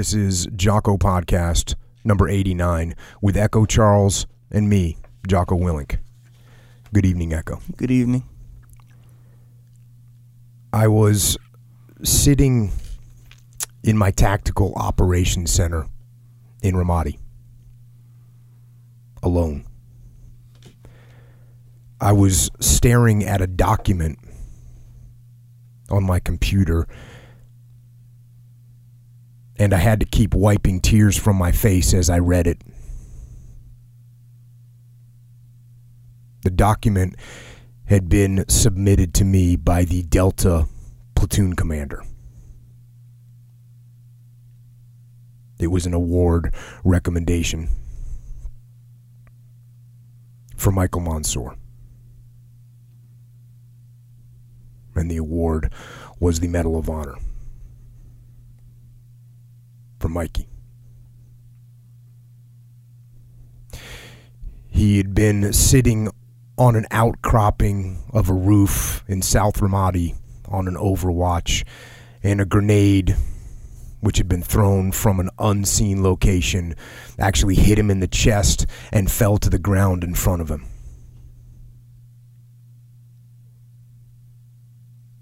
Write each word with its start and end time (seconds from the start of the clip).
This 0.00 0.14
is 0.14 0.48
Jocko 0.56 0.96
Podcast 0.96 1.74
number 2.04 2.26
89 2.26 2.94
with 3.20 3.36
Echo 3.36 3.66
Charles 3.66 4.26
and 4.50 4.66
me, 4.66 4.96
Jocko 5.28 5.58
Willink. 5.58 5.98
Good 6.94 7.04
evening, 7.04 7.34
Echo. 7.34 7.60
Good 7.76 7.90
evening. 7.90 8.24
I 10.72 10.88
was 10.88 11.36
sitting 12.02 12.72
in 13.82 13.98
my 13.98 14.10
tactical 14.10 14.72
operations 14.76 15.50
center 15.50 15.86
in 16.62 16.76
Ramadi 16.76 17.18
alone. 19.22 19.66
I 22.00 22.12
was 22.12 22.50
staring 22.58 23.22
at 23.22 23.42
a 23.42 23.46
document 23.46 24.18
on 25.90 26.04
my 26.04 26.20
computer 26.20 26.88
and 29.60 29.74
I 29.74 29.76
had 29.76 30.00
to 30.00 30.06
keep 30.06 30.32
wiping 30.32 30.80
tears 30.80 31.18
from 31.18 31.36
my 31.36 31.52
face 31.52 31.92
as 31.92 32.08
I 32.08 32.18
read 32.18 32.46
it. 32.46 32.62
The 36.44 36.50
document 36.50 37.14
had 37.84 38.08
been 38.08 38.46
submitted 38.48 39.12
to 39.14 39.24
me 39.24 39.56
by 39.56 39.84
the 39.84 40.02
Delta 40.02 40.66
platoon 41.14 41.56
commander. 41.56 42.02
It 45.58 45.66
was 45.66 45.84
an 45.84 45.92
award 45.92 46.54
recommendation 46.82 47.68
for 50.56 50.72
Michael 50.72 51.02
Monsoor. 51.02 51.54
And 54.94 55.10
the 55.10 55.18
award 55.18 55.70
was 56.18 56.40
the 56.40 56.48
Medal 56.48 56.78
of 56.78 56.88
Honor 56.88 57.16
for 60.00 60.08
Mikey. 60.08 60.48
He 64.68 64.96
had 64.96 65.14
been 65.14 65.52
sitting 65.52 66.10
on 66.56 66.74
an 66.74 66.86
outcropping 66.90 68.02
of 68.12 68.28
a 68.28 68.34
roof 68.34 69.04
in 69.06 69.22
South 69.22 69.60
Ramadi 69.60 70.16
on 70.48 70.66
an 70.66 70.74
overwatch, 70.74 71.64
and 72.22 72.40
a 72.40 72.44
grenade, 72.44 73.16
which 74.00 74.18
had 74.18 74.28
been 74.28 74.42
thrown 74.42 74.90
from 74.90 75.20
an 75.20 75.30
unseen 75.38 76.02
location, 76.02 76.74
actually 77.18 77.54
hit 77.54 77.78
him 77.78 77.90
in 77.90 78.00
the 78.00 78.08
chest 78.08 78.66
and 78.92 79.10
fell 79.10 79.38
to 79.38 79.48
the 79.48 79.58
ground 79.58 80.02
in 80.02 80.14
front 80.14 80.42
of 80.42 80.50
him. 80.50 80.66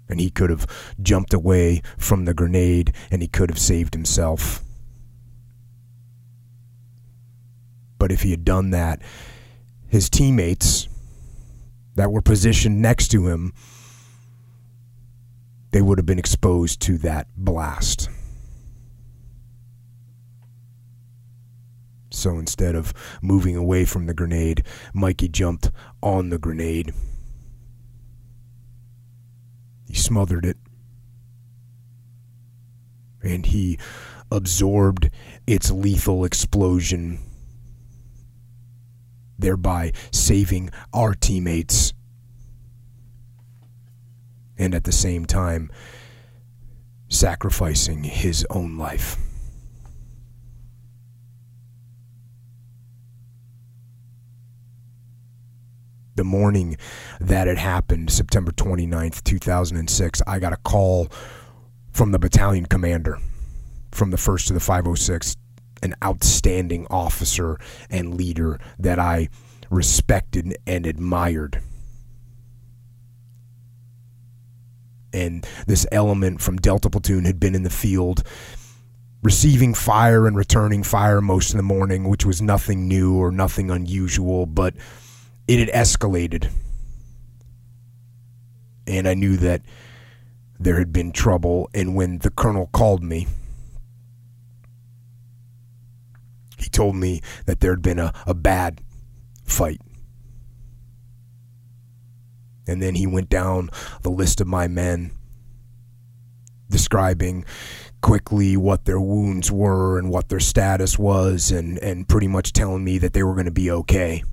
And 0.09 0.19
he 0.19 0.31
could 0.31 0.49
have 0.49 0.65
jumped 1.01 1.33
away 1.33 1.81
from 1.97 2.25
the 2.25 2.33
grenade 2.33 2.93
and 3.11 3.21
he 3.21 3.27
could 3.27 3.49
have 3.49 3.59
saved 3.59 3.93
himself. 3.93 4.63
But 7.99 8.11
if 8.11 8.23
he 8.23 8.31
had 8.31 8.45
done 8.45 8.71
that, 8.71 9.01
his 9.87 10.09
teammates 10.09 10.87
that 11.95 12.11
were 12.11 12.21
positioned 12.21 12.81
next 12.81 13.09
to 13.09 13.27
him, 13.27 13.53
they 15.71 15.81
would 15.81 15.99
have 15.99 16.05
been 16.05 16.17
exposed 16.17 16.81
to 16.81 16.97
that 16.99 17.27
blast. 17.35 18.09
So 22.09 22.39
instead 22.39 22.73
of 22.75 22.93
moving 23.21 23.55
away 23.55 23.85
from 23.85 24.07
the 24.07 24.13
grenade, 24.13 24.63
Mikey 24.93 25.27
jumped 25.29 25.69
on 26.01 26.29
the 26.29 26.39
grenade. 26.39 26.93
He 29.87 29.93
smothered 29.93 30.45
it. 30.45 30.57
And 33.21 33.45
he 33.45 33.77
absorbed 34.31 35.09
its 35.45 35.71
lethal 35.71 36.23
explosion 36.23 37.19
thereby 39.39 39.93
saving 40.11 40.69
our 40.93 41.13
teammates 41.13 41.93
and 44.57 44.75
at 44.75 44.83
the 44.83 44.91
same 44.91 45.25
time 45.25 45.71
sacrificing 47.07 48.03
his 48.03 48.45
own 48.49 48.77
life. 48.77 49.17
The 56.15 56.25
morning 56.25 56.75
that 57.21 57.47
it 57.47 57.57
happened, 57.57 58.11
September 58.11 58.51
29th, 58.51 59.23
2006, 59.23 60.21
I 60.27 60.39
got 60.39 60.51
a 60.51 60.57
call 60.57 61.07
from 61.91 62.11
the 62.11 62.19
battalion 62.19 62.65
commander 62.65 63.17
from 63.91 64.11
the 64.11 64.17
1st 64.17 64.47
to 64.47 64.53
the 64.53 64.59
506 64.59 65.37
an 65.81 65.95
outstanding 66.03 66.87
officer 66.89 67.59
and 67.89 68.15
leader 68.15 68.59
that 68.77 68.99
I 68.99 69.29
respected 69.69 70.57
and 70.65 70.85
admired. 70.85 71.61
And 75.11 75.45
this 75.67 75.87
element 75.91 76.41
from 76.41 76.57
Delta 76.57 76.89
Platoon 76.89 77.25
had 77.25 77.39
been 77.39 77.55
in 77.55 77.63
the 77.63 77.69
field 77.69 78.23
receiving 79.21 79.73
fire 79.73 80.27
and 80.27 80.35
returning 80.37 80.83
fire 80.83 81.21
most 81.21 81.51
of 81.51 81.57
the 81.57 81.63
morning, 81.63 82.07
which 82.07 82.25
was 82.25 82.41
nothing 82.41 82.87
new 82.87 83.15
or 83.15 83.31
nothing 83.31 83.69
unusual, 83.69 84.45
but 84.45 84.73
it 85.47 85.59
had 85.59 85.69
escalated. 85.69 86.49
And 88.87 89.07
I 89.07 89.13
knew 89.13 89.37
that 89.37 89.61
there 90.59 90.77
had 90.77 90.93
been 90.93 91.11
trouble. 91.11 91.69
And 91.73 91.95
when 91.95 92.19
the 92.19 92.31
colonel 92.31 92.69
called 92.71 93.03
me, 93.03 93.27
he 96.61 96.69
told 96.69 96.95
me 96.95 97.21
that 97.45 97.59
there 97.59 97.71
had 97.71 97.81
been 97.81 97.99
a, 97.99 98.13
a 98.25 98.33
bad 98.33 98.81
fight. 99.43 99.81
And 102.67 102.81
then 102.81 102.95
he 102.95 103.07
went 103.07 103.29
down 103.29 103.69
the 104.03 104.11
list 104.11 104.41
of 104.41 104.47
my 104.47 104.67
men, 104.67 105.11
describing 106.69 107.45
quickly 108.01 108.55
what 108.55 108.85
their 108.85 108.99
wounds 108.99 109.51
were 109.51 109.97
and 109.97 110.09
what 110.09 110.29
their 110.29 110.39
status 110.39 110.97
was, 110.97 111.51
and, 111.51 111.79
and 111.79 112.07
pretty 112.07 112.27
much 112.27 112.53
telling 112.53 112.83
me 112.83 112.97
that 112.99 113.13
they 113.13 113.23
were 113.23 113.33
going 113.33 113.45
to 113.45 113.51
be 113.51 113.71
okay. 113.71 114.23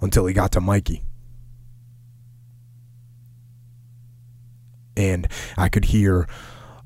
Until 0.00 0.26
he 0.26 0.34
got 0.34 0.52
to 0.52 0.60
Mikey. 0.60 1.02
And 4.96 5.28
I 5.56 5.68
could 5.68 5.86
hear 5.86 6.28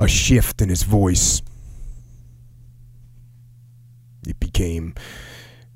a 0.01 0.09
shift 0.09 0.63
in 0.63 0.71
his 0.71 0.83
voice. 0.83 1.43
It 4.27 4.41
became 4.41 4.95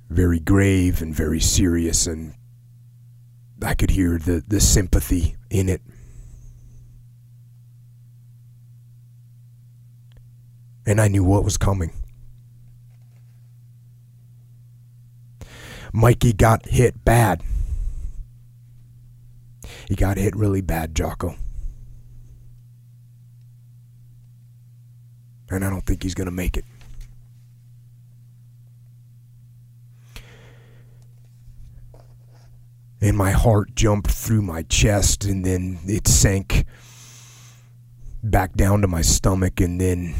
very 0.09 0.41
grave 0.41 1.03
and 1.03 1.15
very 1.15 1.41
serious, 1.41 2.07
and 2.07 2.35
I 3.63 3.75
could 3.75 3.91
hear 3.91 4.19
the, 4.19 4.43
the 4.49 4.61
sympathy 4.61 5.37
in 5.51 5.69
it. 5.69 5.83
And 10.87 11.01
I 11.01 11.09
knew 11.09 11.25
what 11.25 11.45
was 11.45 11.57
coming. 11.57 11.93
Mikey 15.93 16.33
got 16.33 16.67
hit 16.67 17.05
bad. 17.05 17.43
He 19.87 19.95
got 19.95 20.17
hit 20.17 20.35
really 20.35 20.61
bad, 20.61 20.95
Jocko. 20.95 21.37
And 25.51 25.65
I 25.65 25.71
don't 25.71 25.85
think 25.85 26.03
he's 26.03 26.15
going 26.15 26.27
to 26.27 26.33
make 26.33 26.57
it. 26.57 26.65
And 33.01 33.17
my 33.17 33.33
heart 33.33 33.75
jumped 33.75 34.11
through 34.11 34.43
my 34.43 34.63
chest, 34.63 35.25
and 35.25 35.45
then 35.45 35.79
it 35.85 36.09
sank 36.09 36.65
back 38.23 38.55
down 38.55 38.81
to 38.81 38.89
my 38.89 39.03
stomach, 39.03 39.61
and 39.61 39.79
then 39.79 40.15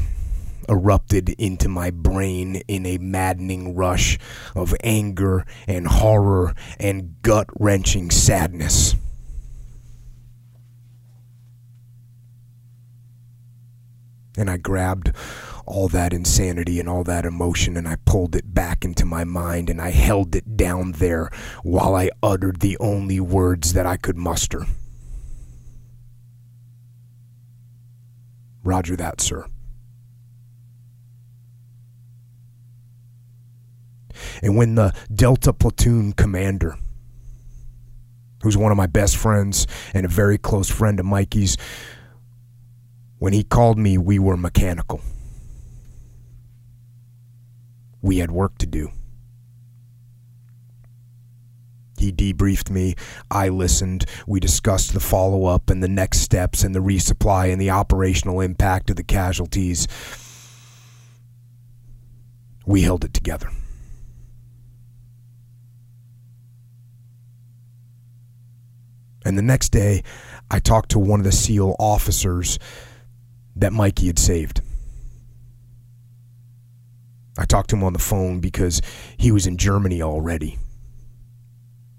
erupted 0.69 1.31
into 1.31 1.69
my 1.69 1.91
brain 1.91 2.57
in 2.69 2.85
a 2.87 2.99
maddening 2.99 3.75
rush 3.75 4.19
of 4.55 4.75
anger 4.83 5.47
and 5.67 5.87
horror 5.87 6.55
and 6.79 7.21
gut 7.23 7.49
wrenching 7.59 8.11
sadness. 8.11 8.95
And 14.37 14.51
I 14.51 14.57
grabbed 14.57 15.13
all 15.67 15.89
that 15.89 16.13
insanity 16.13 16.81
and 16.81 16.89
all 16.89 17.05
that 17.05 17.25
emotion 17.25 17.77
and 17.77 17.89
I 17.89 17.97
pulled 18.05 18.37
it 18.37 18.53
back 18.53 18.85
into 18.85 19.05
my 19.05 19.25
mind 19.25 19.71
and 19.71 19.81
I 19.81 19.91
held 19.91 20.35
it 20.35 20.57
down 20.57 20.93
there 20.93 21.31
while 21.63 21.95
I 21.95 22.11
uttered 22.23 22.61
the 22.61 22.77
only 22.79 23.21
words 23.21 23.73
that 23.73 23.87
I 23.87 23.97
could 23.97 24.17
muster. 24.17 24.67
Roger 28.63 28.97
that, 28.97 29.21
sir. 29.21 29.47
And 34.43 34.57
when 34.57 34.75
the 34.75 34.93
Delta 35.13 35.53
platoon 35.53 36.13
commander, 36.13 36.77
who's 38.43 38.57
one 38.57 38.71
of 38.71 38.77
my 38.77 38.87
best 38.87 39.17
friends 39.17 39.67
and 39.93 40.05
a 40.05 40.09
very 40.09 40.39
close 40.39 40.71
friend 40.71 41.01
of 41.01 41.07
Mikey's, 41.07 41.57
When 43.25 43.33
he 43.33 43.43
called 43.43 43.79
me, 43.79 43.97
we 43.97 44.19
were 44.19 44.37
mechanical. 44.37 45.01
We 48.03 48.19
had 48.19 48.31
work 48.31 48.59
to 48.59 48.67
do. 48.67 48.93
He 51.97 52.13
debriefed 52.13 52.69
me. 52.69 52.97
I 53.31 53.49
listened. 53.49 54.05
We 54.27 54.41
discussed 54.41 54.93
the 54.93 55.01
follow 55.01 55.47
up 55.47 55.71
and 55.71 55.83
the 55.83 55.89
next 55.89 56.19
steps 56.19 56.65
and 56.65 56.75
the 56.75 56.81
resupply 56.81 57.51
and 57.51 57.59
the 57.59 57.71
operational 57.71 58.43
impact 58.43 58.91
of 58.91 58.97
the 58.97 59.03
casualties. 59.03 59.89
We 62.67 62.83
held 62.83 63.07
it 63.07 63.15
together. 63.15 63.51
And 69.25 69.39
the 69.39 69.43
next 69.43 69.71
day, 69.71 70.03
I 70.51 70.59
talked 70.59 70.91
to 70.91 70.99
one 70.99 71.21
of 71.21 71.25
the 71.25 71.33
SEAL 71.33 71.75
officers 71.79 72.59
that 73.57 73.73
Mikey 73.73 74.07
had 74.07 74.19
saved. 74.19 74.61
I 77.37 77.45
talked 77.45 77.71
to 77.71 77.77
him 77.77 77.85
on 77.85 77.93
the 77.93 77.99
phone 77.99 78.41
because 78.41 78.81
he 79.17 79.33
was 79.33 79.47
in 79.47 79.57
Germany 79.57 80.01
already 80.01 80.59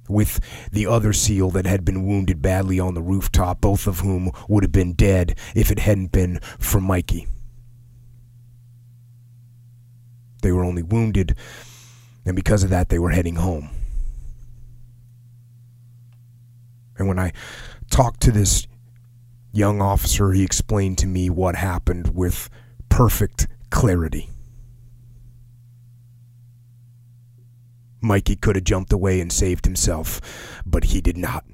with 0.07 0.39
the 0.71 0.85
other 0.85 1.13
SEAL 1.13 1.51
that 1.51 1.65
had 1.65 1.83
been 1.83 2.05
wounded 2.05 2.41
badly 2.41 2.79
on 2.79 2.93
the 2.93 3.01
rooftop, 3.01 3.59
both 3.61 3.87
of 3.87 3.99
whom 3.99 4.31
would 4.47 4.63
have 4.63 4.71
been 4.71 4.93
dead 4.93 5.37
if 5.55 5.71
it 5.71 5.79
hadn't 5.79 6.11
been 6.11 6.39
for 6.59 6.79
Mikey. 6.79 7.27
They 10.41 10.51
were 10.51 10.63
only 10.63 10.83
wounded, 10.83 11.35
and 12.25 12.35
because 12.35 12.63
of 12.63 12.69
that, 12.69 12.89
they 12.89 12.99
were 12.99 13.09
heading 13.09 13.35
home. 13.35 13.69
And 16.97 17.07
when 17.07 17.19
I 17.19 17.33
talked 17.89 18.21
to 18.21 18.31
this 18.31 18.67
young 19.55 19.81
officer, 19.81 20.33
he 20.33 20.43
explained 20.43 20.97
to 20.97 21.07
me 21.07 21.29
what 21.29 21.55
happened 21.55 22.13
with 22.13 22.49
perfect 22.89 23.47
clarity. 23.69 24.29
Mikey 28.01 28.35
could 28.35 28.55
have 28.55 28.65
jumped 28.65 28.93
away 28.93 29.19
and 29.19 29.31
saved 29.31 29.65
himself, 29.65 30.21
but 30.65 30.85
he 30.85 31.01
did 31.01 31.17
not. 31.17 31.45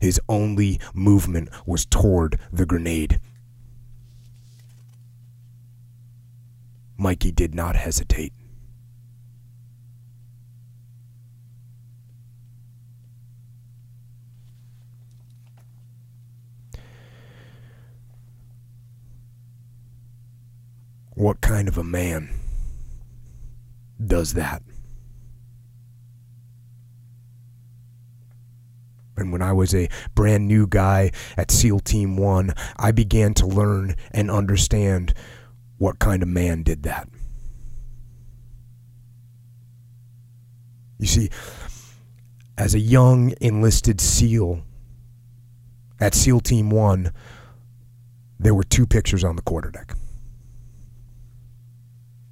His 0.00 0.20
only 0.28 0.80
movement 0.94 1.50
was 1.66 1.84
toward 1.84 2.38
the 2.52 2.64
grenade. 2.64 3.20
Mikey 6.96 7.32
did 7.32 7.54
not 7.54 7.74
hesitate. 7.74 8.32
What 21.18 21.40
kind 21.40 21.66
of 21.66 21.76
a 21.76 21.82
man 21.82 22.30
does 24.06 24.34
that? 24.34 24.62
And 29.16 29.32
when 29.32 29.42
I 29.42 29.52
was 29.52 29.74
a 29.74 29.88
brand 30.14 30.46
new 30.46 30.68
guy 30.68 31.10
at 31.36 31.50
SEAL 31.50 31.80
Team 31.80 32.16
1, 32.16 32.54
I 32.76 32.92
began 32.92 33.34
to 33.34 33.46
learn 33.48 33.96
and 34.12 34.30
understand 34.30 35.12
what 35.78 35.98
kind 35.98 36.22
of 36.22 36.28
man 36.28 36.62
did 36.62 36.84
that. 36.84 37.08
You 41.00 41.08
see, 41.08 41.30
as 42.56 42.76
a 42.76 42.78
young 42.78 43.34
enlisted 43.40 44.00
SEAL 44.00 44.62
at 45.98 46.14
SEAL 46.14 46.38
Team 46.42 46.70
1, 46.70 47.12
there 48.38 48.54
were 48.54 48.62
two 48.62 48.86
pictures 48.86 49.24
on 49.24 49.34
the 49.34 49.42
quarterdeck. 49.42 49.96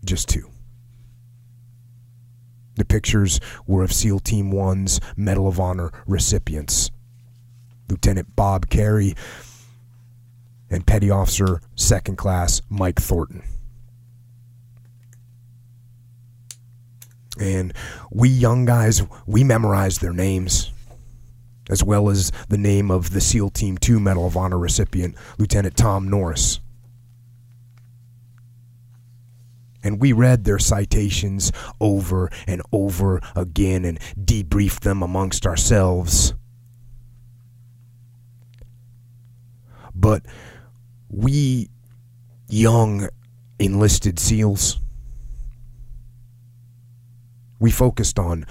Just 0.07 0.29
two. 0.29 0.49
The 2.77 2.85
pictures 2.85 3.41
were 3.67 3.83
of 3.83 3.93
SEAL 3.93 4.21
Team 4.21 4.53
1's 4.53 5.01
Medal 5.17 5.49
of 5.49 5.59
Honor 5.59 5.91
recipients 6.07 6.91
Lieutenant 7.89 8.35
Bob 8.37 8.67
Kerrey 8.67 9.17
and 10.71 10.87
Petty 10.87 11.11
Officer 11.11 11.61
Second 11.75 12.17
Class 12.17 12.63
Mike 12.69 13.01
Thornton. 13.01 13.43
And 17.39 17.73
we 18.11 18.29
young 18.29 18.65
guys, 18.65 19.03
we 19.27 19.45
memorized 19.45 20.01
their 20.01 20.13
names, 20.13 20.73
as 21.69 21.85
well 21.85 22.09
as 22.09 22.33
the 22.49 22.59
name 22.59 22.91
of 22.91 23.11
the 23.11 23.21
SEAL 23.21 23.51
Team 23.51 23.77
2 23.77 24.01
Medal 24.01 24.27
of 24.27 24.37
Honor 24.37 24.59
recipient, 24.59 25.17
Lieutenant 25.39 25.77
Tom 25.77 26.09
Norris. 26.09 26.61
And 29.87 30.01
we 30.01 30.13
read 30.13 30.43
their 30.43 30.59
citations 30.59 31.53
over 31.81 32.29
and 32.49 32.61
over 32.73 33.21
again 33.37 33.85
and 33.85 34.01
debriefed 34.19 34.81
them 34.81 35.01
amongst 35.01 35.47
ourselves. 35.47 36.35
But 39.95 40.27
we 41.09 41.71
young 42.49 43.09
enlisted 43.61 44.19
SEALs, 44.19 44.81
we 47.61 47.71
focused 47.71 48.19
on 48.19 48.45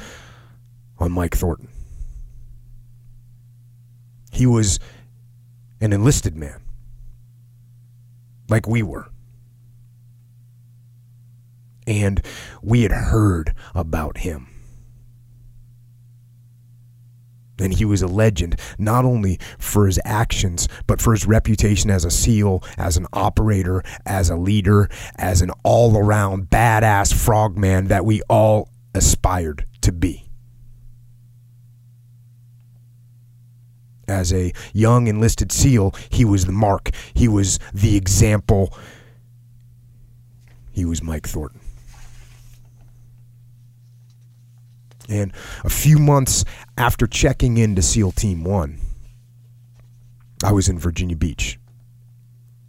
on 1.00 1.12
Mike 1.12 1.36
Thornton. 1.36 1.68
He 4.32 4.46
was 4.46 4.80
an 5.82 5.92
enlisted 5.92 6.38
man, 6.38 6.62
like 8.48 8.70
we 8.70 8.82
were 8.82 9.10
and 11.88 12.22
we 12.62 12.84
had 12.84 12.92
heard 12.92 13.54
about 13.74 14.20
him. 14.20 14.48
And 17.58 17.74
he 17.74 17.86
was 17.86 18.02
a 18.02 18.08
legend, 18.08 18.60
not 18.78 19.06
only 19.06 19.40
for 19.58 19.86
his 19.86 20.00
actions, 20.04 20.68
but 20.88 21.02
for 21.02 21.14
his 21.14 21.26
reputation 21.26 21.90
as 21.90 22.04
a 22.04 22.12
SEAL, 22.12 22.62
as 22.78 22.98
an 22.98 23.08
operator, 23.14 23.82
as 24.06 24.30
a 24.30 24.36
leader, 24.36 24.90
as 25.16 25.42
an 25.42 25.52
all 25.64 25.98
around 25.98 26.50
badass 26.50 27.14
frogman 27.14 27.88
that 27.88 28.04
we 28.04 28.22
all 28.24 28.70
aspired 28.94 29.66
to 29.82 29.94
be. 29.94 30.30
As 34.08 34.34
a 34.34 34.52
young 34.74 35.08
enlisted 35.08 35.52
SEAL, 35.52 35.96
he 36.10 36.26
was 36.26 36.46
the 36.46 36.52
mark, 36.52 36.92
he 37.14 37.28
was 37.28 37.58
the 37.74 37.96
example. 37.96 38.78
He 40.72 40.84
was 40.84 41.02
Mike 41.02 41.26
Thornton. 41.26 41.62
And 45.10 45.34
a 45.64 45.70
few 45.70 46.00
months 46.00 46.46
after 46.78 47.08
checking 47.08 47.58
into 47.58 47.82
SEAL 47.82 48.14
Team 48.14 48.44
1, 48.44 48.80
I 50.44 50.52
was 50.52 50.68
in 50.68 50.80
Virginia 50.80 51.16
Beach. 51.16 51.60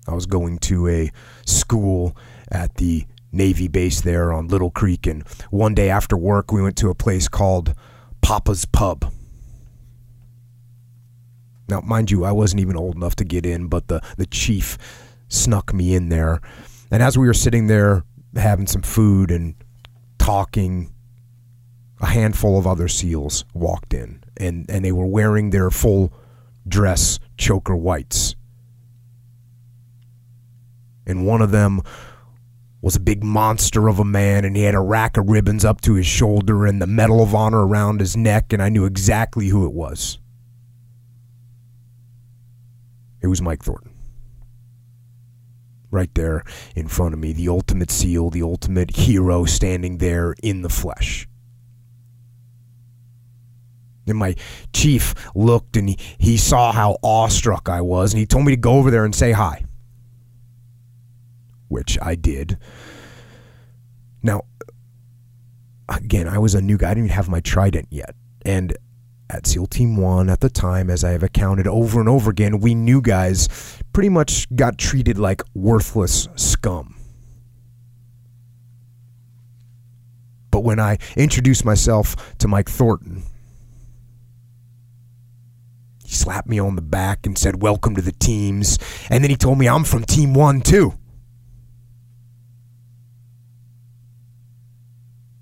I 0.08 0.14
was 0.14 0.26
going 0.26 0.58
to 0.60 0.88
a 0.88 1.10
school 1.44 2.16
at 2.50 2.76
the 2.76 3.06
Navy 3.32 3.68
base 3.68 4.00
there 4.00 4.32
on 4.32 4.48
Little 4.48 4.70
Creek. 4.70 5.06
And 5.06 5.26
one 5.50 5.74
day 5.74 5.90
after 5.90 6.16
work, 6.16 6.52
we 6.52 6.62
went 6.62 6.76
to 6.78 6.90
a 6.90 6.94
place 6.94 7.28
called 7.28 7.74
Papa's 8.22 8.64
Pub. 8.64 9.12
Now, 11.68 11.80
mind 11.80 12.10
you, 12.10 12.24
I 12.24 12.32
wasn't 12.32 12.60
even 12.60 12.76
old 12.76 12.94
enough 12.94 13.16
to 13.16 13.24
get 13.24 13.44
in, 13.44 13.66
but 13.66 13.88
the, 13.88 14.00
the 14.16 14.26
chief 14.26 14.78
snuck 15.28 15.74
me 15.74 15.94
in 15.94 16.08
there. 16.08 16.40
And 16.90 17.02
as 17.02 17.18
we 17.18 17.26
were 17.26 17.34
sitting 17.34 17.66
there 17.66 18.04
having 18.36 18.68
some 18.68 18.82
food 18.82 19.30
and 19.30 19.54
talking, 20.18 20.92
a 22.00 22.06
handful 22.06 22.58
of 22.58 22.66
other 22.66 22.88
SEALs 22.88 23.44
walked 23.54 23.94
in, 23.94 24.22
and, 24.36 24.68
and 24.70 24.84
they 24.84 24.92
were 24.92 25.06
wearing 25.06 25.50
their 25.50 25.70
full 25.70 26.12
dress 26.68 27.18
choker 27.36 27.76
whites. 27.76 28.34
And 31.06 31.26
one 31.26 31.40
of 31.40 31.52
them 31.52 31.82
was 32.82 32.96
a 32.96 33.00
big 33.00 33.24
monster 33.24 33.88
of 33.88 33.98
a 33.98 34.04
man, 34.04 34.44
and 34.44 34.56
he 34.56 34.64
had 34.64 34.74
a 34.74 34.80
rack 34.80 35.16
of 35.16 35.28
ribbons 35.28 35.64
up 35.64 35.80
to 35.82 35.94
his 35.94 36.06
shoulder 36.06 36.66
and 36.66 36.80
the 36.82 36.86
Medal 36.86 37.22
of 37.22 37.34
Honor 37.34 37.66
around 37.66 38.00
his 38.00 38.16
neck, 38.16 38.52
and 38.52 38.62
I 38.62 38.68
knew 38.68 38.84
exactly 38.84 39.48
who 39.48 39.64
it 39.64 39.72
was. 39.72 40.18
It 43.20 43.28
was 43.28 43.40
Mike 43.40 43.62
Thornton. 43.62 43.92
Right 45.90 46.14
there 46.14 46.44
in 46.74 46.88
front 46.88 47.14
of 47.14 47.20
me, 47.20 47.32
the 47.32 47.48
ultimate 47.48 47.90
SEAL, 47.90 48.30
the 48.30 48.42
ultimate 48.42 48.94
hero 48.94 49.46
standing 49.46 49.98
there 49.98 50.34
in 50.42 50.62
the 50.62 50.68
flesh. 50.68 51.26
And 54.06 54.18
my 54.18 54.36
chief 54.72 55.14
looked 55.34 55.76
and 55.76 55.88
he, 55.88 55.98
he 56.18 56.36
saw 56.36 56.72
how 56.72 56.98
awestruck 57.02 57.68
I 57.68 57.80
was, 57.80 58.12
and 58.12 58.20
he 58.20 58.26
told 58.26 58.44
me 58.44 58.52
to 58.52 58.56
go 58.56 58.72
over 58.72 58.90
there 58.90 59.04
and 59.04 59.14
say 59.14 59.32
hi. 59.32 59.64
Which 61.68 61.98
I 62.00 62.14
did. 62.14 62.58
Now, 64.22 64.42
again, 65.88 66.28
I 66.28 66.38
was 66.38 66.54
a 66.54 66.60
new 66.60 66.78
guy. 66.78 66.90
I 66.90 66.94
didn't 66.94 67.06
even 67.06 67.16
have 67.16 67.28
my 67.28 67.40
trident 67.40 67.88
yet. 67.90 68.14
And 68.44 68.76
at 69.28 69.46
SEAL 69.46 69.66
Team 69.66 69.96
1 69.96 70.30
at 70.30 70.40
the 70.40 70.48
time, 70.48 70.88
as 70.88 71.02
I 71.02 71.10
have 71.10 71.22
accounted 71.22 71.66
over 71.66 72.00
and 72.00 72.08
over 72.08 72.30
again, 72.30 72.60
we 72.60 72.74
new 72.74 73.00
guys 73.00 73.48
pretty 73.92 74.08
much 74.08 74.46
got 74.54 74.78
treated 74.78 75.18
like 75.18 75.42
worthless 75.54 76.28
scum. 76.36 76.94
But 80.50 80.60
when 80.60 80.78
I 80.80 80.98
introduced 81.16 81.64
myself 81.64 82.36
to 82.38 82.48
Mike 82.48 82.70
Thornton, 82.70 83.24
he 86.06 86.14
slapped 86.14 86.46
me 86.46 86.60
on 86.60 86.76
the 86.76 86.82
back 86.82 87.26
and 87.26 87.36
said, 87.36 87.60
Welcome 87.60 87.96
to 87.96 88.00
the 88.00 88.12
teams. 88.12 88.78
And 89.10 89.24
then 89.24 89.30
he 89.30 89.36
told 89.36 89.58
me 89.58 89.68
I'm 89.68 89.82
from 89.82 90.04
Team 90.04 90.34
1 90.34 90.60
too. 90.60 90.94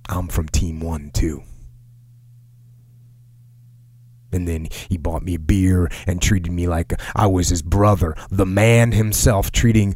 I'm 0.09 0.29
from 0.29 0.49
Team 0.49 0.81
1 0.81 1.11
too. 1.13 1.43
And 4.33 4.49
then 4.49 4.69
he 4.89 4.97
bought 4.97 5.23
me 5.23 5.35
a 5.35 5.39
beer 5.39 5.91
and 6.07 6.23
treated 6.23 6.51
me 6.51 6.67
like 6.67 6.95
I 7.15 7.27
was 7.27 7.51
his 7.51 7.61
brother, 7.61 8.17
the 8.31 8.47
man 8.47 8.93
himself, 8.93 9.53
treating 9.53 9.95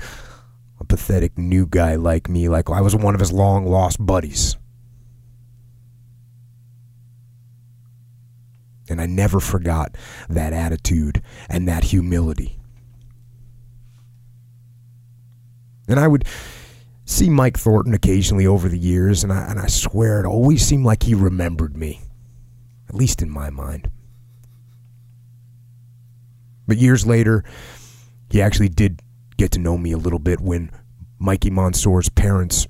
a 0.79 0.85
pathetic 0.85 1.39
new 1.39 1.65
guy 1.65 1.95
like 1.95 2.29
me 2.29 2.51
like 2.51 2.69
I 2.69 2.83
was 2.83 2.95
one 2.95 3.15
of 3.15 3.21
his 3.21 3.33
long 3.33 3.65
lost 3.65 4.05
buddies. 4.05 4.59
And 8.91 9.01
I 9.01 9.07
never 9.07 9.41
forgot 9.41 9.97
that 10.29 10.53
attitude 10.53 11.23
and 11.49 11.69
that 11.69 11.85
humility. 11.85 12.59
And 15.89 15.99
I 15.99 16.07
would 16.07 16.25
see 17.05 17.31
Mike 17.31 17.59
Thornton 17.59 17.95
occasionally 17.95 18.47
over 18.47 18.69
the 18.69 18.79
years, 18.79 19.25
and 19.25 19.33
I, 19.33 19.51
and 19.51 19.59
I 19.59 19.67
swear 19.67 20.21
it 20.21 20.27
always 20.27 20.65
seemed 20.65 20.85
like 20.85 21.05
he 21.05 21.15
remembered 21.15 21.77
me, 21.77 22.03
at 22.89 22.95
least 22.95 23.23
in 23.23 23.31
my 23.31 23.49
mind. 23.49 23.91
But 26.67 26.77
years 26.77 27.07
later, 27.07 27.45
he 28.29 28.43
actually 28.43 28.69
did 28.69 29.01
get 29.39 29.53
to 29.53 29.59
know 29.59 29.79
me 29.79 29.93
a 29.93 29.99
little 29.99 30.19
bit 30.19 30.41
when 30.41 30.71
Mikey 31.19 31.51
Monsoor's 31.51 32.11
parents 32.11 32.67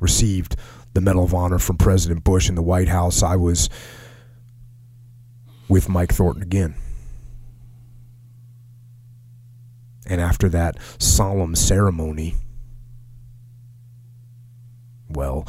received 0.00 0.56
the 0.94 1.02
Medal 1.02 1.24
of 1.24 1.34
Honor 1.34 1.58
from 1.58 1.76
President 1.76 2.24
Bush 2.24 2.48
in 2.48 2.54
the 2.54 2.62
White 2.62 2.88
House. 2.88 3.22
I 3.22 3.36
was 3.36 3.68
with 5.68 5.88
Mike 5.88 6.12
Thornton 6.12 6.42
again. 6.42 6.74
And 10.06 10.20
after 10.20 10.48
that 10.48 10.76
solemn 10.98 11.54
ceremony, 11.54 12.36
well, 15.10 15.46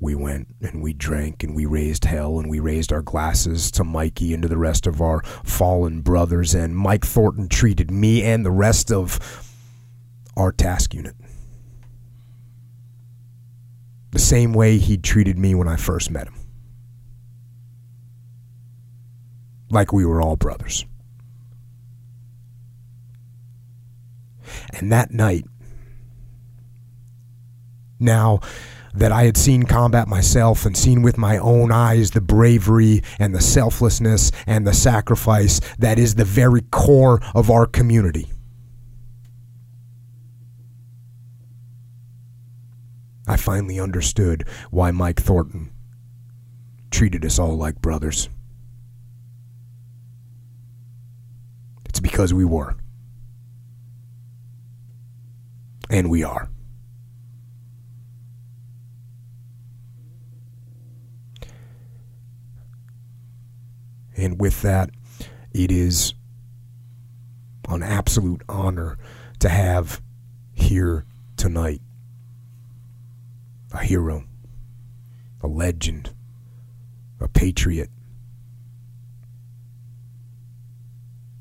we 0.00 0.14
went 0.14 0.54
and 0.60 0.80
we 0.80 0.92
drank 0.92 1.42
and 1.42 1.56
we 1.56 1.66
raised 1.66 2.04
hell 2.04 2.38
and 2.38 2.48
we 2.48 2.60
raised 2.60 2.92
our 2.92 3.02
glasses 3.02 3.72
to 3.72 3.82
Mikey 3.82 4.32
and 4.32 4.42
to 4.42 4.48
the 4.48 4.56
rest 4.56 4.86
of 4.86 5.02
our 5.02 5.22
fallen 5.44 6.02
brothers. 6.02 6.54
And 6.54 6.76
Mike 6.76 7.04
Thornton 7.04 7.48
treated 7.48 7.90
me 7.90 8.22
and 8.22 8.46
the 8.46 8.52
rest 8.52 8.92
of 8.92 9.18
our 10.36 10.52
task 10.52 10.94
unit 10.94 11.16
the 14.10 14.18
same 14.18 14.52
way 14.52 14.78
he 14.78 14.96
treated 14.96 15.38
me 15.38 15.54
when 15.54 15.68
I 15.68 15.76
first 15.76 16.10
met 16.10 16.28
him. 16.28 16.37
Like 19.70 19.92
we 19.92 20.04
were 20.04 20.20
all 20.22 20.36
brothers. 20.36 20.86
And 24.72 24.90
that 24.92 25.10
night, 25.10 25.44
now 28.00 28.40
that 28.94 29.12
I 29.12 29.24
had 29.24 29.36
seen 29.36 29.64
combat 29.64 30.08
myself 30.08 30.66
and 30.66 30.76
seen 30.76 31.02
with 31.02 31.18
my 31.18 31.38
own 31.38 31.70
eyes 31.70 32.10
the 32.10 32.20
bravery 32.20 33.02
and 33.18 33.34
the 33.34 33.40
selflessness 33.40 34.32
and 34.46 34.66
the 34.66 34.72
sacrifice 34.72 35.60
that 35.78 35.98
is 35.98 36.14
the 36.14 36.24
very 36.24 36.62
core 36.62 37.20
of 37.34 37.50
our 37.50 37.66
community. 37.66 38.28
I 43.26 43.36
finally 43.36 43.78
understood 43.78 44.48
why 44.70 44.90
Mike 44.90 45.20
Thornton 45.20 45.70
treated 46.90 47.24
us 47.26 47.38
all 47.38 47.56
like 47.56 47.82
brothers. 47.82 48.30
It's 51.98 52.08
because 52.08 52.32
we 52.32 52.44
were. 52.44 52.76
And 55.90 56.08
we 56.08 56.22
are. 56.22 56.48
And 64.16 64.40
with 64.40 64.62
that, 64.62 64.90
it 65.52 65.72
is 65.72 66.14
an 67.68 67.82
absolute 67.82 68.42
honor 68.48 68.96
to 69.40 69.48
have 69.48 70.00
here 70.52 71.04
tonight 71.36 71.82
a 73.72 73.82
hero, 73.82 74.22
a 75.40 75.48
legend, 75.48 76.14
a 77.18 77.26
patriot, 77.26 77.90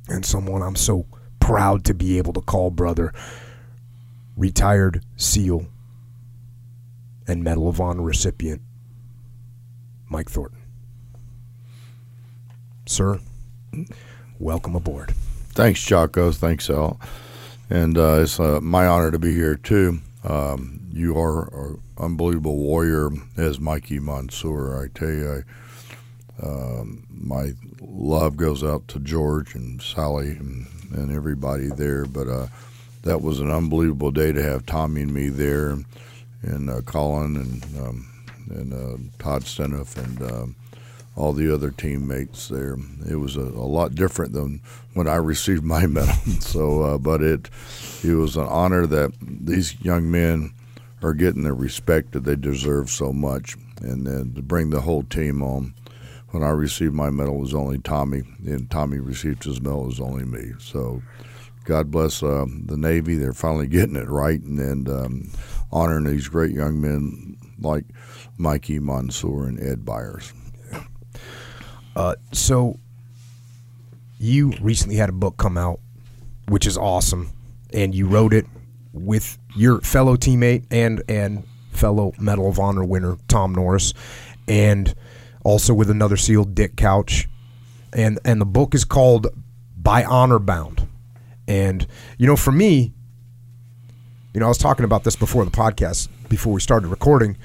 and 0.08 0.26
someone 0.26 0.62
I'm 0.62 0.76
so 0.76 1.06
proud 1.40 1.86
to 1.86 1.94
be 1.94 2.18
able 2.18 2.34
to 2.34 2.42
call 2.42 2.72
brother, 2.72 3.14
retired 4.36 5.04
SEAL 5.16 5.68
and 7.28 7.44
Medal 7.44 7.68
of 7.68 7.82
Honor 7.82 8.02
recipient, 8.02 8.62
Mike 10.10 10.30
Thornton. 10.30 10.60
Sir, 12.86 13.20
welcome 14.40 14.76
aboard. 14.76 15.14
Thanks, 15.50 15.84
Jocko. 15.84 16.32
Thanks, 16.32 16.70
Al. 16.70 17.00
And 17.70 17.98
uh, 17.98 18.20
it's 18.22 18.40
uh, 18.40 18.62
my 18.62 18.86
honor 18.86 19.12
to 19.12 19.20
be 19.20 19.34
here, 19.34 19.56
too. 19.56 20.00
Um, 20.24 20.80
you 20.94 21.18
are 21.18 21.48
an 21.54 21.82
unbelievable 21.98 22.58
warrior, 22.58 23.10
as 23.36 23.60
Mikey 23.60 24.00
Monsoor. 24.00 24.84
I 24.84 24.88
tell 24.98 25.10
you, 25.10 25.32
I, 25.32 25.44
um, 26.42 27.06
my 27.10 27.54
love 27.82 28.38
goes 28.38 28.64
out 28.64 28.88
to 28.90 29.00
George 29.00 29.56
and 29.56 29.82
Sally 29.82 30.32
and, 30.32 30.68
and 30.94 31.12
everybody 31.12 31.68
there. 31.68 32.06
But 32.06 32.28
uh, 32.28 32.48
that 33.04 33.22
was 33.22 33.40
an 33.40 33.52
unbelievable 33.52 34.12
day 34.12 34.32
to 34.32 34.44
have 34.44 34.66
Tommy 34.66 35.02
and 35.02 35.14
me 35.14 35.30
there, 35.30 35.70
and, 35.70 35.86
and 36.44 36.70
uh, 36.70 36.82
Colin 36.82 37.36
and 37.38 37.64
um, 37.80 38.08
and 38.50 38.74
uh, 38.74 39.24
Todd 39.24 39.44
Stenoff 39.44 39.98
and 39.98 40.32
um, 40.32 40.56
all 41.16 41.34
the 41.34 41.54
other 41.54 41.72
teammates 41.72 42.48
there. 42.48 42.78
It 43.10 43.16
was 43.16 43.36
a, 43.36 43.42
a 43.42 43.68
lot 43.68 43.96
different 43.96 44.34
than 44.34 44.62
when 44.94 45.08
I 45.08 45.16
received 45.16 45.64
my 45.64 45.86
medal. 45.88 46.14
so, 46.40 46.84
uh, 46.84 46.98
but 46.98 47.22
it 47.22 47.50
it 48.04 48.14
was 48.14 48.38
an 48.38 48.48
honor 48.48 48.86
that 48.86 49.14
these 49.22 49.80
young 49.82 50.10
men 50.10 50.54
are 51.02 51.14
getting 51.14 51.44
the 51.44 51.54
respect 51.54 52.12
that 52.12 52.24
they 52.24 52.36
deserve 52.36 52.90
so 52.90 53.12
much, 53.12 53.56
and 53.82 54.06
then 54.06 54.34
to 54.36 54.42
bring 54.42 54.70
the 54.70 54.82
whole 54.82 55.04
team 55.04 55.42
on. 55.42 55.74
When 56.32 56.44
I 56.44 56.50
received 56.50 56.94
my 56.94 57.10
medal, 57.10 57.36
it 57.36 57.42
was 57.42 57.56
only 57.56 57.80
Tommy, 57.80 58.24
and 58.46 58.70
Tommy 58.70 59.00
received 59.00 59.44
his 59.46 59.62
medal, 59.62 59.84
it 59.84 59.88
was 59.88 60.00
only 60.02 60.26
me. 60.26 60.54
So, 60.60 61.02
God 61.64 61.90
bless 61.92 62.22
uh, 62.22 62.46
the 62.66 62.78
Navy. 62.78 63.16
They're 63.16 63.34
finally 63.34 63.68
getting 63.68 63.96
it 63.96 64.10
right 64.10 64.42
and, 64.42 64.60
and 64.60 64.90
um, 64.90 65.32
honoring 65.72 66.06
these 66.06 66.28
great 66.28 66.52
young 66.52 66.82
men 66.82 67.38
like 67.60 67.86
Mikey 68.38 68.80
Monsoor 68.80 69.48
and 69.48 69.60
Ed 69.60 69.86
Byers. 69.86 70.34
Uh, 71.96 72.16
so 72.32 72.78
you 74.20 74.54
recently 74.62 74.96
had 74.96 75.10
a 75.10 75.14
book 75.14 75.38
come 75.38 75.58
out, 75.58 75.80
which 76.48 76.68
is 76.68 76.78
awesome, 76.78 77.32
and 77.74 77.96
you 77.96 78.08
wrote 78.08 78.34
it 78.34 78.46
with 78.94 79.38
your 79.56 79.82
fellow 79.82 80.16
teammate 80.16 80.66
and 80.70 81.02
and 81.10 81.44
fellow 81.72 82.14
Medal 82.20 82.50
of 82.50 82.60
Honor 82.60 82.84
winner 82.84 83.18
Tom 83.28 83.54
Norris, 83.54 83.94
and 84.48 84.94
also 85.48 85.74
with 85.74 85.90
another 85.90 86.18
sealed 86.18 86.54
Dick 86.54 86.76
Couch, 86.76 87.28
and 87.94 88.20
and 88.26 88.42
the 88.42 88.46
book 88.46 88.76
is 88.76 88.86
called 88.86 89.28
By 89.76 90.04
Honor 90.04 90.40
Bound, 90.40 90.88
and 91.48 91.88
you 92.18 92.28
know 92.28 92.36
for 92.36 92.52
me, 92.52 92.94
you 94.34 94.40
know 94.40 94.46
I 94.46 94.50
was 94.50 94.58
talking 94.58 94.86
about 94.86 95.04
this 95.04 95.16
before 95.16 95.46
the 95.46 95.52
podcast 95.52 96.10
before 96.30 96.54
we 96.54 96.62
started 96.62 96.90
recording 96.90 97.38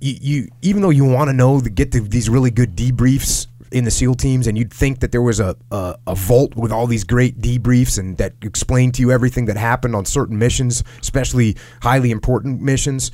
you, 0.00 0.14
you 0.20 0.48
even 0.62 0.82
though 0.82 0.90
you 0.90 1.04
want 1.04 1.28
to 1.28 1.32
know 1.32 1.60
to 1.60 1.70
get 1.70 1.92
these 1.92 2.28
really 2.28 2.50
good 2.50 2.76
debriefs 2.76 3.46
in 3.70 3.84
the 3.84 3.90
SEAL 3.90 4.14
teams, 4.14 4.46
and 4.46 4.56
you'd 4.56 4.72
think 4.72 5.00
that 5.00 5.12
there 5.12 5.20
was 5.20 5.40
a, 5.40 5.54
a, 5.70 5.96
a 6.06 6.14
vault 6.14 6.56
with 6.56 6.72
all 6.72 6.86
these 6.86 7.04
great 7.04 7.38
debriefs 7.38 7.98
and 7.98 8.16
that 8.16 8.32
explained 8.42 8.94
to 8.94 9.02
you 9.02 9.12
everything 9.12 9.44
that 9.46 9.56
happened 9.56 9.94
on 9.94 10.06
certain 10.06 10.38
missions, 10.38 10.82
especially 11.02 11.56
highly 11.82 12.10
important 12.10 12.62
missions. 12.62 13.10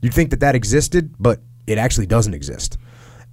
You'd 0.00 0.14
think 0.14 0.30
that 0.30 0.40
that 0.40 0.54
existed, 0.54 1.14
but 1.18 1.40
it 1.66 1.76
actually 1.76 2.06
doesn't 2.06 2.32
exist. 2.32 2.78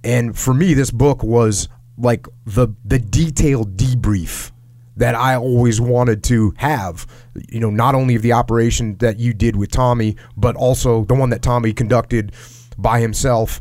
And 0.08 0.36
for 0.36 0.54
me, 0.54 0.72
this 0.72 0.90
book 0.90 1.22
was 1.22 1.68
like 1.98 2.26
the 2.46 2.68
the 2.82 2.98
detailed 2.98 3.76
debrief 3.76 4.50
that 4.96 5.14
I 5.14 5.36
always 5.36 5.80
wanted 5.80 6.24
to 6.24 6.54
have. 6.56 7.06
You 7.50 7.60
know, 7.60 7.70
not 7.70 7.94
only 7.94 8.14
of 8.14 8.22
the 8.22 8.32
operation 8.32 8.96
that 8.98 9.18
you 9.18 9.34
did 9.34 9.54
with 9.54 9.70
Tommy, 9.70 10.16
but 10.34 10.56
also 10.56 11.04
the 11.04 11.14
one 11.14 11.28
that 11.28 11.42
Tommy 11.42 11.74
conducted 11.74 12.32
by 12.78 13.00
himself 13.00 13.60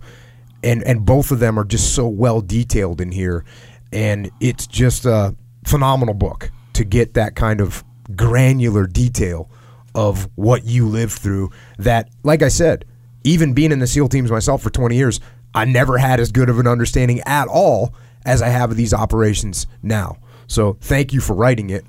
and 0.63 0.83
and 0.83 1.05
both 1.05 1.31
of 1.31 1.39
them 1.39 1.59
are 1.59 1.65
just 1.65 1.93
so 1.93 2.07
well 2.07 2.39
detailed 2.39 3.01
in 3.01 3.11
here, 3.11 3.43
and 3.91 4.31
it's 4.39 4.65
just 4.67 5.05
a 5.05 5.35
phenomenal 5.65 6.13
book 6.13 6.49
to 6.73 6.85
get 6.85 7.13
that 7.15 7.35
kind 7.35 7.59
of 7.59 7.83
granular 8.15 8.87
detail 8.87 9.49
of 9.95 10.29
what 10.35 10.63
you 10.63 10.87
lived 10.87 11.13
through. 11.13 11.51
That, 11.77 12.09
like 12.23 12.41
I 12.41 12.47
said, 12.47 12.85
even 13.25 13.53
being 13.53 13.73
in 13.73 13.79
the 13.79 13.87
SEAL 13.87 14.07
teams 14.09 14.31
myself 14.31 14.61
for 14.61 14.69
20 14.69 14.95
years, 14.95 15.19
I 15.53 15.65
never 15.65 15.97
had 15.97 16.19
as 16.19 16.31
good 16.31 16.49
of 16.49 16.59
an 16.59 16.67
understanding 16.67 17.21
at 17.25 17.47
all 17.47 17.93
as 18.25 18.41
I 18.41 18.49
have 18.49 18.71
of 18.71 18.77
these 18.77 18.93
operations 18.93 19.67
now. 19.81 20.17
So 20.47 20.77
thank 20.81 21.13
you 21.13 21.21
for 21.21 21.33
writing 21.33 21.69
it. 21.69 21.85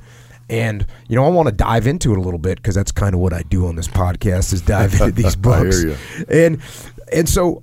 And 0.50 0.86
you 1.08 1.16
know, 1.16 1.24
I 1.24 1.28
want 1.28 1.48
to 1.48 1.54
dive 1.54 1.86
into 1.86 2.12
it 2.12 2.18
a 2.18 2.20
little 2.20 2.38
bit 2.38 2.56
because 2.56 2.74
that's 2.74 2.92
kind 2.92 3.14
of 3.14 3.20
what 3.20 3.32
I 3.32 3.42
do 3.42 3.66
on 3.66 3.76
this 3.76 3.88
podcast 3.88 4.52
is 4.52 4.62
dive 4.62 4.94
into 4.94 5.10
these 5.22 5.36
books. 5.36 5.84
And 6.28 6.60
and 7.12 7.28
so 7.28 7.62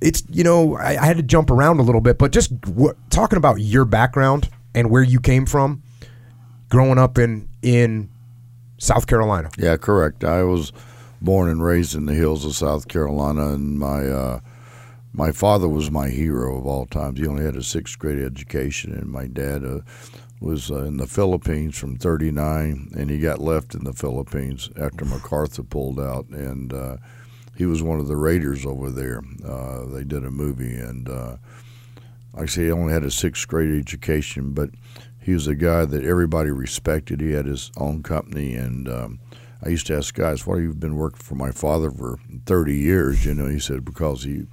it's 0.00 0.22
you 0.30 0.44
know 0.44 0.76
I, 0.76 1.00
I, 1.00 1.06
had 1.06 1.16
to 1.16 1.22
jump 1.22 1.50
around 1.50 1.78
a 1.78 1.82
little 1.82 2.02
bit, 2.02 2.18
but 2.18 2.32
just 2.32 2.60
w- 2.60 2.94
talking 3.08 3.38
about 3.38 3.60
your 3.60 3.84
background 3.86 4.50
and 4.74 4.90
where 4.90 5.02
you 5.02 5.20
came 5.20 5.46
from, 5.46 5.82
growing 6.68 6.98
up 6.98 7.16
in 7.16 7.48
in 7.62 8.10
South 8.78 9.06
Carolina. 9.06 9.50
Yeah, 9.56 9.76
correct. 9.76 10.22
I 10.22 10.42
was 10.42 10.72
born 11.22 11.48
and 11.48 11.64
raised 11.64 11.94
in 11.94 12.04
the 12.04 12.14
hills 12.14 12.44
of 12.44 12.54
South 12.54 12.88
Carolina, 12.88 13.54
and 13.54 13.78
my 13.78 14.06
uh, 14.06 14.40
my 15.16 15.32
father 15.32 15.66
was 15.66 15.90
my 15.90 16.10
hero 16.10 16.58
of 16.58 16.66
all 16.66 16.84
times. 16.84 17.18
He 17.18 17.26
only 17.26 17.44
had 17.44 17.56
a 17.56 17.62
sixth 17.62 17.98
grade 17.98 18.22
education, 18.22 18.92
and 18.92 19.08
my 19.10 19.26
dad 19.26 19.64
uh, 19.64 19.80
was 20.40 20.70
uh, 20.70 20.82
in 20.82 20.98
the 20.98 21.06
Philippines 21.06 21.76
from 21.78 21.96
'39, 21.96 22.90
and 22.94 23.10
he 23.10 23.18
got 23.18 23.40
left 23.40 23.74
in 23.74 23.84
the 23.84 23.94
Philippines 23.94 24.68
after 24.76 25.06
MacArthur 25.06 25.62
pulled 25.62 25.98
out, 25.98 26.28
and 26.28 26.72
uh, 26.72 26.98
he 27.56 27.64
was 27.64 27.82
one 27.82 27.98
of 27.98 28.08
the 28.08 28.16
raiders 28.16 28.66
over 28.66 28.90
there. 28.90 29.22
Uh, 29.44 29.86
they 29.86 30.04
did 30.04 30.22
a 30.22 30.30
movie, 30.30 30.76
and 30.76 31.08
uh, 31.08 31.36
like 32.34 32.42
I 32.42 32.46
say, 32.46 32.64
he 32.64 32.70
only 32.70 32.92
had 32.92 33.04
a 33.04 33.10
sixth 33.10 33.48
grade 33.48 33.74
education, 33.74 34.52
but 34.52 34.68
he 35.22 35.32
was 35.32 35.46
a 35.46 35.54
guy 35.54 35.86
that 35.86 36.04
everybody 36.04 36.50
respected. 36.50 37.22
He 37.22 37.32
had 37.32 37.46
his 37.46 37.72
own 37.78 38.02
company, 38.02 38.54
and 38.54 38.86
um, 38.86 39.20
I 39.64 39.70
used 39.70 39.86
to 39.86 39.96
ask 39.96 40.14
guys, 40.14 40.46
"Why 40.46 40.56
have 40.56 40.64
you 40.64 40.74
been 40.74 40.96
working 40.96 41.22
for 41.22 41.36
my 41.36 41.52
father 41.52 41.90
for 41.90 42.18
30 42.44 42.76
years?" 42.76 43.24
You 43.24 43.32
know, 43.32 43.46
he 43.46 43.58
said 43.58 43.82
because 43.82 44.24
he 44.24 44.46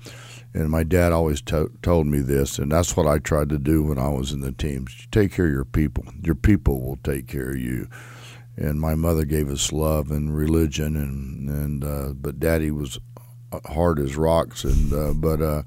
and 0.53 0.69
my 0.69 0.83
dad 0.83 1.11
always 1.11 1.41
to- 1.41 1.71
told 1.81 2.07
me 2.07 2.19
this, 2.19 2.59
and 2.59 2.71
that's 2.71 2.95
what 2.95 3.07
I 3.07 3.17
tried 3.19 3.49
to 3.49 3.57
do 3.57 3.83
when 3.83 3.97
I 3.97 4.09
was 4.09 4.31
in 4.31 4.41
the 4.41 4.51
teams. 4.51 5.07
Take 5.11 5.33
care 5.33 5.45
of 5.45 5.51
your 5.51 5.65
people. 5.65 6.05
Your 6.21 6.35
people 6.35 6.81
will 6.81 6.99
take 7.03 7.27
care 7.27 7.51
of 7.51 7.57
you. 7.57 7.87
And 8.55 8.79
my 8.79 8.93
mother 8.93 9.25
gave 9.25 9.49
us 9.49 9.71
love 9.71 10.11
and 10.11 10.35
religion, 10.35 10.95
and 10.95 11.49
and 11.49 11.83
uh, 11.83 12.13
but 12.13 12.39
Daddy 12.39 12.69
was 12.69 12.99
hard 13.65 13.99
as 13.99 14.15
rocks, 14.15 14.63
and 14.63 14.93
uh, 14.93 15.13
but 15.13 15.41
uh, 15.41 15.63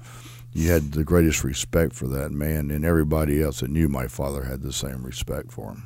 you 0.53 0.71
had 0.71 0.93
the 0.93 1.03
greatest 1.03 1.43
respect 1.43 1.93
for 1.93 2.07
that 2.07 2.31
man, 2.31 2.71
and 2.71 2.85
everybody 2.85 3.41
else 3.43 3.59
that 3.59 3.69
knew 3.69 3.89
my 3.89 4.07
father 4.07 4.43
had 4.43 4.61
the 4.61 4.71
same 4.71 5.03
respect 5.03 5.51
for 5.51 5.71
him. 5.71 5.83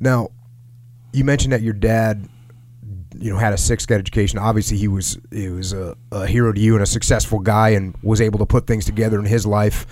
Now, 0.00 0.30
you 1.12 1.24
mentioned 1.24 1.52
that 1.52 1.60
your 1.60 1.74
dad 1.74 2.28
you 3.18 3.32
know 3.32 3.38
had 3.38 3.52
a 3.52 3.58
sixth 3.58 3.88
grade 3.88 4.00
education. 4.00 4.38
Obviously, 4.38 4.76
he 4.76 4.88
was 4.88 5.18
he 5.30 5.48
was 5.48 5.72
a, 5.72 5.96
a, 6.10 6.26
hero 6.26 6.52
to 6.52 6.60
you 6.60 6.74
and 6.74 6.82
a 6.82 6.86
successful 6.86 7.38
guy, 7.38 7.70
and 7.70 7.94
was 8.02 8.20
able 8.20 8.38
to 8.38 8.46
put 8.46 8.66
things 8.66 8.84
together 8.84 9.18
in 9.18 9.26
his 9.26 9.46
life. 9.46 9.86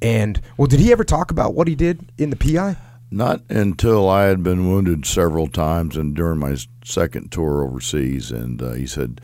And 0.00 0.40
well, 0.56 0.66
did 0.66 0.80
he 0.80 0.92
ever 0.92 1.04
talk 1.04 1.30
about 1.30 1.54
what 1.54 1.68
he 1.68 1.74
did 1.74 2.12
in 2.18 2.30
the 2.30 2.36
PI? 2.36 2.76
Not 3.10 3.40
until 3.48 4.08
I 4.08 4.24
had 4.24 4.42
been 4.42 4.68
wounded 4.68 5.06
several 5.06 5.48
times, 5.48 5.96
and 5.96 6.14
during 6.14 6.38
my 6.38 6.56
second 6.84 7.32
tour 7.32 7.64
overseas. 7.64 8.30
And 8.30 8.60
uh, 8.62 8.72
he 8.72 8.86
said, 8.86 9.20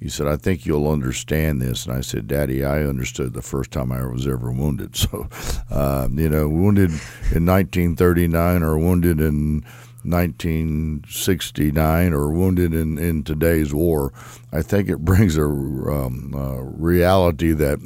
he 0.00 0.08
said, 0.08 0.28
I 0.28 0.36
think 0.36 0.66
you'll 0.66 0.90
understand 0.90 1.60
this. 1.60 1.86
And 1.86 1.96
I 1.96 2.00
said, 2.00 2.28
Daddy, 2.28 2.64
I 2.64 2.84
understood 2.84 3.32
the 3.32 3.42
first 3.42 3.70
time 3.70 3.90
I 3.90 4.06
was 4.06 4.26
ever 4.26 4.50
wounded. 4.52 4.96
So, 5.06 5.28
uh, 5.70 6.08
you 6.10 6.28
know, 6.28 6.48
wounded 6.48 6.90
in 7.34 7.46
1939 7.46 8.62
or 8.62 8.78
wounded 8.78 9.20
in 9.20 9.64
1969 10.06 12.12
or 12.12 12.30
wounded 12.30 12.74
in, 12.74 12.98
in 12.98 13.24
today's 13.24 13.74
war, 13.74 14.12
I 14.52 14.62
think 14.62 14.88
it 14.88 14.98
brings 15.04 15.36
a 15.36 15.44
um, 15.44 16.32
uh, 16.34 16.62
reality 16.62 17.52
that 17.52 17.78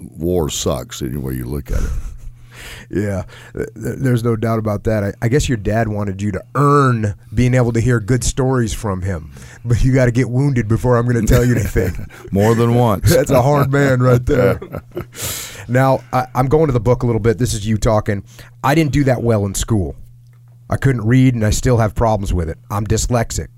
war 0.00 0.50
sucks 0.50 1.02
any 1.02 1.16
way 1.16 1.34
you 1.34 1.44
look 1.44 1.70
at 1.70 1.82
it. 1.82 1.90
Yeah, 2.90 3.24
there's 3.74 4.22
no 4.22 4.36
doubt 4.36 4.58
about 4.58 4.84
that. 4.84 5.02
I, 5.02 5.14
I, 5.22 5.28
guess 5.28 5.48
your 5.48 5.56
dad 5.56 5.88
wanted 5.88 6.20
you 6.20 6.30
to 6.32 6.44
earn 6.54 7.14
being 7.34 7.54
able 7.54 7.72
to 7.72 7.80
hear 7.80 8.00
good 8.00 8.22
stories 8.22 8.74
from 8.74 9.02
him, 9.02 9.32
but 9.64 9.82
you 9.82 9.94
got 9.94 10.06
to 10.06 10.12
get 10.12 10.28
wounded 10.28 10.68
before 10.68 10.96
I'm 10.96 11.08
going 11.08 11.24
to 11.24 11.32
tell 11.32 11.44
you 11.44 11.54
anything. 11.54 12.06
More 12.30 12.54
than 12.54 12.74
once. 12.74 13.10
That's 13.14 13.30
a 13.30 13.40
hard 13.40 13.72
man 13.72 14.02
right 14.02 14.24
there. 14.24 14.60
now, 15.68 16.00
I, 16.12 16.26
I'm 16.34 16.48
going 16.48 16.66
to 16.66 16.72
the 16.72 16.80
book 16.80 17.02
a 17.02 17.06
little 17.06 17.20
bit. 17.20 17.38
This 17.38 17.54
is 17.54 17.66
you 17.66 17.78
talking. 17.78 18.24
I 18.62 18.74
didn't 18.74 18.92
do 18.92 19.04
that 19.04 19.22
well 19.22 19.46
in 19.46 19.54
school. 19.54 19.96
I 20.72 20.78
couldn't 20.78 21.06
read 21.06 21.34
and 21.34 21.44
I 21.44 21.50
still 21.50 21.76
have 21.76 21.94
problems 21.94 22.32
with 22.32 22.48
it. 22.48 22.56
I'm 22.70 22.86
dyslexic. 22.86 23.48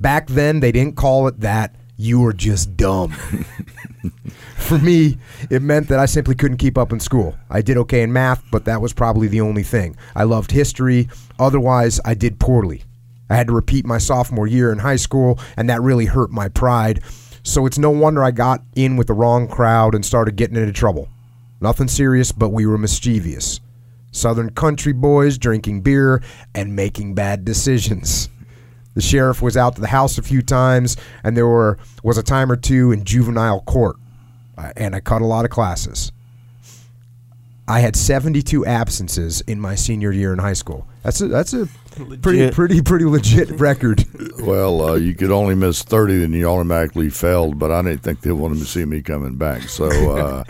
Back 0.00 0.26
then, 0.26 0.58
they 0.58 0.72
didn't 0.72 0.96
call 0.96 1.28
it 1.28 1.38
that. 1.38 1.76
You 1.96 2.18
were 2.18 2.32
just 2.32 2.76
dumb. 2.76 3.10
For 4.56 4.76
me, 4.80 5.18
it 5.50 5.62
meant 5.62 5.86
that 5.86 6.00
I 6.00 6.06
simply 6.06 6.34
couldn't 6.34 6.56
keep 6.56 6.76
up 6.76 6.92
in 6.92 6.98
school. 6.98 7.36
I 7.48 7.62
did 7.62 7.76
okay 7.76 8.02
in 8.02 8.12
math, 8.12 8.42
but 8.50 8.64
that 8.64 8.80
was 8.80 8.92
probably 8.92 9.28
the 9.28 9.40
only 9.40 9.62
thing. 9.62 9.96
I 10.16 10.24
loved 10.24 10.50
history. 10.50 11.08
Otherwise, 11.38 12.00
I 12.04 12.14
did 12.14 12.40
poorly. 12.40 12.82
I 13.30 13.36
had 13.36 13.46
to 13.46 13.52
repeat 13.52 13.86
my 13.86 13.98
sophomore 13.98 14.48
year 14.48 14.72
in 14.72 14.80
high 14.80 14.96
school, 14.96 15.38
and 15.56 15.70
that 15.70 15.80
really 15.80 16.06
hurt 16.06 16.32
my 16.32 16.48
pride. 16.48 17.04
So 17.44 17.66
it's 17.66 17.78
no 17.78 17.90
wonder 17.90 18.24
I 18.24 18.32
got 18.32 18.64
in 18.74 18.96
with 18.96 19.06
the 19.06 19.14
wrong 19.14 19.46
crowd 19.46 19.94
and 19.94 20.04
started 20.04 20.34
getting 20.34 20.56
into 20.56 20.72
trouble. 20.72 21.08
Nothing 21.60 21.86
serious, 21.86 22.32
but 22.32 22.48
we 22.48 22.66
were 22.66 22.78
mischievous. 22.78 23.60
Southern 24.12 24.50
country 24.50 24.92
boys 24.92 25.38
drinking 25.38 25.80
beer 25.80 26.22
and 26.54 26.76
making 26.76 27.14
bad 27.14 27.44
decisions. 27.44 28.28
The 28.94 29.00
sheriff 29.00 29.40
was 29.40 29.56
out 29.56 29.74
to 29.76 29.80
the 29.80 29.88
house 29.88 30.18
a 30.18 30.22
few 30.22 30.42
times, 30.42 30.96
and 31.24 31.36
there 31.36 31.46
were 31.46 31.78
was 32.02 32.18
a 32.18 32.22
time 32.22 32.52
or 32.52 32.56
two 32.56 32.92
in 32.92 33.04
juvenile 33.04 33.62
court, 33.62 33.96
uh, 34.56 34.72
and 34.76 34.94
I 34.94 35.00
cut 35.00 35.22
a 35.22 35.26
lot 35.26 35.44
of 35.44 35.50
classes. 35.50 36.12
I 37.66 37.80
had 37.80 37.96
72 37.96 38.66
absences 38.66 39.40
in 39.42 39.60
my 39.60 39.76
senior 39.76 40.12
year 40.12 40.32
in 40.32 40.38
high 40.40 40.52
school. 40.52 40.86
That's 41.02 41.20
a 41.22 41.28
that's 41.28 41.54
a 41.54 41.68
legit. 41.98 42.22
pretty 42.22 42.50
pretty 42.50 42.82
pretty 42.82 43.04
legit 43.04 43.50
record. 43.60 44.04
well, 44.40 44.82
uh, 44.82 44.94
you 44.94 45.14
could 45.14 45.30
only 45.30 45.54
miss 45.54 45.82
30, 45.82 46.24
and 46.24 46.34
you 46.34 46.46
automatically 46.46 47.10
failed. 47.10 47.58
But 47.58 47.70
I 47.70 47.82
didn't 47.82 48.02
think 48.02 48.20
they 48.20 48.32
wanted 48.32 48.58
to 48.58 48.64
see 48.64 48.84
me 48.84 49.02
coming 49.02 49.36
back. 49.36 49.62
So, 49.62 49.86
uh, 49.86 50.44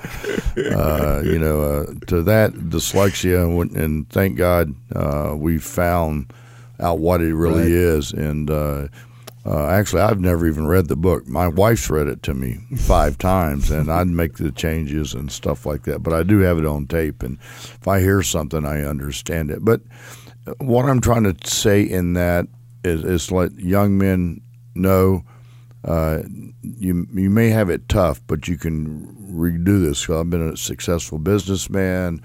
uh, 0.74 1.22
you 1.24 1.38
know, 1.38 1.62
uh, 1.62 1.87
to 2.09 2.22
that 2.22 2.52
dyslexia, 2.52 3.44
and, 3.44 3.76
and 3.76 4.09
thank 4.11 4.37
God 4.37 4.74
uh, 4.94 5.35
we 5.37 5.59
found 5.59 6.33
out 6.81 6.98
what 6.98 7.20
it 7.20 7.35
really 7.35 7.62
right. 7.62 7.70
is, 7.70 8.12
and 8.12 8.50
uh, 8.50 8.88
uh, 9.44 9.66
actually, 9.66 10.02
I've 10.02 10.20
never 10.20 10.46
even 10.46 10.68
read 10.68 10.87
the 10.87 10.96
book. 10.96 11.26
My 11.26 11.48
wife's 11.48 11.90
read 11.90 12.07
it 12.07 12.22
to 12.24 12.35
me 12.35 12.61
five 12.76 13.18
times, 13.18 13.70
and 13.72 13.90
I'd 13.90 14.07
make 14.07 14.35
the 14.35 14.52
changes 14.52 15.14
and 15.14 15.33
stuff 15.33 15.66
like 15.66 15.83
that. 15.85 16.02
But 16.02 16.12
I 16.12 16.22
do 16.22 16.38
have 16.40 16.59
it 16.59 16.66
on 16.66 16.87
tape, 16.87 17.24
and 17.24 17.38
if 17.40 17.88
I 17.88 18.00
hear 18.00 18.22
something, 18.22 18.64
I 18.64 18.83
understand 18.85 19.50
it. 19.50 19.64
But 19.64 19.81
what 20.59 20.87
I'm 20.87 21.00
trying 21.00 21.24
to 21.24 21.37
say 21.48 21.83
in 21.83 22.14
that 22.14 22.46
is, 22.85 23.05
is 23.05 23.33
let 23.33 23.52
young 23.55 23.98
men 23.98 24.40
know 24.74 25.24
uh, 25.85 26.22
you 26.62 27.07
you 27.12 27.28
may 27.28 27.50
have 27.50 27.68
it 27.68 27.88
tough, 27.88 28.20
but 28.28 28.46
you 28.46 28.57
can 28.57 29.07
redo 29.33 29.83
this. 29.83 30.09
I've 30.09 30.31
been 30.31 30.50
a 30.50 30.57
successful 30.57 31.18
businessman. 31.18 32.22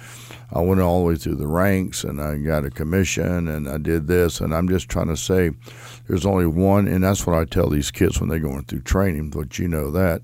I 0.52 0.62
went 0.62 0.80
all 0.80 1.00
the 1.00 1.08
way 1.08 1.16
through 1.16 1.36
the 1.36 1.48
ranks, 1.48 2.04
and 2.04 2.22
I 2.22 2.38
got 2.38 2.66
a 2.66 2.70
commission, 2.70 3.48
and 3.48 3.68
I 3.68 3.78
did 3.78 4.08
this. 4.08 4.40
And 4.40 4.54
I'm 4.54 4.70
just 4.70 4.90
trying 4.90 5.08
to 5.08 5.18
say 5.18 5.52
there's 6.08 6.26
only 6.26 6.46
one, 6.46 6.88
and 6.88 7.04
that's 7.04 7.26
what 7.26 7.36
I 7.36 7.46
tell 7.46 7.70
these 7.70 7.90
kids 7.90 8.20
when 8.20 8.30
they're 8.30 8.40
going 8.40 8.66
through 8.66 8.82
training. 8.82 9.32
But 9.32 9.58
you 9.58 9.68
know 9.68 9.90
that 9.92 10.22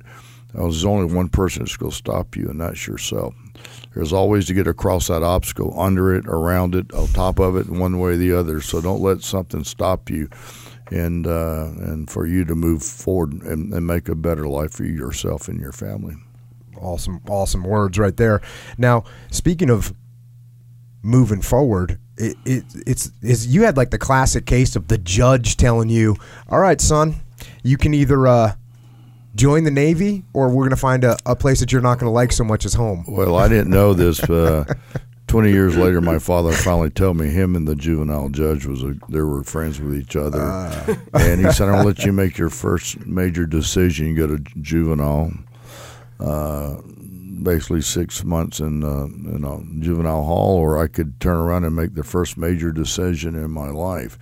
uh, 0.56 0.62
there's 0.62 0.86
only 0.86 1.12
one 1.12 1.30
person 1.30 1.64
that's 1.64 1.78
going 1.78 1.92
to 1.92 1.98
stop 1.98 2.36
you, 2.36 2.48
and 2.50 2.62
that's 2.62 2.86
yourself. 2.86 3.34
There's 3.94 4.14
always 4.14 4.48
to 4.48 4.54
get 4.54 4.68
across 4.68 5.08
that 5.08 5.24
obstacle, 5.24 5.80
under 5.80 6.16
it, 6.16 6.26
around 6.28 6.76
it, 6.76 6.92
on 6.94 7.08
top 7.10 7.40
of 7.40 7.56
it, 7.56 7.70
one 7.70 8.00
way 8.00 8.12
or 8.12 8.18
the 8.18 8.34
other. 8.34 8.60
So 8.60 8.82
don't 8.82 9.02
let 9.02 9.22
something 9.22 9.64
stop 9.64 10.10
you, 10.10 10.30
and 10.92 11.28
uh, 11.28 11.70
and 11.78 12.10
for 12.10 12.26
you 12.26 12.44
to 12.46 12.56
move 12.56 12.82
forward 12.82 13.34
and, 13.44 13.74
and 13.74 13.86
make 13.86 14.10
a 14.10 14.16
better 14.16 14.48
life 14.48 14.72
for 14.72 14.84
yourself 14.84 15.48
and 15.48 15.60
your 15.60 15.72
family. 15.72 16.16
Awesome, 16.82 17.22
awesome 17.30 17.64
words 17.64 18.00
right 18.00 18.18
there. 18.18 18.42
Now, 18.78 19.04
speaking 19.32 19.70
of 19.70 19.94
moving 21.04 21.42
forward, 21.42 22.00
it, 22.18 22.36
it, 22.46 22.64
it's, 22.88 23.12
it's 23.22 23.46
you 23.46 23.64
had 23.64 23.78
like 23.78 23.92
the 23.92 23.98
classic 23.98 24.46
case 24.46 24.76
of 24.76 24.88
the 24.88 24.98
judge 24.98 25.56
telling 25.56 25.90
you, 25.90 26.18
"All 26.50 26.60
right, 26.60 26.82
son, 26.82 27.18
you 27.64 27.78
can 27.78 27.94
either 27.94 28.28
uh, 28.28 28.56
join 29.36 29.64
the 29.64 29.72
Navy 29.72 30.24
or 30.34 30.50
we're 30.50 30.64
going 30.64 30.70
to 30.72 30.76
find 30.76 31.04
a, 31.04 31.18
a 31.26 31.36
place 31.36 31.60
that 31.60 31.72
you're 31.72 31.82
not 31.82 32.00
going 32.00 32.10
to 32.10 32.14
like 32.14 32.32
so 32.32 32.44
much 32.44 32.66
as 32.66 32.74
home." 32.74 33.06
Well, 33.08 33.36
I 33.36 33.48
didn't 33.48 33.70
know 33.70 33.94
this. 33.94 34.22
Uh, 34.24 34.66
Twenty 35.26 35.52
years 35.52 35.76
later, 35.76 36.00
my 36.00 36.20
father 36.20 36.52
finally 36.52 36.92
told 36.92 37.18
me 37.18 37.28
him 37.28 37.56
and 37.56 37.68
the 37.68 37.74
juvenile 37.74 38.30
judge 38.30 38.68
was 38.68 38.84
a, 38.84 38.94
they 39.10 39.22
were 39.22 39.44
friends 39.44 39.82
with 39.82 39.96
each 39.96 40.16
other, 40.16 40.40
uh. 40.40 40.96
and 41.14 41.44
he 41.44 41.52
said, 41.52 41.70
"I'm 41.70 41.82
going 41.82 41.96
to 41.96 42.02
let 42.02 42.06
you 42.06 42.14
make 42.14 42.38
your 42.38 42.52
first 42.52 43.04
major 43.08 43.48
decision. 43.48 44.10
You 44.10 44.16
go 44.16 44.28
to 44.28 44.44
juvenile." 44.62 45.32
Uh, 46.20 46.76
basically 47.44 47.82
six 47.82 48.24
months 48.24 48.60
in 48.60 48.84
uh, 48.84 49.06
in 49.06 49.44
a 49.44 49.84
juvenile 49.84 50.24
hall, 50.24 50.58
or 50.58 50.82
I 50.82 50.88
could 50.88 51.20
turn 51.20 51.38
around 51.38 51.66
and 51.66 51.76
make 51.76 51.96
the 51.96 52.04
first 52.04 52.38
major 52.38 52.72
decision 52.72 53.36
in 53.36 53.52
my 53.52 53.70
life. 53.70 54.18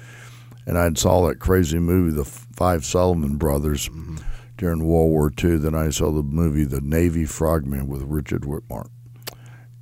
And 0.66 0.78
I 0.78 0.92
saw 0.94 1.28
that 1.28 1.40
crazy 1.40 1.80
movie, 1.80 2.16
The 2.16 2.26
Five 2.26 2.86
Sullivan 2.86 3.38
Brothers, 3.38 3.90
mm-hmm. 3.90 4.18
During 4.62 4.86
World 4.86 5.10
War 5.10 5.34
II. 5.44 5.58
Then 5.58 5.74
I 5.74 5.90
saw 5.90 6.12
the 6.12 6.22
movie 6.22 6.66
The 6.66 6.82
Navy 6.82 7.26
Frogman 7.26 7.88
with 7.88 8.04
Richard 8.04 8.44
Widmark. 8.44 8.90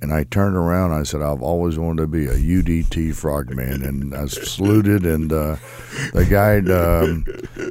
And 0.00 0.10
I 0.10 0.24
turned 0.24 0.56
around. 0.56 0.92
I 0.92 1.02
said, 1.02 1.20
"I've 1.20 1.42
always 1.42 1.78
wanted 1.78 2.00
to 2.00 2.06
be 2.06 2.26
a 2.26 2.32
UDT 2.32 3.14
frogman." 3.14 3.84
And 3.84 4.14
I 4.14 4.24
saluted, 4.24 5.04
and 5.04 5.30
uh, 5.30 5.56
the 6.14 6.24
guy, 6.24 6.60
um, 6.60 7.24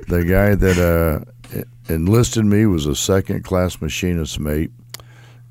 the 0.08 0.24
guy 0.24 0.54
that 0.54 0.78
uh, 0.78 1.64
enlisted 1.92 2.46
me 2.46 2.68
was 2.68 2.86
a 2.86 2.96
second-class 2.96 3.82
machinist 3.82 4.40
mate, 4.40 4.70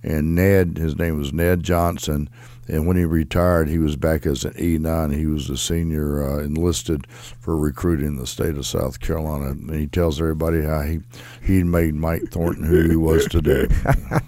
and 0.05 0.37
Ned, 0.37 0.79
his 0.79 0.97
name 0.97 1.19
was 1.19 1.33
Ned 1.33 1.65
Johnson. 1.65 2.31
And 2.69 2.87
when 2.87 2.97
he 2.97 3.05
retired, 3.05 3.69
he 3.69 3.79
was 3.79 3.97
back 3.97 4.27
as 4.27 4.45
an 4.45 4.53
E9. 4.53 5.17
He 5.17 5.27
was 5.27 5.49
a 5.49 5.57
senior 5.57 6.23
uh, 6.23 6.45
enlisted 6.45 7.07
for 7.11 7.57
recruiting 7.57 8.07
in 8.07 8.17
the 8.17 8.27
state 8.27 8.57
of 8.57 8.67
South 8.67 9.01
Carolina. 9.01 9.51
And 9.51 9.75
he 9.75 9.87
tells 9.87 10.21
everybody 10.21 10.63
how 10.63 10.83
he 10.83 11.01
he 11.43 11.63
made 11.63 11.95
Mike 11.95 12.31
Thornton 12.31 12.65
who 12.65 12.89
he 12.89 12.97
was 12.97 13.27
today. 13.27 13.67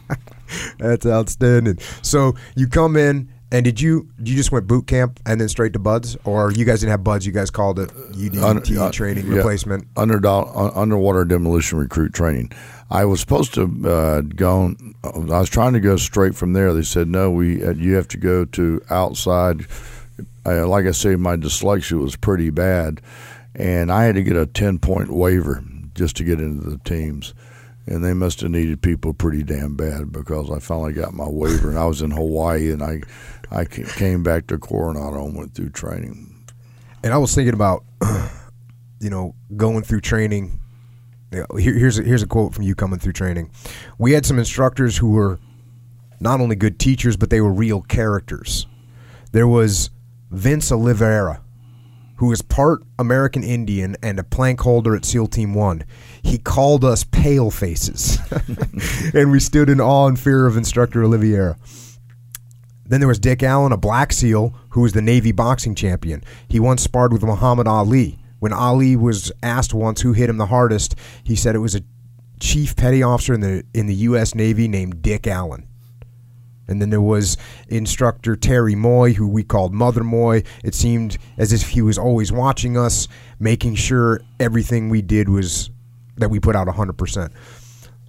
That's 0.79 1.07
outstanding. 1.07 1.79
So 2.03 2.35
you 2.57 2.67
come 2.67 2.97
in, 2.97 3.29
and 3.53 3.65
did 3.65 3.81
you 3.81 4.09
you 4.19 4.37
just 4.37 4.53
went 4.53 4.67
boot 4.67 4.87
camp 4.87 5.19
and 5.27 5.41
then 5.41 5.49
straight 5.49 5.73
to 5.73 5.79
BUD/S, 5.79 6.17
or 6.25 6.53
you 6.53 6.65
guys 6.65 6.81
didn't 6.81 6.93
have 6.93 7.05
BUD/S? 7.05 7.27
You 7.27 7.33
guys 7.33 7.51
called 7.51 7.79
it 7.79 7.91
UDT 7.91 8.79
uh, 8.79 8.93
training 8.93 9.27
yeah, 9.27 9.37
replacement, 9.37 9.87
under, 9.97 10.25
underwater 10.27 11.25
demolition 11.25 11.79
recruit 11.79 12.15
training. 12.15 12.53
I 12.91 13.05
was 13.05 13.21
supposed 13.21 13.55
to 13.55 13.63
uh, 13.89 14.21
go. 14.21 14.75
I 15.05 15.41
was 15.41 15.49
trying 15.49 15.73
to 15.73 15.81
go 15.81 15.97
straight 15.97 16.35
from 16.35 16.53
there. 16.53 16.73
They 16.73 16.83
said 16.83 17.09
no. 17.09 17.31
We 17.31 17.65
uh, 17.65 17.73
you 17.73 17.95
have 17.95 18.09
to 18.09 18.17
go 18.17 18.45
to 18.45 18.81
outside. 18.91 19.67
Uh, 20.47 20.67
like 20.67 20.87
I 20.87 20.93
say, 20.93 21.17
my 21.17 21.37
dyslexia 21.37 22.01
was 22.01 22.17
pretty 22.17 22.51
bad, 22.51 23.01
and 23.55 23.93
I 23.93 24.05
had 24.05 24.15
to 24.15 24.23
get 24.23 24.37
a 24.37 24.47
ten 24.47 24.79
point 24.79 25.11
waiver 25.11 25.63
just 25.95 26.17
to 26.17 26.25
get 26.25 26.41
into 26.41 26.71
the 26.71 26.79
teams 26.79 27.35
and 27.91 28.05
they 28.05 28.15
must 28.15 28.41
have 28.41 28.53
needed 28.53 28.81
people 28.81 29.13
pretty 29.13 29.43
damn 29.43 29.75
bad 29.75 30.13
because 30.13 30.49
I 30.49 30.61
finally 30.61 30.93
got 30.93 31.13
my 31.13 31.29
waiver, 31.29 31.69
and 31.69 31.79
I 31.79 31.87
was 31.87 32.03
in 32.03 32.13
Hawaii, 32.13 32.71
and 32.71 32.83
I, 32.83 33.01
I 33.51 33.65
came 33.65 34.23
back 34.23 34.47
to 34.47 34.59
Coronado 34.59 35.25
and 35.25 35.37
went 35.37 35.55
through 35.55 35.71
training. 35.71 36.47
And 37.03 37.13
I 37.13 37.19
was 37.19 37.35
thinking 37.35 37.53
about, 37.53 37.85
you 39.01 39.11
know, 39.11 39.35
going 39.57 39.83
through 39.83 40.03
training. 40.03 40.61
here's 41.57 41.99
a, 41.99 42.05
here's 42.05 42.23
a 42.23 42.29
quote 42.29 42.55
from 42.55 42.63
you 42.63 42.77
coming 42.77 43.01
through 43.01 43.15
training. 43.15 43.51
We 43.99 44.13
had 44.13 44.25
some 44.25 44.39
instructors 44.39 44.97
who 44.97 45.11
were 45.11 45.41
not 46.21 46.41
only 46.41 46.55
good 46.55 46.79
teachers, 46.79 47.17
but 47.17 47.29
they 47.29 47.41
were 47.41 47.53
real 47.53 47.83
characters. 47.83 48.69
There 49.33 49.49
was 49.49 49.91
Vince 50.31 50.71
Oliveira, 50.71 51.43
who 52.21 52.31
is 52.33 52.41
part 52.41 52.83
American 52.99 53.43
Indian 53.43 53.97
and 54.03 54.19
a 54.19 54.25
plank 54.25 54.61
holder 54.61 54.95
at 54.95 55.05
SEAL 55.05 55.27
Team 55.27 55.53
One 55.53 55.85
he 56.23 56.39
called 56.39 56.85
us 56.85 57.05
pale 57.05 57.51
faces. 57.51 58.19
and 59.15 59.31
we 59.31 59.41
stood 59.41 59.71
in 59.71 59.81
awe 59.81 60.07
and 60.07 60.19
fear 60.19 60.47
of 60.47 60.57
instructor 60.57 61.05
Oliveira. 61.05 61.57
Then 62.85 63.01
there 63.01 63.09
was 63.09 63.19
Dick 63.19 63.43
Allen, 63.43 63.73
a 63.73 63.77
black 63.77 64.13
SEAL 64.13 64.55
who 64.71 64.81
was 64.81 64.93
the 64.93 65.03
Navy 65.03 65.33
boxing 65.33 65.75
champion. 65.75 66.23
He 66.49 66.59
once 66.59 66.83
sparred 66.83 67.13
with 67.13 67.23
Muhammad 67.23 67.69
Ali. 67.69 68.19
When 68.41 68.53
Ali 68.53 68.97
was 68.97 69.31
asked 69.43 69.75
once 69.75 70.01
who 70.01 70.13
hit 70.13 70.31
him 70.31 70.39
the 70.39 70.47
hardest, 70.47 70.97
he 71.23 71.37
said 71.37 71.55
it 71.55 71.59
was 71.59 71.75
a 71.75 71.83
chief 72.41 72.75
petty 72.75 73.03
officer 73.03 73.35
in 73.35 73.41
the 73.41 73.65
in 73.75 73.87
the 73.87 73.95
U.S. 73.95 74.35
Navy 74.35 74.67
named 74.67 75.03
Dick 75.03 75.27
Allen. 75.27 75.67
And 76.71 76.81
then 76.81 76.91
there 76.91 77.01
was 77.01 77.37
instructor 77.69 78.37
Terry 78.37 78.75
Moy, 78.75 79.13
who 79.13 79.29
we 79.29 79.43
called 79.43 79.75
Mother 79.75 80.05
Moy. 80.05 80.45
It 80.65 80.75
seemed 80.75 81.19
as 81.37 81.53
if 81.53 81.71
he 81.71 81.83
was 81.83 81.99
always 81.99 82.33
watching 82.33 82.77
us, 82.77 83.09
making 83.39 83.75
sure 83.75 84.21
everything 84.39 84.89
we 84.89 85.03
did 85.03 85.29
was 85.29 85.71
that 86.17 86.31
we 86.31 86.39
put 86.39 86.55
out 86.55 86.69
100%. 86.69 87.31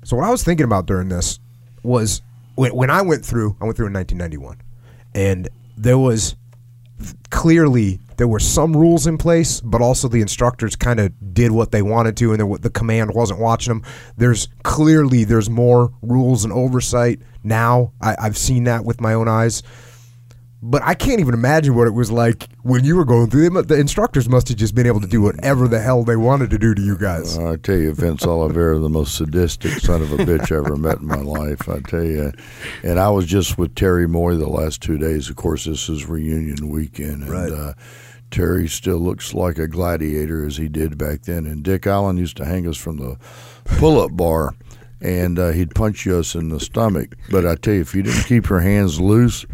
So 0.04 0.16
what 0.16 0.26
I 0.26 0.32
was 0.32 0.44
thinking 0.44 0.66
about 0.66 0.86
during 0.86 1.10
this 1.10 1.40
was 1.84 2.22
when, 2.56 2.76
when 2.76 2.90
I 2.90 3.02
went 3.02 3.26
through, 3.26 3.58
I 3.60 3.66
went 3.66 3.78
through 3.78 3.88
in 3.88 3.94
1991, 3.94 4.62
and 5.16 5.50
there 5.78 5.98
was 5.98 6.36
clearly 7.30 8.00
there 8.18 8.28
were 8.28 8.40
some 8.40 8.76
rules 8.76 9.08
in 9.08 9.18
place, 9.18 9.62
but 9.62 9.82
also 9.82 10.08
the 10.08 10.22
instructors 10.22 10.76
kind 10.76 11.00
of 11.00 11.34
did 11.34 11.52
what 11.52 11.72
they 11.72 11.82
wanted 11.82 12.16
to, 12.18 12.34
and 12.34 12.40
the, 12.40 12.60
the 12.60 12.70
command 12.70 13.16
wasn't 13.16 13.40
watching 13.40 13.74
them. 13.74 13.84
There's 14.18 14.48
clearly 14.64 15.24
there's 15.24 15.50
more 15.50 15.92
rules 16.02 16.44
and 16.44 16.54
oversight 16.54 17.20
now. 17.44 17.94
I, 18.02 18.16
I've 18.20 18.38
seen 18.38 18.66
that 18.66 18.86
with 18.86 19.02
my 19.02 19.14
own 19.14 19.28
eyes 19.28 19.64
but 20.64 20.84
I 20.84 20.94
can't 20.94 21.20
even 21.20 21.34
imagine 21.34 21.76
what 21.76 21.88
it 21.88 21.92
was 21.92 22.12
like 22.12 22.48
when 22.62 22.84
you 22.84 22.96
were 22.96 23.06
going 23.06 23.32
through 23.32 23.50
them. 23.50 23.66
The 23.66 23.80
instructors 23.80 24.30
must 24.30 24.48
have 24.50 24.58
just 24.58 24.76
been 24.76 24.86
able 24.86 25.02
to 25.02 25.08
do 25.08 25.22
whatever 25.22 25.68
the 25.68 25.80
hell 25.80 26.04
they 26.04 26.16
wanted 26.16 26.52
to 26.52 26.60
do 26.60 26.76
to 26.76 26.82
you 26.82 26.98
guys. 26.98 27.38
I 27.38 27.56
tell 27.56 27.78
you, 27.78 27.94
Vince 27.94 28.26
Oliveira, 28.26 28.78
the 28.78 28.90
most 28.90 29.16
sadistic 29.16 29.72
son 29.72 30.04
of 30.04 30.12
a 30.12 30.18
bitch 30.18 30.52
I 30.52 30.60
ever 30.60 30.78
met 30.78 31.00
in 31.00 31.08
my 31.08 31.16
life. 31.16 31.68
I 31.68 31.80
tell 31.80 32.04
you, 32.04 32.32
and 32.84 33.00
I 33.00 33.10
was 33.10 33.26
just 33.26 33.58
with 33.58 33.74
Terry 33.74 34.08
Moy 34.08 34.36
the 34.36 34.48
last 34.48 34.82
two 34.82 35.00
days. 35.00 35.30
Of 35.30 35.36
course, 35.36 35.66
this 35.66 35.90
is 35.90 36.06
reunion 36.06 36.70
weekend, 36.70 37.24
and 37.24 37.30
right. 37.32 37.52
uh, 37.52 37.74
Terry 38.30 38.68
still 38.68 39.00
looks 39.00 39.34
like 39.34 39.58
a 39.58 39.68
gladiator 39.68 40.46
as 40.46 40.58
he 40.58 40.70
did 40.70 40.96
back 40.96 41.24
then. 41.24 41.48
And 41.48 41.64
Dick 41.64 41.88
Allen 41.88 42.18
used 42.18 42.38
to 42.38 42.46
hang 42.46 42.68
us 42.68 42.78
from 42.78 42.98
the 42.98 43.18
pull-up 43.66 44.16
bar. 44.16 44.54
And 45.02 45.40
uh, 45.40 45.50
he'd 45.50 45.74
punch 45.74 46.06
us 46.08 46.36
in 46.36 46.50
the 46.50 46.60
stomach. 46.60 47.16
But 47.32 47.46
I 47.46 47.56
tell 47.56 47.74
you, 47.74 47.82
if 47.82 47.96
you 47.96 48.04
didn't 48.04 48.26
keep 48.26 48.50
your 48.50 48.60
hands 48.60 49.02
loose, 49.02 49.46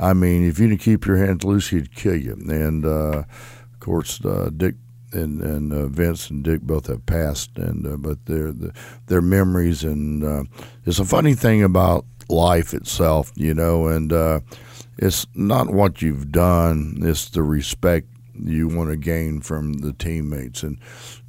I 0.00 0.12
mean, 0.12 0.48
if 0.48 0.58
you 0.58 0.68
didn't 0.68 0.80
keep 0.80 1.06
your 1.06 1.18
hands 1.18 1.44
loose, 1.44 1.68
he'd 1.68 1.94
kill 1.94 2.16
you. 2.16 2.32
And 2.32 2.84
uh, 2.84 3.22
of 3.72 3.80
course, 3.80 4.24
uh, 4.24 4.50
Dick 4.56 4.74
and, 5.12 5.40
and 5.42 5.72
uh, 5.72 5.86
Vince 5.86 6.30
and 6.30 6.42
Dick 6.42 6.62
both 6.62 6.86
have 6.86 7.06
passed, 7.06 7.56
and 7.56 7.86
uh, 7.86 7.96
but 7.96 8.24
their 8.26 8.52
their 9.06 9.20
memories 9.20 9.84
and 9.84 10.24
uh, 10.24 10.44
it's 10.84 10.98
a 10.98 11.04
funny 11.04 11.34
thing 11.34 11.62
about 11.62 12.04
life 12.28 12.74
itself, 12.74 13.30
you 13.34 13.54
know, 13.54 13.86
and 13.86 14.12
uh, 14.12 14.40
it's 14.98 15.26
not 15.34 15.70
what 15.70 16.02
you've 16.02 16.32
done; 16.32 16.98
it's 17.02 17.28
the 17.30 17.42
respect 17.42 18.08
you 18.44 18.68
want 18.68 18.90
to 18.90 18.96
gain 18.96 19.40
from 19.40 19.74
the 19.74 19.92
teammates. 19.92 20.62
And 20.62 20.78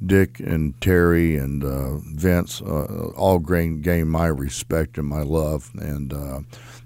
Dick 0.04 0.40
and 0.40 0.78
Terry 0.80 1.36
and 1.36 1.64
uh, 1.64 1.96
Vince 1.98 2.60
uh, 2.62 3.12
all 3.16 3.38
gain, 3.38 3.80
gain 3.80 4.08
my 4.08 4.26
respect 4.26 4.98
and 4.98 5.06
my 5.06 5.22
love. 5.22 5.70
And 5.74 6.12
uh, 6.12 6.40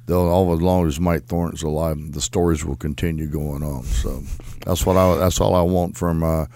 they'll 0.06 0.28
all 0.28 0.52
as 0.52 0.60
long 0.60 0.86
as 0.86 1.00
Mike 1.00 1.24
Thornton's 1.24 1.62
alive, 1.62 2.12
the 2.12 2.20
stories 2.20 2.64
will 2.64 2.76
continue 2.76 3.26
going 3.26 3.62
on. 3.62 3.84
So 3.84 4.22
that's 4.64 4.84
what 4.84 4.96
I 4.96 5.16
that's 5.16 5.40
all 5.40 5.54
I 5.54 5.62
want 5.62 5.96
from 5.96 6.22
uh, 6.22 6.46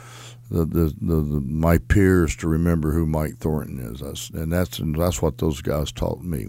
the, 0.51 0.65
the, 0.67 0.95
the, 1.01 1.15
the, 1.17 1.41
my 1.41 1.79
peers 1.79 2.37
to 2.37 2.49
remember 2.49 2.93
who 2.93 3.07
Mike 3.07 3.39
Thornton 3.39 3.79
is. 3.79 4.01
That's, 4.01 4.31
and 4.31 4.53
that's 4.53 4.79
and 4.79 4.95
that's 4.95 5.23
what 5.23 5.39
those 5.39 5.63
guys 5.63 5.93
taught 5.93 6.23
me. 6.23 6.49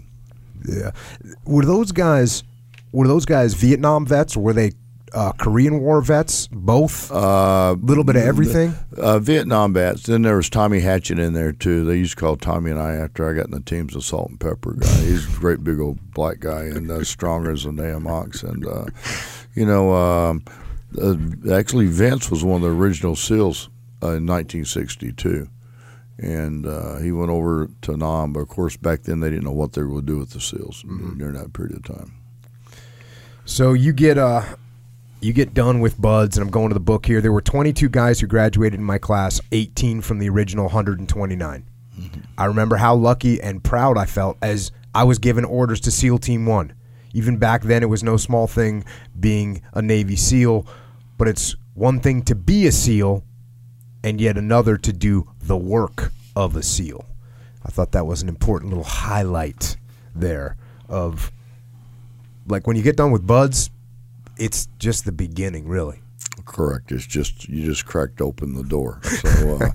Yeah, 0.66 0.92
were 1.44 1.64
those 1.64 1.92
guys 1.92 2.42
were 2.92 3.08
those 3.08 3.26
guys 3.26 3.54
Vietnam 3.54 4.06
vets 4.06 4.36
or 4.36 4.40
were 4.40 4.52
they 4.52 4.72
uh, 5.14 5.32
Korean 5.32 5.80
War 5.80 6.00
vets, 6.00 6.48
both. 6.48 7.10
A 7.10 7.14
uh, 7.14 7.76
little 7.80 8.04
bit 8.04 8.16
of 8.16 8.22
everything. 8.22 8.74
Uh, 8.96 9.18
Vietnam 9.18 9.72
vets. 9.72 10.04
Then 10.04 10.22
there 10.22 10.36
was 10.36 10.50
Tommy 10.50 10.80
Hatchett 10.80 11.18
in 11.18 11.32
there 11.32 11.52
too. 11.52 11.84
They 11.84 11.96
used 11.96 12.18
to 12.18 12.20
call 12.20 12.36
Tommy 12.36 12.70
and 12.70 12.80
I 12.80 12.94
after 12.94 13.28
I 13.28 13.34
got 13.34 13.46
in 13.46 13.52
the 13.52 13.60
teams 13.60 13.94
of 13.94 14.04
salt 14.04 14.30
and 14.30 14.40
pepper 14.40 14.74
guy. 14.74 14.88
He's 15.02 15.26
a 15.26 15.38
great 15.38 15.62
big 15.62 15.80
old 15.80 16.12
black 16.12 16.40
guy 16.40 16.64
and 16.64 16.90
uh, 16.90 17.04
stronger 17.04 17.52
as 17.52 17.64
a 17.64 17.72
damn 17.72 18.06
ox. 18.06 18.42
And 18.42 18.66
uh, 18.66 18.86
you 19.54 19.64
know, 19.64 19.94
um, 19.94 20.44
uh, 21.00 21.16
actually 21.52 21.86
Vince 21.86 22.30
was 22.30 22.44
one 22.44 22.56
of 22.56 22.62
the 22.62 22.74
original 22.74 23.16
SEALs 23.16 23.68
in 24.02 24.26
1962 24.26 25.48
and 26.18 26.66
uh, 26.66 26.96
he 26.98 27.12
went 27.12 27.30
over 27.30 27.68
to 27.82 27.96
Nam. 27.96 28.32
But 28.32 28.40
of 28.40 28.48
course, 28.48 28.76
back 28.76 29.02
then 29.02 29.20
they 29.20 29.30
didn't 29.30 29.44
know 29.44 29.52
what 29.52 29.72
they 29.72 29.82
were 29.82 29.88
going 29.88 30.06
to 30.06 30.12
do 30.12 30.18
with 30.18 30.30
the 30.30 30.40
SEALs 30.40 30.82
mm-hmm. 30.82 31.18
during 31.18 31.34
that 31.34 31.52
period 31.52 31.76
of 31.76 31.84
time. 31.84 32.14
So 33.44 33.72
you 33.72 33.92
get 33.92 34.16
uh, 34.16 34.42
you 35.24 35.32
get 35.32 35.54
done 35.54 35.80
with 35.80 36.00
BUD/S, 36.00 36.36
and 36.36 36.44
I'm 36.44 36.50
going 36.50 36.68
to 36.68 36.74
the 36.74 36.80
book 36.80 37.06
here. 37.06 37.20
There 37.20 37.32
were 37.32 37.40
22 37.40 37.88
guys 37.88 38.20
who 38.20 38.26
graduated 38.26 38.78
in 38.78 38.84
my 38.84 38.98
class, 38.98 39.40
18 39.52 40.02
from 40.02 40.18
the 40.18 40.28
original 40.28 40.66
129. 40.66 41.64
Mm-hmm. 41.98 42.20
I 42.36 42.44
remember 42.44 42.76
how 42.76 42.94
lucky 42.94 43.40
and 43.40 43.64
proud 43.64 43.96
I 43.96 44.04
felt 44.04 44.36
as 44.42 44.70
I 44.94 45.04
was 45.04 45.18
given 45.18 45.44
orders 45.44 45.80
to 45.80 45.90
SEAL 45.90 46.18
Team 46.18 46.44
1. 46.44 46.74
Even 47.14 47.38
back 47.38 47.62
then, 47.62 47.82
it 47.82 47.88
was 47.88 48.02
no 48.02 48.16
small 48.16 48.46
thing 48.46 48.84
being 49.18 49.62
a 49.72 49.80
Navy 49.80 50.16
SEAL, 50.16 50.66
but 51.16 51.26
it's 51.26 51.56
one 51.74 52.00
thing 52.00 52.22
to 52.22 52.34
be 52.34 52.66
a 52.66 52.72
SEAL 52.72 53.24
and 54.02 54.20
yet 54.20 54.36
another 54.36 54.76
to 54.76 54.92
do 54.92 55.30
the 55.40 55.56
work 55.56 56.12
of 56.36 56.54
a 56.54 56.62
SEAL. 56.62 57.06
I 57.64 57.70
thought 57.70 57.92
that 57.92 58.06
was 58.06 58.20
an 58.20 58.28
important 58.28 58.70
little 58.70 58.84
highlight 58.84 59.76
there 60.14 60.56
of 60.88 61.32
like 62.46 62.66
when 62.66 62.76
you 62.76 62.82
get 62.82 62.96
done 62.96 63.10
with 63.10 63.26
BUD/S, 63.26 63.70
it's 64.38 64.68
just 64.78 65.04
the 65.04 65.12
beginning, 65.12 65.68
really. 65.68 66.00
Correct. 66.44 66.90
It's 66.92 67.06
just 67.06 67.48
you 67.48 67.64
just 67.64 67.86
cracked 67.86 68.20
open 68.20 68.54
the 68.54 68.64
door. 68.64 69.00
So, 69.02 69.58
uh, 69.60 69.70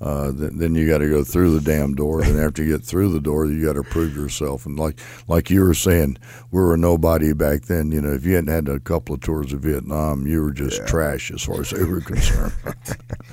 uh, 0.04 0.30
then, 0.32 0.58
then 0.58 0.74
you 0.74 0.86
got 0.86 0.98
to 0.98 1.08
go 1.08 1.24
through 1.24 1.58
the 1.58 1.60
damn 1.60 1.94
door. 1.94 2.22
and 2.22 2.38
after 2.38 2.62
you 2.62 2.76
get 2.76 2.84
through 2.84 3.12
the 3.12 3.20
door, 3.20 3.46
you 3.46 3.64
got 3.64 3.72
to 3.74 3.82
prove 3.82 4.14
yourself. 4.14 4.66
And 4.66 4.78
like 4.78 5.00
like 5.28 5.50
you 5.50 5.62
were 5.62 5.74
saying, 5.74 6.18
we 6.50 6.60
were 6.60 6.76
nobody 6.76 7.32
back 7.32 7.62
then. 7.62 7.90
You 7.90 8.00
know, 8.00 8.12
if 8.12 8.24
you 8.24 8.34
hadn't 8.34 8.52
had 8.52 8.68
a 8.68 8.80
couple 8.80 9.14
of 9.14 9.22
tours 9.22 9.52
of 9.52 9.60
Vietnam, 9.60 10.26
you 10.26 10.42
were 10.42 10.52
just 10.52 10.80
yeah. 10.80 10.86
trash 10.86 11.30
as 11.30 11.42
far 11.42 11.62
as 11.62 11.70
they 11.70 11.84
were 11.84 12.00
concerned. 12.00 12.52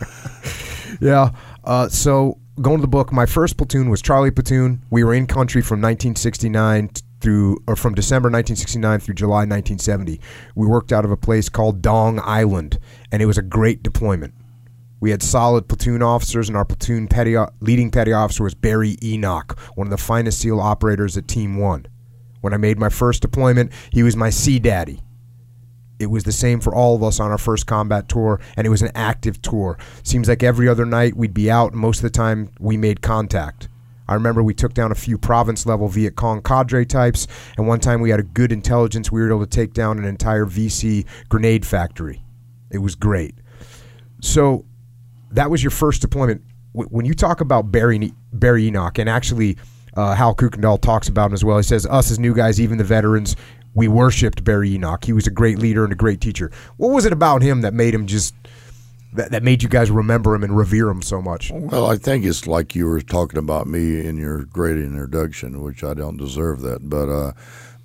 yeah. 1.02 1.32
Uh, 1.64 1.90
so 1.90 2.40
going 2.62 2.78
to 2.78 2.82
the 2.82 2.88
book, 2.88 3.12
my 3.12 3.26
first 3.26 3.58
platoon 3.58 3.90
was 3.90 4.02
Charlie 4.02 4.32
Platoon. 4.32 4.82
We 4.90 5.04
were 5.04 5.14
in 5.14 5.28
country 5.28 5.62
from 5.62 5.82
1969 5.82 6.90
through, 7.22 7.58
or 7.68 7.76
from 7.76 7.94
December 7.94 8.28
1969 8.28 9.00
through 9.00 9.16
July 9.16 9.46
1970. 9.46 10.20
We 10.56 10.68
worked 10.68 10.92
out 10.92 11.06
of 11.06 11.12
a 11.12 11.18
place 11.18 11.50
called 11.50 11.82
Dong 11.82 12.20
Island, 12.24 12.80
and 13.12 13.22
it 13.22 13.28
was 13.28 13.38
a 13.38 13.44
great 13.44 13.84
deployment. 13.84 14.34
We 15.00 15.12
had 15.12 15.24
solid 15.24 15.68
platoon 15.68 16.04
officers, 16.04 16.48
and 16.48 16.58
our 16.58 16.66
platoon 16.66 17.08
petty, 17.08 17.36
leading 17.60 17.90
petty 17.90 18.14
officer 18.14 18.44
was 18.44 18.54
Barry 18.54 18.98
Enoch, 19.04 19.58
one 19.76 19.88
of 19.88 19.92
the 19.92 19.98
finest 19.98 20.40
SEAL 20.40 20.60
operators 20.60 21.18
at 21.18 21.28
Team 21.28 21.58
One. 21.58 21.88
When 22.42 22.54
I 22.54 22.58
made 22.58 22.80
my 22.80 22.90
first 22.90 23.22
deployment, 23.22 23.72
he 23.92 24.04
was 24.04 24.16
my 24.16 24.30
sea 24.30 24.60
daddy. 24.60 25.02
It 26.00 26.10
was 26.10 26.24
the 26.24 26.32
same 26.32 26.60
for 26.60 26.74
all 26.74 26.96
of 26.96 27.04
us 27.04 27.20
on 27.20 27.30
our 27.30 27.38
first 27.38 27.68
combat 27.68 28.10
tour, 28.10 28.40
and 28.58 28.66
it 28.66 28.72
was 28.72 28.82
an 28.82 28.92
active 28.96 29.42
tour. 29.42 29.78
Seems 30.04 30.28
like 30.28 30.42
every 30.42 30.68
other 30.68 30.86
night 30.86 31.16
we'd 31.16 31.34
be 31.34 31.50
out, 31.50 31.74
and 31.74 31.82
most 31.82 31.98
of 31.98 32.04
the 32.04 32.10
time 32.10 32.50
we 32.60 32.78
made 32.78 33.02
contact. 33.02 33.70
I 34.12 34.15
remember 34.15 34.43
we 34.43 34.54
took 34.54 34.74
down 34.74 34.91
a 34.91 34.95
few 34.95 35.17
province 35.17 35.65
level 35.65 35.88
Viet 35.88 36.17
Cong 36.17 36.41
cadre 36.41 36.86
types, 36.86 37.28
and 37.58 37.65
one 37.65 37.80
time 37.80 38.02
we 38.02 38.10
had 38.10 38.19
a 38.19 38.24
good 38.24 38.52
intelligence. 38.52 39.10
We 39.10 39.21
were 39.21 39.30
able 39.30 39.39
to 39.39 39.50
take 39.50 39.74
down 39.74 39.97
an 40.00 40.04
entire 40.04 40.45
VC 40.45 41.06
grenade 41.30 41.65
factory. 41.65 42.21
It 42.71 42.80
was 42.80 42.93
great. 42.93 43.36
So 44.19 44.65
that 45.32 45.50
was 45.50 45.63
your 45.63 45.71
first 45.71 46.02
deployment. 46.02 46.41
When 46.74 47.06
you 47.06 47.13
talk 47.13 47.39
about 47.39 47.71
Barry, 47.71 48.12
Barry 48.34 48.67
Enoch, 48.67 49.00
and 49.00 49.10
actually 49.10 49.58
uh, 49.95 50.13
Hal 50.13 50.36
Kuykendall 50.36 50.82
talks 50.82 51.08
about 51.08 51.28
him 51.28 51.34
as 51.34 51.45
well, 51.45 51.56
he 51.56 51.63
says, 51.63 51.86
Us 51.86 52.12
as 52.12 52.19
new 52.19 52.34
guys, 52.34 52.60
even 52.60 52.78
the 52.78 52.84
veterans, 52.84 53.38
we 53.74 53.88
worshipped 53.88 54.43
Barry 54.43 54.74
Enoch. 54.74 55.06
He 55.06 55.13
was 55.13 55.26
a 55.26 55.32
great 55.32 55.58
leader 55.58 55.86
and 55.86 55.93
a 55.93 55.95
great 55.95 56.19
teacher. 56.19 56.52
What 56.76 56.89
was 56.89 57.06
it 57.06 57.13
about 57.13 57.41
him 57.41 57.62
that 57.62 57.74
made 57.74 57.93
him 57.93 58.08
just 58.08 58.36
that, 59.13 59.32
that 59.32 59.43
made 59.43 59.63
you 59.63 59.69
guys 59.69 59.91
remember 59.91 60.36
him 60.36 60.43
and 60.43 60.56
revere 60.56 60.89
him 60.89 61.02
so 61.02 61.21
much? 61.21 61.52
Well, 61.54 61.86
I 61.86 61.97
think 61.97 62.26
it's 62.26 62.47
like 62.47 62.76
you 62.76 62.88
were 62.88 63.02
talking 63.02 63.39
about 63.39 63.67
me 63.67 64.06
in 64.06 64.17
your 64.17 64.45
great 64.45 64.78
introduction, 64.78 65.62
which 65.62 65.84
I 65.84 65.93
don't 65.93 66.17
deserve 66.17 66.62
that, 66.62 66.89
but 66.89 67.10
uh, 67.10 67.34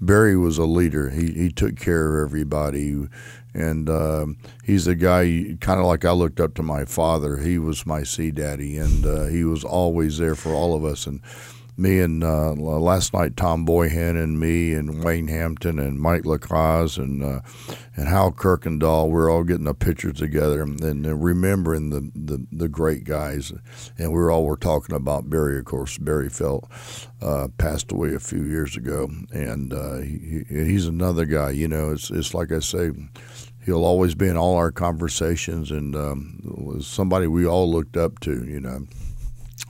Barry 0.00 0.36
was 0.36 0.58
a 0.58 0.64
leader. 0.64 1.10
He 1.10 1.32
he 1.32 1.50
took 1.50 1.76
care 1.76 2.20
of 2.20 2.28
everybody, 2.28 3.08
and 3.54 3.88
uh, 3.88 4.26
he's 4.62 4.86
a 4.86 4.94
guy 4.94 5.56
kind 5.60 5.80
of 5.80 5.86
like 5.86 6.04
I 6.04 6.12
looked 6.12 6.40
up 6.40 6.54
to 6.54 6.62
my 6.62 6.84
father. 6.84 7.38
He 7.38 7.58
was 7.58 7.86
my 7.86 8.02
sea 8.02 8.30
daddy, 8.30 8.76
and 8.76 9.06
uh, 9.06 9.24
he 9.24 9.44
was 9.44 9.64
always 9.64 10.18
there 10.18 10.34
for 10.34 10.52
all 10.52 10.74
of 10.74 10.84
us 10.84 11.06
and 11.06 11.20
me 11.76 12.00
and 12.00 12.24
uh, 12.24 12.52
last 12.52 13.12
night 13.12 13.36
Tom 13.36 13.66
Boyhan 13.66 14.22
and 14.22 14.40
me 14.40 14.72
and 14.72 15.04
Wayne 15.04 15.28
Hampton 15.28 15.78
and 15.78 16.00
Mike 16.00 16.22
Lacaz 16.22 16.96
and 16.96 17.22
uh, 17.22 17.40
and 17.94 18.08
Hal 18.08 18.32
Kuykendall, 18.32 19.10
We're 19.10 19.30
all 19.30 19.44
getting 19.44 19.66
a 19.66 19.74
picture 19.74 20.12
together 20.12 20.62
and, 20.62 20.80
and 20.82 21.22
remembering 21.22 21.90
the, 21.90 22.10
the, 22.14 22.46
the 22.52 22.68
great 22.68 23.04
guys. 23.04 23.52
And 23.98 24.12
we 24.12 24.18
are 24.18 24.30
all 24.30 24.44
were 24.44 24.56
talking 24.56 24.94
about 24.94 25.30
Barry. 25.30 25.58
Of 25.58 25.64
course, 25.64 25.96
Barry 25.96 26.28
Felt 26.28 26.68
uh, 27.22 27.48
passed 27.56 27.92
away 27.92 28.14
a 28.14 28.20
few 28.20 28.44
years 28.44 28.76
ago, 28.76 29.08
and 29.32 29.72
uh, 29.72 29.98
he, 29.98 30.44
he's 30.48 30.86
another 30.86 31.24
guy. 31.24 31.50
You 31.50 31.68
know, 31.68 31.92
it's 31.92 32.10
it's 32.10 32.34
like 32.34 32.52
I 32.52 32.60
say 32.60 32.90
he'll 33.64 33.84
always 33.84 34.14
be 34.14 34.28
in 34.28 34.36
all 34.36 34.56
our 34.56 34.70
conversations 34.70 35.70
and 35.70 35.96
um, 35.96 36.80
somebody 36.80 37.26
we 37.26 37.46
all 37.46 37.70
looked 37.70 37.96
up 37.96 38.20
to, 38.20 38.44
you 38.44 38.60
know. 38.60 38.86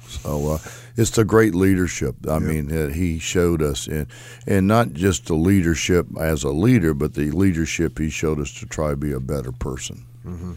So 0.06 0.52
uh, 0.52 0.58
it's 0.96 1.10
the 1.10 1.24
great 1.24 1.54
leadership. 1.54 2.16
I 2.28 2.38
mean, 2.38 2.68
that 2.68 2.92
he 2.92 3.18
showed 3.18 3.62
us, 3.62 3.86
and 3.86 4.06
and 4.46 4.66
not 4.66 4.92
just 4.92 5.26
the 5.26 5.34
leadership 5.34 6.06
as 6.18 6.42
a 6.42 6.50
leader, 6.50 6.94
but 6.94 7.14
the 7.14 7.30
leadership 7.30 7.98
he 7.98 8.10
showed 8.10 8.40
us 8.40 8.52
to 8.60 8.66
try 8.66 8.90
to 8.90 8.96
be 8.96 9.12
a 9.12 9.20
better 9.20 9.52
person. 9.52 10.04
Mm-hmm. 10.24 10.52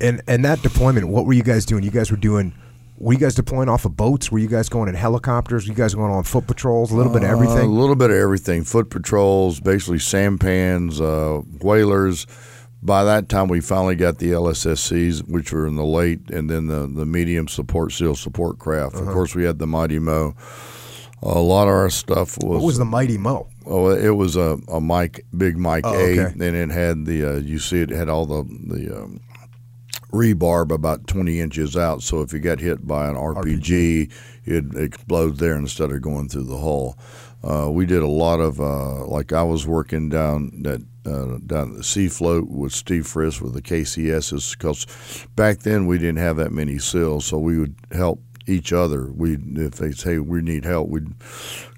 And 0.00 0.22
and 0.26 0.44
that 0.44 0.62
deployment, 0.62 1.08
what 1.08 1.26
were 1.26 1.32
you 1.32 1.42
guys 1.42 1.64
doing? 1.66 1.82
You 1.82 1.90
guys 1.90 2.10
were 2.10 2.16
doing. 2.16 2.54
Were 3.00 3.12
you 3.12 3.18
guys 3.20 3.36
deploying 3.36 3.68
off 3.68 3.84
of 3.84 3.96
boats? 3.96 4.32
Were 4.32 4.40
you 4.40 4.48
guys 4.48 4.68
going 4.68 4.88
in 4.88 4.96
helicopters? 4.96 5.66
Were 5.66 5.72
you 5.72 5.76
guys 5.76 5.94
going 5.94 6.10
on 6.10 6.24
foot 6.24 6.48
patrols? 6.48 6.90
A 6.90 6.96
little 6.96 7.12
bit 7.12 7.22
of 7.22 7.30
everything. 7.30 7.58
Uh, 7.58 7.64
a 7.64 7.66
little 7.66 7.94
bit 7.94 8.10
of 8.10 8.16
everything. 8.16 8.64
Foot 8.64 8.90
patrols, 8.90 9.60
basically 9.60 10.00
sampans, 10.00 11.00
uh, 11.00 11.40
whalers 11.60 12.26
by 12.82 13.04
that 13.04 13.28
time, 13.28 13.48
we 13.48 13.60
finally 13.60 13.96
got 13.96 14.18
the 14.18 14.30
LSSCs, 14.30 15.28
which 15.28 15.52
were 15.52 15.66
in 15.66 15.76
the 15.76 15.84
late, 15.84 16.30
and 16.30 16.48
then 16.48 16.68
the, 16.68 16.86
the 16.86 17.04
medium 17.04 17.48
support 17.48 17.92
SEAL 17.92 18.14
support 18.14 18.58
craft. 18.58 18.96
Uh-huh. 18.96 19.06
Of 19.06 19.12
course, 19.12 19.34
we 19.34 19.44
had 19.44 19.58
the 19.58 19.66
Mighty 19.66 19.98
Mo. 19.98 20.34
A 21.20 21.40
lot 21.40 21.64
of 21.64 21.74
our 21.74 21.90
stuff 21.90 22.36
was. 22.38 22.60
What 22.60 22.62
was 22.62 22.78
the 22.78 22.84
Mighty 22.84 23.18
Mo? 23.18 23.48
Oh, 23.66 23.90
it 23.90 24.10
was 24.10 24.36
a, 24.36 24.58
a 24.68 24.80
Mike, 24.80 25.26
big 25.36 25.58
Mike 25.58 25.84
oh, 25.84 25.92
A, 25.92 26.20
okay. 26.20 26.32
and 26.32 26.42
it 26.42 26.70
had 26.70 27.04
the 27.06 27.24
uh, 27.24 27.36
you 27.38 27.58
see 27.58 27.80
it 27.80 27.90
had 27.90 28.08
all 28.08 28.24
the 28.24 28.44
the 28.44 28.96
um, 28.96 29.20
rebarb 30.12 30.70
about 30.70 31.08
twenty 31.08 31.40
inches 31.40 31.76
out. 31.76 32.02
So 32.04 32.22
if 32.22 32.32
you 32.32 32.38
got 32.38 32.60
hit 32.60 32.86
by 32.86 33.08
an 33.08 33.16
RPG, 33.16 33.56
RPG. 33.56 34.12
it'd 34.46 34.76
explode 34.76 35.38
there 35.38 35.56
instead 35.56 35.90
of 35.90 36.00
going 36.00 36.28
through 36.28 36.44
the 36.44 36.58
hull. 36.58 36.96
Uh, 37.42 37.68
we 37.70 37.84
did 37.84 38.02
a 38.02 38.08
lot 38.08 38.38
of 38.38 38.60
uh, 38.60 39.04
like 39.06 39.32
I 39.32 39.42
was 39.42 39.66
working 39.66 40.08
down 40.08 40.62
that 40.62 40.82
uh, 41.08 41.38
down 41.46 41.74
the 41.74 41.84
sea 41.84 42.08
float 42.08 42.48
with 42.48 42.72
Steve 42.72 43.06
Frisk 43.06 43.40
with 43.40 43.54
the 43.54 43.62
KCSs 43.62 44.56
because 44.56 44.86
back 45.34 45.60
then 45.60 45.86
we 45.86 45.98
didn't 45.98 46.18
have 46.18 46.36
that 46.36 46.52
many 46.52 46.78
SEALs, 46.78 47.26
so 47.26 47.38
we 47.38 47.58
would 47.58 47.74
help 47.92 48.20
each 48.46 48.72
other. 48.72 49.10
We 49.10 49.38
if 49.56 49.76
they 49.76 49.92
say 49.92 50.18
we 50.18 50.42
need 50.42 50.64
help, 50.64 50.88
we'd 50.88 51.12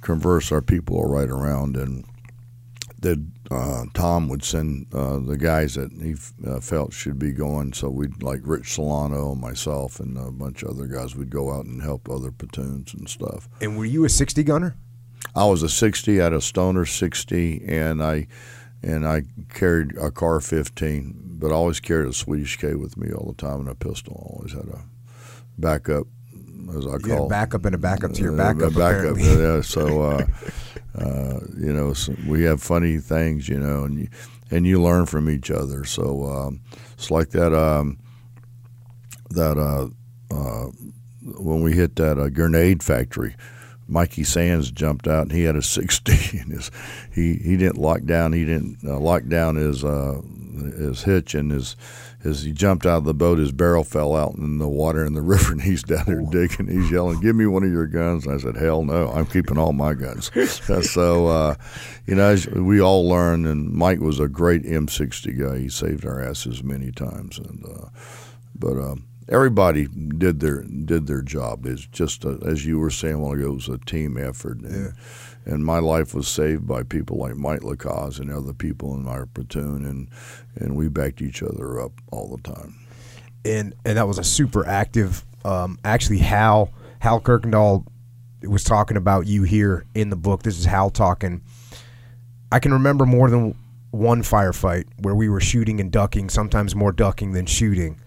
converse 0.01 0.53
our 0.53 0.63
people 0.63 1.05
right 1.05 1.29
around, 1.29 1.77
and 1.77 2.05
then 2.99 3.33
uh, 3.51 3.85
Tom 3.95 4.29
would 4.29 4.45
send 4.45 4.87
uh, 4.95 5.19
the 5.19 5.37
guys 5.37 5.75
that 5.75 5.91
he 5.93 6.15
uh, 6.47 6.61
felt 6.61 6.93
should 6.93 7.19
be 7.19 7.33
going. 7.33 7.73
So 7.73 7.89
we'd 7.89 8.23
like 8.23 8.41
Rich 8.45 8.75
Solano, 8.75 9.35
myself, 9.35 10.01
and 10.01 10.17
a 10.17 10.31
bunch 10.31 10.63
of 10.63 10.71
other 10.71 10.87
guys. 10.87 11.17
We'd 11.17 11.31
go 11.31 11.53
out 11.53 11.65
and 11.65 11.83
help 11.83 12.09
other 12.09 12.31
platoons 12.31 12.95
and 12.95 13.09
stuff. 13.09 13.49
And 13.61 13.77
were 13.77 13.85
you 13.85 14.05
a 14.05 14.09
sixty 14.09 14.43
gunner? 14.43 14.77
I 15.35 15.47
was 15.47 15.63
a 15.63 15.69
sixty. 15.69 16.21
I 16.21 16.25
had 16.25 16.33
a 16.33 16.41
Stoner 16.41 16.87
sixty, 16.87 17.63
and 17.67 18.03
I 18.03 18.27
and 18.83 19.07
I 19.07 19.23
carried 19.53 19.97
a 19.97 20.11
car 20.11 20.41
15, 20.41 21.37
but 21.39 21.51
I 21.51 21.55
always 21.55 21.81
carried 21.81 22.09
a 22.09 22.13
Swedish 22.13 22.57
K 22.57 22.75
with 22.75 22.97
me 22.97 23.13
all 23.13 23.27
the 23.27 23.35
time 23.35 23.61
and 23.61 23.69
a 23.69 23.75
pistol. 23.75 24.17
I 24.19 24.35
always 24.35 24.53
had 24.53 24.69
a 24.69 24.83
backup, 25.59 26.07
as 26.77 26.87
I 26.87 26.99
call 26.99 27.27
it. 27.27 27.31
backup 27.31 27.65
and 27.65 27.75
a 27.75 27.79
backup 27.79 28.13
to 28.13 28.23
your 28.23 28.37
backup. 28.37 28.73
A 28.73 28.79
backup, 28.79 29.19
yeah. 29.19 29.61
So, 29.61 30.03
uh, 30.03 30.27
uh, 30.99 31.41
you 31.57 31.73
know, 31.73 31.93
so 31.93 32.15
we 32.27 32.45
have 32.45 32.63
funny 32.63 32.99
things, 32.99 33.49
you 33.49 33.59
know, 33.59 33.85
and 33.85 34.01
you, 34.01 34.09
and 34.51 34.67
you 34.67 34.83
learn 34.83 35.07
from 35.07 35.29
each 35.29 35.51
other. 35.51 35.85
So 35.85 36.25
um, 36.25 36.61
it's 36.95 37.11
like 37.11 37.31
that. 37.31 37.55
Um, 37.55 37.99
that 39.31 39.59
uh, 39.59 39.89
uh 40.35 40.71
when 41.23 41.63
we 41.63 41.73
hit 41.73 41.95
that 41.97 42.19
uh, 42.19 42.29
grenade 42.29 42.83
factory 42.83 43.37
Mikey 43.91 44.25
Sands 44.25 44.71
jumped 44.71 45.07
out 45.09 45.23
and 45.23 45.33
he 45.33 45.43
had 45.43 45.57
a 45.57 45.63
60 45.71 46.39
and 46.39 46.53
his 46.53 46.71
he 47.13 47.35
he 47.35 47.57
didn't 47.57 47.79
lock 47.79 48.05
down 48.05 48.33
he 48.33 48.45
didn't 48.45 48.79
uh, 48.85 48.99
lock 48.99 49.27
down 49.27 49.57
his 49.57 49.85
uh, 49.85 50.21
his 50.79 51.03
hitch 51.03 51.35
and 51.35 51.51
his 51.51 51.77
as 52.23 52.43
he 52.43 52.53
jumped 52.53 52.85
out 52.85 52.99
of 52.99 53.05
the 53.05 53.15
boat 53.15 53.39
his 53.39 53.53
barrel 53.53 53.83
fell 53.83 54.15
out 54.15 54.35
in 54.35 54.59
the 54.59 54.69
water 54.69 55.05
in 55.05 55.15
the 55.15 55.23
river 55.35 55.53
and 55.53 55.63
he's 55.63 55.83
down 55.83 56.05
there 56.07 56.21
digging. 56.31 56.69
He's 56.69 56.91
yelling 56.91 57.21
give 57.21 57.35
me 57.35 57.47
one 57.47 57.65
of 57.65 57.71
your 57.71 57.87
guns. 57.87 58.27
And 58.27 58.35
I 58.35 58.39
said 58.39 58.57
hell 58.57 58.85
no 58.85 59.11
I'm 59.11 59.27
keeping 59.27 59.59
all 59.59 59.73
my 59.73 59.95
guns. 59.95 60.31
So 60.91 61.27
uh, 61.27 61.55
you 62.07 62.15
know 62.15 62.37
we 62.55 62.81
all 62.81 63.09
learned 63.09 63.47
and 63.47 63.73
Mike 63.73 64.01
was 64.01 64.21
a 64.21 64.29
great 64.29 64.63
M60 64.63 65.39
guy. 65.39 65.59
He 65.59 65.69
saved 65.69 66.05
our 66.05 66.21
asses 66.21 66.63
many 66.63 66.93
times 66.93 67.39
and 67.39 67.65
uh, 67.65 67.89
but 68.55 68.73
um, 68.73 69.07
everybody 69.31 69.87
did 69.87 70.41
their 70.41 70.63
did 70.63 71.07
their 71.07 71.23
job. 71.23 71.65
It's 71.65 71.87
just 71.87 72.25
a, 72.25 72.39
as 72.45 72.67
you 72.67 72.79
were 72.79 72.91
saying 72.91 73.15
a 73.15 73.19
while 73.19 73.33
ago, 73.33 73.47
it 73.47 73.55
was 73.55 73.69
a 73.69 73.79
team 73.79 74.19
effort. 74.19 74.59
And, 74.59 74.95
yeah. 75.47 75.53
and 75.53 75.65
my 75.65 75.79
life 75.79 76.13
was 76.15 76.29
saved 76.29 76.67
by 76.67 76.83
people 76.83 77.17
like 77.17 77.37
Mike 77.37 77.61
Lacaz 77.61 78.19
and 78.19 78.31
other 78.31 78.53
people 78.53 78.95
in 78.95 79.07
our 79.07 79.27
platoon, 79.27 79.87
and 79.87 80.09
and 80.57 80.77
we 80.77 80.89
backed 80.89 81.23
each 81.23 81.43
other 81.43 81.81
up 81.81 81.93
all 82.11 82.37
the 82.37 82.43
time. 82.43 82.75
And 83.45 83.75
and 83.85 83.97
that 83.97 84.07
was 84.07 84.19
a 84.19 84.25
super 84.25 84.67
active. 84.67 85.25
Um, 85.45 85.79
actually, 85.85 86.19
Hal 86.19 86.73
Hal 86.99 87.21
Kuykendall 87.21 87.87
was 88.43 88.65
talking 88.65 88.97
about 88.97 89.27
you 89.27 89.45
here 89.45 89.87
in 89.95 90.11
the 90.11 90.17
book. 90.17 90.43
This 90.43 90.59
is 90.59 90.65
Hal 90.65 90.91
talking. 90.91 91.43
I 92.53 92.59
can 92.59 92.73
remember 92.73 93.07
more 93.07 93.31
than 93.31 93.55
one 93.93 94.23
firefight 94.23 94.85
where 94.99 95.15
we 95.15 95.29
were 95.29 95.41
shooting 95.41 95.81
and 95.81 95.91
ducking, 95.91 96.29
sometimes 96.31 96.75
more 96.75 96.93
ducking 96.93 97.33
than 97.33 97.47
shooting 97.47 98.01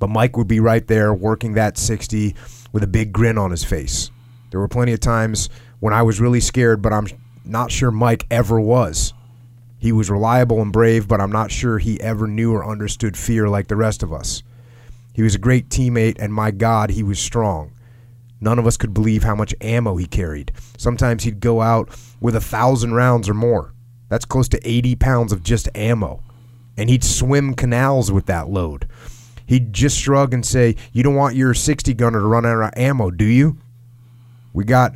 but 0.00 0.10
Mike 0.10 0.36
would 0.36 0.48
be 0.48 0.58
right 0.58 0.84
there 0.88 1.14
working 1.14 1.52
that 1.52 1.78
60 1.78 2.34
with 2.72 2.82
a 2.82 2.88
big 2.88 3.12
grin 3.12 3.38
on 3.38 3.52
his 3.52 3.62
face. 3.62 4.10
There 4.50 4.58
were 4.58 4.66
plenty 4.66 4.92
of 4.92 4.98
times 4.98 5.48
when 5.78 5.94
I 5.94 6.02
was 6.02 6.20
really 6.20 6.40
scared, 6.40 6.82
but 6.82 6.92
I'm 6.92 7.06
not 7.44 7.70
sure 7.70 7.92
Mike 7.92 8.26
ever 8.30 8.60
was. 8.60 9.12
He 9.78 9.92
was 9.92 10.10
reliable 10.10 10.60
and 10.60 10.72
brave, 10.72 11.06
but 11.06 11.20
I'm 11.20 11.30
not 11.30 11.52
sure 11.52 11.78
he 11.78 12.00
ever 12.00 12.26
knew 12.26 12.52
or 12.52 12.66
understood 12.68 13.16
fear 13.16 13.48
like 13.48 13.68
the 13.68 13.76
rest 13.76 14.02
of 14.02 14.12
us. 14.12 14.42
He 15.12 15.22
was 15.22 15.34
a 15.34 15.38
great 15.38 15.68
teammate, 15.68 16.16
and 16.18 16.34
my 16.34 16.50
God, 16.50 16.90
he 16.90 17.02
was 17.02 17.18
strong. 17.18 17.72
None 18.40 18.58
of 18.58 18.66
us 18.66 18.76
could 18.76 18.94
believe 18.94 19.22
how 19.22 19.34
much 19.34 19.54
ammo 19.60 19.96
he 19.96 20.06
carried. 20.06 20.52
Sometimes 20.78 21.24
he'd 21.24 21.40
go 21.40 21.60
out 21.60 21.90
with 22.20 22.34
a 22.34 22.40
thousand 22.40 22.94
rounds 22.94 23.28
or 23.28 23.34
more. 23.34 23.74
That's 24.08 24.24
close 24.24 24.48
to 24.48 24.68
80 24.68 24.96
pounds 24.96 25.32
of 25.32 25.42
just 25.42 25.68
ammo. 25.74 26.22
And 26.76 26.88
he'd 26.88 27.04
swim 27.04 27.54
canals 27.54 28.10
with 28.10 28.26
that 28.26 28.48
load. 28.48 28.88
He'd 29.50 29.72
just 29.72 29.98
shrug 29.98 30.32
and 30.32 30.46
say, 30.46 30.76
You 30.92 31.02
don't 31.02 31.16
want 31.16 31.34
your 31.34 31.54
60 31.54 31.92
gunner 31.94 32.20
to 32.20 32.24
run 32.24 32.46
out 32.46 32.62
of 32.62 32.70
ammo, 32.76 33.10
do 33.10 33.24
you? 33.24 33.58
We 34.52 34.62
got 34.62 34.94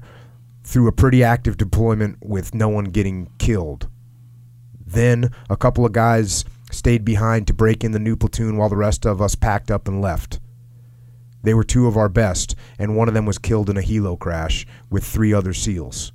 through 0.63 0.87
a 0.87 0.93
pretty 0.93 1.25
active 1.25 1.57
deployment 1.57 2.19
with 2.25 2.55
no 2.55 2.69
one 2.69 2.85
getting 2.85 3.33
killed. 3.39 3.89
Then 4.87 5.33
a 5.51 5.57
couple 5.57 5.85
of 5.85 5.91
guys 5.91 6.45
stayed 6.71 7.05
behind 7.05 7.49
to 7.49 7.53
break 7.53 7.83
in 7.83 7.91
the 7.91 7.99
new 7.99 8.15
platoon 8.15 8.57
while 8.57 8.69
the 8.69 8.77
rest 8.77 9.05
of 9.05 9.21
us 9.21 9.35
packed 9.35 9.73
up 9.73 9.89
and 9.89 10.01
left. 10.01 10.39
They 11.43 11.53
were 11.53 11.65
two 11.65 11.89
of 11.89 11.97
our 11.97 12.09
best, 12.09 12.55
and 12.79 12.97
one 12.97 13.09
of 13.09 13.15
them 13.15 13.27
was 13.27 13.39
killed 13.39 13.69
in 13.69 13.77
a 13.77 13.83
helo 13.83 14.17
crash 14.17 14.69
with 14.89 15.03
three 15.03 15.35
other 15.35 15.53
SEALs. 15.53 16.13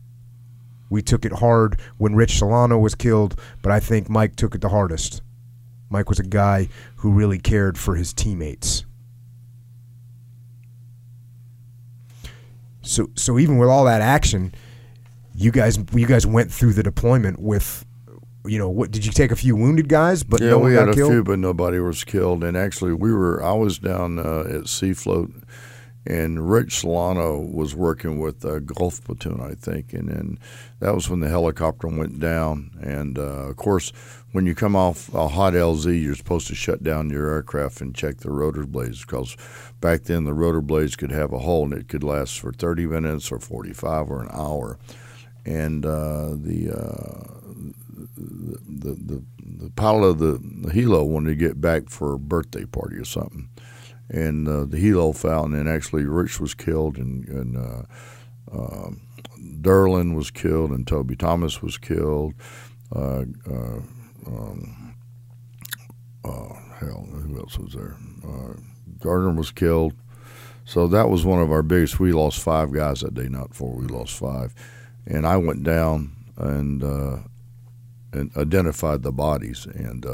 We 0.89 1.01
took 1.01 1.25
it 1.25 1.33
hard 1.33 1.77
when 1.97 2.15
Rich 2.15 2.37
Solano 2.37 2.77
was 2.77 2.95
killed, 2.95 3.37
but 3.61 3.73
I 3.73 3.81
think 3.81 4.09
Mike 4.09 4.37
took 4.37 4.55
it 4.55 4.61
the 4.61 4.69
hardest. 4.69 5.23
Mike 5.89 6.09
was 6.09 6.19
a 6.19 6.23
guy 6.23 6.69
who 6.97 7.11
really 7.11 7.39
cared 7.39 7.77
for 7.77 7.95
his 7.95 8.13
teammates. 8.13 8.85
So, 12.81 13.09
so 13.15 13.37
even 13.37 13.57
with 13.57 13.69
all 13.69 13.85
that 13.85 14.01
action, 14.01 14.53
you 15.35 15.51
guys, 15.51 15.77
you 15.93 16.07
guys 16.07 16.25
went 16.25 16.51
through 16.51 16.73
the 16.73 16.83
deployment 16.83 17.39
with, 17.39 17.85
you 18.45 18.57
know, 18.57 18.69
what 18.69 18.91
did 18.91 19.05
you 19.05 19.11
take 19.11 19.31
a 19.31 19.35
few 19.35 19.55
wounded 19.55 19.87
guys, 19.89 20.23
but 20.23 20.41
yeah, 20.41 20.51
no 20.51 20.59
one 20.59 20.69
we 20.69 20.75
got 20.75 20.87
had 20.87 20.89
a 20.89 20.93
killed? 20.93 21.11
few, 21.11 21.23
but 21.23 21.39
nobody 21.39 21.79
was 21.79 22.03
killed. 22.03 22.43
And 22.43 22.57
actually, 22.57 22.93
we 22.93 23.13
were. 23.13 23.43
I 23.43 23.53
was 23.53 23.77
down 23.79 24.17
uh, 24.17 24.43
at 24.49 24.67
Sea 24.67 24.93
Float, 24.93 25.31
and 26.09 26.49
Rich 26.49 26.79
Solano 26.79 27.39
was 27.39 27.75
working 27.75 28.19
with 28.19 28.43
a 28.43 28.59
Golf 28.59 29.03
Platoon, 29.03 29.39
I 29.39 29.53
think, 29.53 29.93
and 29.93 30.09
then 30.09 30.39
that 30.79 30.95
was 30.95 31.07
when 31.07 31.19
the 31.19 31.29
helicopter 31.29 31.87
went 31.87 32.19
down. 32.19 32.71
And 32.81 33.19
uh, 33.19 33.49
of 33.49 33.57
course, 33.57 33.91
when 34.31 34.47
you 34.47 34.55
come 34.55 34.75
off 34.75 35.13
a 35.13 35.27
hot 35.27 35.53
LZ, 35.53 36.01
you're 36.01 36.15
supposed 36.15 36.47
to 36.47 36.55
shut 36.55 36.81
down 36.81 37.11
your 37.11 37.29
aircraft 37.29 37.79
and 37.79 37.93
check 37.93 38.17
the 38.17 38.31
rotor 38.31 38.65
blades 38.65 39.01
because 39.05 39.37
back 39.81 40.03
then 40.03 40.23
the 40.23 40.33
rotor 40.33 40.61
blades 40.61 40.95
could 40.95 41.11
have 41.11 41.31
a 41.31 41.39
hole 41.39 41.65
and 41.65 41.73
it 41.73 41.87
could 41.87 42.03
last 42.03 42.39
for 42.39 42.51
30 42.51 42.87
minutes 42.87 43.31
or 43.31 43.37
45 43.37 44.09
or 44.09 44.23
an 44.23 44.29
hour. 44.31 44.79
And 45.45 45.85
uh, 45.85 46.31
the, 46.35 46.71
uh, 46.75 47.39
the 48.17 48.93
the 48.95 49.23
the 49.59 49.69
pilot 49.71 50.07
of 50.07 50.19
the, 50.19 50.31
the 50.31 50.71
helo 50.71 51.05
wanted 51.05 51.29
to 51.29 51.35
get 51.35 51.59
back 51.59 51.89
for 51.89 52.13
a 52.13 52.19
birthday 52.19 52.65
party 52.65 52.95
or 52.95 53.05
something, 53.05 53.49
and 54.09 54.47
uh, 54.47 54.65
the 54.65 54.77
helo 54.77 55.15
fell, 55.15 55.45
and 55.45 55.69
actually 55.69 56.03
Rich 56.05 56.39
was 56.39 56.53
killed, 56.53 56.97
and 56.97 57.27
and 57.27 57.57
uh, 57.57 57.83
uh, 58.51 58.89
Derlin 59.61 60.15
was 60.15 60.31
killed, 60.31 60.71
and 60.71 60.87
Toby 60.87 61.15
Thomas 61.15 61.61
was 61.61 61.77
killed. 61.77 62.33
Uh, 62.93 63.25
uh, 63.49 63.79
um, 64.25 64.95
uh, 66.25 66.53
hell, 66.79 67.07
who 67.11 67.37
else 67.37 67.57
was 67.57 67.73
there? 67.73 67.95
Uh, 68.27 68.53
Gardner 68.99 69.33
was 69.33 69.51
killed. 69.51 69.93
So 70.65 70.87
that 70.87 71.09
was 71.09 71.25
one 71.25 71.41
of 71.41 71.51
our 71.51 71.63
biggest. 71.63 71.99
We 71.99 72.11
lost 72.11 72.41
five 72.41 72.71
guys 72.71 73.01
that 73.01 73.15
day, 73.15 73.27
not 73.27 73.55
four. 73.55 73.75
We 73.75 73.87
lost 73.87 74.17
five, 74.17 74.53
and 75.05 75.25
I 75.25 75.37
went 75.37 75.63
down 75.63 76.15
and 76.37 76.83
and 78.11 78.35
identified 78.35 79.03
the 79.03 79.11
bodies, 79.11 79.67
and 79.67 80.05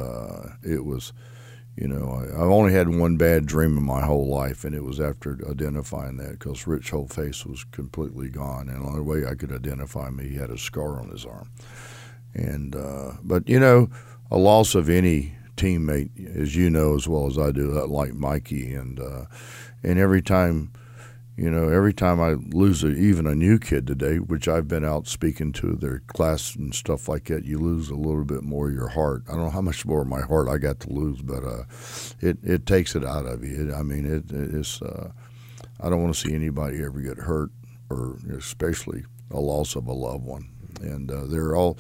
it 0.64 0.86
was, 0.86 1.14
you 1.76 1.88
know, 1.88 2.10
I, 2.10 2.42
I've 2.42 2.52
only 2.52 2.74
had 2.74 2.90
one 2.90 3.18
bad 3.18 3.46
dream 3.46 3.78
in 3.78 3.84
my 3.84 4.06
whole 4.06 4.28
life, 4.28 4.64
and 4.64 4.74
it 4.74 4.84
was 4.84 5.00
after 5.00 5.38
identifying 5.50 6.18
that 6.18 6.40
because 6.40 6.68
Rich 6.68 6.92
whole 6.92 7.08
face 7.08 7.46
was 7.46 7.66
completely 7.66 8.30
gone, 8.30 8.70
and 8.70 8.84
the 8.84 8.88
only 8.88 9.02
way 9.02 9.26
I 9.26 9.36
could 9.36 9.52
identify 9.52 10.08
him, 10.08 10.20
he 10.20 10.36
had 10.36 10.50
a 10.50 10.58
scar 10.58 11.00
on 11.00 11.10
his 11.10 11.26
arm, 11.26 11.52
and 12.34 12.76
uh, 12.76 13.14
but 13.24 13.50
you 13.50 13.60
know, 13.60 13.90
a 14.32 14.38
loss 14.38 14.74
of 14.74 14.90
any 14.90 15.36
teammate, 15.58 16.36
as 16.36 16.56
you 16.56 16.70
know 16.70 16.96
as 16.96 17.08
well 17.08 17.28
as 17.28 17.38
I 17.38 17.52
do, 17.52 17.72
like 17.88 18.14
Mikey, 18.14 18.74
and 18.74 19.00
uh, 19.00 19.26
and 19.84 20.00
every 20.00 20.22
time 20.22 20.72
you 21.38 21.52
know, 21.52 21.68
every 21.68 21.94
time 21.94 22.22
I 22.22 22.34
lose 22.56 22.84
a, 22.84 22.88
even 22.88 23.28
a 23.28 23.36
new 23.36 23.60
kid 23.60 23.86
today, 23.86 24.20
which 24.20 24.48
I've 24.48 24.70
been 24.70 24.86
out 24.86 25.08
speaking 25.08 25.52
to 25.54 25.76
their 25.76 26.00
class 26.08 26.56
and 26.56 26.74
stuff 26.74 27.10
like 27.10 27.26
that, 27.26 27.44
you 27.44 27.58
lose 27.58 27.90
a 27.90 27.96
little 27.96 28.24
bit 28.24 28.44
more 28.44 28.70
of 28.70 28.74
your 28.74 28.88
heart. 28.88 29.24
I 29.28 29.34
don't 29.34 29.44
know 29.44 29.50
how 29.50 29.62
much 29.62 29.86
more 29.86 30.02
of 30.02 30.08
my 30.08 30.22
heart 30.22 30.48
I 30.48 30.58
got 30.58 30.80
to 30.82 30.94
lose, 30.94 31.22
but 31.22 31.44
uh, 31.44 31.64
it 32.22 32.38
it 32.42 32.66
takes 32.66 32.96
it 32.96 33.04
out 33.04 33.26
of 33.26 33.44
you. 33.44 33.68
It, 33.70 33.74
I 33.74 33.84
mean, 33.84 34.06
it, 34.06 34.32
it's. 34.32 34.82
Uh, 34.82 35.12
I 35.82 35.90
don't 35.90 36.02
want 36.02 36.16
to 36.16 36.22
see 36.22 36.34
anybody 36.34 36.82
ever 36.82 37.02
get 37.02 37.18
hurt, 37.18 37.50
or 37.90 38.18
especially 38.38 39.04
a 39.30 39.40
loss 39.40 39.76
of 39.76 39.88
a 39.88 39.94
loved 39.94 40.24
one. 40.24 40.50
And 40.80 41.12
uh, 41.12 41.26
they're 41.26 41.54
all 41.54 41.78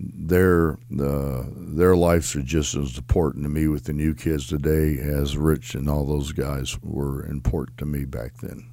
their 0.00 0.72
uh, 1.00 1.44
their 1.54 1.94
lives 1.94 2.34
are 2.34 2.42
just 2.42 2.74
as 2.74 2.98
important 2.98 3.44
to 3.44 3.48
me 3.48 3.68
with 3.68 3.84
the 3.84 3.92
new 3.92 4.12
kids 4.12 4.48
today 4.48 4.98
as 4.98 5.36
Rich 5.36 5.76
and 5.76 5.88
all 5.88 6.04
those 6.04 6.32
guys 6.32 6.76
were 6.82 7.24
important 7.26 7.78
to 7.78 7.86
me 7.86 8.04
back 8.04 8.38
then 8.38 8.68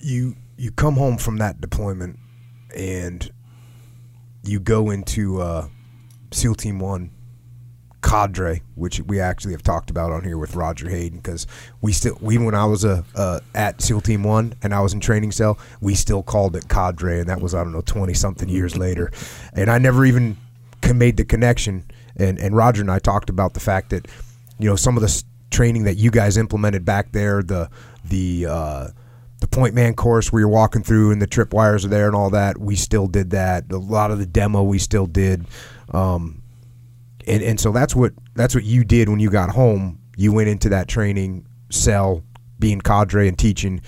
you 0.00 0.36
you 0.56 0.70
come 0.70 0.94
home 0.94 1.18
from 1.18 1.38
that 1.38 1.60
deployment 1.60 2.18
and 2.74 3.30
you 4.42 4.60
go 4.60 4.90
into 4.90 5.40
uh, 5.40 5.68
SEAL 6.30 6.54
Team 6.56 6.78
One 6.78 7.10
cadre, 8.00 8.62
which 8.74 9.00
we 9.00 9.20
actually 9.20 9.52
have 9.52 9.62
talked 9.62 9.90
about 9.90 10.12
on 10.12 10.24
here 10.24 10.38
with 10.38 10.54
Roger 10.54 10.88
Hayden, 10.88 11.18
because 11.18 11.46
we 11.80 11.92
still 11.92 12.16
we 12.20 12.38
when 12.38 12.54
I 12.54 12.64
was 12.64 12.84
a 12.84 13.04
uh, 13.14 13.40
at 13.54 13.82
SEAL 13.82 14.02
Team 14.02 14.22
One 14.24 14.54
and 14.62 14.74
I 14.74 14.80
was 14.80 14.92
in 14.92 15.00
training 15.00 15.32
cell, 15.32 15.58
we 15.80 15.94
still 15.94 16.22
called 16.22 16.56
it 16.56 16.68
cadre, 16.68 17.20
and 17.20 17.28
that 17.28 17.40
was 17.40 17.54
I 17.54 17.62
don't 17.62 17.72
know 17.72 17.82
twenty 17.82 18.14
something 18.14 18.48
years 18.48 18.76
later, 18.76 19.10
and 19.52 19.70
I 19.70 19.78
never 19.78 20.04
even 20.04 20.36
made 20.94 21.16
the 21.16 21.24
connection. 21.24 21.84
And 22.16 22.38
and 22.38 22.56
Roger 22.56 22.82
and 22.82 22.90
I 22.90 22.98
talked 22.98 23.30
about 23.30 23.54
the 23.54 23.60
fact 23.60 23.90
that 23.90 24.06
you 24.58 24.68
know 24.68 24.76
some 24.76 24.96
of 24.96 25.02
the 25.02 25.24
training 25.50 25.84
that 25.84 25.96
you 25.96 26.10
guys 26.10 26.36
implemented 26.36 26.84
back 26.84 27.12
there, 27.12 27.42
the 27.42 27.70
the 28.04 28.46
uh, 28.46 28.88
the 29.40 29.46
point 29.46 29.74
man 29.74 29.94
course 29.94 30.32
where 30.32 30.40
you're 30.40 30.48
walking 30.48 30.82
through 30.82 31.12
and 31.12 31.22
the 31.22 31.26
trip 31.26 31.52
wires 31.52 31.84
are 31.84 31.88
there 31.88 32.06
and 32.06 32.16
all 32.16 32.30
that. 32.30 32.58
We 32.58 32.74
still 32.76 33.06
did 33.06 33.30
that. 33.30 33.70
A 33.70 33.78
lot 33.78 34.10
of 34.10 34.18
the 34.18 34.26
demo 34.26 34.62
we 34.62 34.78
still 34.78 35.06
did. 35.06 35.46
Um, 35.92 36.42
and, 37.26 37.42
and 37.42 37.60
so 37.60 37.70
that's 37.72 37.94
what 37.94 38.12
that's 38.34 38.54
what 38.54 38.64
you 38.64 38.84
did 38.84 39.08
when 39.08 39.20
you 39.20 39.30
got 39.30 39.50
home. 39.50 40.00
You 40.16 40.32
went 40.32 40.48
into 40.48 40.68
that 40.70 40.88
training 40.88 41.46
cell, 41.70 42.24
being 42.58 42.80
cadre 42.80 43.28
and 43.28 43.38
teaching. 43.38 43.80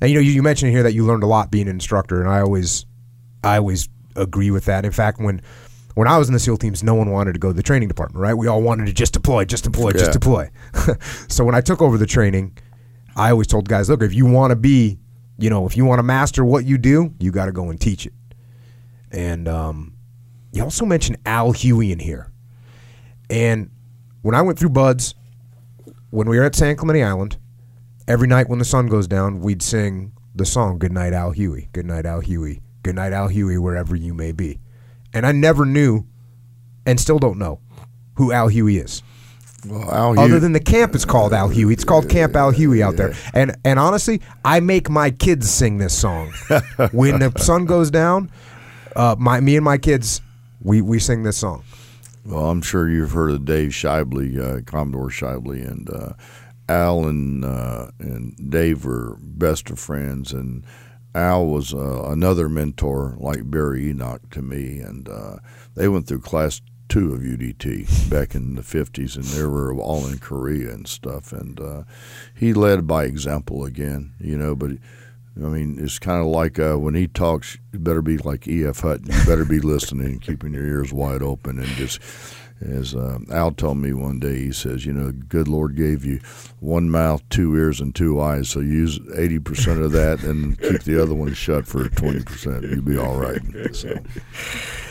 And 0.00 0.10
you 0.10 0.16
know, 0.16 0.20
you, 0.20 0.30
you 0.32 0.42
mentioned 0.42 0.70
here 0.72 0.82
that 0.82 0.92
you 0.92 1.04
learned 1.04 1.22
a 1.22 1.26
lot 1.26 1.50
being 1.50 1.68
an 1.68 1.74
instructor, 1.74 2.20
and 2.20 2.28
I 2.28 2.40
always, 2.40 2.84
I 3.42 3.56
always 3.56 3.88
agree 4.14 4.50
with 4.50 4.66
that. 4.66 4.84
In 4.84 4.92
fact, 4.92 5.18
when 5.18 5.40
when 5.94 6.06
I 6.06 6.18
was 6.18 6.28
in 6.28 6.34
the 6.34 6.38
SEAL 6.38 6.58
teams, 6.58 6.82
no 6.82 6.94
one 6.94 7.10
wanted 7.10 7.32
to 7.32 7.38
go 7.38 7.48
to 7.48 7.54
the 7.54 7.62
training 7.62 7.88
department, 7.88 8.20
right? 8.20 8.34
We 8.34 8.46
all 8.46 8.60
wanted 8.60 8.86
to 8.86 8.92
just 8.92 9.14
deploy, 9.14 9.46
just 9.46 9.64
deploy, 9.64 9.88
Yeah. 9.88 9.98
just 10.00 10.12
deploy. 10.12 10.50
so 11.28 11.42
when 11.42 11.54
I 11.54 11.62
took 11.62 11.80
over 11.80 11.96
the 11.96 12.04
training, 12.06 12.58
I 13.16 13.30
always 13.30 13.46
told 13.46 13.68
guys, 13.68 13.88
look, 13.88 14.02
if 14.02 14.12
you 14.14 14.26
want 14.26 14.50
to 14.50 14.56
be, 14.56 14.98
you 15.38 15.48
know, 15.48 15.66
if 15.66 15.76
you 15.76 15.84
want 15.86 15.98
to 15.98 16.02
master 16.02 16.44
what 16.44 16.66
you 16.66 16.76
do, 16.76 17.14
you 17.18 17.32
got 17.32 17.46
to 17.46 17.52
go 17.52 17.70
and 17.70 17.80
teach 17.80 18.04
it. 18.06 18.12
And 19.10 19.48
um, 19.48 19.96
you 20.52 20.62
also 20.62 20.84
mentioned 20.84 21.16
Al 21.24 21.52
Huey 21.52 21.92
in 21.92 21.98
here. 21.98 22.30
And 23.30 23.70
when 24.22 24.34
I 24.34 24.42
went 24.42 24.58
through 24.58 24.70
BUD/S, 24.70 25.14
when 26.10 26.28
we 26.28 26.38
were 26.38 26.44
at 26.44 26.54
San 26.54 26.76
Clemente 26.76 27.02
Island, 27.02 27.38
every 28.06 28.28
night 28.28 28.48
when 28.48 28.58
the 28.58 28.64
sun 28.64 28.86
goes 28.86 29.08
down, 29.08 29.40
we'd 29.40 29.62
sing 29.62 30.12
the 30.34 30.44
song 30.44 30.78
"Good 30.78 30.92
Night, 30.92 31.12
Al 31.12 31.30
Huey." 31.30 31.68
Good 31.72 31.86
night, 31.86 32.06
Al 32.06 32.20
Huey. 32.20 32.60
Good 32.82 32.94
night, 32.94 33.12
Al 33.12 33.28
Huey, 33.28 33.58
wherever 33.58 33.96
you 33.96 34.14
may 34.14 34.32
be. 34.32 34.60
And 35.12 35.26
I 35.26 35.32
never 35.32 35.64
knew, 35.64 36.06
and 36.84 37.00
still 37.00 37.18
don't 37.18 37.38
know, 37.38 37.60
who 38.16 38.32
Al 38.32 38.48
Huey 38.48 38.76
is. 38.76 39.02
Well 39.68 40.18
Other 40.18 40.38
than 40.38 40.52
the 40.52 40.60
camp 40.60 40.94
is 40.94 41.04
called 41.04 41.32
Al 41.32 41.48
Huey. 41.48 41.72
It's 41.72 41.84
called 41.84 42.08
Camp 42.08 42.36
Al 42.36 42.50
Huey 42.50 42.82
out 42.82 42.96
there. 42.96 43.14
And 43.34 43.56
and 43.64 43.78
honestly, 43.78 44.20
I 44.44 44.60
make 44.60 44.88
my 44.88 45.10
kids 45.10 45.50
sing 45.50 45.78
this 45.78 45.96
song. 45.96 46.32
when 46.92 47.20
the 47.20 47.32
sun 47.38 47.66
goes 47.66 47.90
down, 47.90 48.30
uh, 48.94 49.16
my 49.18 49.40
me 49.40 49.56
and 49.56 49.64
my 49.64 49.78
kids, 49.78 50.20
we, 50.62 50.80
we 50.82 50.98
sing 50.98 51.22
this 51.22 51.36
song. 51.36 51.64
Well, 52.24 52.50
I'm 52.50 52.62
sure 52.62 52.88
you've 52.88 53.12
heard 53.12 53.30
of 53.30 53.44
Dave 53.44 53.70
Schaible, 53.70 54.38
uh, 54.38 54.60
Commodore 54.62 55.10
Schaible, 55.10 55.64
and 55.64 55.88
uh, 55.88 56.14
Al 56.68 57.06
and 57.06 57.44
uh, 57.44 57.90
and 58.00 58.50
Dave 58.50 58.84
were 58.84 59.16
best 59.20 59.70
of 59.70 59.78
friends, 59.78 60.32
and 60.32 60.64
Al 61.14 61.46
was 61.46 61.72
uh, 61.72 62.08
another 62.10 62.48
mentor 62.48 63.16
like 63.18 63.48
Barry 63.48 63.90
Enoch 63.90 64.22
to 64.30 64.42
me, 64.42 64.80
and 64.80 65.08
uh, 65.08 65.36
they 65.74 65.88
went 65.88 66.08
through 66.08 66.20
class 66.20 66.60
two 66.88 67.12
of 67.12 67.20
UDT 67.20 68.10
back 68.10 68.34
in 68.34 68.54
the 68.54 68.62
50s, 68.62 69.16
and 69.16 69.24
they 69.24 69.44
were 69.44 69.74
all 69.74 70.06
in 70.06 70.18
Korea 70.18 70.70
and 70.70 70.86
stuff, 70.86 71.32
and 71.32 71.60
uh, 71.60 71.82
he 72.34 72.52
led 72.52 72.86
by 72.86 73.04
example 73.04 73.64
again, 73.64 74.14
you 74.20 74.36
know, 74.36 74.54
but. 74.54 74.72
I 75.38 75.48
mean, 75.48 75.76
it's 75.78 75.98
kind 75.98 76.18
of 76.18 76.28
like 76.28 76.58
uh, 76.58 76.76
when 76.76 76.94
he 76.94 77.08
talks, 77.08 77.58
you 77.70 77.78
better 77.78 78.00
be 78.00 78.16
like 78.16 78.48
E.F. 78.48 78.80
Hutton. 78.80 79.08
You 79.12 79.26
better 79.26 79.44
be 79.44 79.60
listening 79.60 80.06
and 80.06 80.22
keeping 80.22 80.54
your 80.54 80.64
ears 80.64 80.94
wide 80.94 81.20
open 81.20 81.58
and 81.58 81.68
just, 81.72 82.00
as 82.60 82.94
uh, 82.94 83.18
Al 83.30 83.52
told 83.52 83.78
me 83.78 83.92
one 83.92 84.18
day, 84.18 84.38
he 84.38 84.52
says, 84.52 84.86
you 84.86 84.92
know, 84.92 85.12
good 85.12 85.48
Lord 85.48 85.76
gave 85.76 86.04
you 86.04 86.20
one 86.60 86.90
mouth, 86.90 87.22
two 87.28 87.54
ears, 87.54 87.80
and 87.80 87.94
two 87.94 88.20
eyes. 88.20 88.48
So 88.48 88.60
use 88.60 88.98
eighty 89.16 89.38
percent 89.38 89.82
of 89.82 89.92
that 89.92 90.22
and 90.22 90.58
keep 90.60 90.82
the 90.84 91.00
other 91.02 91.14
one 91.14 91.34
shut 91.34 91.66
for 91.66 91.88
twenty 91.90 92.22
percent. 92.22 92.64
You'll 92.64 92.82
be 92.82 92.96
all 92.98 93.16
right. 93.16 93.40
So, 93.74 93.94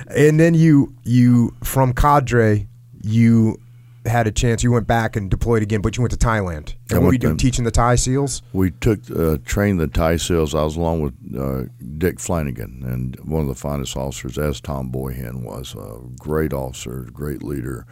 And 0.09 0.39
then 0.39 0.53
you 0.53 0.93
you 1.03 1.55
from 1.63 1.93
cadre 1.93 2.67
you 3.01 3.57
had 4.05 4.27
a 4.27 4.31
chance. 4.31 4.63
You 4.63 4.71
went 4.71 4.87
back 4.87 5.15
and 5.15 5.29
deployed 5.29 5.63
again, 5.63 5.81
but 5.81 5.97
you 5.97 6.01
went 6.01 6.11
to 6.11 6.17
Thailand. 6.17 6.75
I 6.91 6.95
And 6.95 6.99
what 6.99 7.07
were 7.07 7.13
you 7.13 7.19
doing? 7.19 7.37
Teaching 7.37 7.65
the 7.65 7.71
Thai 7.71 7.95
SEALs. 7.95 8.41
we 8.53 8.71
took 8.71 8.99
uh, 9.11 9.37
trained 9.45 9.79
the 9.79 9.87
Thai 9.87 10.17
SEALs. 10.17 10.53
I 10.55 10.63
was 10.63 10.75
along 10.75 11.01
with 11.01 11.13
uh, 11.37 11.69
Dick 11.97 12.19
Flanagan, 12.19 12.83
and 12.85 13.15
one 13.27 13.41
of 13.41 13.47
the 13.47 13.55
finest 13.55 13.95
officers, 13.97 14.37
as 14.37 14.61
Tom 14.61 14.91
Boyhan 14.91 15.43
was, 15.43 15.75
a 15.75 15.99
great 16.19 16.53
officer, 16.53 17.07
great 17.11 17.43
leader. 17.43 17.85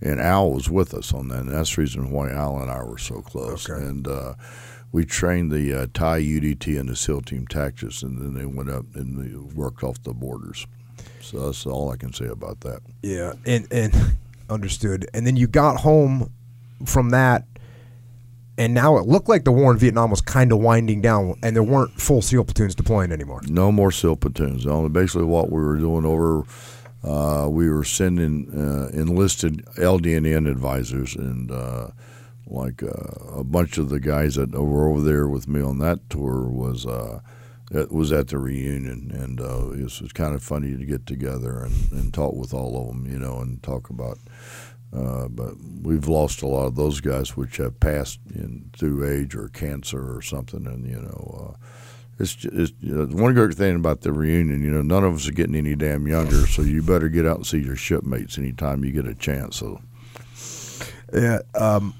And 0.00 0.20
Al 0.20 0.52
was 0.52 0.68
with 0.68 0.92
us 0.92 1.14
on 1.14 1.28
that, 1.28 1.40
and 1.40 1.50
that's 1.50 1.74
the 1.74 1.82
reason 1.82 2.10
why 2.10 2.30
Al 2.30 2.58
and 2.58 2.70
I 2.70 2.82
were 2.82 2.98
so 2.98 3.22
close. 3.22 3.68
Okay. 3.68 3.82
And 3.82 4.06
uh, 4.06 4.34
we 4.92 5.04
trained 5.04 5.50
the 5.50 5.72
uh, 5.72 5.86
Thai 5.92 6.20
UDT 6.20 6.78
and 6.78 6.88
the 6.88 6.96
SEAL 6.96 7.22
Team 7.22 7.46
Tactics, 7.46 8.02
and 8.02 8.18
then 8.20 8.34
they 8.34 8.46
went 8.46 8.70
up 8.70 8.84
and 8.94 9.52
worked 9.54 9.82
off 9.82 10.02
the 10.02 10.12
borders. 10.12 10.66
So 11.20 11.46
that's 11.46 11.66
all 11.66 11.90
I 11.90 11.96
can 11.96 12.12
say 12.12 12.26
about 12.26 12.60
that. 12.60 12.80
Yeah, 13.02 13.32
and 13.44 13.66
and 13.72 13.92
understood. 14.48 15.08
And 15.14 15.26
then 15.26 15.36
you 15.36 15.46
got 15.46 15.80
home 15.80 16.32
from 16.84 17.10
that, 17.10 17.44
and 18.58 18.72
now 18.72 18.96
it 18.96 19.06
looked 19.06 19.28
like 19.28 19.44
the 19.44 19.52
war 19.52 19.72
in 19.72 19.78
Vietnam 19.78 20.10
was 20.10 20.20
kind 20.20 20.52
of 20.52 20.58
winding 20.58 21.02
down, 21.02 21.34
and 21.42 21.54
there 21.54 21.62
weren't 21.62 21.92
full 22.00 22.22
SEAL 22.22 22.44
platoons 22.44 22.74
deploying 22.74 23.12
anymore. 23.12 23.40
No 23.48 23.70
more 23.70 23.92
SEAL 23.92 24.16
platoons. 24.16 24.66
Only 24.66 24.88
basically 24.88 25.26
what 25.26 25.50
we 25.50 25.62
were 25.62 25.76
doing 25.76 26.04
over, 26.04 26.44
uh, 27.04 27.48
we 27.48 27.68
were 27.68 27.84
sending 27.84 28.50
uh, 28.50 28.88
enlisted 28.96 29.64
LDNN 29.76 30.50
advisors 30.50 31.14
and 31.14 31.50
uh, 31.50 31.88
like 32.46 32.82
uh, 32.82 33.38
a 33.38 33.44
bunch 33.44 33.76
of 33.76 33.88
the 33.88 34.00
guys 34.00 34.36
that 34.36 34.52
were 34.52 34.88
over 34.88 35.02
there 35.02 35.28
with 35.28 35.48
me 35.48 35.60
on 35.60 35.78
that 35.78 36.08
tour 36.08 36.46
was 36.48 36.86
uh, 36.86 37.20
was 37.90 38.12
at 38.12 38.28
the 38.28 38.38
reunion 38.38 39.10
and 39.12 39.40
uh, 39.40 39.70
it 39.70 39.82
was, 39.82 40.12
kind 40.14 40.34
of 40.34 40.42
funny 40.42 40.76
to 40.76 40.84
get 40.84 41.06
together 41.06 41.64
and, 41.64 41.92
and 41.92 42.14
talk 42.14 42.34
with 42.34 42.54
all 42.54 42.80
of 42.80 42.86
them, 42.88 43.06
you 43.10 43.18
know, 43.18 43.40
and 43.40 43.62
talk 43.62 43.90
about. 43.90 44.18
Uh, 44.96 45.28
but 45.28 45.52
we've 45.82 46.08
lost 46.08 46.40
a 46.42 46.46
lot 46.46 46.64
of 46.66 46.74
those 46.74 47.00
guys 47.00 47.36
which 47.36 47.58
have 47.58 47.78
passed 47.80 48.18
in 48.34 48.70
through 48.76 49.06
age 49.06 49.34
or 49.34 49.48
cancer 49.48 50.16
or 50.16 50.22
something, 50.22 50.66
and 50.66 50.86
you 50.86 50.96
know. 51.00 51.50
Uh, 51.54 51.56
it's, 52.18 52.34
ju- 52.34 52.48
it's 52.54 52.72
one 53.12 53.34
good 53.34 53.52
thing 53.54 53.76
about 53.76 54.00
the 54.00 54.10
reunion. 54.10 54.62
You 54.64 54.70
know, 54.70 54.80
none 54.80 55.04
of 55.04 55.14
us 55.16 55.28
are 55.28 55.32
getting 55.32 55.54
any 55.54 55.74
damn 55.76 56.08
younger, 56.08 56.46
so 56.46 56.62
you 56.62 56.80
better 56.80 57.10
get 57.10 57.26
out 57.26 57.36
and 57.36 57.46
see 57.46 57.58
your 57.58 57.76
shipmates 57.76 58.38
anytime 58.38 58.84
you 58.86 58.90
get 58.92 59.06
a 59.06 59.14
chance. 59.14 59.56
So 59.58 59.82
Yeah. 61.12 61.40
Um, 61.54 61.92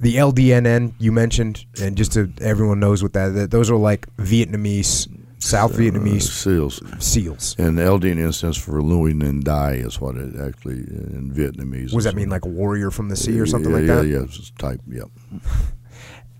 the 0.00 0.16
LDNN 0.16 0.94
you 0.98 1.12
mentioned, 1.12 1.66
and 1.80 1.96
just 1.96 2.14
so 2.14 2.26
everyone 2.40 2.80
knows 2.80 3.00
what 3.02 3.12
that, 3.12 3.28
that 3.34 3.50
those 3.52 3.70
are 3.70 3.76
like 3.76 4.06
Vietnamese, 4.16 5.06
South 5.40 5.74
uh, 5.74 5.78
Vietnamese 5.78 6.22
seals 6.22 6.80
SEAls. 6.98 7.58
and 7.58 7.78
LDN 7.78 8.18
instance 8.18 8.56
for 8.56 8.82
Louis 8.82 9.14
Ninh 9.14 9.42
Dai 9.42 9.72
is 9.72 10.00
what 10.00 10.16
it 10.16 10.36
actually 10.36 10.78
in 10.78 11.32
Vietnamese. 11.34 11.92
What 11.92 11.98
does 11.98 12.04
that 12.04 12.14
mean, 12.14 12.28
like 12.28 12.44
a 12.44 12.48
warrior 12.48 12.90
from 12.90 13.08
the 13.08 13.16
sea 13.16 13.40
or 13.40 13.46
something 13.46 13.70
yeah, 13.70 13.78
like 13.78 13.86
yeah, 13.86 13.94
that? 13.94 14.06
Yeah, 14.06 14.22
it's 14.22 14.50
type. 14.52 14.80
Yep. 14.88 15.08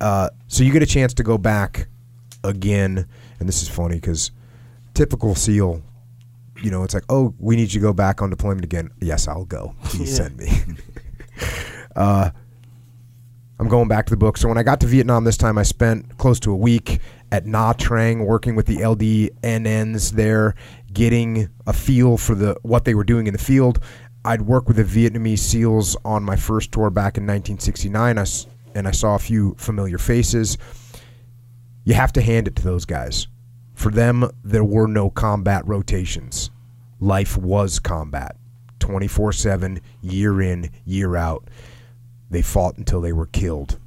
Uh, 0.00 0.30
so 0.46 0.64
you 0.64 0.72
get 0.72 0.82
a 0.82 0.86
chance 0.86 1.12
to 1.12 1.22
go 1.22 1.36
back 1.36 1.86
again, 2.42 3.06
and 3.38 3.46
this 3.46 3.60
is 3.60 3.68
funny 3.68 3.96
because 3.96 4.30
typical 4.94 5.34
SEAL, 5.34 5.82
you 6.62 6.70
know, 6.70 6.84
it's 6.84 6.94
like, 6.94 7.04
oh, 7.10 7.34
we 7.38 7.54
need 7.54 7.70
you 7.70 7.80
to 7.80 7.86
go 7.86 7.92
back 7.92 8.22
on 8.22 8.30
deployment 8.30 8.64
again. 8.64 8.90
Yes, 9.02 9.28
I'll 9.28 9.44
go. 9.44 9.74
Please 9.84 10.16
send 10.16 10.38
me. 10.38 10.50
uh, 11.96 12.30
I'm 13.58 13.68
going 13.68 13.88
back 13.88 14.06
to 14.06 14.10
the 14.10 14.16
book. 14.16 14.38
So 14.38 14.48
when 14.48 14.56
I 14.56 14.62
got 14.62 14.80
to 14.80 14.86
Vietnam 14.86 15.24
this 15.24 15.36
time, 15.36 15.58
I 15.58 15.64
spent 15.64 16.16
close 16.16 16.40
to 16.40 16.50
a 16.50 16.56
week 16.56 16.98
at 17.32 17.44
Nha 17.44 17.74
Trang 17.76 18.24
working 18.26 18.56
with 18.56 18.66
the 18.66 18.78
LDNNs 18.78 20.12
there, 20.12 20.54
getting 20.92 21.48
a 21.66 21.72
feel 21.72 22.16
for 22.16 22.34
the 22.34 22.56
what 22.62 22.84
they 22.84 22.94
were 22.94 23.04
doing 23.04 23.26
in 23.26 23.32
the 23.32 23.38
field. 23.38 23.80
I'd 24.24 24.42
work 24.42 24.68
with 24.68 24.76
the 24.76 24.84
Vietnamese 24.84 25.38
SEALs 25.38 25.96
on 26.04 26.22
my 26.22 26.36
first 26.36 26.72
tour 26.72 26.90
back 26.90 27.16
in 27.16 27.24
1969, 27.24 28.18
I 28.18 28.26
and 28.74 28.86
I 28.86 28.90
saw 28.90 29.14
a 29.14 29.18
few 29.18 29.54
familiar 29.58 29.98
faces. 29.98 30.58
You 31.84 31.94
have 31.94 32.12
to 32.12 32.22
hand 32.22 32.46
it 32.46 32.56
to 32.56 32.62
those 32.62 32.84
guys. 32.84 33.26
For 33.74 33.90
them, 33.90 34.30
there 34.44 34.64
were 34.64 34.86
no 34.86 35.08
combat 35.08 35.66
rotations. 35.66 36.50
Life 37.00 37.36
was 37.36 37.78
combat, 37.78 38.36
24 38.80 39.32
7, 39.32 39.80
year 40.02 40.42
in, 40.42 40.70
year 40.84 41.16
out. 41.16 41.48
They 42.30 42.42
fought 42.42 42.76
until 42.76 43.00
they 43.00 43.12
were 43.12 43.26
killed. 43.26 43.78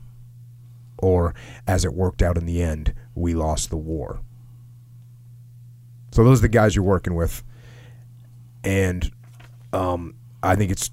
Or, 0.98 1.36
as 1.68 1.86
it 1.86 1.94
worked 1.94 2.22
out 2.22 2.38
in 2.38 2.46
the 2.46 2.64
end, 2.64 2.94
we 3.16 3.34
lost 3.34 3.70
the 3.70 3.78
war. 3.78 4.22
So, 6.12 6.24
those 6.24 6.40
are 6.40 6.44
the 6.44 6.50
guys 6.50 6.76
you're 6.76 6.86
working 6.86 7.16
with. 7.16 7.44
And 8.64 9.12
um, 9.74 10.16
I 10.42 10.56
think 10.56 10.72
it's, 10.72 10.92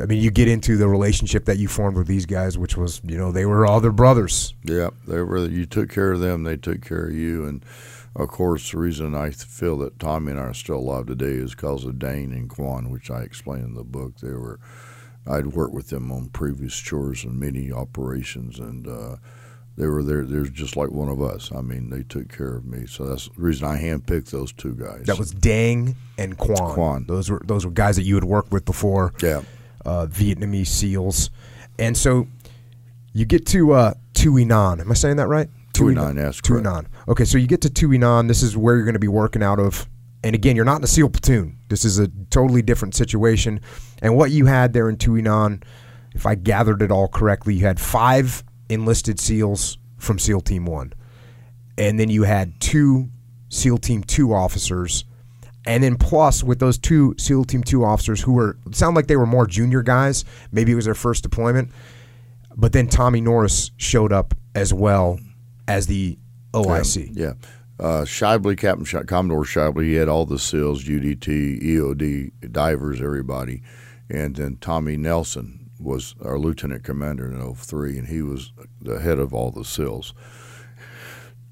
I 0.00 0.06
mean, 0.06 0.22
you 0.22 0.30
get 0.30 0.48
into 0.48 0.76
the 0.76 0.88
relationship 0.88 1.44
that 1.44 1.58
you 1.58 1.68
formed 1.68 1.96
with 1.96 2.06
these 2.06 2.26
guys, 2.26 2.58
which 2.58 2.76
was, 2.76 3.00
you 3.04 3.16
know, 3.16 3.30
they 3.30 3.46
were 3.46 3.64
all 3.64 3.80
their 3.80 3.92
brothers. 3.92 4.54
Yeah, 4.64 4.90
they 5.06 5.20
were. 5.20 5.46
You 5.46 5.66
took 5.66 5.90
care 5.90 6.12
of 6.12 6.20
them; 6.20 6.42
they 6.42 6.56
took 6.56 6.82
care 6.82 7.06
of 7.06 7.14
you. 7.14 7.44
And 7.44 7.64
of 8.16 8.28
course, 8.28 8.70
the 8.70 8.78
reason 8.78 9.14
I 9.14 9.30
feel 9.30 9.78
that 9.78 10.00
Tommy 10.00 10.32
and 10.32 10.40
I 10.40 10.44
are 10.44 10.54
still 10.54 10.78
alive 10.78 11.06
today 11.06 11.26
is 11.26 11.54
because 11.54 11.84
of 11.84 11.98
Dang 11.98 12.32
and 12.32 12.48
Quan, 12.48 12.90
which 12.90 13.10
I 13.10 13.22
explain 13.22 13.62
in 13.62 13.74
the 13.74 13.84
book. 13.84 14.16
They 14.18 14.32
were. 14.32 14.58
I'd 15.26 15.46
worked 15.48 15.72
with 15.72 15.88
them 15.88 16.12
on 16.12 16.28
previous 16.28 16.76
chores 16.76 17.24
and 17.24 17.40
many 17.40 17.72
operations, 17.72 18.58
and 18.58 18.86
uh, 18.86 19.16
they 19.76 19.86
were 19.86 20.02
there. 20.02 20.24
They're 20.24 20.44
just 20.44 20.76
like 20.76 20.90
one 20.90 21.08
of 21.08 21.20
us. 21.20 21.50
I 21.52 21.60
mean, 21.60 21.90
they 21.90 22.02
took 22.02 22.28
care 22.28 22.54
of 22.56 22.64
me. 22.64 22.86
So 22.86 23.06
that's 23.06 23.28
the 23.28 23.42
reason 23.42 23.66
I 23.66 23.80
handpicked 23.80 24.30
those 24.30 24.52
two 24.52 24.74
guys. 24.74 25.02
That 25.06 25.18
was 25.18 25.32
Dang 25.32 25.96
and 26.16 26.38
Quan. 26.38 26.74
Quan. 26.74 27.04
Those 27.06 27.30
were 27.30 27.42
those 27.44 27.64
were 27.64 27.72
guys 27.72 27.96
that 27.96 28.04
you 28.04 28.14
had 28.14 28.24
worked 28.24 28.52
with 28.52 28.64
before. 28.64 29.12
yeah. 29.20 29.42
uh, 29.84 30.06
Vietnamese 30.06 30.68
SEALs, 30.68 31.30
and 31.78 31.96
so 31.96 32.26
you 33.12 33.24
get 33.24 33.46
to 33.46 33.72
uh, 33.72 33.94
Thuan 34.14 34.50
An. 34.52 34.80
Am 34.80 34.90
I 34.90 34.94
saying 34.94 35.16
that 35.16 35.28
right? 35.28 35.48
Thuan 35.72 35.98
An, 36.10 36.16
yes, 36.16 36.40
Tui. 36.40 36.62
Nan. 36.62 36.86
Okay, 37.08 37.24
so 37.24 37.36
you 37.36 37.48
get 37.48 37.60
to 37.62 37.68
Thuan 37.68 38.04
An. 38.20 38.28
This 38.28 38.42
is 38.42 38.56
where 38.56 38.76
you're 38.76 38.84
going 38.84 38.94
to 38.94 39.00
be 39.00 39.08
working 39.08 39.42
out 39.42 39.58
of. 39.58 39.88
And 40.22 40.34
again, 40.34 40.56
you're 40.56 40.64
not 40.64 40.78
in 40.78 40.84
a 40.84 40.86
SEAL 40.86 41.10
platoon. 41.10 41.58
This 41.68 41.84
is 41.84 41.98
a 41.98 42.08
totally 42.30 42.62
different 42.62 42.94
situation. 42.94 43.60
And 44.00 44.16
what 44.16 44.30
you 44.30 44.46
had 44.46 44.72
there 44.72 44.88
in 44.88 44.96
Thuan 44.96 45.26
An, 45.26 45.62
if 46.14 46.24
I 46.26 46.34
gathered 46.36 46.80
it 46.80 46.90
all 46.90 47.08
correctly, 47.08 47.54
you 47.54 47.66
had 47.66 47.78
five 47.78 48.42
enlisted 48.68 49.20
SEALs 49.20 49.78
from 49.98 50.18
SEAL 50.18 50.42
Team 50.42 50.66
One, 50.66 50.92
and 51.78 51.98
then 51.98 52.08
you 52.08 52.24
had 52.24 52.60
two 52.60 53.08
SEAL 53.48 53.78
Team 53.78 54.02
Two 54.02 54.32
officers 54.32 55.04
and 55.66 55.82
then 55.82 55.96
plus 55.96 56.42
with 56.42 56.58
those 56.58 56.78
two 56.78 57.14
SEAL 57.18 57.44
Team 57.44 57.62
Two 57.62 57.84
officers 57.84 58.20
who 58.20 58.32
were 58.32 58.58
sound 58.72 58.96
like 58.96 59.06
they 59.06 59.16
were 59.16 59.26
more 59.26 59.46
junior 59.46 59.82
guys, 59.82 60.24
maybe 60.52 60.72
it 60.72 60.74
was 60.74 60.84
their 60.84 60.94
first 60.94 61.22
deployment. 61.22 61.70
But 62.56 62.72
then 62.72 62.86
Tommy 62.86 63.20
Norris 63.20 63.70
showed 63.76 64.12
up 64.12 64.34
as 64.54 64.72
well 64.72 65.18
as 65.66 65.86
the 65.86 66.18
OIC. 66.52 67.10
Yeah. 67.12 67.32
Uh, 67.80 68.04
Schaible, 68.04 68.56
Captain 68.56 68.84
Sh- 68.84 68.94
Commodore 69.08 69.42
Schaible, 69.42 69.82
he 69.82 69.94
had 69.94 70.08
all 70.08 70.24
the 70.24 70.38
SEALs, 70.38 70.84
UDT, 70.84 71.60
EOD, 71.60 72.52
divers, 72.52 73.02
everybody. 73.02 73.62
And 74.08 74.36
then 74.36 74.58
Tommy 74.60 74.96
Nelson 74.96 75.63
was 75.84 76.14
our 76.22 76.38
lieutenant 76.38 76.82
commander 76.82 77.30
in 77.30 77.54
03, 77.54 77.98
and 77.98 78.08
he 78.08 78.22
was 78.22 78.52
the 78.80 79.00
head 79.00 79.18
of 79.18 79.32
all 79.32 79.50
the 79.50 79.64
SEALs. 79.64 80.14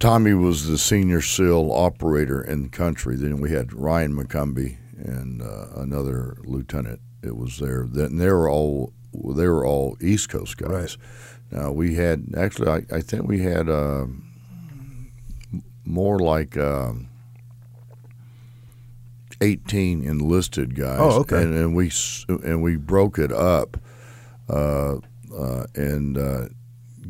Tommy 0.00 0.34
was 0.34 0.66
the 0.66 0.78
senior 0.78 1.20
SEAL 1.20 1.70
operator 1.72 2.42
in 2.42 2.64
the 2.64 2.68
country. 2.68 3.14
Then 3.14 3.40
we 3.40 3.52
had 3.52 3.72
Ryan 3.72 4.16
McCombie 4.16 4.78
and 4.96 5.40
uh, 5.42 5.68
another 5.76 6.36
lieutenant. 6.44 7.00
It 7.22 7.36
was 7.36 7.58
there. 7.58 7.86
Then 7.88 8.16
they 8.16 8.28
were 8.28 8.48
all 8.48 8.92
they 9.12 9.46
were 9.46 9.64
all 9.64 9.96
East 10.00 10.28
Coast 10.28 10.56
guys. 10.56 10.70
Right. 10.70 10.96
Now 11.52 11.70
we 11.70 11.94
had 11.94 12.26
actually, 12.36 12.68
I, 12.68 12.96
I 12.96 13.00
think 13.00 13.28
we 13.28 13.42
had 13.42 13.68
uh, 13.68 14.06
more 15.84 16.18
like 16.18 16.56
um, 16.56 17.08
eighteen 19.40 20.02
enlisted 20.02 20.74
guys. 20.74 20.98
Oh, 21.00 21.20
okay. 21.20 21.42
And, 21.42 21.54
and 21.54 21.76
we 21.76 21.92
and 22.28 22.62
we 22.62 22.76
broke 22.76 23.18
it 23.18 23.30
up, 23.30 23.76
uh, 23.76 23.78
uh, 23.78 23.91
and 24.48 26.18
uh, 26.18 26.48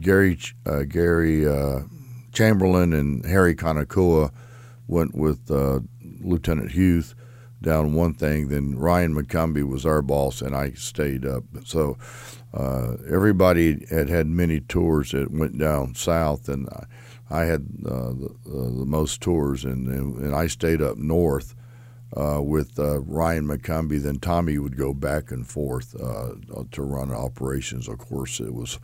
Gary 0.00 0.38
uh, 0.66 0.82
Gary 0.82 1.46
uh, 1.46 1.80
Chamberlain 2.32 2.92
and 2.92 3.24
Harry 3.24 3.54
Kanakua 3.54 4.30
went 4.86 5.14
with 5.14 5.50
uh, 5.50 5.80
Lieutenant 6.20 6.72
Huth 6.72 7.14
down 7.62 7.94
one 7.94 8.14
thing. 8.14 8.48
Then 8.48 8.76
Ryan 8.76 9.14
McCombie 9.14 9.66
was 9.66 9.86
our 9.86 10.02
boss, 10.02 10.42
and 10.42 10.54
I 10.54 10.72
stayed 10.72 11.24
up. 11.24 11.44
So 11.64 11.96
uh, 12.52 12.96
everybody 13.08 13.86
had 13.88 14.08
had 14.08 14.26
many 14.26 14.60
tours 14.60 15.12
that 15.12 15.30
went 15.30 15.58
down 15.58 15.94
south, 15.94 16.48
and 16.48 16.68
I, 16.68 16.84
I 17.30 17.44
had 17.44 17.66
uh, 17.86 18.12
the, 18.12 18.36
uh, 18.46 18.78
the 18.78 18.86
most 18.86 19.20
tours, 19.20 19.64
and, 19.64 19.88
and 19.88 20.16
and 20.18 20.34
I 20.34 20.48
stayed 20.48 20.82
up 20.82 20.98
north. 20.98 21.54
Uh, 22.14 22.42
with 22.42 22.78
uh, 22.78 23.00
Ryan 23.00 23.46
McCombie. 23.46 23.98
Then 23.98 24.18
Tommy 24.18 24.58
would 24.58 24.76
go 24.76 24.92
back 24.92 25.30
and 25.30 25.48
forth 25.48 25.98
uh, 25.98 26.32
to 26.70 26.82
run 26.82 27.10
operations. 27.10 27.88
Of 27.88 28.00
course, 28.00 28.38
it 28.38 28.52
was 28.52 28.78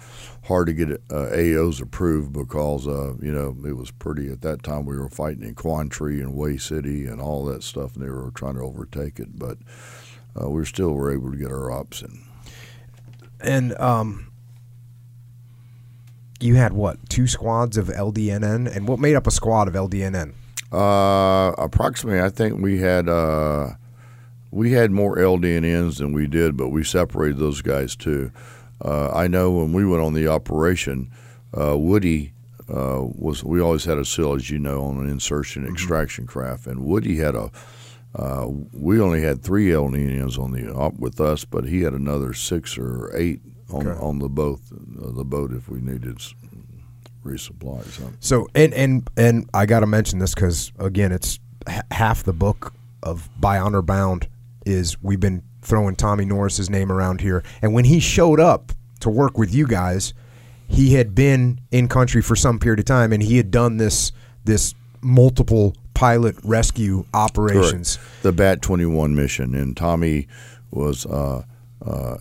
hard 0.44 0.68
to 0.68 0.72
get 0.72 0.92
uh, 1.10 1.28
AOs 1.34 1.82
approved 1.82 2.32
because 2.32 2.88
uh, 2.88 3.16
you 3.20 3.30
know 3.30 3.54
it 3.68 3.76
was 3.76 3.90
pretty 3.90 4.30
at 4.30 4.40
that 4.40 4.62
time. 4.62 4.86
We 4.86 4.96
were 4.96 5.10
fighting 5.10 5.42
in 5.42 5.54
Quang 5.54 5.90
Tri 5.90 6.12
and 6.12 6.34
Hue 6.34 6.56
City 6.56 7.04
and 7.04 7.20
all 7.20 7.44
that 7.44 7.62
stuff, 7.62 7.96
and 7.96 8.02
they 8.02 8.08
were 8.08 8.30
trying 8.30 8.54
to 8.54 8.62
overtake 8.62 9.20
it, 9.20 9.38
but 9.38 9.58
uh, 10.40 10.48
we 10.48 10.64
still 10.64 10.92
were 10.92 11.12
able 11.12 11.30
to 11.30 11.36
get 11.36 11.52
our 11.52 11.70
ops 11.70 12.00
in. 12.00 12.22
And 13.40 13.78
um, 13.78 14.32
you 16.40 16.54
had 16.54 16.72
what 16.72 17.10
two 17.10 17.26
squads 17.26 17.76
of 17.76 17.88
LDNN, 17.88 18.74
and 18.74 18.88
what 18.88 18.98
made 18.98 19.16
up 19.16 19.26
a 19.26 19.30
squad 19.30 19.68
of 19.68 19.74
LDNN? 19.74 20.32
Uh, 20.72 21.52
approximately, 21.58 22.20
I 22.20 22.28
think 22.28 22.60
we 22.60 22.78
had 22.78 23.08
uh, 23.08 23.70
we 24.50 24.72
had 24.72 24.90
more 24.90 25.16
LDNNs 25.16 25.98
than 25.98 26.12
we 26.12 26.26
did, 26.26 26.56
but 26.56 26.68
we 26.68 26.84
separated 26.84 27.38
those 27.38 27.62
guys 27.62 27.96
too. 27.96 28.30
Uh, 28.84 29.10
I 29.12 29.26
know 29.28 29.50
when 29.50 29.72
we 29.72 29.84
went 29.86 30.02
on 30.02 30.14
the 30.14 30.28
operation, 30.28 31.10
uh, 31.58 31.76
Woody 31.76 32.32
uh, 32.68 33.00
was. 33.02 33.42
We 33.42 33.60
always 33.60 33.84
had 33.84 33.98
a 33.98 34.04
SEAL, 34.04 34.34
as 34.34 34.50
you 34.50 34.58
know, 34.58 34.82
on 34.84 34.98
an 34.98 35.08
insertion 35.08 35.62
Mm-hmm. 35.64 35.72
extraction 35.74 36.26
craft, 36.26 36.66
and 36.66 36.80
Woody 36.84 37.16
had 37.16 37.34
a. 37.34 37.50
Uh, 38.14 38.48
we 38.72 39.00
only 39.00 39.20
had 39.22 39.42
three 39.42 39.68
LDNNs 39.68 40.38
on 40.38 40.52
the 40.52 40.72
op 40.72 40.98
with 40.98 41.20
us, 41.20 41.44
but 41.44 41.64
he 41.64 41.82
had 41.82 41.92
another 41.92 42.32
six 42.32 42.76
or 42.78 43.10
eight 43.14 43.40
on 43.70 43.86
Okay. 43.86 44.00
on 44.00 44.18
the 44.18 44.30
boat 44.30 44.60
uh, 44.72 45.10
the 45.12 45.24
boat 45.24 45.52
if 45.52 45.68
we 45.68 45.78
needed 45.80 46.18
resupply 47.28 47.86
or 47.86 47.90
something. 47.90 48.16
So 48.20 48.48
and 48.54 48.72
and 48.74 49.08
and 49.16 49.48
I 49.54 49.66
got 49.66 49.80
to 49.80 49.86
mention 49.86 50.18
this 50.18 50.34
because 50.34 50.72
again, 50.78 51.12
it's 51.12 51.38
h- 51.68 51.82
half 51.90 52.22
the 52.24 52.32
book 52.32 52.72
of 53.02 53.28
By 53.40 53.58
Honor 53.58 53.82
Bound 53.82 54.28
is 54.66 55.00
we've 55.02 55.20
been 55.20 55.42
throwing 55.62 55.96
Tommy 55.96 56.24
Norris's 56.24 56.68
name 56.70 56.90
around 56.90 57.20
here, 57.20 57.42
and 57.62 57.72
when 57.74 57.84
he 57.84 58.00
showed 58.00 58.40
up 58.40 58.72
to 59.00 59.10
work 59.10 59.38
with 59.38 59.54
you 59.54 59.66
guys, 59.66 60.14
he 60.68 60.94
had 60.94 61.14
been 61.14 61.60
in 61.70 61.88
country 61.88 62.20
for 62.22 62.34
some 62.36 62.58
period 62.58 62.78
of 62.80 62.84
time, 62.84 63.12
and 63.12 63.22
he 63.22 63.36
had 63.36 63.50
done 63.50 63.76
this 63.76 64.12
this 64.44 64.74
multiple 65.00 65.74
pilot 65.94 66.36
rescue 66.44 67.04
operations. 67.12 67.96
Correct. 67.96 68.22
The 68.22 68.32
Bat 68.32 68.62
21 68.62 69.14
mission. 69.16 69.54
And 69.54 69.76
Tommy 69.76 70.28
was, 70.70 71.04
uh, 71.06 71.42
uh, 71.84 72.16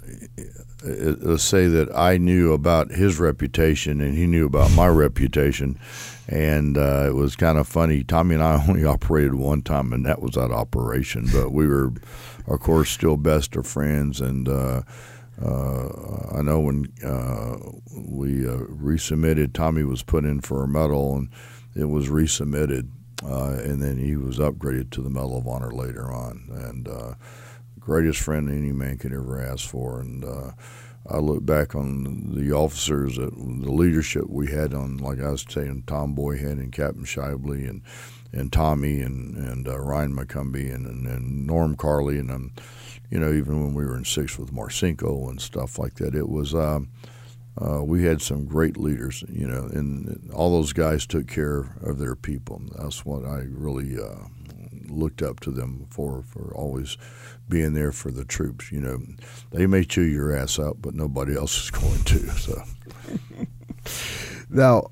let's 0.88 1.43
say 1.43 1.67
that 1.67 1.95
I 1.95 2.17
knew 2.17 2.53
about 2.53 2.91
his 2.91 3.19
reputation 3.19 4.01
and 4.01 4.15
he 4.15 4.27
knew 4.27 4.45
about 4.45 4.71
my 4.71 4.88
reputation. 4.88 5.79
And 6.27 6.77
uh, 6.77 7.05
it 7.07 7.15
was 7.15 7.35
kind 7.35 7.57
of 7.57 7.67
funny. 7.67 8.03
Tommy 8.03 8.35
and 8.35 8.43
I 8.43 8.63
only 8.67 8.83
operated 8.83 9.35
one 9.35 9.61
time, 9.61 9.93
and 9.93 10.05
that 10.05 10.21
was 10.21 10.33
that 10.33 10.51
operation. 10.51 11.27
But 11.31 11.51
we 11.51 11.67
were, 11.67 11.93
of 12.47 12.59
course, 12.59 12.89
still 12.89 13.17
best 13.17 13.55
of 13.55 13.65
friends. 13.65 14.19
And 14.19 14.49
uh, 14.49 14.81
uh, 15.41 16.38
I 16.38 16.41
know 16.41 16.59
when 16.59 16.91
uh, 17.03 17.57
we 17.95 18.47
uh, 18.47 18.57
resubmitted, 18.57 19.53
Tommy 19.53 19.83
was 19.83 20.03
put 20.03 20.25
in 20.25 20.41
for 20.41 20.63
a 20.63 20.67
medal, 20.67 21.15
and 21.15 21.29
it 21.75 21.85
was 21.85 22.09
resubmitted, 22.09 22.89
uh, 23.23 23.61
and 23.63 23.81
then 23.81 23.97
he 23.97 24.15
was 24.15 24.39
upgraded 24.39 24.89
to 24.91 25.01
the 25.01 25.09
Medal 25.09 25.38
of 25.38 25.47
Honor 25.47 25.71
later 25.71 26.11
on. 26.11 26.49
And 26.51 26.88
uh, 26.88 27.13
greatest 27.88 28.19
friend 28.19 28.49
any 28.49 28.73
man 28.73 28.97
could 28.97 29.13
ever 29.13 29.41
ask 29.41 29.69
for. 29.69 30.01
And 30.01 30.25
uh, 30.25 30.51
I 31.09 31.19
look 31.19 31.45
back 31.45 31.73
on 31.73 32.35
the 32.35 32.51
officers, 32.51 33.15
that, 33.15 33.33
the 33.33 33.71
leadership 33.71 34.25
we 34.27 34.51
had 34.51 34.73
on, 34.73 34.97
like 34.97 35.21
I 35.21 35.29
was 35.29 35.45
saying, 35.47 35.85
Tom 35.88 36.13
Boyhan 36.13 36.59
and 36.59 36.73
Captain 36.73 37.05
Schaible 37.05 37.67
and 37.67 37.81
and 38.33 38.51
Tommy 38.51 38.99
and 38.99 39.38
and 39.38 39.69
uh, 39.69 39.79
Ryan 39.79 40.13
McCombie 40.13 40.75
and, 40.75 40.85
and, 40.85 41.07
and 41.07 41.47
Norm 41.47 41.77
Carley 41.77 42.19
and 42.19 42.29
um, 42.29 42.51
you 43.09 43.17
know 43.17 43.31
even 43.31 43.63
when 43.63 43.73
we 43.73 43.85
were 43.85 43.95
in 43.95 44.03
six 44.03 44.38
with 44.38 44.51
Marcinko 44.51 45.29
and 45.29 45.39
stuff 45.41 45.79
like 45.79 45.95
that, 45.95 46.13
it 46.13 46.27
was. 46.27 46.53
Um, 46.53 46.89
uh, 47.59 47.83
we 47.83 48.03
had 48.03 48.21
some 48.21 48.45
great 48.45 48.77
leaders, 48.77 49.23
you 49.27 49.47
know, 49.47 49.67
and 49.73 50.29
all 50.31 50.51
those 50.51 50.73
guys 50.73 51.07
took 51.07 51.27
care 51.27 51.75
of 51.81 51.97
their 51.97 52.15
people. 52.15 52.61
That's 52.77 53.03
what 53.03 53.25
I 53.25 53.45
really 53.49 53.97
uh, 53.99 54.27
looked 54.88 55.21
up 55.21 55.39
to 55.41 55.51
them 55.51 55.88
for, 55.89 56.23
for 56.23 56.53
always 56.53 56.97
being 57.50 57.74
there 57.74 57.91
for 57.91 58.12
the 58.12 58.26
troops. 58.26 58.72
You 58.72 58.82
know, 58.82 59.00
they 59.52 59.68
may 59.68 59.84
chew 59.84 60.04
your 60.04 60.36
ass 60.36 60.60
up, 60.60 60.78
but 60.82 60.93
nobody 60.93 61.36
else 61.36 61.58
is 61.64 61.72
going 61.72 62.04
to. 62.04 62.20
So, 62.30 62.64
Now, 64.50 64.88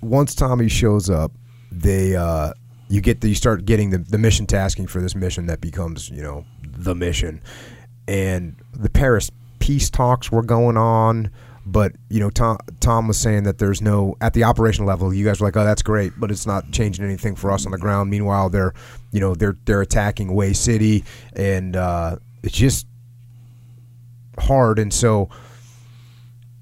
once 0.00 0.34
Tommy 0.34 0.68
shows 0.68 1.10
up, 1.10 1.32
they 1.70 2.16
uh, 2.16 2.52
you 2.88 3.00
get 3.00 3.20
the, 3.20 3.28
you 3.28 3.34
start 3.34 3.64
getting 3.64 3.90
the, 3.90 3.98
the 3.98 4.18
mission 4.18 4.46
tasking 4.46 4.86
for 4.86 5.00
this 5.00 5.14
mission 5.14 5.46
that 5.46 5.60
becomes 5.60 6.08
you 6.08 6.22
know 6.22 6.44
the 6.62 6.94
mission, 6.94 7.40
and 8.08 8.56
the 8.72 8.90
Paris 8.90 9.30
peace 9.58 9.90
talks 9.90 10.30
were 10.30 10.42
going 10.42 10.76
on. 10.76 11.30
But 11.68 11.92
you 12.08 12.20
know, 12.20 12.30
Tom 12.30 12.58
Tom 12.78 13.08
was 13.08 13.18
saying 13.18 13.42
that 13.42 13.58
there's 13.58 13.82
no 13.82 14.16
at 14.20 14.34
the 14.34 14.44
operational 14.44 14.86
level. 14.86 15.12
You 15.12 15.24
guys 15.24 15.40
were 15.40 15.48
like, 15.48 15.56
"Oh, 15.56 15.64
that's 15.64 15.82
great," 15.82 16.12
but 16.16 16.30
it's 16.30 16.46
not 16.46 16.70
changing 16.70 17.04
anything 17.04 17.34
for 17.34 17.50
us 17.50 17.66
on 17.66 17.72
the 17.72 17.78
ground. 17.78 18.08
Meanwhile, 18.08 18.50
they're 18.50 18.72
you 19.16 19.20
know 19.20 19.34
they're 19.34 19.56
they're 19.64 19.80
attacking 19.80 20.28
Hue 20.28 20.52
City, 20.52 21.02
and 21.34 21.74
uh, 21.74 22.16
it's 22.42 22.54
just 22.54 22.86
hard. 24.38 24.78
And 24.78 24.92
so 24.92 25.30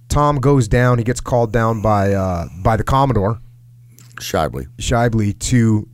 Tom 0.09 0.37
goes 0.37 0.69
down. 0.69 0.99
He 0.99 1.05
gets 1.05 1.21
called 1.21 1.53
down 1.53 1.83
by 1.83 2.13
uh, 2.13 2.47
by 2.63 2.77
the 2.77 2.85
Commodore 2.85 3.41
Schaible. 4.21 4.69
Schaible 4.77 5.37
to 5.37 5.89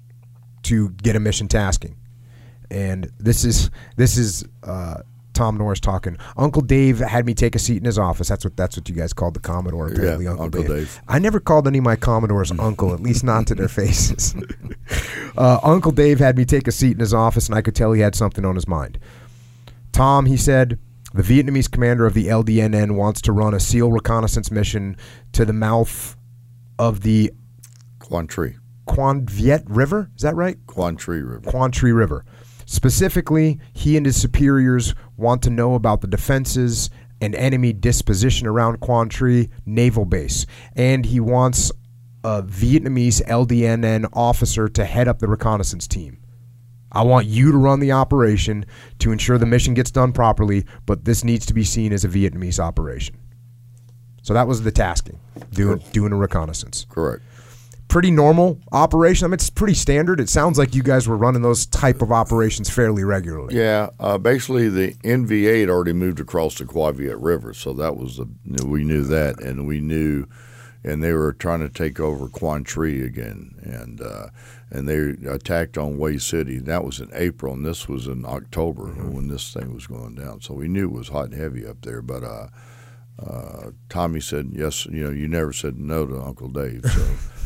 to 0.64 0.90
get 0.90 1.16
a 1.16 1.20
mission 1.20 1.48
tasking, 1.48 1.96
and 2.70 3.10
this 3.18 3.46
is 3.46 3.70
this 3.96 4.18
is 4.18 4.44
uh, 4.62 5.00
Tom 5.32 5.56
Norris 5.56 5.80
talking. 5.80 6.16
Uncle 6.36 6.62
Dave 6.62 6.98
had 6.98 7.24
me 7.26 7.34
take 7.34 7.54
a 7.54 7.58
seat 7.58 7.78
in 7.78 7.84
his 7.84 7.98
office. 7.98 8.28
That's 8.28 8.44
what 8.44 8.56
that's 8.56 8.76
what 8.76 8.88
you 8.88 8.94
guys 8.94 9.12
called 9.12 9.34
the 9.34 9.40
Commodore. 9.40 9.88
Apparently, 9.88 10.24
Yeah, 10.24 10.30
Uncle, 10.32 10.44
Uncle 10.46 10.62
Dave. 10.62 10.70
Dave. 10.70 11.00
I 11.08 11.18
never 11.18 11.40
called 11.40 11.66
any 11.66 11.78
of 11.78 11.84
my 11.84 11.96
Commodores 11.96 12.50
Uncle, 12.58 12.92
at 12.92 13.00
least 13.00 13.24
not 13.24 13.46
to 13.48 13.54
their 13.54 13.68
faces. 13.68 14.34
uh, 15.36 15.58
Uncle 15.62 15.92
Dave 15.92 16.18
had 16.18 16.36
me 16.36 16.44
take 16.44 16.66
a 16.68 16.72
seat 16.72 16.92
in 16.92 17.00
his 17.00 17.14
office, 17.14 17.46
and 17.48 17.54
I 17.54 17.62
could 17.62 17.74
tell 17.74 17.92
he 17.92 18.00
had 18.00 18.14
something 18.14 18.44
on 18.44 18.54
his 18.54 18.68
mind. 18.68 18.98
Tom, 19.92 20.26
he 20.26 20.36
said, 20.36 20.78
the 21.12 21.22
Vietnamese 21.22 21.70
commander 21.70 22.06
of 22.06 22.14
the 22.14 22.28
LDNN 22.28 22.92
wants 22.96 23.20
to 23.22 23.32
run 23.32 23.52
a 23.54 23.60
SEAL 23.60 23.90
reconnaissance 23.90 24.50
mission 24.50 24.96
to 25.32 25.44
the 25.44 25.52
mouth 25.52 26.16
of 26.78 27.00
the 27.00 27.32
Quan 27.98 28.26
Tree. 28.28 28.56
Cua 28.86 29.20
Viet 29.24 29.62
River. 29.68 30.10
Is 30.16 30.22
that 30.22 30.34
right? 30.34 30.56
Quan 30.66 30.96
Tree 30.96 31.20
River. 31.20 31.50
Quang 31.50 31.70
Tri 31.70 31.90
River. 31.90 32.24
Specifically, 32.70 33.58
he 33.72 33.96
and 33.96 34.06
his 34.06 34.20
superiors 34.20 34.94
want 35.16 35.42
to 35.42 35.50
know 35.50 35.74
about 35.74 36.02
the 36.02 36.06
defenses 36.06 36.88
and 37.20 37.34
enemy 37.34 37.72
disposition 37.72 38.46
around 38.46 38.78
Quang 38.78 39.08
Tri 39.08 39.48
Naval 39.66 40.04
Base, 40.04 40.46
and 40.76 41.04
he 41.04 41.18
wants 41.18 41.72
a 42.22 42.44
Vietnamese 42.44 43.26
LDNN 43.26 44.08
officer 44.12 44.68
to 44.68 44.84
head 44.84 45.08
up 45.08 45.18
the 45.18 45.26
reconnaissance 45.26 45.88
team. 45.88 46.22
I 46.92 47.02
want 47.02 47.26
you 47.26 47.50
to 47.50 47.58
run 47.58 47.80
the 47.80 47.90
operation 47.90 48.64
to 49.00 49.10
ensure 49.10 49.36
the 49.36 49.46
mission 49.46 49.74
gets 49.74 49.90
done 49.90 50.12
properly, 50.12 50.64
but 50.86 51.04
this 51.04 51.24
needs 51.24 51.46
to 51.46 51.54
be 51.54 51.64
seen 51.64 51.92
as 51.92 52.04
a 52.04 52.08
Vietnamese 52.08 52.60
operation. 52.60 53.16
So 54.22 54.32
that 54.32 54.46
was 54.46 54.62
the 54.62 54.70
tasking, 54.70 55.18
doing 55.50 55.82
doing 55.90 56.12
a 56.12 56.16
reconnaissance 56.16 56.86
Correct. 56.88 57.24
Pretty 57.90 58.12
normal 58.12 58.60
operation. 58.70 59.24
I 59.24 59.28
mean, 59.28 59.34
it's 59.34 59.50
pretty 59.50 59.74
standard. 59.74 60.20
It 60.20 60.28
sounds 60.28 60.58
like 60.58 60.76
you 60.76 60.82
guys 60.84 61.08
were 61.08 61.16
running 61.16 61.42
those 61.42 61.66
type 61.66 62.02
of 62.02 62.12
operations 62.12 62.70
fairly 62.70 63.02
regularly. 63.02 63.56
Yeah, 63.56 63.90
uh, 63.98 64.16
basically 64.16 64.68
the 64.68 64.94
NVA 65.02 65.62
had 65.62 65.70
already 65.70 65.92
moved 65.92 66.20
across 66.20 66.54
the 66.56 66.66
Cua 66.66 66.92
Viet 66.92 67.18
River, 67.18 67.52
so 67.52 67.72
that 67.72 67.96
was 67.96 68.16
the 68.16 68.28
we 68.64 68.84
knew 68.84 69.02
that, 69.02 69.40
and 69.42 69.66
we 69.66 69.80
knew, 69.80 70.26
and 70.84 71.02
they 71.02 71.12
were 71.12 71.32
trying 71.32 71.60
to 71.60 71.68
take 71.68 71.98
over 71.98 72.28
Quang 72.28 72.62
Tri 72.62 72.90
again, 72.90 73.56
and 73.64 74.00
uh, 74.00 74.28
and 74.70 74.88
they 74.88 75.28
attacked 75.28 75.76
on 75.76 75.98
Hue 75.98 76.20
City. 76.20 76.58
That 76.58 76.84
was 76.84 77.00
in 77.00 77.10
April, 77.12 77.54
and 77.54 77.66
this 77.66 77.88
was 77.88 78.06
in 78.06 78.24
October 78.24 78.84
when 78.86 79.26
this 79.26 79.52
thing 79.52 79.74
was 79.74 79.88
going 79.88 80.14
down. 80.14 80.42
So 80.42 80.54
we 80.54 80.68
knew 80.68 80.84
it 80.84 80.92
was 80.92 81.08
hot 81.08 81.30
and 81.30 81.34
heavy 81.34 81.66
up 81.66 81.82
there. 81.82 82.02
But 82.02 82.22
uh, 82.22 82.46
uh, 83.18 83.70
Tommy 83.88 84.20
said 84.20 84.50
yes. 84.52 84.86
You 84.86 85.04
know, 85.04 85.10
you 85.10 85.26
never 85.26 85.52
said 85.52 85.76
no 85.76 86.06
to 86.06 86.22
Uncle 86.22 86.48
Dave. 86.48 86.84
So 86.84 87.06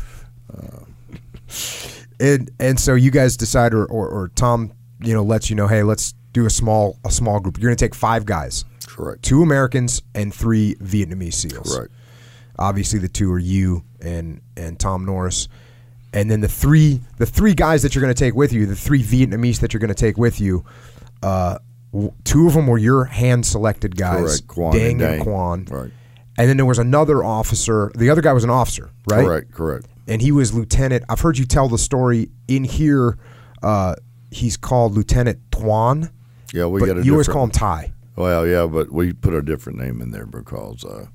And 2.19 2.49
and 2.59 2.79
so 2.79 2.95
you 2.95 3.11
guys 3.11 3.35
decide, 3.35 3.73
or, 3.73 3.85
or, 3.85 4.07
or 4.07 4.29
Tom, 4.35 4.71
you 5.01 5.13
know, 5.13 5.23
lets 5.23 5.49
you 5.49 5.55
know, 5.55 5.67
hey, 5.67 5.83
let's 5.83 6.13
do 6.31 6.45
a 6.45 6.49
small 6.49 6.97
a 7.05 7.11
small 7.11 7.39
group. 7.39 7.57
You're 7.57 7.69
going 7.69 7.77
to 7.77 7.85
take 7.85 7.93
five 7.95 8.25
guys, 8.25 8.63
correct, 8.87 9.23
two 9.23 9.41
Americans 9.41 10.01
and 10.13 10.33
three 10.33 10.75
Vietnamese 10.75 11.33
SEAls. 11.33 11.75
correct. 11.75 11.93
Obviously, 12.57 12.99
the 12.99 13.09
two 13.09 13.31
are 13.33 13.39
you 13.39 13.83
and 14.01 14.39
and 14.55 14.79
Tom 14.79 15.05
Norris, 15.05 15.49
and 16.13 16.31
then 16.31 16.39
the 16.39 16.47
three 16.47 17.01
the 17.17 17.25
three 17.25 17.53
guys 17.53 17.83
that 17.83 17.93
you're 17.95 18.01
going 18.01 18.13
to 18.13 18.17
take 18.19 18.33
with 18.33 18.53
you, 18.53 18.65
the 18.65 18.77
three 18.77 19.03
Vietnamese 19.03 19.59
that 19.59 19.73
you're 19.73 19.81
going 19.81 19.89
to 19.89 19.93
take 19.93 20.17
with 20.17 20.39
you. 20.39 20.63
Uh, 21.21 21.57
w- 21.91 22.13
two 22.23 22.47
of 22.47 22.53
them 22.53 22.67
were 22.67 22.77
your 22.77 23.03
hand 23.05 23.45
selected 23.45 23.97
guys, 23.97 24.39
Correct. 24.39 24.47
Quan 24.47 24.71
Dang 24.73 25.01
and 25.01 25.13
and 25.15 25.23
Quan. 25.23 25.65
Right. 25.69 25.91
And 26.37 26.49
then 26.49 26.55
there 26.55 26.65
was 26.65 26.79
another 26.79 27.23
officer. 27.25 27.91
The 27.95 28.09
other 28.09 28.21
guy 28.21 28.31
was 28.31 28.45
an 28.45 28.49
officer, 28.49 28.89
right? 29.09 29.25
Correct. 29.25 29.51
Correct. 29.51 29.85
And 30.07 30.21
he 30.21 30.31
was 30.31 30.53
lieutenant. 30.53 31.03
I've 31.09 31.21
heard 31.21 31.37
you 31.37 31.45
tell 31.45 31.67
the 31.67 31.77
story 31.77 32.29
in 32.47 32.63
here. 32.63 33.17
Uh, 33.63 33.95
he's 34.31 34.57
called 34.57 34.93
Lieutenant 34.93 35.39
Tuan, 35.51 36.11
Yeah, 36.53 36.67
we 36.67 36.85
got 36.85 36.97
a 36.97 37.03
you 37.03 37.13
always 37.13 37.27
call 37.27 37.43
him 37.43 37.51
Ty. 37.51 37.93
Well, 38.15 38.45
yeah, 38.47 38.65
but 38.67 38.91
we 38.91 39.13
put 39.13 39.33
a 39.33 39.41
different 39.41 39.79
name 39.79 40.01
in 40.01 40.11
there 40.11 40.25
because 40.25 40.85
uh, 40.85 41.07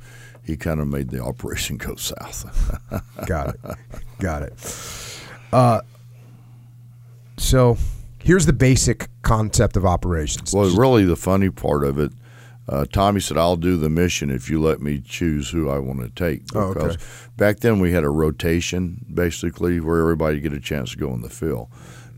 he 0.42 0.56
kind 0.56 0.80
of 0.80 0.88
made 0.88 1.10
the 1.10 1.22
operation 1.24 1.76
go 1.76 1.94
south. 1.96 2.80
Got 3.26 3.54
it. 3.54 3.60
Got 4.18 4.42
it. 4.42 4.52
Uh, 5.52 5.80
so 7.38 7.78
here's 8.22 8.46
the 8.46 8.52
basic 8.52 9.08
concept 9.22 9.76
of 9.76 9.86
operations. 9.86 10.52
well, 10.52 10.68
really, 10.76 11.04
the 11.04 11.16
funny 11.16 11.50
part 11.50 11.84
of 11.84 11.98
it, 11.98 12.12
uh, 12.70 12.86
Tommy 12.92 13.18
said, 13.18 13.36
"I'll 13.36 13.56
do 13.56 13.76
the 13.76 13.90
mission 13.90 14.30
if 14.30 14.48
you 14.48 14.62
let 14.62 14.80
me 14.80 15.02
choose 15.04 15.50
who 15.50 15.68
I 15.68 15.78
want 15.78 16.00
to 16.00 16.08
take." 16.08 16.42
Oh, 16.54 16.68
okay. 16.68 16.74
Because 16.74 16.98
back 17.36 17.60
then 17.60 17.80
we 17.80 17.90
had 17.90 18.04
a 18.04 18.10
rotation, 18.10 19.04
basically, 19.12 19.80
where 19.80 20.00
everybody 20.00 20.38
get 20.38 20.52
a 20.52 20.60
chance 20.60 20.92
to 20.92 20.96
go 20.96 21.12
in 21.12 21.20
the 21.20 21.28
field. 21.28 21.68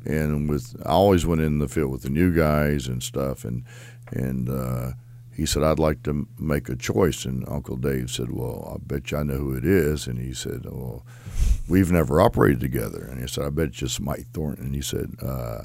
And 0.05 0.51
with 0.51 0.77
I 0.85 0.91
always 0.91 1.25
went 1.25 1.41
in 1.41 1.59
the 1.59 1.69
field 1.69 1.91
with 1.91 2.03
the 2.03 2.11
new 2.11 2.35
guys 2.35 2.87
and 2.87 3.03
stuff, 3.03 3.47
and 3.47 3.65
and 4.11 4.51
uh, 4.51 4.93
he 5.35 5.47
said, 5.47 5.63
"I'd 5.63 5.79
like 5.79 6.03
to 6.03 6.29
make 6.39 6.69
a 6.69 6.77
choice." 6.77 7.25
And 7.25 7.49
Uncle 7.49 7.77
Dave 7.77 8.11
said, 8.11 8.31
"Well, 8.31 8.75
I 8.75 8.85
bet 8.87 9.11
you 9.11 9.19
I 9.19 9.23
know 9.23 9.39
who 9.39 9.55
it 9.55 9.65
is." 9.65 10.07
And 10.07 10.19
he 10.19 10.35
said, 10.35 10.67
"Well, 10.67 11.07
we've 11.67 11.91
never 11.91 12.21
operated 12.21 12.61
together." 12.61 13.09
And 13.11 13.19
he 13.19 13.27
said, 13.27 13.45
"I 13.47 13.49
bet 13.49 13.69
it's 13.69 13.79
just 13.79 14.03
Mike 14.03 14.27
Thornton." 14.35 14.67
And 14.67 14.75
he 14.75 14.83
said, 14.83 15.15
uh, 15.23 15.63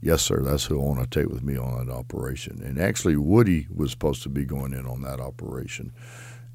"Yes, 0.00 0.22
sir. 0.22 0.40
That's 0.42 0.64
who 0.64 0.80
I 0.80 0.84
want 0.84 1.00
to 1.10 1.20
take 1.20 1.30
with 1.32 1.42
me 1.42 1.56
on 1.56 1.86
that 1.86 1.92
operation." 1.92 2.60
And 2.64 2.80
actually, 2.80 3.16
Woody 3.16 3.66
was 3.74 3.90
supposed 3.90 4.22
to 4.24 4.28
be 4.28 4.44
going 4.44 4.72
in 4.74 4.86
on 4.86 5.02
that 5.02 5.20
operation, 5.20 5.92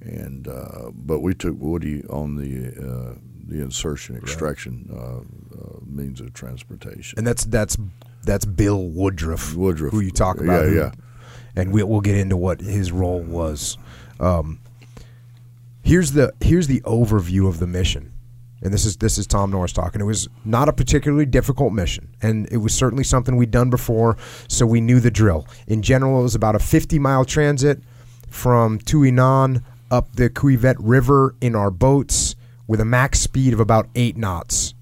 and 0.01 0.47
uh, 0.47 0.91
but 0.93 1.19
we 1.19 1.33
took 1.33 1.55
Woody 1.59 2.03
on 2.07 2.35
the 2.35 2.67
uh, 2.69 3.15
the 3.45 3.61
insertion 3.61 4.15
extraction 4.15 4.89
uh, 4.93 5.19
uh, 5.57 5.79
means 5.85 6.21
of 6.21 6.33
transportation. 6.33 7.17
and 7.19 7.27
that's 7.27 7.43
that's 7.45 7.77
that's 8.23 8.45
Bill 8.45 8.87
Woodruff. 8.87 9.53
Woodruff, 9.55 9.91
who 9.91 9.99
you 9.99 10.11
talk 10.11 10.39
about. 10.39 10.63
Yeah, 10.63 10.69
who- 10.69 10.75
yeah. 10.77 10.91
And 11.55 11.71
we'll 11.71 11.87
we'll 11.87 12.01
get 12.01 12.15
into 12.17 12.37
what 12.37 12.61
his 12.61 12.91
role 12.91 13.19
was. 13.21 13.77
Um, 14.19 14.59
here's 15.83 16.13
the 16.13 16.33
here's 16.41 16.67
the 16.67 16.81
overview 16.81 17.47
of 17.47 17.59
the 17.59 17.67
mission, 17.67 18.12
and 18.63 18.73
this 18.73 18.85
is 18.85 18.97
this 18.97 19.17
is 19.17 19.27
Tom 19.27 19.51
Norris 19.51 19.73
talking. 19.73 19.99
It 19.99 20.05
was 20.05 20.29
not 20.45 20.69
a 20.69 20.73
particularly 20.73 21.25
difficult 21.25 21.73
mission, 21.73 22.07
and 22.21 22.47
it 22.51 22.57
was 22.57 22.73
certainly 22.73 23.03
something 23.03 23.35
we'd 23.35 23.51
done 23.51 23.69
before, 23.69 24.17
so 24.47 24.65
we 24.65 24.79
knew 24.79 24.99
the 24.99 25.11
drill. 25.11 25.45
In 25.67 25.81
general, 25.81 26.21
it 26.21 26.23
was 26.23 26.35
about 26.35 26.55
a 26.55 26.59
50 26.59 26.97
mile 26.97 27.25
transit 27.25 27.83
from 28.29 28.79
Thuan 28.79 29.19
An 29.19 29.63
up 29.91 30.15
the 30.15 30.29
Cua 30.29 30.57
Viet 30.57 30.77
River 30.79 31.35
in 31.41 31.55
our 31.55 31.69
boats 31.69 32.35
with 32.65 32.79
a 32.79 32.85
max 32.85 33.19
speed 33.19 33.53
of 33.53 33.59
about 33.59 33.89
eight 33.95 34.15
knots. 34.15 34.73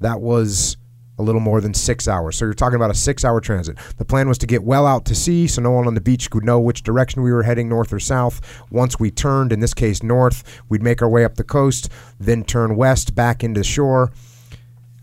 That 0.00 0.20
was 0.20 0.76
a 1.22 1.24
little 1.24 1.40
more 1.40 1.60
than 1.60 1.72
six 1.72 2.06
hours. 2.08 2.36
So 2.36 2.44
you're 2.44 2.54
talking 2.54 2.76
about 2.76 2.90
a 2.90 2.94
six 2.94 3.24
hour 3.24 3.40
transit. 3.40 3.78
The 3.96 4.04
plan 4.04 4.28
was 4.28 4.38
to 4.38 4.46
get 4.46 4.64
well 4.64 4.86
out 4.86 5.04
to 5.06 5.14
sea 5.14 5.46
so 5.46 5.62
no 5.62 5.70
one 5.70 5.86
on 5.86 5.94
the 5.94 6.00
beach 6.00 6.30
could 6.30 6.44
know 6.44 6.60
which 6.60 6.82
direction 6.82 7.22
we 7.22 7.32
were 7.32 7.44
heading, 7.44 7.68
north 7.68 7.92
or 7.92 8.00
south. 8.00 8.40
Once 8.70 8.98
we 8.98 9.10
turned, 9.10 9.52
in 9.52 9.60
this 9.60 9.74
case 9.74 10.02
north, 10.02 10.62
we'd 10.68 10.82
make 10.82 11.00
our 11.00 11.08
way 11.08 11.24
up 11.24 11.36
the 11.36 11.44
coast, 11.44 11.88
then 12.18 12.44
turn 12.44 12.76
west 12.76 13.14
back 13.14 13.42
into 13.42 13.64
shore. 13.64 14.12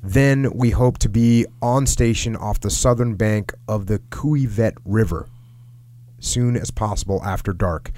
Then 0.03 0.51
we 0.53 0.69
hope 0.69 0.97
to 0.99 1.09
be 1.09 1.45
on 1.61 1.85
station 1.85 2.35
off 2.35 2.59
the 2.59 2.69
southern 2.69 3.15
bank 3.15 3.53
of 3.67 3.87
the 3.87 3.99
Cua 4.11 4.47
Viet 4.47 4.75
River 4.85 5.27
soon 6.19 6.55
as 6.55 6.71
possible 6.71 7.21
after 7.23 7.53
dark. 7.53 7.91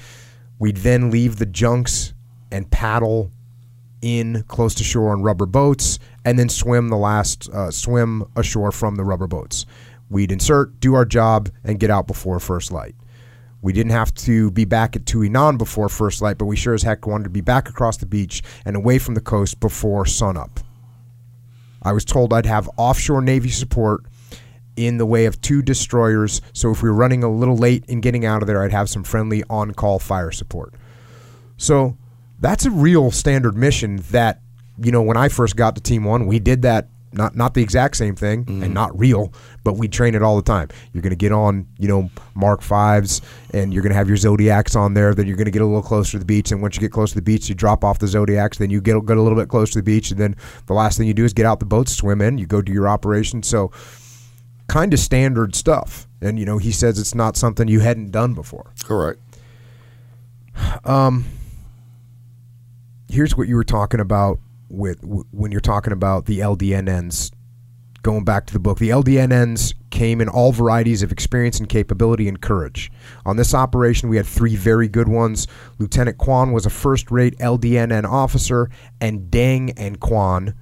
We'd 0.60 0.78
then 0.78 1.12
leave 1.12 1.38
the 1.38 1.46
junks 1.46 2.14
and 2.52 2.70
paddle 2.70 3.32
in 4.02 4.44
close 4.48 4.76
to 4.76 4.84
shore 4.84 5.12
on 5.12 5.22
rubber 5.22 5.46
boats 5.46 6.00
and 6.26 6.38
then 6.38 6.50
swim 6.50 6.90
the 6.90 6.98
last 6.98 7.50
uh, 7.50 7.72
swim 7.72 8.24
ashore 8.36 8.72
from 8.72 8.96
the 8.96 9.04
rubber 9.04 9.28
boats. 9.28 9.66
We'd 10.10 10.32
insert, 10.32 10.80
do 10.80 10.94
our 10.94 11.06
job, 11.06 11.50
and 11.64 11.80
get 11.80 11.90
out 11.90 12.08
before 12.08 12.40
first 12.40 12.72
light. 12.72 12.96
We 13.62 13.74
didn't 13.74 13.92
have 13.92 14.14
to 14.16 14.50
be 14.52 14.66
back 14.66 14.96
at 14.96 15.06
Thuan 15.06 15.36
An 15.38 15.58
before 15.58 15.88
first 15.88 16.22
light, 16.22 16.38
but 16.38 16.46
we 16.46 16.56
sure 16.56 16.74
as 16.74 16.84
heck 16.84 17.06
wanted 17.06 17.26
to 17.26 17.30
be 17.30 17.42
back 17.42 17.70
across 17.70 17.98
the 17.98 18.06
beach 18.06 18.42
and 18.66 18.76
away 18.76 18.98
from 18.98 19.14
the 19.14 19.22
coast 19.22 19.60
before 19.60 20.06
sunup. 20.06 20.60
I 21.84 21.94
was 21.94 22.04
told 22.04 22.34
I'd 22.34 22.46
have 22.46 22.70
offshore 22.78 23.22
Navy 23.22 23.50
support 23.50 24.06
in 24.76 24.98
the 24.98 25.06
way 25.06 25.26
of 25.26 25.42
two 25.42 25.62
destroyers, 25.62 26.42
so 26.54 26.72
if 26.72 26.82
we 26.82 26.90
were 26.90 26.96
running 26.96 27.24
a 27.24 27.30
little 27.30 27.58
late 27.58 27.86
in 27.88 28.02
getting 28.02 28.26
out 28.26 28.42
of 28.42 28.48
there, 28.48 28.64
I'd 28.64 28.72
have 28.72 28.90
some 28.90 29.04
friendly 29.04 29.44
on 29.50 29.74
call 29.74 30.00
fire 30.00 30.32
support. 30.32 30.74
So 31.58 31.98
that's 32.40 32.66
a 32.66 32.72
real 32.72 33.12
standard 33.12 33.56
mission 33.56 33.98
that, 34.10 34.42
you 34.84 34.92
know, 34.92 35.02
when 35.02 35.18
I 35.18 35.30
first 35.30 35.56
got 35.56 35.76
to 35.76 35.82
Team 35.82 36.04
One, 36.04 36.28
we 36.28 36.40
did 36.40 36.64
that. 36.64 36.88
Not 37.14 37.36
not 37.36 37.56
the 37.56 37.62
exact 37.62 37.98
same 37.98 38.16
thing 38.16 38.46
and 38.48 38.74
not 38.74 38.98
real, 38.98 39.34
but 39.66 39.74
we 39.74 39.90
train 39.90 40.16
it 40.16 40.24
all 40.24 40.38
the 40.38 40.42
time. 40.42 40.70
You're 40.94 41.02
gonna 41.02 41.16
get 41.16 41.34
on, 41.34 41.68
you 41.78 41.90
know, 41.90 42.10
Mark 42.36 42.62
Fives 42.62 43.22
and 43.54 43.74
you're 43.74 43.84
gonna 43.84 43.96
have 43.96 44.08
your 44.08 44.16
Zodiacs 44.16 44.78
on 44.78 44.94
there, 44.94 45.14
then 45.14 45.28
you're 45.28 45.36
gonna 45.36 45.52
get 45.52 45.62
a 45.62 45.66
little 45.66 45.82
closer 45.82 46.14
to 46.14 46.20
the 46.20 46.26
beach, 46.26 46.54
and 46.54 46.62
once 46.62 46.78
you 46.78 46.80
get 46.80 46.94
close 46.94 47.10
to 47.10 47.16
the 47.16 47.22
beach, 47.22 47.50
you 47.50 47.56
drop 47.56 47.84
off 47.84 48.00
the 48.00 48.08
Zodiacs, 48.08 48.60
then 48.60 48.70
you 48.70 48.80
get, 48.80 48.94
get 49.06 49.18
a 49.18 49.22
little 49.22 49.38
bit 49.38 49.50
closer 49.50 49.74
to 49.74 49.80
the 49.80 49.84
beach, 49.84 50.10
and 50.12 50.22
then 50.22 50.38
the 50.68 50.74
last 50.74 50.98
thing 50.98 51.06
you 51.06 51.14
do 51.14 51.26
is 51.26 51.34
get 51.34 51.46
out 51.46 51.60
the 51.60 51.66
boat, 51.66 51.90
swim 51.90 52.22
in, 52.22 52.38
you 52.38 52.46
go 52.46 52.62
do 52.62 52.72
your 52.72 52.88
operation. 52.88 53.44
So 53.44 53.72
kind 54.70 54.94
of 54.94 55.00
standard 55.00 55.54
stuff. 55.54 56.08
And 56.22 56.40
you 56.40 56.46
know, 56.46 56.60
he 56.60 56.72
says 56.72 56.98
it's 56.98 57.14
not 57.14 57.36
something 57.36 57.68
you 57.68 57.82
hadn't 57.82 58.12
done 58.12 58.34
before. 58.34 58.72
Correct. 58.86 59.20
Um, 60.86 61.26
here's 63.10 63.36
what 63.36 63.50
you 63.50 63.56
were 63.56 63.66
talking 63.66 64.00
about 64.00 64.40
with 64.72 65.00
when 65.04 65.52
you're 65.52 65.62
talking 65.62 65.94
about 65.94 66.26
the 66.26 66.40
LDNNs. 66.40 67.32
Going 68.04 68.24
back 68.24 68.48
to 68.48 68.54
the 68.54 68.60
book, 68.60 68.80
the 68.80 68.90
LDNNs 68.90 69.76
came 69.92 70.22
in 70.22 70.28
all 70.28 70.52
varieties 70.52 71.04
of 71.04 71.12
experience 71.12 71.60
and 71.60 71.70
capability 71.70 72.28
and 72.28 72.42
courage. 72.42 72.92
On 73.28 73.38
this 73.38 73.54
operation, 73.54 74.10
we 74.10 74.18
had 74.18 74.26
three 74.26 74.56
very 74.56 74.88
good 74.88 75.08
ones. 75.08 75.48
Lieutenant 75.78 76.18
Quan 76.18 76.52
was 76.52 76.66
a 76.66 76.72
first-rate 76.72 77.38
LDNN 77.38 78.06
officer, 78.06 78.72
and 79.00 79.30
Dang 79.30 79.70
and 79.78 80.00
Quan, 80.00 80.56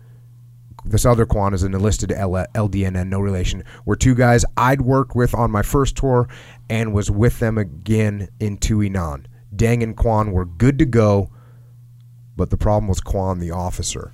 this 0.83 1.05
other 1.05 1.25
Quan 1.25 1.53
is 1.53 1.63
an 1.63 1.73
enlisted 1.73 2.09
LDNN, 2.09 3.07
no 3.07 3.21
relation, 3.21 3.63
were 3.85 3.95
two 3.95 4.15
guys 4.15 4.43
I'd 4.57 4.81
worked 4.81 5.15
with 5.15 5.33
on 5.33 5.49
my 5.49 5.61
first 5.61 5.95
tour 5.95 6.27
and 6.69 6.93
was 6.93 7.09
with 7.09 7.39
them 7.39 7.57
again 7.57 8.27
in 8.41 8.57
Tuinan. 8.57 9.27
Dang 9.55 9.81
and 9.81 9.95
Quan 9.95 10.31
were 10.31 10.45
good 10.45 10.77
to 10.79 10.85
go 10.85 11.31
but 12.39 12.51
the 12.51 12.57
problem 12.57 12.87
was 12.87 13.01
Quan, 13.01 13.39
the 13.39 13.51
officer. 13.51 14.13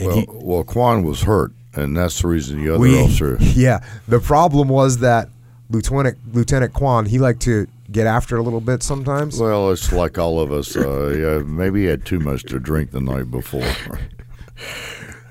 And 0.00 0.08
Well, 0.08 0.16
he, 0.16 0.26
well, 0.28 0.64
Quan 0.64 1.04
was 1.04 1.22
hurt, 1.22 1.52
and 1.72 1.96
that's 1.96 2.20
the 2.20 2.26
reason 2.26 2.64
the 2.64 2.74
other 2.74 2.80
we, 2.80 3.00
officer. 3.00 3.38
yeah, 3.40 3.84
the 4.08 4.18
problem 4.18 4.68
was 4.68 4.98
that 4.98 5.28
Lieutenant 5.70 6.18
Lieutenant 6.34 6.74
Quan, 6.74 7.06
he 7.06 7.20
liked 7.20 7.40
to 7.42 7.68
get 7.92 8.08
after 8.08 8.36
a 8.36 8.42
little 8.42 8.60
bit 8.60 8.82
sometimes. 8.82 9.38
Well, 9.38 9.70
it's 9.70 9.92
like 9.92 10.18
all 10.18 10.40
of 10.40 10.50
us. 10.50 10.76
Uh, 10.76 11.08
yeah, 11.16 11.44
maybe 11.46 11.82
he 11.82 11.86
had 11.86 12.04
too 12.04 12.18
much 12.18 12.42
to 12.46 12.58
drink 12.58 12.90
the 12.90 13.00
night 13.00 13.30
before. 13.30 13.62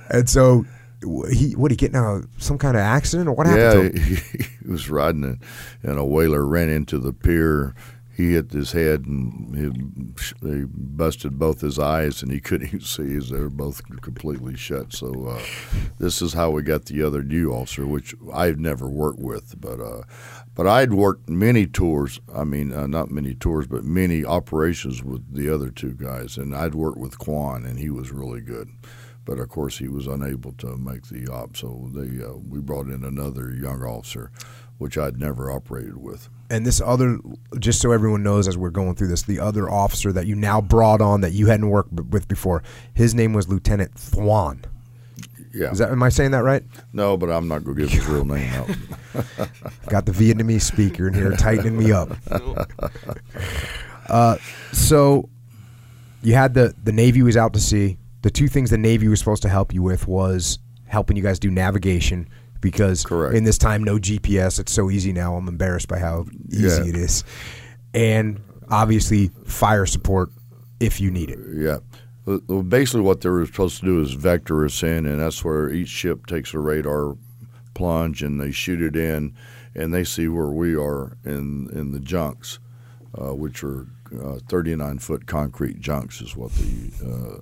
And 0.10 0.30
so 0.30 0.66
he 1.32 1.56
what 1.56 1.72
he 1.72 1.78
get 1.78 1.92
now 1.92 2.22
some 2.38 2.60
kind 2.60 2.76
of 2.76 2.82
accident 2.82 3.28
or 3.28 3.34
what 3.34 3.48
yeah, 3.48 3.54
happened 3.54 3.96
to 3.96 4.02
him? 4.02 4.16
he, 4.16 4.44
he 4.44 4.72
was 4.72 4.90
riding, 4.90 5.24
and, 5.24 5.40
and 5.82 5.98
a 5.98 6.06
whaler 6.06 6.46
ran 6.46 6.70
into 6.70 7.00
the 7.00 7.14
pier. 7.14 7.74
He 8.16 8.34
hit 8.34 8.52
his 8.52 8.74
head 8.74 9.06
and 9.06 9.56
he, 9.56 10.48
he 10.48 10.66
busted 10.68 11.40
both 11.40 11.62
his 11.62 11.80
eyes, 11.80 12.22
and 12.22 12.32
he 12.32 12.40
couldn't 12.42 12.68
even 12.68 12.82
see. 12.82 13.16
as 13.16 13.30
They 13.30 13.40
were 13.40 13.50
both 13.50 13.82
completely 14.02 14.56
shut. 14.56 14.94
So 14.94 15.28
uh, 15.28 15.42
this 15.98 16.22
is 16.22 16.34
how 16.34 16.52
we 16.52 16.62
got 16.62 16.86
the 16.86 17.02
other 17.02 17.24
new 17.24 17.52
officer, 17.52 17.88
which 17.88 18.14
I've 18.32 18.60
never 18.60 18.88
worked 18.88 19.20
with, 19.20 19.60
but 19.60 19.80
uh, 19.80 20.04
but 20.56 20.68
I'd 20.68 20.94
worked 20.94 21.28
many 21.28 21.66
tours. 21.66 22.20
I 22.34 22.44
mean, 22.44 22.72
uh, 22.72 22.86
not 22.86 23.10
many 23.10 23.34
tours, 23.34 23.66
but 23.66 23.84
many 23.84 24.24
operations 24.24 25.04
with 25.04 25.34
the 25.34 25.52
other 25.54 25.72
two 25.72 25.94
guys, 25.94 26.38
and 26.38 26.56
I'd 26.56 26.76
worked 26.76 27.00
with 27.00 27.18
Quan, 27.18 27.66
and 27.66 27.80
he 27.80 27.90
was 27.90 28.12
really 28.12 28.42
good. 28.42 28.70
But 29.26 29.40
of 29.40 29.50
course, 29.50 29.78
he 29.78 29.88
was 29.88 30.06
unable 30.06 30.52
to 30.54 30.78
make 30.78 31.08
the 31.08 31.32
op, 31.32 31.58
so 31.58 31.90
they 31.94 32.24
uh, 32.24 32.34
we 32.34 32.60
brought 32.60 32.88
in 32.88 33.04
another 33.04 33.52
young 33.52 33.82
officer, 33.82 34.30
which 34.78 34.98
I'd 34.98 35.18
never 35.18 35.50
operated 35.50 35.98
with. 35.98 36.30
And 36.54 36.66
this 36.66 36.80
other, 36.80 37.18
just 37.58 37.82
so 37.82 37.92
everyone 37.92 38.22
knows 38.22 38.48
as 38.48 38.58
we're 38.58 38.70
going 38.70 38.94
through 38.96 39.08
this, 39.08 39.24
the 39.24 39.40
other 39.40 39.70
officer 39.70 40.12
that 40.14 40.28
you 40.28 40.36
now 40.36 40.62
brought 40.62 41.02
on 41.02 41.22
that 41.22 41.32
you 41.32 41.48
hadn't 41.48 41.70
worked 41.70 41.96
b- 41.96 42.04
with 42.12 42.28
before, 42.28 42.62
his 42.94 43.16
name 43.16 43.34
was 43.34 43.50
Lieutenant 43.50 43.96
Thwan. 43.96 44.64
Yeah, 45.54 45.72
Is 45.72 45.80
that 45.80 45.92
am 45.92 46.02
I 46.04 46.10
saying 46.10 46.32
that 46.32 46.44
right? 46.44 46.64
no, 46.94 47.16
but 47.18 47.30
I'm 47.32 47.48
not 47.48 47.64
going 47.64 47.78
to 47.78 47.82
give 47.84 47.92
his 47.92 48.06
real 48.08 48.26
name 48.26 48.52
out. 48.54 48.68
Got 49.88 50.06
the 50.06 50.12
Vietnamese 50.12 50.62
speaker 50.62 51.08
in 51.08 51.14
here 51.14 51.32
tightening 51.32 51.78
me 51.78 51.92
up. 51.92 52.10
Uh, 54.08 54.38
so 54.72 55.30
you 56.22 56.34
had 56.34 56.54
the 56.54 56.74
the 56.84 56.92
Navy 56.92 57.22
was 57.24 57.38
out 57.38 57.54
to 57.54 57.60
sea. 57.60 57.98
The 58.22 58.32
two 58.32 58.48
things 58.48 58.70
the 58.70 58.78
Navy 58.78 59.08
was 59.08 59.20
supposed 59.20 59.42
to 59.44 59.50
help 59.50 59.74
you 59.74 59.82
with 59.84 60.08
was 60.08 60.60
helping 60.86 61.18
you 61.18 61.24
guys 61.24 61.40
do 61.40 61.50
navigation 61.52 62.30
because 62.64 63.04
Correct. 63.06 63.36
in 63.36 63.44
this 63.44 63.60
time 63.60 63.84
no 63.84 63.98
GPS. 64.00 64.60
It's 64.60 64.72
so 64.74 64.90
easy 64.90 65.14
now. 65.14 65.36
I'm 65.36 65.48
embarrassed 65.48 65.88
by 65.88 66.00
how 66.00 66.26
easy 66.50 66.64
Yeah. 66.68 66.86
it 66.90 66.96
is, 66.96 67.24
and 67.94 68.40
obviously 68.72 69.30
fire 69.46 69.86
support 69.86 70.30
if 70.80 71.00
you 71.00 71.12
need 71.12 71.30
it. 71.30 71.40
Yeah. 71.54 71.78
Well, 72.26 72.64
Basically, 72.64 73.02
what 73.02 73.22
they 73.22 73.30
were 73.30 73.46
supposed 73.46 73.82
to 73.82 73.86
do 73.86 74.02
is 74.02 74.14
vector 74.14 74.66
us 74.66 74.82
in, 74.82 75.06
and 75.06 75.20
that's 75.20 75.44
where 75.44 75.70
each 75.70 75.90
ship 75.90 76.26
takes 76.26 76.54
a 76.54 76.60
radar 76.60 77.18
plunge 77.74 78.24
and 78.24 78.40
they 78.40 78.52
shoot 78.52 78.82
it 78.82 78.96
in, 78.96 79.34
and 79.76 79.94
they 79.94 80.04
see 80.06 80.28
where 80.30 80.48
we 80.48 80.74
are 80.76 81.18
in 81.26 81.70
in 81.74 81.92
the 81.92 82.00
junks, 82.00 82.60
uh, 83.22 83.36
which 83.36 83.64
are 83.64 83.88
uh, 84.24 84.40
39 84.48 85.00
foot 85.00 85.26
concrete 85.28 85.80
junks 85.82 86.22
is 86.22 86.36
what 86.36 86.52
the 86.54 86.92
uh, 87.06 87.40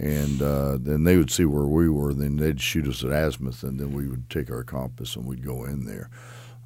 and 0.00 0.40
uh, 0.40 0.78
then 0.80 1.04
they 1.04 1.18
would 1.18 1.30
see 1.30 1.44
where 1.44 1.66
we 1.66 1.88
were. 1.90 2.14
Then 2.14 2.36
they'd 2.36 2.60
shoot 2.60 2.88
us 2.88 3.04
at 3.04 3.12
azimuth, 3.12 3.62
and 3.62 3.78
then 3.78 3.92
we 3.92 4.08
would 4.08 4.30
take 4.30 4.50
our 4.50 4.64
compass 4.64 5.14
and 5.14 5.26
we'd 5.26 5.44
go 5.44 5.64
in 5.64 5.84
there. 5.84 6.08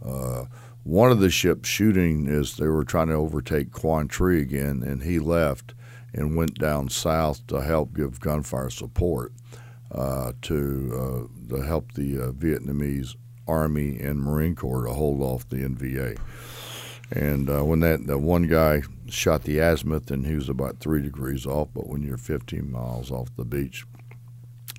Uh, 0.05 0.45
one 0.85 1.11
of 1.11 1.19
the 1.19 1.31
ships 1.31 1.69
shooting 1.69 2.29
is 2.29 2.57
they 2.57 2.69
were 2.69 2.85
trying 2.85 3.09
to 3.09 3.15
overtake 3.15 3.73
Quang 3.73 4.07
Tri 4.07 4.37
again, 4.37 4.85
and 4.87 5.03
he 5.03 5.19
left 5.19 5.75
and 6.13 6.37
went 6.37 6.59
down 6.59 6.89
south 6.89 7.45
to 7.49 7.61
help 7.61 7.93
give 7.95 8.21
gunfire 8.21 8.71
support 8.71 9.33
uh, 9.91 10.33
to 10.43 11.29
uh, 11.51 11.55
to 11.57 11.63
help 11.63 11.93
the 11.95 12.19
uh, 12.19 12.31
Vietnamese 12.31 13.17
Army 13.49 13.99
and 13.99 14.21
Marine 14.21 14.55
Corps 14.55 14.85
to 14.85 14.93
hold 14.93 15.21
off 15.21 15.49
the 15.49 15.57
NVA. 15.57 16.19
And 17.11 17.51
uh, 17.51 17.65
when 17.65 17.81
that, 17.81 18.07
that 18.07 18.19
one 18.19 18.47
guy 18.47 18.83
shot 19.09 19.45
the 19.45 19.59
azimuth, 19.59 20.11
and 20.11 20.27
he 20.27 20.35
was 20.35 20.49
about 20.49 20.81
three 20.81 21.03
degrees 21.03 21.47
off, 21.47 21.69
but 21.75 21.89
when 21.89 22.03
you're 22.03 22.17
15 22.17 22.71
miles 22.71 23.11
off 23.11 23.29
the 23.37 23.45
beach, 23.45 23.85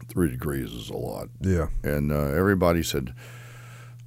three 0.08 0.30
degrees 0.30 0.72
is 0.72 0.90
a 0.90 0.98
lot. 0.98 1.30
Yeah. 1.42 1.68
And 1.84 2.12
uh, 2.12 2.28
everybody 2.30 2.84
said, 2.84 3.14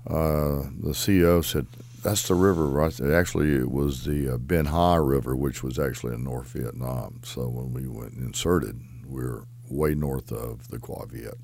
uh, 0.06 0.64
the 0.80 0.92
CEO 0.92 1.44
said, 1.44 1.66
that's 2.02 2.28
the 2.28 2.34
river, 2.34 2.66
right? 2.66 2.98
Actually, 3.00 3.54
it 3.54 3.70
was 3.70 4.04
the 4.04 4.34
uh, 4.34 4.38
Ben 4.38 4.66
Hai 4.66 4.96
River, 4.96 5.34
which 5.34 5.62
was 5.62 5.78
actually 5.78 6.14
in 6.14 6.24
North 6.24 6.48
Vietnam. 6.48 7.20
So 7.24 7.48
when 7.48 7.72
we 7.72 7.88
went 7.88 8.12
and 8.12 8.26
inserted, 8.26 8.80
we 9.06 9.22
are 9.22 9.44
way 9.68 9.94
north 9.94 10.32
of 10.32 10.68
the 10.68 10.78
Cua 10.78 11.06
Viet. 11.06 11.34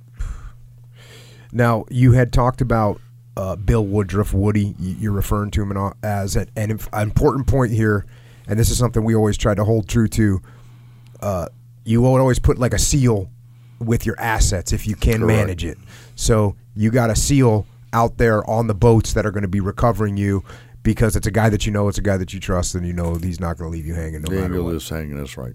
Now, 1.53 1.85
you 1.89 2.13
had 2.13 2.33
talked 2.33 2.61
about 2.61 3.01
uh, 3.37 3.57
Bill 3.57 3.85
Woodruff, 3.85 4.33
Woody. 4.33 4.75
You're 4.79 5.13
referring 5.13 5.51
to 5.53 5.63
him 5.63 5.93
as 6.03 6.37
an, 6.37 6.49
an, 6.57 6.71
important 6.93 7.47
point 7.47 7.73
here, 7.73 8.07
and 8.47 8.59
this 8.59 8.71
is 8.71 8.79
something 8.79 9.05
we 9.05 9.15
always 9.15 9.37
try 9.37 9.55
to 9.55 9.65
hold 9.65 9.89
true 9.89 10.09
to. 10.09 10.41
Uh, 11.21 11.47
you 11.85 12.03
would 12.03 12.21
always 12.21 12.39
put 12.39 12.59
like 12.59 12.75
a 12.75 12.79
seal 12.79 13.31
with 13.79 14.07
your 14.07 14.19
assets 14.19 14.73
if 14.73 14.87
you 14.87 14.97
can 14.97 15.21
Correct. 15.21 15.27
manage 15.27 15.65
it. 15.65 15.79
So 16.17 16.57
you 16.75 16.91
got 16.91 17.11
a 17.11 17.17
seal 17.17 17.67
out 17.93 18.19
there 18.19 18.49
on 18.49 18.67
the 18.67 18.75
boats 18.75 19.13
that 19.15 19.25
are 19.27 19.31
going 19.31 19.43
to 19.43 19.49
be 19.49 19.61
recovering 19.61 20.17
you 20.17 20.45
because 20.83 21.17
it's 21.17 21.27
a 21.27 21.31
guy 21.31 21.49
that 21.49 21.67
you 21.67 21.73
know, 21.73 21.89
it's 21.89 21.99
a 21.99 22.03
guy 22.03 22.17
that 22.17 22.33
you 22.35 22.41
trust, 22.41 22.75
and 22.75 22.87
you 22.87 22.93
know 22.93 23.15
he's 23.15 23.41
not 23.41 23.57
going 23.57 23.71
to 23.71 23.77
leave 23.77 23.87
you 23.87 23.95
hanging. 23.95 24.23
No 24.23 24.31
matter 24.31 24.63
what. 24.63 24.83
hanging. 24.83 25.17
That's 25.17 25.37
right. 25.37 25.55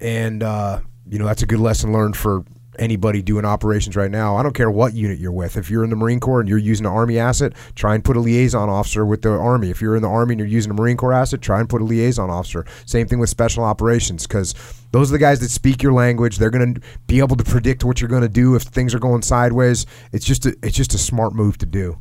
And 0.00 0.42
uh, 0.42 0.80
you 1.08 1.18
know 1.18 1.26
that's 1.26 1.42
a 1.42 1.46
good 1.46 1.60
lesson 1.60 1.92
learned 1.92 2.16
for 2.16 2.44
anybody 2.78 3.22
doing 3.22 3.44
operations 3.44 3.96
right 3.96 4.10
now. 4.10 4.36
I 4.36 4.42
don't 4.42 4.54
care 4.54 4.70
what 4.70 4.94
unit 4.94 5.18
you're 5.18 5.32
with. 5.32 5.56
If 5.56 5.70
you're 5.70 5.84
in 5.84 5.90
the 5.90 5.96
Marine 5.96 6.20
Corps 6.20 6.40
and 6.40 6.48
you're 6.48 6.58
using 6.58 6.86
an 6.86 6.92
Army 6.92 7.18
asset, 7.18 7.52
try 7.74 7.94
and 7.94 8.04
put 8.04 8.16
a 8.16 8.20
liaison 8.20 8.68
officer 8.68 9.04
with 9.04 9.22
the 9.22 9.30
Army. 9.30 9.70
If 9.70 9.80
you're 9.80 9.96
in 9.96 10.02
the 10.02 10.08
Army 10.08 10.32
and 10.32 10.38
you're 10.38 10.48
using 10.48 10.70
a 10.70 10.74
Marine 10.74 10.96
Corps 10.96 11.12
asset, 11.12 11.40
try 11.42 11.60
and 11.60 11.68
put 11.68 11.82
a 11.82 11.84
liaison 11.84 12.30
officer. 12.30 12.64
Same 12.86 13.06
thing 13.06 13.18
with 13.18 13.30
special 13.30 13.64
operations 13.64 14.26
because 14.26 14.54
those 14.92 15.10
are 15.10 15.12
the 15.12 15.18
guys 15.18 15.40
that 15.40 15.48
speak 15.48 15.82
your 15.82 15.92
language. 15.92 16.38
They're 16.38 16.50
going 16.50 16.74
to 16.74 16.80
be 17.06 17.18
able 17.18 17.36
to 17.36 17.44
predict 17.44 17.84
what 17.84 18.00
you're 18.00 18.10
going 18.10 18.22
to 18.22 18.28
do 18.28 18.54
if 18.54 18.62
things 18.62 18.94
are 18.94 18.98
going 19.00 19.22
sideways. 19.22 19.86
It's 20.12 20.24
just 20.24 20.46
a, 20.46 20.56
it's 20.62 20.76
just 20.76 20.94
a 20.94 20.98
smart 20.98 21.34
move 21.34 21.58
to 21.58 21.66
do. 21.66 21.98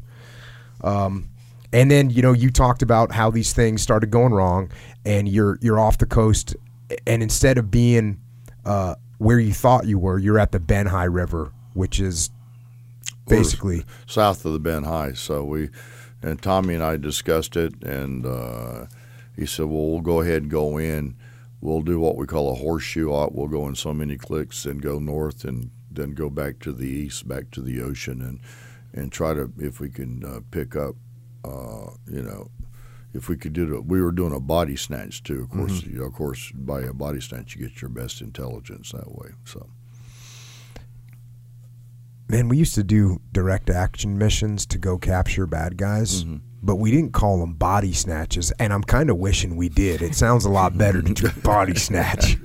Um, 0.81 1.29
and 1.73 1.89
then 1.89 2.09
you 2.11 2.21
know 2.21 2.33
you 2.33 2.51
talked 2.51 2.81
about 2.81 3.11
how 3.11 3.31
these 3.31 3.51
things 3.51 3.81
started 3.81 4.11
going 4.11 4.33
wrong, 4.33 4.71
and 5.05 5.27
you're 5.27 5.57
you're 5.61 5.79
off 5.79 5.97
the 5.97 6.05
coast, 6.05 6.55
and 7.07 7.23
instead 7.23 7.57
of 7.57 7.71
being 7.71 8.19
uh, 8.63 8.95
where 9.23 9.39
you 9.39 9.53
thought 9.53 9.85
you 9.85 9.97
were, 9.97 10.19
you're 10.19 10.37
at 10.37 10.51
the 10.51 10.59
Ben 10.59 10.87
Hai 10.87 11.05
River, 11.05 11.51
which 11.73 11.99
is 11.99 12.29
basically 13.27 13.85
south 14.05 14.45
of 14.45 14.51
the 14.51 14.59
Ben 14.59 14.83
Hai. 14.83 15.13
So 15.13 15.45
we 15.45 15.69
and 16.21 16.41
Tommy 16.41 16.73
and 16.73 16.83
I 16.83 16.97
discussed 16.97 17.55
it, 17.55 17.81
and 17.83 18.25
uh, 18.25 18.85
he 19.35 19.45
said, 19.45 19.65
"Well, 19.67 19.87
we'll 19.87 20.01
go 20.01 20.21
ahead 20.21 20.43
and 20.43 20.51
go 20.51 20.77
in. 20.77 21.15
We'll 21.61 21.81
do 21.81 21.99
what 21.99 22.17
we 22.17 22.25
call 22.25 22.51
a 22.51 22.55
horseshoe 22.55 23.13
out. 23.13 23.33
We'll 23.33 23.47
go 23.47 23.67
in 23.67 23.75
so 23.75 23.93
many 23.93 24.17
clicks 24.17 24.65
and 24.65 24.81
go 24.81 24.99
north, 24.99 25.45
and 25.45 25.71
then 25.89 26.13
go 26.13 26.29
back 26.29 26.59
to 26.59 26.73
the 26.73 26.87
east, 26.87 27.27
back 27.27 27.49
to 27.51 27.61
the 27.61 27.81
ocean, 27.81 28.21
and 28.21 28.39
and 28.93 29.11
try 29.11 29.33
to 29.33 29.51
if 29.57 29.79
we 29.79 29.89
can 29.89 30.23
uh, 30.25 30.41
pick 30.51 30.75
up, 30.75 30.95
uh, 31.45 31.91
you 32.07 32.21
know." 32.21 32.49
If 33.13 33.29
we 33.29 33.37
could 33.37 33.53
do 33.53 33.75
it, 33.75 33.85
we 33.85 34.01
were 34.01 34.11
doing 34.11 34.33
a 34.33 34.39
body 34.39 34.75
snatch 34.75 35.23
too. 35.23 35.41
Of 35.41 35.49
course, 35.49 35.73
mm-hmm. 35.73 35.93
you 35.93 35.99
know, 35.99 36.05
of 36.05 36.13
course, 36.13 36.51
by 36.53 36.81
a 36.81 36.93
body 36.93 37.21
snatch, 37.21 37.55
you 37.55 37.67
get 37.67 37.81
your 37.81 37.89
best 37.89 38.21
intelligence 38.21 38.91
that 38.91 39.11
way. 39.11 39.29
So, 39.45 39.69
man, 42.27 42.49
we 42.49 42.57
used 42.57 42.73
to 42.75 42.83
do 42.83 43.21
direct 43.31 43.69
action 43.69 44.17
missions 44.17 44.65
to 44.67 44.79
go 44.79 44.97
capture 44.97 45.45
bad 45.45 45.77
guys, 45.77 46.23
mm-hmm. 46.23 46.37
but 46.63 46.77
we 46.77 46.89
didn't 46.89 47.13
call 47.13 47.39
them 47.39 47.53
body 47.53 47.93
snatches. 47.93 48.51
And 48.57 48.73
I'm 48.73 48.83
kind 48.83 49.11
of 49.11 49.17
wishing 49.17 49.57
we 49.57 49.69
did. 49.69 50.01
It 50.01 50.15
sounds 50.15 50.45
a 50.45 50.49
lot 50.49 50.75
better 50.75 51.03
to 51.03 51.13
do 51.13 51.29
body 51.43 51.75
snatch. 51.75 52.37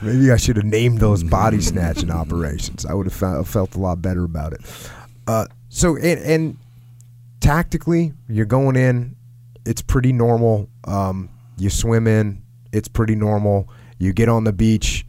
Maybe 0.00 0.30
I 0.30 0.36
should 0.38 0.56
have 0.56 0.64
named 0.64 1.00
those 1.00 1.22
body 1.22 1.60
snatching 1.60 2.10
operations. 2.22 2.86
I 2.86 2.94
would 2.94 3.10
have 3.12 3.48
felt 3.48 3.74
a 3.74 3.78
lot 3.78 4.00
better 4.00 4.24
about 4.24 4.54
it. 4.54 4.60
Uh, 5.26 5.46
so, 5.68 5.96
and, 5.96 6.20
and, 6.20 6.58
tactically, 7.40 8.12
you're 8.28 8.46
going 8.46 8.76
in. 8.76 9.16
It's 9.64 9.82
pretty 9.82 10.12
normal. 10.12 10.68
Um, 10.84 11.30
you 11.56 11.70
swim 11.70 12.06
in. 12.06 12.42
It's 12.72 12.88
pretty 12.88 13.14
normal. 13.14 13.68
You 13.98 14.12
get 14.12 14.28
on 14.28 14.44
the 14.44 14.52
beach 14.52 15.06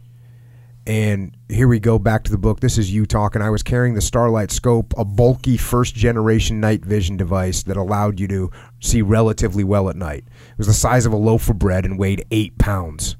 and 0.88 1.36
here 1.50 1.68
we 1.68 1.78
go 1.78 1.98
back 1.98 2.24
to 2.24 2.30
the 2.30 2.38
book. 2.38 2.60
This 2.60 2.78
is 2.78 2.90
you 2.90 3.04
talking. 3.04 3.42
I 3.42 3.50
was 3.50 3.62
carrying 3.62 3.94
the 3.94 4.00
Starlight 4.00 4.50
Scope, 4.50 4.94
a 4.96 5.04
bulky 5.04 5.58
first 5.58 5.94
generation 5.94 6.60
night 6.60 6.82
vision 6.82 7.18
device 7.18 7.62
that 7.64 7.76
allowed 7.76 8.18
you 8.18 8.26
to 8.28 8.50
see 8.80 9.02
relatively 9.02 9.64
well 9.64 9.90
at 9.90 9.96
night. 9.96 10.24
It 10.26 10.56
was 10.56 10.66
the 10.66 10.72
size 10.72 11.04
of 11.04 11.12
a 11.12 11.16
loaf 11.16 11.50
of 11.50 11.58
bread 11.58 11.84
and 11.84 11.98
weighed 11.98 12.24
eight 12.30 12.56
pounds. 12.56 13.16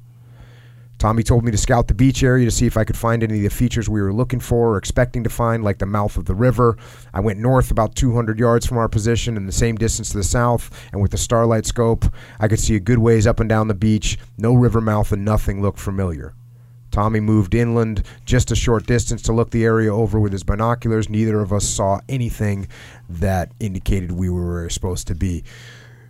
Tommy 0.99 1.23
told 1.23 1.45
me 1.45 1.51
to 1.51 1.57
scout 1.57 1.87
the 1.87 1.93
beach 1.93 2.23
area 2.23 2.43
to 2.43 2.51
see 2.51 2.65
if 2.65 2.75
I 2.75 2.83
could 2.83 2.97
find 2.97 3.23
any 3.23 3.37
of 3.37 3.43
the 3.43 3.49
features 3.49 3.87
we 3.87 4.01
were 4.01 4.11
looking 4.11 4.41
for 4.41 4.73
or 4.73 4.77
expecting 4.77 5.23
to 5.23 5.29
find, 5.29 5.63
like 5.63 5.77
the 5.77 5.85
mouth 5.85 6.17
of 6.17 6.25
the 6.25 6.35
river. 6.35 6.77
I 7.13 7.21
went 7.21 7.39
north 7.39 7.71
about 7.71 7.95
200 7.95 8.37
yards 8.37 8.65
from 8.65 8.77
our 8.77 8.89
position 8.89 9.37
and 9.37 9.47
the 9.47 9.53
same 9.53 9.77
distance 9.77 10.09
to 10.09 10.17
the 10.17 10.25
south, 10.25 10.69
and 10.91 11.01
with 11.01 11.11
the 11.11 11.17
starlight 11.17 11.65
scope, 11.65 12.03
I 12.37 12.49
could 12.49 12.59
see 12.59 12.75
a 12.75 12.81
good 12.81 12.97
ways 12.97 13.25
up 13.25 13.39
and 13.39 13.47
down 13.47 13.69
the 13.69 13.73
beach. 13.73 14.19
No 14.37 14.53
river 14.53 14.81
mouth 14.81 15.13
and 15.13 15.23
nothing 15.23 15.61
looked 15.61 15.79
familiar. 15.79 16.33
Tommy 16.91 17.21
moved 17.21 17.55
inland 17.55 18.03
just 18.25 18.51
a 18.51 18.55
short 18.55 18.85
distance 18.85 19.21
to 19.21 19.31
look 19.31 19.51
the 19.51 19.63
area 19.63 19.93
over 19.93 20.19
with 20.19 20.33
his 20.33 20.43
binoculars. 20.43 21.09
Neither 21.09 21.39
of 21.39 21.53
us 21.53 21.65
saw 21.65 22.01
anything 22.09 22.67
that 23.07 23.53
indicated 23.61 24.11
we 24.11 24.29
were 24.29 24.69
supposed 24.69 25.07
to 25.07 25.15
be. 25.15 25.45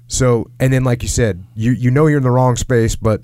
So, 0.07 0.49
and 0.59 0.73
then 0.73 0.83
like 0.83 1.03
you 1.03 1.09
said, 1.09 1.43
you 1.53 1.73
you 1.73 1.91
know 1.91 2.07
you're 2.07 2.17
in 2.17 2.23
the 2.23 2.31
wrong 2.31 2.55
space, 2.55 2.95
but 2.95 3.21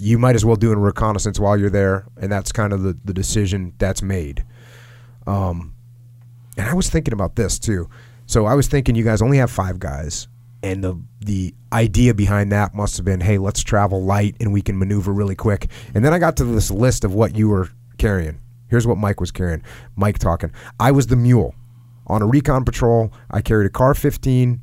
you 0.00 0.18
might 0.18 0.34
as 0.34 0.44
well 0.44 0.56
do 0.56 0.72
a 0.72 0.76
reconnaissance 0.76 1.38
while 1.38 1.58
you're 1.58 1.70
there, 1.70 2.06
and 2.16 2.32
that's 2.32 2.52
kind 2.52 2.72
of 2.72 2.82
the, 2.82 2.96
the 3.04 3.12
decision 3.12 3.74
that's 3.78 4.00
made. 4.00 4.44
Um, 5.26 5.74
and 6.56 6.66
I 6.66 6.74
was 6.74 6.88
thinking 6.88 7.12
about 7.12 7.36
this 7.36 7.58
too. 7.58 7.88
So 8.26 8.46
I 8.46 8.54
was 8.54 8.66
thinking 8.66 8.94
you 8.94 9.04
guys 9.04 9.20
only 9.20 9.38
have 9.38 9.50
five 9.50 9.78
guys 9.78 10.28
and 10.62 10.82
the 10.84 11.00
the 11.20 11.54
idea 11.72 12.14
behind 12.14 12.50
that 12.52 12.74
must 12.74 12.96
have 12.96 13.04
been, 13.04 13.20
hey, 13.20 13.38
let's 13.38 13.62
travel 13.62 14.02
light 14.02 14.36
and 14.40 14.52
we 14.52 14.62
can 14.62 14.78
maneuver 14.78 15.12
really 15.12 15.34
quick. 15.34 15.70
And 15.94 16.04
then 16.04 16.14
I 16.14 16.18
got 16.18 16.36
to 16.38 16.44
this 16.44 16.70
list 16.70 17.04
of 17.04 17.14
what 17.14 17.36
you 17.36 17.48
were 17.48 17.68
carrying. 17.98 18.40
Here's 18.68 18.86
what 18.86 18.96
Mike 18.96 19.20
was 19.20 19.30
carrying. 19.30 19.62
Mike 19.96 20.18
talking. 20.18 20.52
I 20.78 20.92
was 20.92 21.08
the 21.08 21.16
mule 21.16 21.54
on 22.06 22.22
a 22.22 22.26
recon 22.26 22.64
patrol. 22.64 23.12
I 23.30 23.42
carried 23.42 23.66
a 23.66 23.70
CAR 23.70 23.94
15 23.94 24.62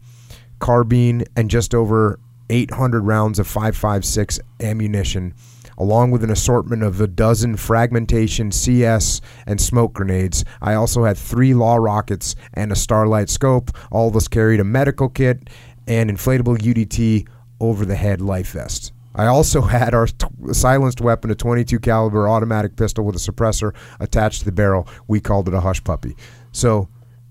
carbine 0.60 1.24
and 1.36 1.50
just 1.50 1.76
over 1.76 2.20
800 2.50 3.02
rounds 3.02 3.40
of 3.40 3.48
5.56 3.48 4.40
ammunition 4.62 5.34
along 5.78 6.12
with 6.12 6.24
an 6.24 6.32
assortment 6.32 6.84
of 6.84 7.00
a 7.00 7.08
dozen 7.08 7.56
fragmentation, 7.56 8.52
CS, 8.52 9.22
and 9.46 9.62
smoke 9.62 9.94
grenades. 9.94 10.44
I 10.62 10.74
also 10.74 11.04
had 11.04 11.18
three 11.18 11.54
LAW 11.54 11.76
rockets 11.76 12.36
and 12.54 12.72
a 12.72 12.76
starlight 12.76 13.30
scope. 13.30 13.72
All 13.92 14.08
of 14.08 14.16
us 14.16 14.28
carried 14.28 14.60
a 14.60 14.64
medical 14.64 15.10
kit 15.10 15.50
and 15.88 16.10
inflatable 16.10 16.58
UDT 16.58 17.28
over 17.60 17.86
the 17.86 17.96
head 17.96 18.22
life 18.22 18.52
vest. 18.52 18.92
I 19.16 19.28
also 19.28 19.62
had 19.78 19.94
our 19.94 20.08
t- 20.08 20.28
silenced 20.52 21.02
weapon, 21.02 21.32
a 21.32 21.36
22 21.36 21.80
caliber 21.80 22.28
automatic 22.28 22.76
pistol 22.76 23.06
with 23.06 23.16
a 23.16 23.20
suppressor 23.20 23.74
attached 24.00 24.40
to 24.40 24.46
the 24.46 24.52
barrel. 24.52 24.88
We 25.08 25.20
called 25.20 25.48
it 25.48 25.54
a 25.54 25.62
hush 25.62 25.84
puppy. 25.84 26.16
So, 26.52 26.90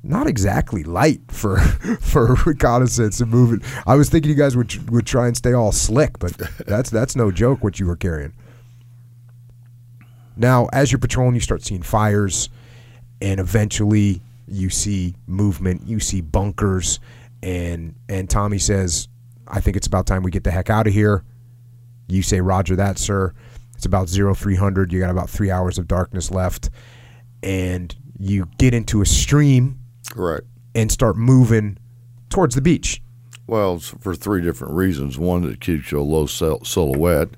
not 0.09 0.27
exactly 0.27 0.85
light 0.85 1.21
for 1.29 1.59
for 2.01 2.35
reconnaissance 2.47 3.21
and 3.21 3.31
moving. 3.31 3.63
I 3.87 3.97
was 3.97 4.09
thinking 4.09 4.31
you 4.31 4.37
guys 4.37 4.57
would 4.57 4.91
would 4.91 5.07
try 5.07 5.27
and 5.27 5.37
stay 5.37 5.53
all 5.53 5.73
slick, 5.73 6.19
but 6.19 6.33
that's 6.67 6.91
that's 6.91 7.17
no 7.17 7.31
joke 7.31 7.63
what 7.63 7.81
you 7.81 7.87
were 7.87 7.97
carrying. 7.97 8.33
Now, 10.37 10.67
as 10.73 10.93
you're 10.93 10.99
patrolling, 10.99 11.35
you 11.35 11.41
start 11.41 11.63
seeing 11.63 11.83
fires, 11.83 12.51
and 13.21 13.41
eventually 13.41 14.21
you 14.47 14.71
see 14.71 15.17
movement. 15.27 15.83
You 15.87 15.99
see 15.99 16.21
bunkers, 16.21 17.01
and 17.43 17.95
and 18.09 18.29
Tommy 18.29 18.59
says, 18.59 19.09
"I 19.49 19.61
think 19.61 19.77
it's 19.77 19.87
about 19.87 20.07
time 20.07 20.23
we 20.23 20.31
get 20.31 20.45
the 20.45 20.51
heck 20.51 20.71
out 20.71 20.87
of 20.87 20.93
here." 20.93 21.25
You 22.09 22.23
say, 22.23 22.41
"Roger 22.41 22.77
that, 22.77 22.99
sir." 22.99 23.33
It's 23.75 23.87
about 23.87 24.09
zero 24.09 24.35
three 24.35 24.57
hundred. 24.57 24.93
You 24.93 25.01
got 25.01 25.11
about 25.11 25.29
three 25.29 25.51
hours 25.51 25.79
of 25.79 25.89
darkness 25.89 26.31
left, 26.31 26.71
and 27.43 27.95
you 28.19 28.49
get 28.59 28.73
into 28.73 29.03
a 29.03 29.07
stream 29.07 29.79
Correct. 30.11 30.47
and 30.75 30.91
start 30.93 31.17
moving 31.17 31.79
towards 32.29 32.55
the 32.55 32.61
beach. 32.61 33.03
Well, 33.47 33.79
for 33.79 34.15
three 34.15 34.43
different 34.43 34.75
reasons. 34.75 35.19
One, 35.19 35.45
it 35.45 35.61
keeps 35.61 35.93
you 35.93 36.01
a 36.01 36.03
low 36.03 36.27
silhouette. 36.27 37.31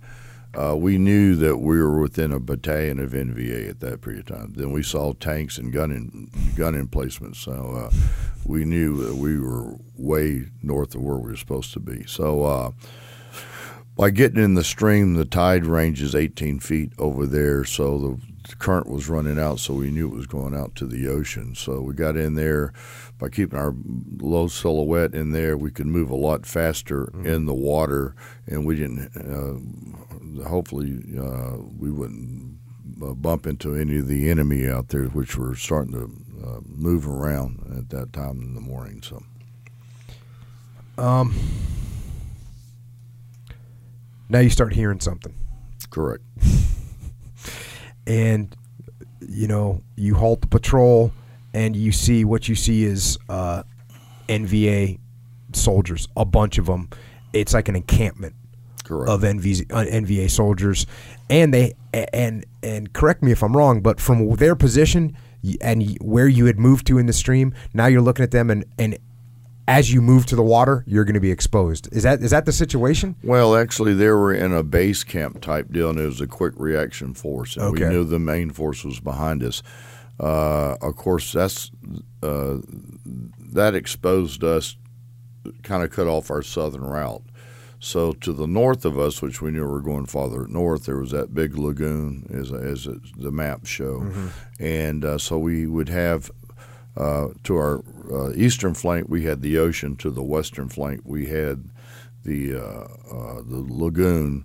Uh, 0.54 0.74
we 0.74 0.96
knew 0.96 1.36
that 1.36 1.58
we 1.58 1.78
were 1.78 2.00
within 2.00 2.32
a 2.32 2.40
battalion 2.40 2.98
of 2.98 3.12
NVA 3.12 3.68
at 3.68 3.80
that 3.80 4.00
period 4.00 4.30
of 4.30 4.38
time. 4.38 4.54
Then 4.56 4.72
we 4.72 4.82
saw 4.82 5.12
tanks 5.12 5.58
and 5.58 5.72
gun 5.72 5.90
in, 5.92 6.30
gun 6.56 6.74
emplacements, 6.74 7.38
so 7.38 7.52
uh, 7.92 7.94
we 8.44 8.64
knew 8.64 8.96
that 9.04 9.16
we 9.16 9.38
were 9.38 9.76
way 9.96 10.46
north 10.62 10.94
of 10.94 11.02
where 11.02 11.18
we 11.18 11.30
were 11.30 11.36
supposed 11.36 11.74
to 11.74 11.80
be. 11.80 12.04
So 12.06 12.44
uh, 12.44 12.70
by 13.94 14.08
getting 14.10 14.42
in 14.42 14.54
the 14.54 14.64
stream, 14.64 15.14
the 15.14 15.26
tide 15.26 15.66
range 15.66 16.00
is 16.00 16.14
18 16.14 16.60
feet 16.60 16.92
over 16.98 17.26
there, 17.26 17.64
so 17.64 17.98
the 17.98 18.20
current 18.56 18.88
was 18.88 19.08
running 19.08 19.38
out, 19.38 19.58
so 19.60 19.74
we 19.74 19.90
knew 19.90 20.08
it 20.08 20.16
was 20.16 20.26
going 20.26 20.54
out 20.54 20.74
to 20.76 20.86
the 20.86 21.08
ocean. 21.08 21.54
So 21.54 21.80
we 21.80 21.94
got 21.94 22.16
in 22.16 22.34
there 22.34 22.72
by 23.18 23.28
keeping 23.28 23.58
our 23.58 23.74
low 24.18 24.46
silhouette 24.48 25.12
in 25.14 25.32
there, 25.32 25.56
we 25.56 25.70
could 25.70 25.86
move 25.86 26.10
a 26.10 26.14
lot 26.16 26.46
faster 26.46 27.10
in 27.24 27.46
the 27.46 27.54
water, 27.54 28.14
and 28.46 28.64
we 28.64 28.76
didn't. 28.76 29.10
Uh, 29.16 30.48
hopefully, 30.48 30.98
uh, 31.18 31.56
we 31.78 31.90
wouldn't 31.90 32.58
uh, 33.02 33.14
bump 33.14 33.46
into 33.46 33.74
any 33.74 33.98
of 33.98 34.06
the 34.06 34.30
enemy 34.30 34.68
out 34.68 34.88
there, 34.88 35.04
which 35.06 35.36
were 35.36 35.56
starting 35.56 35.92
to 35.92 36.46
uh, 36.46 36.60
move 36.64 37.08
around 37.08 37.58
at 37.76 37.90
that 37.90 38.12
time 38.12 38.40
in 38.40 38.54
the 38.54 38.60
morning. 38.60 39.02
So, 39.02 39.22
Um, 40.96 41.34
now 44.28 44.38
you 44.38 44.50
start 44.50 44.74
hearing 44.74 45.00
something, 45.00 45.34
correct. 45.90 46.22
And 48.08 48.56
you 49.20 49.46
know 49.46 49.82
you 49.94 50.14
halt 50.14 50.40
the 50.40 50.48
patrol, 50.48 51.12
and 51.54 51.76
you 51.76 51.92
see 51.92 52.24
what 52.24 52.48
you 52.48 52.56
see 52.56 52.84
is 52.84 53.18
uh, 53.28 53.62
NVA 54.28 54.98
soldiers, 55.52 56.08
a 56.16 56.24
bunch 56.24 56.58
of 56.58 56.66
them. 56.66 56.88
It's 57.32 57.54
like 57.54 57.68
an 57.68 57.76
encampment 57.76 58.34
Correct. 58.84 59.10
of 59.10 59.20
NVA, 59.20 59.70
uh, 59.70 59.84
NVA 59.84 60.30
soldiers, 60.30 60.86
and 61.28 61.52
they 61.52 61.74
and 61.92 62.44
and 62.62 62.92
correct 62.92 63.22
me 63.22 63.30
if 63.32 63.42
I'm 63.42 63.56
wrong, 63.56 63.80
but 63.80 64.00
from 64.00 64.34
their 64.36 64.56
position 64.56 65.16
and 65.60 65.96
where 66.00 66.26
you 66.26 66.46
had 66.46 66.58
moved 66.58 66.86
to 66.88 66.98
in 66.98 67.06
the 67.06 67.12
stream, 67.12 67.54
now 67.72 67.86
you're 67.86 68.00
looking 68.00 68.24
at 68.24 68.30
them, 68.30 68.50
and 68.50 68.64
and 68.78 68.98
as 69.68 69.92
you 69.92 70.00
move 70.00 70.24
to 70.26 70.34
the 70.34 70.42
water, 70.42 70.82
you're 70.86 71.04
going 71.04 71.14
to 71.14 71.20
be 71.20 71.30
exposed. 71.30 71.88
Is 71.92 72.02
that 72.02 72.20
is 72.22 72.30
that 72.32 72.46
the 72.46 72.52
situation? 72.52 73.14
Well, 73.22 73.54
actually, 73.54 73.92
they 73.94 74.08
were 74.08 74.32
in 74.34 74.52
a 74.52 74.62
base 74.62 75.04
camp 75.04 75.40
type 75.42 75.70
deal, 75.70 75.90
and 75.90 75.98
it 76.00 76.06
was 76.06 76.20
a 76.20 76.26
quick 76.26 76.54
reaction 76.56 77.14
force, 77.14 77.56
and 77.56 77.66
Okay. 77.66 77.84
we 77.84 77.90
knew 77.90 78.04
the 78.04 78.18
main 78.18 78.50
force 78.50 78.82
was 78.84 78.98
behind 78.98 79.44
us. 79.44 79.62
Uh, 80.18 80.76
of 80.80 80.96
course, 80.96 81.32
that's 81.32 81.70
uh, 82.22 82.56
that 83.52 83.74
exposed 83.74 84.42
us, 84.42 84.76
kind 85.62 85.82
of 85.84 85.90
cut 85.92 86.06
off 86.08 86.30
our 86.30 86.42
southern 86.42 86.82
route. 86.82 87.22
So 87.80 88.12
to 88.12 88.32
the 88.32 88.48
north 88.48 88.84
of 88.84 88.98
us, 88.98 89.22
which 89.22 89.40
we 89.40 89.52
knew 89.52 89.64
we 89.64 89.70
were 89.70 89.80
going 89.80 90.06
farther 90.06 90.48
north, 90.48 90.86
there 90.86 90.96
was 90.98 91.12
that 91.12 91.32
big 91.32 91.56
lagoon, 91.56 92.26
as 92.34 92.50
as 92.52 92.88
the 93.16 93.30
maps 93.30 93.68
show, 93.68 94.04
and 94.58 95.04
uh, 95.04 95.18
so 95.18 95.38
we 95.38 95.66
would 95.66 95.88
have 95.90 96.30
uh, 96.98 97.28
to 97.44 97.56
our 97.56 97.84
uh, 98.12 98.32
eastern 98.34 98.74
flank, 98.74 99.08
we 99.08 99.22
had 99.24 99.40
the 99.40 99.56
ocean. 99.56 99.96
To 99.96 100.10
the 100.10 100.22
western 100.22 100.68
flank, 100.68 101.02
we 101.04 101.26
had 101.26 101.70
the 102.24 102.56
uh, 102.56 102.88
uh, 103.14 103.42
the 103.42 103.64
lagoon, 103.68 104.44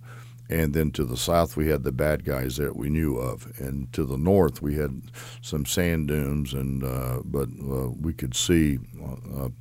and 0.49 0.73
then 0.73 0.91
to 0.91 1.03
the 1.03 1.17
south, 1.17 1.57
we 1.57 1.67
had 1.67 1.83
the 1.83 1.91
bad 1.91 2.23
guys 2.23 2.57
that 2.57 2.75
we 2.75 2.89
knew 2.89 3.17
of, 3.17 3.51
and 3.57 3.91
to 3.93 4.05
the 4.05 4.17
north, 4.17 4.61
we 4.61 4.75
had 4.75 5.01
some 5.41 5.65
sand 5.65 6.09
dunes, 6.09 6.53
and 6.53 6.83
uh, 6.83 7.21
but 7.25 7.49
uh, 7.59 7.89
we 7.89 8.13
could 8.13 8.35
see 8.35 8.77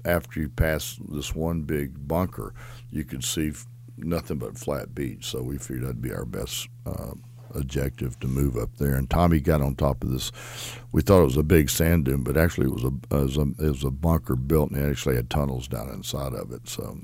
after 0.05 0.41
you 0.41 0.51
pass 0.51 1.01
this 1.09 1.35
one 1.35 1.63
big 1.63 2.07
bunker, 2.07 2.53
you 2.91 3.05
could 3.05 3.25
see 3.25 3.53
nothing 3.97 4.37
but 4.37 4.59
flat 4.59 4.95
beach. 4.95 5.25
So 5.25 5.43
we 5.43 5.57
figured 5.57 5.85
that'd 5.85 6.03
be 6.03 6.13
our 6.13 6.27
best. 6.27 6.69
Objective 7.55 8.19
to 8.21 8.27
move 8.29 8.57
up 8.57 8.71
there 8.79 8.95
and 8.95 9.09
Tommy 9.09 9.41
got 9.41 9.61
on 9.61 9.75
top 9.75 10.03
of 10.03 10.11
this 10.11 10.33
we 10.93 11.03
thought 11.03 11.21
it 11.21 11.25
was 11.25 11.37
a 11.37 11.43
big 11.43 11.71
sand 11.71 12.05
dune 12.07 12.23
but 12.23 12.37
actually 12.37 12.67
it 12.67 12.73
was 12.73 12.85
a, 12.85 12.93
it 13.17 13.23
was 13.23 13.37
a, 13.37 13.43
it 13.59 13.69
was 13.69 13.85
a 13.85 13.91
bunker 13.91 14.37
built 14.37 14.71
and 14.71 14.83
it 14.83 14.91
actually 14.91 15.17
had 15.17 15.31
tunnels 15.31 15.69
down 15.69 15.89
inside 15.91 16.33
of 16.33 16.51
it 16.53 16.69
so 16.69 16.97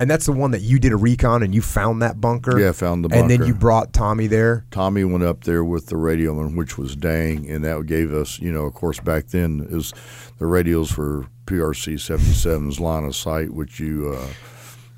And 0.00 0.10
that's 0.10 0.26
the 0.26 0.32
one 0.32 0.52
that 0.52 0.60
you 0.60 0.78
did 0.78 0.92
a 0.92 0.96
recon 0.96 1.42
and 1.42 1.54
you 1.54 1.62
found 1.62 2.02
that 2.02 2.20
bunker. 2.20 2.58
Yeah, 2.58 2.72
found 2.72 3.04
the 3.04 3.16
And 3.16 3.28
then 3.30 3.44
you 3.44 3.54
brought 3.54 3.92
Tommy 3.92 4.26
there. 4.28 4.64
Tommy 4.70 5.02
went 5.04 5.24
up 5.24 5.44
there 5.44 5.64
with 5.64 5.86
the 5.86 5.96
radio 5.96 6.34
man, 6.34 6.54
which 6.56 6.78
was 6.78 6.94
Dang, 6.94 7.48
and 7.50 7.64
that 7.64 7.84
gave 7.86 8.12
us, 8.12 8.38
you 8.38 8.52
know, 8.52 8.64
of 8.66 8.74
course, 8.74 9.00
back 9.00 9.28
then 9.28 9.66
was 9.70 9.92
the 10.38 10.46
radios 10.46 10.90
for 10.90 11.26
PRC 11.46 11.94
77's 11.94 12.78
line 12.78 13.04
of 13.04 13.16
sight, 13.16 13.50
which 13.50 13.80
you, 13.80 14.14
uh, 14.16 14.28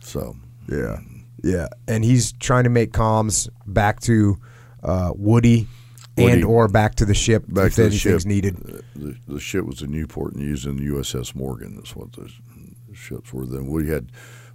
so 0.01 0.37
Yeah. 0.69 0.99
Yeah. 1.43 1.69
And 1.89 2.05
he's 2.05 2.33
trying 2.33 2.65
to 2.65 2.71
make 2.71 2.93
comms 2.93 3.49
back 3.67 4.01
to 4.01 4.39
uh, 4.83 5.13
Woody, 5.15 5.67
Woody. 6.17 6.33
and 6.33 6.45
or 6.45 6.69
back 6.69 6.97
to 6.97 7.05
the 7.05 7.15
ship 7.15 7.45
back 7.49 7.69
if 7.69 7.75
to 7.77 7.83
anything's 7.83 8.23
ship. 8.23 8.25
needed. 8.27 8.57
The, 8.95 9.17
the 9.27 9.41
ship 9.41 9.65
was 9.65 9.83
in 9.83 9.91
Newport 9.91 10.35
and 10.35 10.43
using 10.43 10.77
the 10.77 10.87
USS 10.95 11.35
Morgan. 11.35 11.77
That's 11.77 11.95
what 11.97 12.13
the 12.13 12.31
ships 12.93 13.33
were. 13.33 13.47
Then 13.47 13.69
we 13.69 13.89
had, 13.89 14.11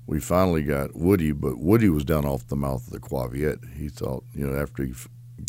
we 0.08 0.20
finally 0.20 0.64
got 0.64 0.96
Woody, 0.96 1.32
but 1.32 1.58
Woody 1.58 1.90
was 1.90 2.06
down 2.06 2.26
off 2.26 2.48
the 2.48 2.56
mouth 2.56 2.86
of 2.88 2.94
the 2.94 3.00
Cua 3.00 3.30
Viet. 3.30 3.60
He 3.78 3.90
thought, 3.90 4.24
you 4.34 4.46
know, 4.48 4.58
after 4.60 4.84
he 4.84 4.94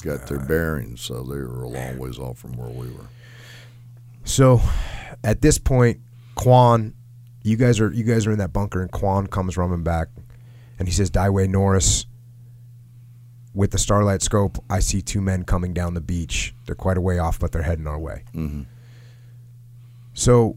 got 0.03 0.27
their 0.27 0.41
bearings, 0.41 1.01
so 1.01 1.23
they 1.23 1.37
were 1.39 1.63
a 1.63 1.69
long 1.69 1.99
ways 1.99 2.19
off 2.19 2.39
from 2.39 2.57
where 2.57 2.69
we 2.69 2.89
were. 2.89 3.07
So 4.25 4.61
at 5.23 5.41
this 5.41 5.59
point, 5.59 6.01
Quan, 6.35 6.95
you 7.43 7.57
guys 7.57 7.81
are 7.81 7.93
you 7.93 8.05
guys 8.05 8.27
are 8.27 8.33
in 8.33 8.39
that 8.39 8.53
bunker, 8.53 8.83
and 8.83 8.91
Quan 8.91 9.27
comes 9.27 9.57
running 9.57 9.83
back, 9.85 10.09
and 10.79 10.87
he 10.89 10.93
says, 10.95 11.11
"Dai 11.11 11.29
Uy 11.29 11.49
Norris." 11.49 12.07
With 13.55 13.71
the 13.71 13.79
starlight 13.79 14.21
scope, 14.21 14.63
I 14.69 14.81
see 14.81 15.01
two 15.01 15.23
men 15.23 15.45
coming 15.45 15.73
down 15.73 15.95
the 15.95 16.01
beach. 16.03 16.55
They're 16.67 16.75
quite 16.75 16.99
a 16.99 17.01
way 17.01 17.19
off, 17.19 17.39
but 17.39 17.53
they're 17.53 17.63
heading 17.63 17.87
our 17.87 17.99
way. 17.99 18.25
hmm 18.35 18.65
So 20.13 20.57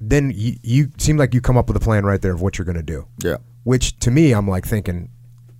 then 0.00 0.32
you, 0.34 0.56
you 0.62 0.90
seem 0.98 1.16
like 1.16 1.34
you 1.34 1.40
come 1.40 1.56
up 1.56 1.68
with 1.68 1.76
a 1.76 1.80
plan 1.80 2.04
right 2.04 2.20
there 2.20 2.32
of 2.32 2.42
what 2.42 2.58
you're 2.58 2.64
going 2.64 2.76
to 2.76 2.82
do. 2.82 3.06
Yeah. 3.18 3.36
Which 3.62 3.96
to 4.00 4.10
me, 4.10 4.32
I'm 4.32 4.48
like 4.48 4.66
thinking, 4.66 5.08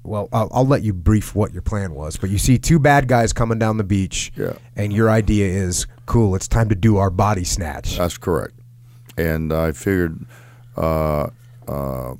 well, 0.03 0.29
I'll, 0.33 0.49
I'll 0.53 0.67
let 0.67 0.83
you 0.83 0.93
brief 0.93 1.35
what 1.37 1.53
your 1.53 1.63
plan 1.63 1.95
was. 1.95 2.17
But 2.17 2.31
you 2.31 2.39
see 2.39 2.59
two 2.59 2.79
bad 2.79 3.07
guys 3.09 3.33
coming 3.33 3.59
down 3.61 3.77
the 3.79 3.85
beach, 3.85 4.33
Yeah. 4.37 4.55
and 4.77 4.93
your 4.93 5.09
idea 5.11 5.47
is 5.47 5.87
cool. 6.07 6.35
It's 6.35 6.49
time 6.49 6.69
to 6.69 6.75
do 6.75 6.97
our 6.97 7.11
body 7.11 7.45
snatch. 7.45 7.97
That's 7.97 8.19
correct. 8.19 8.55
And 9.17 9.53
I 9.53 9.71
figured 9.73 10.27
uh, 10.77 11.29
uh, 11.69 12.15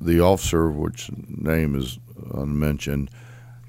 the 0.00 0.20
officer, 0.20 0.70
which 0.70 1.10
name 1.28 1.74
is 1.74 1.98
unmentioned, 2.32 3.10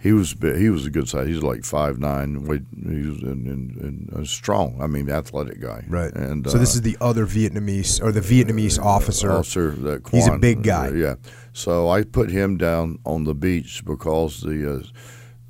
he 0.02 0.14
was 0.14 0.36
he 0.42 0.70
was 0.70 0.86
a 0.86 0.90
good 0.90 1.08
size. 1.08 1.28
He's 1.28 1.44
like 1.44 1.64
five 1.64 2.00
nine. 2.00 2.34
He 2.34 3.08
was 3.08 3.22
in, 3.22 3.46
in, 3.46 4.10
in, 4.12 4.20
uh, 4.20 4.26
strong. 4.26 4.82
I 4.82 4.88
mean, 4.88 5.10
athletic 5.12 5.62
guy. 5.62 5.86
Right. 5.88 6.12
And 6.14 6.50
so 6.50 6.58
this 6.58 6.74
uh, 6.74 6.78
is 6.78 6.82
the 6.82 6.98
other 7.00 7.28
Vietnamese 7.28 8.02
or 8.02 8.12
the 8.12 8.22
Vietnamese 8.22 8.84
officer. 8.84 9.32
officer 9.32 9.70
that 9.72 10.08
He's 10.10 10.28
a 10.28 10.40
big 10.40 10.64
guy. 10.64 10.88
uh, 10.88 10.94
yeah. 10.94 11.16
So 11.54 11.90
I 11.90 12.04
put 12.04 12.32
him 12.32 12.58
down 12.58 12.98
on 13.06 13.26
the 13.26 13.36
beach 13.36 13.86
because 13.86 14.42
the 14.42 14.80
uh, 14.80 14.84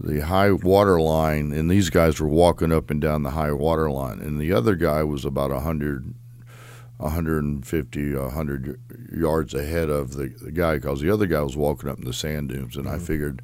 the 0.01 0.19
high 0.25 0.51
water 0.51 0.99
line 0.99 1.53
and 1.53 1.69
these 1.69 1.89
guys 1.89 2.19
were 2.19 2.27
walking 2.27 2.73
up 2.73 2.89
and 2.89 2.99
down 2.99 3.23
the 3.23 3.31
high 3.31 3.53
water 3.53 3.89
line, 3.89 4.19
and 4.19 4.39
the 4.39 4.51
other 4.51 4.75
guy 4.75 5.03
was 5.03 5.23
about 5.23 5.51
a 5.51 5.61
hundred. 5.61 6.13
150, 7.01 8.15
100 8.15 8.79
yards 9.13 9.53
ahead 9.53 9.89
of 9.89 10.13
the, 10.13 10.33
the 10.41 10.51
guy 10.51 10.75
because 10.75 11.01
the 11.01 11.09
other 11.09 11.25
guy 11.25 11.41
was 11.41 11.57
walking 11.57 11.89
up 11.89 11.97
in 11.97 12.05
the 12.05 12.13
sand 12.13 12.49
dunes, 12.49 12.77
and 12.77 12.87
I 12.87 12.99
figured 12.99 13.41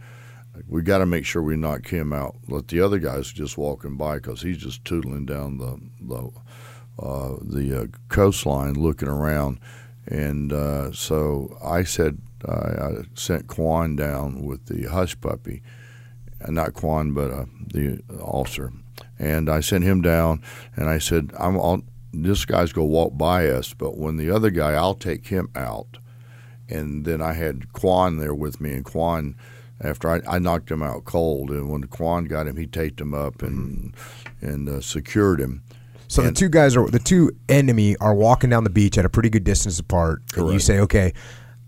we 0.68 0.82
got 0.82 1.00
to 1.00 1.06
make 1.06 1.26
sure 1.26 1.42
we 1.42 1.56
knock 1.56 1.88
him 1.88 2.14
out. 2.14 2.36
Let 2.48 2.68
the 2.68 2.82
other 2.82 3.00
guys 3.00 3.32
just 3.32 3.58
walking 3.58 3.96
by 3.96 4.16
because 4.16 4.42
he's 4.42 4.58
just 4.58 4.84
tootling 4.84 5.26
down 5.26 5.58
the 5.58 5.80
the 6.02 6.32
uh, 7.00 7.36
the 7.42 7.82
uh, 7.82 7.86
coastline, 8.10 8.74
looking 8.74 9.08
around. 9.08 9.60
And 10.08 10.54
uh, 10.54 10.92
so 10.94 11.58
I 11.64 11.84
said, 11.84 12.20
I 12.48 12.52
I 12.54 12.92
sent 13.14 13.48
Quan 13.48 13.96
down 13.96 14.46
with 14.46 14.66
the 14.66 14.86
hush 14.86 15.20
puppy, 15.20 15.62
not 16.48 16.74
Quan, 16.74 17.14
but 17.14 17.32
uh, 17.32 17.46
the 17.68 18.02
officer. 18.22 18.72
And 19.20 19.50
I 19.50 19.60
sent 19.60 19.84
him 19.84 20.02
down, 20.02 20.42
and 20.76 20.90
I 20.90 20.98
said, 21.00 21.32
I'm 21.40 21.58
all, 21.58 21.82
this 22.26 22.46
guy's 22.46 22.72
gonna 22.72 22.88
walk 22.88 23.18
by 23.18 23.48
us, 23.48 23.74
but 23.74 23.98
when 23.98 24.18
the 24.18 24.30
other 24.30 24.50
guy, 24.50 24.74
I'll 24.74 24.96
take 24.96 25.28
him 25.28 25.50
out. 25.56 25.98
And 26.70 27.06
then 27.06 27.22
I 27.22 27.34
had 27.34 27.72
Quan 27.74 28.18
there 28.18 28.34
with 28.34 28.60
me, 28.60 28.74
and 28.74 28.84
Quan, 28.84 29.36
after 29.82 30.10
I, 30.10 30.22
I 30.28 30.40
knocked 30.40 30.70
him 30.70 30.84
out 30.84 31.06
cold, 31.06 31.50
and 31.50 31.70
when 31.70 31.84
Quan 31.86 32.26
got 32.26 32.48
him, 32.48 32.58
he 32.58 32.68
taped 32.68 33.00
him 33.00 33.14
up 33.14 33.42
and 33.42 33.96
and 34.42 34.68
uh, 34.68 34.82
secured 34.82 35.40
him. 35.40 35.64
So 36.10 36.22
the 36.22 36.32
two 36.32 36.50
guys 36.50 36.76
are 36.78 36.88
the 36.90 37.00
two 37.00 37.32
enemy 37.50 37.96
are 37.98 38.14
walking 38.14 38.50
down 38.50 38.64
the 38.64 38.70
beach 38.70 38.98
at 38.98 39.06
a 39.06 39.10
pretty 39.10 39.30
good 39.30 39.44
distance 39.44 39.78
apart. 39.80 40.22
And 40.36 40.54
you 40.54 40.60
say, 40.60 40.80
okay, 40.80 41.14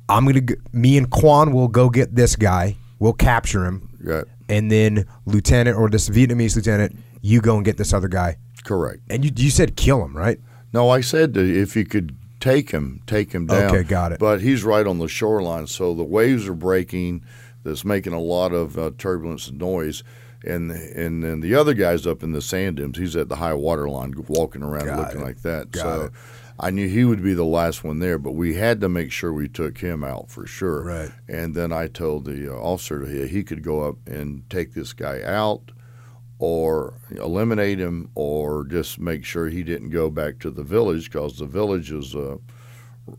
I'm 0.08 0.26
gonna. 0.26 0.42
G- 0.42 0.56
me 0.72 0.98
and 0.98 1.10
Quan 1.10 1.54
will 1.54 1.68
go 1.68 1.90
get 1.90 2.16
this 2.16 2.36
guy. 2.36 2.78
We'll 3.00 3.14
capture 3.14 3.66
him, 3.66 3.90
Got 4.04 4.26
and 4.50 4.72
then 4.72 5.06
lieutenant 5.26 5.78
or 5.78 5.90
this 5.90 6.10
Vietnamese 6.10 6.56
lieutenant, 6.56 6.98
you 7.22 7.40
go 7.42 7.56
and 7.56 7.64
get 7.64 7.78
this 7.78 7.94
other 7.94 8.08
guy. 8.08 8.38
Correct. 8.70 9.00
And 9.10 9.26
you 9.26 9.32
you 9.36 9.50
said 9.50 9.76
kill 9.76 10.06
him, 10.06 10.16
right? 10.16 10.40
No, 10.72 10.92
I 10.92 11.02
said 11.02 11.36
if 11.36 11.76
you 11.76 11.86
could 11.86 12.16
take 12.40 12.70
him, 12.70 13.02
take 13.08 13.32
him 13.32 13.48
down. 13.48 13.76
Okay, 13.76 13.82
got 13.82 14.12
it. 14.12 14.20
But 14.20 14.42
he's 14.42 14.64
right 14.64 14.86
on 14.86 15.00
the 15.00 15.08
shoreline, 15.08 15.66
so 15.66 15.96
the 15.96 16.04
waves 16.04 16.48
are 16.48 16.54
breaking. 16.54 17.24
That's 17.64 17.84
making 17.84 18.14
a 18.14 18.20
lot 18.22 18.54
of 18.54 18.78
uh, 18.78 18.92
turbulence 18.96 19.48
and 19.48 19.58
noise. 19.58 20.04
And 20.44 20.70
and 20.70 21.24
then 21.24 21.40
the 21.40 21.56
other 21.56 21.74
guy's 21.74 22.06
up 22.06 22.22
in 22.22 22.32
the 22.32 22.44
sand 22.44 22.78
dunes. 22.78 23.00
He's 23.00 23.16
at 23.16 23.28
the 23.28 23.38
high 23.38 23.56
water 23.56 23.90
line, 23.90 24.14
walking 24.28 24.62
around 24.62 24.86
Got 24.86 25.00
looking 25.00 25.22
it. 25.22 25.24
like 25.24 25.42
that. 25.42 25.72
Got 25.72 25.82
so 25.82 26.02
it. 26.04 26.12
I 26.60 26.70
knew 26.70 26.88
he 26.88 27.06
would 27.06 27.24
be 27.24 27.34
the 27.34 27.46
last 27.46 27.84
one 27.84 27.98
there, 27.98 28.20
but 28.20 28.34
we 28.34 28.54
had 28.54 28.82
to 28.82 28.90
make 28.90 29.12
sure 29.12 29.34
we 29.34 29.50
took 29.50 29.80
him 29.80 30.04
out 30.04 30.30
for 30.30 30.46
sure. 30.46 30.84
Right. 30.84 31.12
And 31.28 31.56
then 31.56 31.72
I 31.72 31.88
told 31.88 32.26
the 32.26 32.54
uh, 32.54 32.56
officer 32.56 33.04
he, 33.08 33.28
he 33.28 33.44
could 33.44 33.64
go 33.64 33.82
up 33.82 33.96
and 34.06 34.48
take 34.48 34.76
this 34.76 34.94
guy 34.94 35.24
out, 35.24 35.72
or 36.40 36.94
eliminate 37.12 37.80
him, 37.80 38.10
or 38.16 38.66
just 38.66 38.98
make 38.98 39.26
sure 39.26 39.50
he 39.50 39.62
didn't 39.62 39.90
go 39.90 40.10
back 40.10 40.40
to 40.40 40.50
the 40.50 40.64
village 40.64 41.12
because 41.12 41.38
the 41.38 41.46
village 41.46 41.92
is 41.92 42.16
uh, 42.16 42.38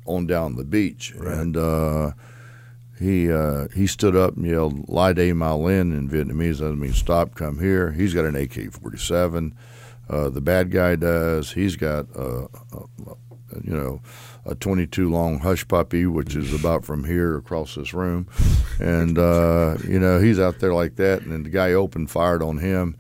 on 0.07 0.27
down 0.27 0.57
the 0.57 0.65
beach. 0.65 1.15
Right. 1.15 1.37
And 1.37 1.57
uh, 1.57 2.13
he 2.99 3.31
uh, 3.31 3.69
he 3.75 3.87
stood 3.87 4.17
up 4.17 4.37
and 4.37 4.47
yelled 4.47 4.89
"Lai 4.89 5.13
Day 5.13 5.33
Mao 5.33 5.57
Lin" 5.59 5.93
in 5.93 6.09
Vietnamese. 6.09 6.59
That 6.59 6.75
means 6.77 6.97
stop, 6.97 7.35
come 7.35 7.59
here. 7.59 7.93
He's 7.93 8.15
got 8.15 8.25
an 8.25 8.37
AK-47. 8.37 9.53
Uh, 10.09 10.29
the 10.29 10.41
bad 10.41 10.71
guy 10.71 10.97
does. 10.97 11.53
He's 11.53 11.77
got 11.77 12.07
uh, 12.17 12.45
uh, 12.73 13.15
you 13.63 13.73
know 13.73 14.03
a 14.45 14.55
22 14.55 15.11
long 15.11 15.39
hush 15.39 15.67
puppy, 15.67 16.07
which 16.07 16.35
is 16.35 16.53
about 16.53 16.85
from 16.85 17.05
here 17.05 17.37
across 17.37 17.75
this 17.75 17.95
room, 17.95 18.27
and 18.81 19.19
uh, 19.19 19.77
you 19.87 19.99
know 19.99 20.21
he's 20.21 20.39
out 20.39 20.59
there 20.59 20.75
like 20.75 20.97
that. 20.97 21.23
And 21.23 21.33
then 21.33 21.43
the 21.43 21.51
guy 21.51 21.73
opened 21.73 22.11
fired 22.11 22.43
on 22.43 22.59
him. 22.59 22.97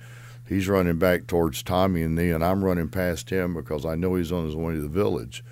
He's 0.51 0.67
running 0.67 0.99
back 0.99 1.29
towards 1.29 1.63
Tommy 1.63 2.03
and 2.03 2.17
me, 2.17 2.33
and 2.33 2.45
I'm 2.45 2.65
running 2.65 2.89
past 2.89 3.31
him 3.31 3.55
because 3.55 3.87
I 3.87 3.95
know 3.95 4.17
he's 4.17 4.33
on 4.33 4.47
his 4.47 4.57
way 4.57 4.75
to 4.75 4.81
the 4.81 4.89
village. 4.89 5.45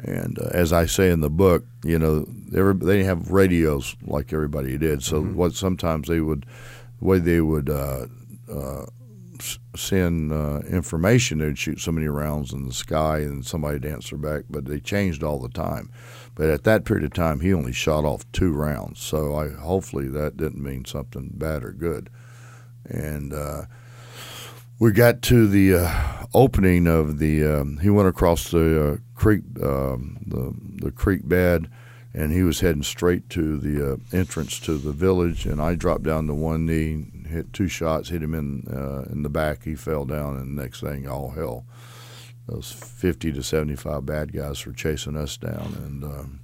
And 0.00 0.36
uh, 0.36 0.48
as 0.52 0.72
I 0.72 0.84
say 0.84 1.12
in 1.12 1.20
the 1.20 1.30
book, 1.30 1.64
you 1.84 1.96
know, 1.96 2.26
every, 2.52 2.74
they 2.74 2.96
didn't 2.96 3.06
have 3.06 3.30
radios 3.30 3.94
like 4.02 4.32
everybody 4.32 4.76
did. 4.76 5.04
So 5.04 5.22
what 5.22 5.54
sometimes 5.54 6.08
they 6.08 6.18
would, 6.18 6.44
the 6.98 7.04
way 7.04 7.20
they 7.20 7.40
would 7.40 7.70
uh, 7.70 8.06
uh, 8.52 8.86
send 9.76 10.32
uh, 10.32 10.62
information, 10.68 11.38
they'd 11.38 11.56
shoot 11.56 11.78
so 11.78 11.92
many 11.92 12.08
rounds 12.08 12.52
in 12.52 12.66
the 12.66 12.72
sky 12.72 13.18
and 13.18 13.46
somebody'd 13.46 13.86
answer 13.86 14.16
back. 14.16 14.46
But 14.50 14.64
they 14.64 14.80
changed 14.80 15.22
all 15.22 15.38
the 15.38 15.50
time. 15.50 15.88
But 16.34 16.50
at 16.50 16.64
that 16.64 16.84
period 16.84 17.04
of 17.04 17.12
time, 17.12 17.38
he 17.38 17.54
only 17.54 17.72
shot 17.72 18.04
off 18.04 18.24
two 18.32 18.52
rounds. 18.52 18.98
So 18.98 19.36
I 19.36 19.50
hopefully 19.50 20.08
that 20.08 20.36
didn't 20.36 20.60
mean 20.60 20.84
something 20.84 21.30
bad 21.32 21.62
or 21.62 21.70
good. 21.70 22.10
And 22.84 23.32
uh, 23.32 23.66
we 24.82 24.90
got 24.90 25.22
to 25.22 25.46
the 25.46 25.76
uh, 25.76 26.26
opening 26.34 26.88
of 26.88 27.20
the. 27.20 27.44
Um, 27.44 27.78
he 27.78 27.88
went 27.88 28.08
across 28.08 28.50
the 28.50 28.94
uh, 28.94 28.96
creek, 29.14 29.44
um, 29.62 30.18
the 30.26 30.52
the 30.84 30.90
creek 30.90 31.20
bed, 31.28 31.70
and 32.12 32.32
he 32.32 32.42
was 32.42 32.58
heading 32.58 32.82
straight 32.82 33.30
to 33.30 33.58
the 33.58 33.92
uh, 33.92 33.96
entrance 34.12 34.58
to 34.58 34.76
the 34.76 34.90
village. 34.90 35.46
And 35.46 35.62
I 35.62 35.76
dropped 35.76 36.02
down 36.02 36.26
to 36.26 36.34
one 36.34 36.66
knee, 36.66 37.06
hit 37.28 37.52
two 37.52 37.68
shots, 37.68 38.08
hit 38.08 38.24
him 38.24 38.34
in 38.34 38.66
uh, 38.68 39.08
in 39.12 39.22
the 39.22 39.28
back. 39.28 39.62
He 39.62 39.76
fell 39.76 40.04
down, 40.04 40.36
and 40.36 40.56
next 40.56 40.80
thing, 40.80 41.06
all 41.06 41.30
hell. 41.30 41.64
Those 42.48 42.72
fifty 42.72 43.32
to 43.34 43.42
seventy 43.44 43.76
five 43.76 44.04
bad 44.04 44.32
guys 44.32 44.66
were 44.66 44.72
chasing 44.72 45.14
us 45.14 45.36
down, 45.36 45.76
and 45.84 46.02
um, 46.02 46.40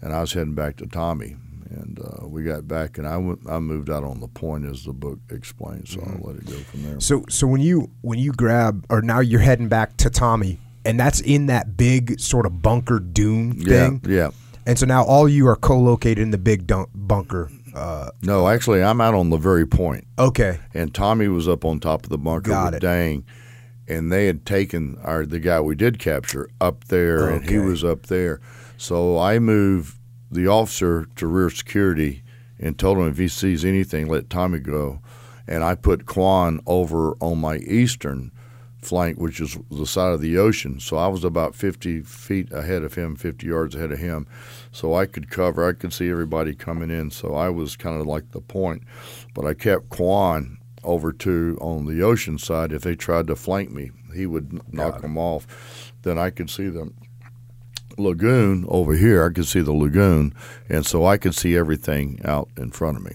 and 0.00 0.14
I 0.14 0.22
was 0.22 0.32
heading 0.32 0.54
back 0.54 0.78
to 0.78 0.86
Tommy. 0.86 1.36
And 1.70 1.98
uh, 1.98 2.26
we 2.28 2.42
got 2.44 2.66
back, 2.68 2.98
and 2.98 3.06
I 3.06 3.16
went, 3.16 3.40
I 3.48 3.58
moved 3.58 3.90
out 3.90 4.04
on 4.04 4.20
the 4.20 4.28
point 4.28 4.64
as 4.66 4.84
the 4.84 4.92
book 4.92 5.18
explains. 5.30 5.90
So 5.92 6.00
I'll 6.00 6.20
let 6.26 6.36
it 6.36 6.46
go 6.46 6.56
from 6.58 6.82
there. 6.84 7.00
So 7.00 7.24
so 7.28 7.46
when 7.46 7.60
you 7.60 7.90
when 8.02 8.18
you 8.18 8.32
grab 8.32 8.86
or 8.88 9.02
now 9.02 9.20
you're 9.20 9.40
heading 9.40 9.68
back 9.68 9.96
to 9.98 10.10
Tommy 10.10 10.58
and 10.84 10.98
that's 11.00 11.20
in 11.20 11.46
that 11.46 11.76
big 11.76 12.18
sort 12.20 12.46
of 12.46 12.62
bunker 12.62 13.00
dune 13.00 13.54
thing. 13.64 14.00
Yeah, 14.06 14.14
yeah. 14.16 14.30
And 14.64 14.78
so 14.78 14.86
now 14.86 15.04
all 15.04 15.28
you 15.28 15.46
are 15.48 15.56
co-located 15.56 16.18
in 16.18 16.30
the 16.30 16.38
big 16.38 16.66
dun- 16.66 16.86
bunker. 16.94 17.50
Uh, 17.74 18.10
No, 18.22 18.48
actually, 18.48 18.82
I'm 18.82 19.00
out 19.00 19.14
on 19.14 19.30
the 19.30 19.36
very 19.36 19.66
point, 19.66 20.06
okay. 20.18 20.58
and 20.74 20.94
Tommy 20.94 21.28
was 21.28 21.46
up 21.46 21.64
on 21.64 21.78
top 21.78 22.04
of 22.04 22.08
the 22.08 22.18
bunker 22.18 22.50
Got 22.50 22.64
with 22.66 22.74
it. 22.76 22.80
Dang, 22.80 23.24
and 23.86 24.10
they 24.10 24.26
had 24.26 24.46
taken 24.46 24.96
our 25.02 25.26
the 25.26 25.38
guy 25.38 25.60
we 25.60 25.74
did 25.74 25.98
capture 25.98 26.48
up 26.60 26.84
there, 26.84 27.28
and 27.28 27.48
he 27.48 27.58
was 27.58 27.84
up 27.84 28.06
there. 28.06 28.40
So 28.78 29.18
I 29.18 29.38
moved 29.38 29.96
the 30.30 30.46
officer 30.46 31.06
to 31.16 31.26
rear 31.26 31.50
security 31.50 32.22
and 32.58 32.78
told 32.78 32.98
him 32.98 33.08
if 33.08 33.18
he 33.18 33.28
sees 33.28 33.64
anything, 33.64 34.08
let 34.08 34.30
Tommy 34.30 34.58
go. 34.58 35.00
And 35.46 35.62
I 35.62 35.74
put 35.74 36.06
Quan 36.06 36.60
over 36.66 37.14
on 37.20 37.38
my 37.38 37.56
eastern 37.58 38.32
flank, 38.82 39.18
which 39.18 39.40
is 39.40 39.58
the 39.70 39.86
side 39.86 40.12
of 40.12 40.20
the 40.20 40.38
ocean. 40.38 40.80
So 40.80 40.96
I 40.96 41.08
was 41.08 41.24
about 41.24 41.54
50 41.54 42.02
feet 42.02 42.52
ahead 42.52 42.82
of 42.82 42.94
him, 42.94 43.16
50 43.16 43.46
yards 43.46 43.74
ahead 43.74 43.92
of 43.92 43.98
him. 43.98 44.26
So 44.72 44.94
I 44.94 45.06
could 45.06 45.30
cover, 45.30 45.68
I 45.68 45.72
could 45.72 45.92
see 45.92 46.10
everybody 46.10 46.54
coming 46.54 46.90
in. 46.90 47.10
So 47.10 47.34
I 47.34 47.48
was 47.48 47.76
kind 47.76 48.00
of 48.00 48.06
like 48.06 48.30
the 48.30 48.40
point. 48.40 48.82
But 49.34 49.44
I 49.44 49.54
kept 49.54 49.90
Quan 49.90 50.58
over 50.82 51.12
to 51.12 51.58
on 51.60 51.86
the 51.86 52.02
ocean 52.02 52.38
side. 52.38 52.72
If 52.72 52.82
they 52.82 52.94
tried 52.94 53.26
to 53.26 53.36
flank 53.36 53.70
me, 53.70 53.90
he 54.14 54.26
would 54.26 54.72
knock 54.72 55.02
them 55.02 55.18
off. 55.18 55.92
Then 56.02 56.18
I 56.18 56.30
could 56.30 56.48
see 56.48 56.68
them 56.68 56.94
lagoon 57.98 58.64
over 58.68 58.94
here. 58.94 59.24
I 59.24 59.32
could 59.32 59.46
see 59.46 59.60
the 59.60 59.72
lagoon, 59.72 60.34
and 60.68 60.84
so 60.86 61.06
I 61.06 61.16
could 61.16 61.34
see 61.34 61.56
everything 61.56 62.20
out 62.24 62.48
in 62.56 62.70
front 62.70 62.96
of 62.96 63.04
me. 63.04 63.12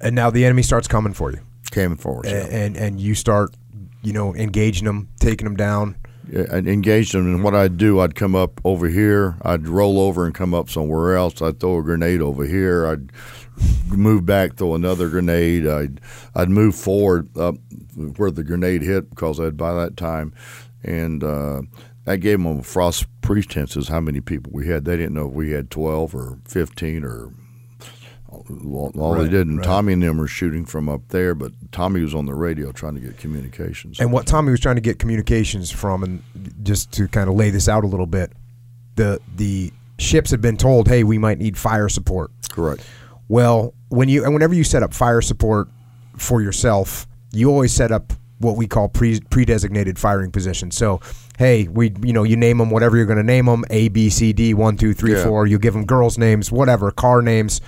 And 0.00 0.14
now 0.14 0.30
the 0.30 0.44
enemy 0.44 0.62
starts 0.62 0.88
coming 0.88 1.12
for 1.14 1.30
you. 1.32 1.40
Came 1.70 1.96
for 1.96 2.22
A- 2.24 2.28
and 2.28 2.76
and 2.76 3.00
you 3.00 3.14
start 3.14 3.54
you 4.02 4.12
know 4.12 4.34
engaging 4.34 4.84
them, 4.84 5.08
taking 5.20 5.44
them 5.46 5.56
down. 5.56 5.96
yeah, 6.30 6.44
I 6.52 6.56
engaged 6.58 7.12
them. 7.14 7.26
And 7.34 7.42
what 7.44 7.54
I'd 7.54 7.76
do, 7.76 8.00
I'd 8.00 8.14
come 8.14 8.34
up 8.34 8.60
over 8.64 8.88
here. 8.88 9.36
I'd 9.42 9.66
roll 9.68 9.98
over 9.98 10.24
and 10.24 10.34
come 10.34 10.54
up 10.54 10.70
somewhere 10.70 11.16
else. 11.16 11.40
I'd 11.42 11.58
throw 11.60 11.78
a 11.78 11.82
grenade 11.82 12.20
over 12.20 12.44
here. 12.44 12.86
I'd 12.86 13.10
move 13.88 14.26
back, 14.26 14.56
throw 14.56 14.74
another 14.74 15.08
grenade. 15.08 15.66
I'd 15.66 16.00
I'd 16.34 16.50
move 16.50 16.74
forward 16.74 17.28
up 17.36 17.56
where 18.16 18.30
the 18.30 18.44
grenade 18.44 18.82
hit 18.82 19.08
because 19.10 19.40
I'd 19.40 19.56
by 19.56 19.72
that 19.74 19.96
time, 19.96 20.32
and 20.84 21.24
uh, 21.24 21.62
that 22.06 22.18
gave 22.18 22.42
them 22.42 22.60
a 22.60 22.62
frost 22.62 23.06
pretenses 23.20 23.88
how 23.88 24.00
many 24.00 24.20
people 24.20 24.50
we 24.54 24.68
had. 24.68 24.84
They 24.84 24.96
didn't 24.96 25.14
know 25.14 25.28
if 25.28 25.34
we 25.34 25.50
had 25.50 25.70
twelve 25.70 26.14
or 26.14 26.38
fifteen 26.48 27.04
or. 27.04 27.32
All, 28.28 28.92
all 28.98 29.14
Right, 29.14 29.22
they 29.22 29.28
did, 29.30 29.46
and 29.46 29.58
right. 29.58 29.64
Tommy 29.64 29.92
and 29.92 30.02
them 30.02 30.18
were 30.18 30.26
shooting 30.26 30.66
from 30.66 30.88
up 30.88 31.08
there, 31.08 31.34
but 31.34 31.52
Tommy 31.72 32.02
was 32.02 32.14
on 32.14 32.26
the 32.26 32.34
radio 32.34 32.70
trying 32.70 32.94
to 32.94 33.00
get 33.00 33.16
communications. 33.18 33.98
And 34.00 34.12
what 34.12 34.26
Tommy 34.26 34.50
was 34.50 34.60
trying 34.60 34.74
to 34.74 34.80
get 34.82 34.98
communications 34.98 35.70
from, 35.70 36.02
and 36.02 36.22
just 36.62 36.92
to 36.92 37.08
kind 37.08 37.30
of 37.30 37.36
lay 37.36 37.50
this 37.50 37.68
out 37.68 37.84
a 37.84 37.86
little 37.86 38.06
bit, 38.06 38.32
the 38.96 39.20
the 39.36 39.72
ships 39.98 40.30
had 40.30 40.40
been 40.40 40.56
told, 40.56 40.88
"Hey, 40.88 41.02
we 41.02 41.18
might 41.18 41.38
need 41.38 41.56
fire 41.56 41.88
support." 41.88 42.30
Correct. 42.50 42.84
Well, 43.28 43.74
when 43.88 44.08
you 44.08 44.24
and 44.24 44.34
whenever 44.34 44.54
you 44.54 44.64
set 44.64 44.82
up 44.82 44.92
fire 44.92 45.20
support 45.20 45.68
for 46.16 46.42
yourself, 46.42 47.06
you 47.32 47.50
always 47.50 47.72
set 47.72 47.90
up 47.90 48.12
what 48.38 48.56
we 48.56 48.66
call 48.66 48.88
pre 48.88 49.20
pre-designated 49.20 49.98
firing 49.98 50.30
positions. 50.30 50.76
So, 50.76 51.00
hey, 51.38 51.68
we 51.68 51.92
you 52.02 52.12
know 52.12 52.22
you 52.22 52.36
name 52.36 52.58
them 52.58 52.70
whatever 52.70 52.96
you're 52.96 53.06
going 53.06 53.16
to 53.18 53.22
name 53.24 53.46
them 53.46 53.64
A 53.70 53.88
B 53.88 54.10
C 54.10 54.32
D 54.32 54.52
one 54.54 54.76
two 54.76 54.92
three 54.94 55.14
Yeah. 55.14 55.24
four. 55.24 55.46
You 55.46 55.58
give 55.58 55.74
them 55.74 55.84
girls' 55.86 56.18
names, 56.18 56.52
whatever, 56.52 56.90
car 56.90 57.22
names. 57.22 57.60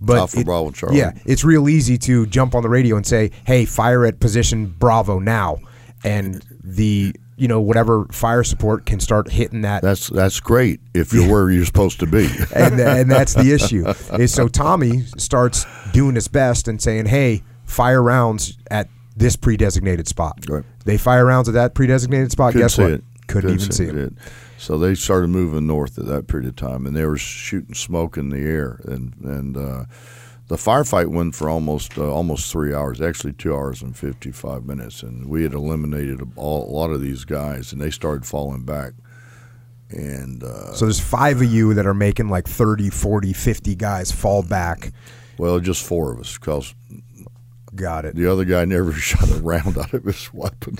But 0.00 0.34
it- 0.34 0.44
Bravo 0.44 0.70
Charlie. 0.70 0.98
yeah, 0.98 1.12
it's 1.24 1.44
real 1.44 1.68
easy 1.68 1.96
to 1.98 2.26
jump 2.26 2.54
on 2.54 2.62
the 2.62 2.68
radio 2.68 2.96
and 2.96 3.06
say, 3.06 3.30
"Hey, 3.46 3.64
fire 3.64 4.04
at 4.04 4.20
position 4.20 4.74
Bravo 4.78 5.18
now," 5.18 5.58
and 6.02 6.44
the 6.62 7.14
you 7.36 7.48
know 7.48 7.60
whatever 7.60 8.04
fire 8.12 8.44
support 8.44 8.86
can 8.86 9.00
start 9.00 9.30
hitting 9.30 9.62
that 9.62 9.82
That's 9.82 10.08
that's 10.08 10.38
great 10.40 10.80
if 10.94 11.12
you're 11.12 11.28
where 11.30 11.50
you're 11.50 11.64
supposed 11.64 12.00
to 12.00 12.06
be. 12.06 12.28
and 12.54 12.78
and 12.80 13.10
that's 13.10 13.34
the 13.34 13.52
issue. 13.52 13.86
Is 14.18 14.32
so 14.32 14.48
Tommy 14.48 15.02
starts 15.16 15.66
doing 15.92 16.14
his 16.14 16.28
best 16.28 16.68
and 16.68 16.80
saying, 16.82 17.06
"Hey, 17.06 17.42
fire 17.64 18.02
rounds 18.02 18.58
at 18.70 18.88
this 19.16 19.36
pre-designated 19.36 20.08
spot." 20.08 20.44
Right. 20.48 20.64
They 20.84 20.96
fire 20.98 21.24
rounds 21.24 21.48
at 21.48 21.54
that 21.54 21.74
pre-designated 21.74 22.30
spot. 22.30 22.52
Couldn't 22.52 22.64
Guess 22.64 22.78
what? 22.78 22.90
it. 22.90 23.04
Couldn't 23.26 23.54
even 23.54 23.72
see 23.72 23.84
it. 23.84 23.96
it. 23.96 24.12
So 24.58 24.78
they 24.78 24.94
started 24.94 25.28
moving 25.28 25.66
north 25.66 25.98
at 25.98 26.06
that 26.06 26.26
period 26.26 26.48
of 26.48 26.56
time, 26.56 26.86
and 26.86 26.94
they 26.96 27.04
were 27.04 27.16
shooting 27.18 27.74
smoke 27.74 28.16
in 28.16 28.30
the 28.30 28.38
air, 28.38 28.80
and 28.84 29.14
and 29.22 29.56
uh, 29.56 29.84
the 30.48 30.56
firefight 30.56 31.08
went 31.08 31.34
for 31.34 31.48
almost 31.48 31.96
uh, 31.98 32.10
almost 32.12 32.50
three 32.52 32.74
hours, 32.74 33.00
actually 33.00 33.32
two 33.32 33.54
hours 33.54 33.82
and 33.82 33.96
fifty 33.96 34.30
five 34.30 34.64
minutes, 34.64 35.02
and 35.02 35.28
we 35.28 35.42
had 35.42 35.54
eliminated 35.54 36.20
a, 36.20 36.26
all, 36.36 36.68
a 36.68 36.72
lot 36.74 36.90
of 36.90 37.00
these 37.00 37.24
guys, 37.24 37.72
and 37.72 37.80
they 37.80 37.90
started 37.90 38.26
falling 38.26 38.64
back, 38.64 38.92
and 39.90 40.42
uh, 40.44 40.72
So 40.74 40.84
there's 40.86 41.00
five 41.00 41.40
of 41.40 41.50
you 41.50 41.74
that 41.74 41.86
are 41.86 41.94
making 41.94 42.28
like 42.28 42.46
30, 42.48 42.90
40, 42.90 43.32
50 43.32 43.74
guys 43.74 44.10
fall 44.12 44.42
back. 44.42 44.92
well, 45.38 45.60
just 45.60 45.84
four 45.84 46.12
of 46.12 46.20
us, 46.20 46.36
because 46.38 46.74
Got 47.74 48.04
it. 48.04 48.14
the 48.14 48.30
other 48.30 48.44
guy 48.44 48.64
never 48.64 48.92
shot 48.94 49.28
a 49.30 49.42
round 49.42 49.76
out 49.78 49.92
of 49.92 50.04
his 50.04 50.32
weapon. 50.32 50.76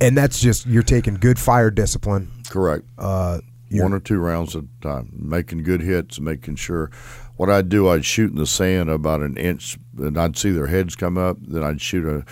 And 0.00 0.16
that's 0.16 0.40
just 0.40 0.66
you're 0.66 0.82
taking 0.82 1.14
good 1.14 1.38
fire 1.38 1.70
discipline. 1.70 2.30
Correct. 2.48 2.84
Uh, 2.98 3.40
one 3.70 3.92
or 3.92 4.00
two 4.00 4.18
rounds 4.18 4.54
at 4.54 4.64
a 4.64 4.82
time, 4.82 5.10
making 5.14 5.62
good 5.64 5.80
hits, 5.80 6.20
making 6.20 6.56
sure. 6.56 6.90
What 7.36 7.50
I'd 7.50 7.68
do, 7.68 7.88
I'd 7.88 8.04
shoot 8.04 8.30
in 8.30 8.36
the 8.36 8.46
sand 8.46 8.88
about 8.88 9.20
an 9.20 9.36
inch, 9.36 9.76
and 9.98 10.16
I'd 10.16 10.36
see 10.36 10.52
their 10.52 10.68
heads 10.68 10.94
come 10.94 11.18
up. 11.18 11.36
Then 11.40 11.64
I'd 11.64 11.80
shoot 11.80 12.06
a, 12.06 12.24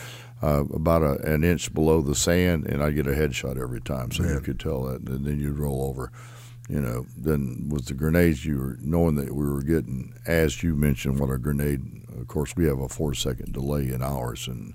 uh, 0.47 0.65
about 0.73 1.03
a, 1.03 1.19
an 1.33 1.43
inch 1.43 1.75
below 1.75 2.01
the 2.01 2.15
sand, 2.15 2.67
and 2.67 2.83
I'd 2.83 2.95
get 2.95 3.09
a 3.09 3.11
headshot 3.11 3.61
every 3.61 3.81
time. 3.81 4.13
So 4.13 4.23
Man. 4.23 4.35
you 4.35 4.41
could 4.41 4.61
tell 4.61 4.85
that, 4.85 5.01
and 5.09 5.27
then 5.27 5.41
you'd 5.41 5.59
roll 5.59 5.83
over. 5.89 6.13
You 6.73 6.81
know, 6.81 7.05
then 7.19 7.69
with 7.69 7.85
the 7.85 7.93
grenades, 7.93 8.47
you 8.47 8.59
were 8.59 8.79
knowing 8.81 9.17
that 9.17 9.35
we 9.35 9.47
were 9.47 9.63
getting, 9.63 10.15
as 10.25 10.63
you 10.63 10.75
mentioned, 10.75 11.21
what 11.21 11.29
a 11.29 11.37
grenade. 11.37 11.83
Of 12.19 12.29
course, 12.29 12.57
we 12.57 12.65
have 12.65 12.79
a 12.79 12.89
four 12.89 13.13
second 13.13 13.53
delay 13.53 13.89
in 13.89 14.03
ours, 14.03 14.49
and 14.49 14.73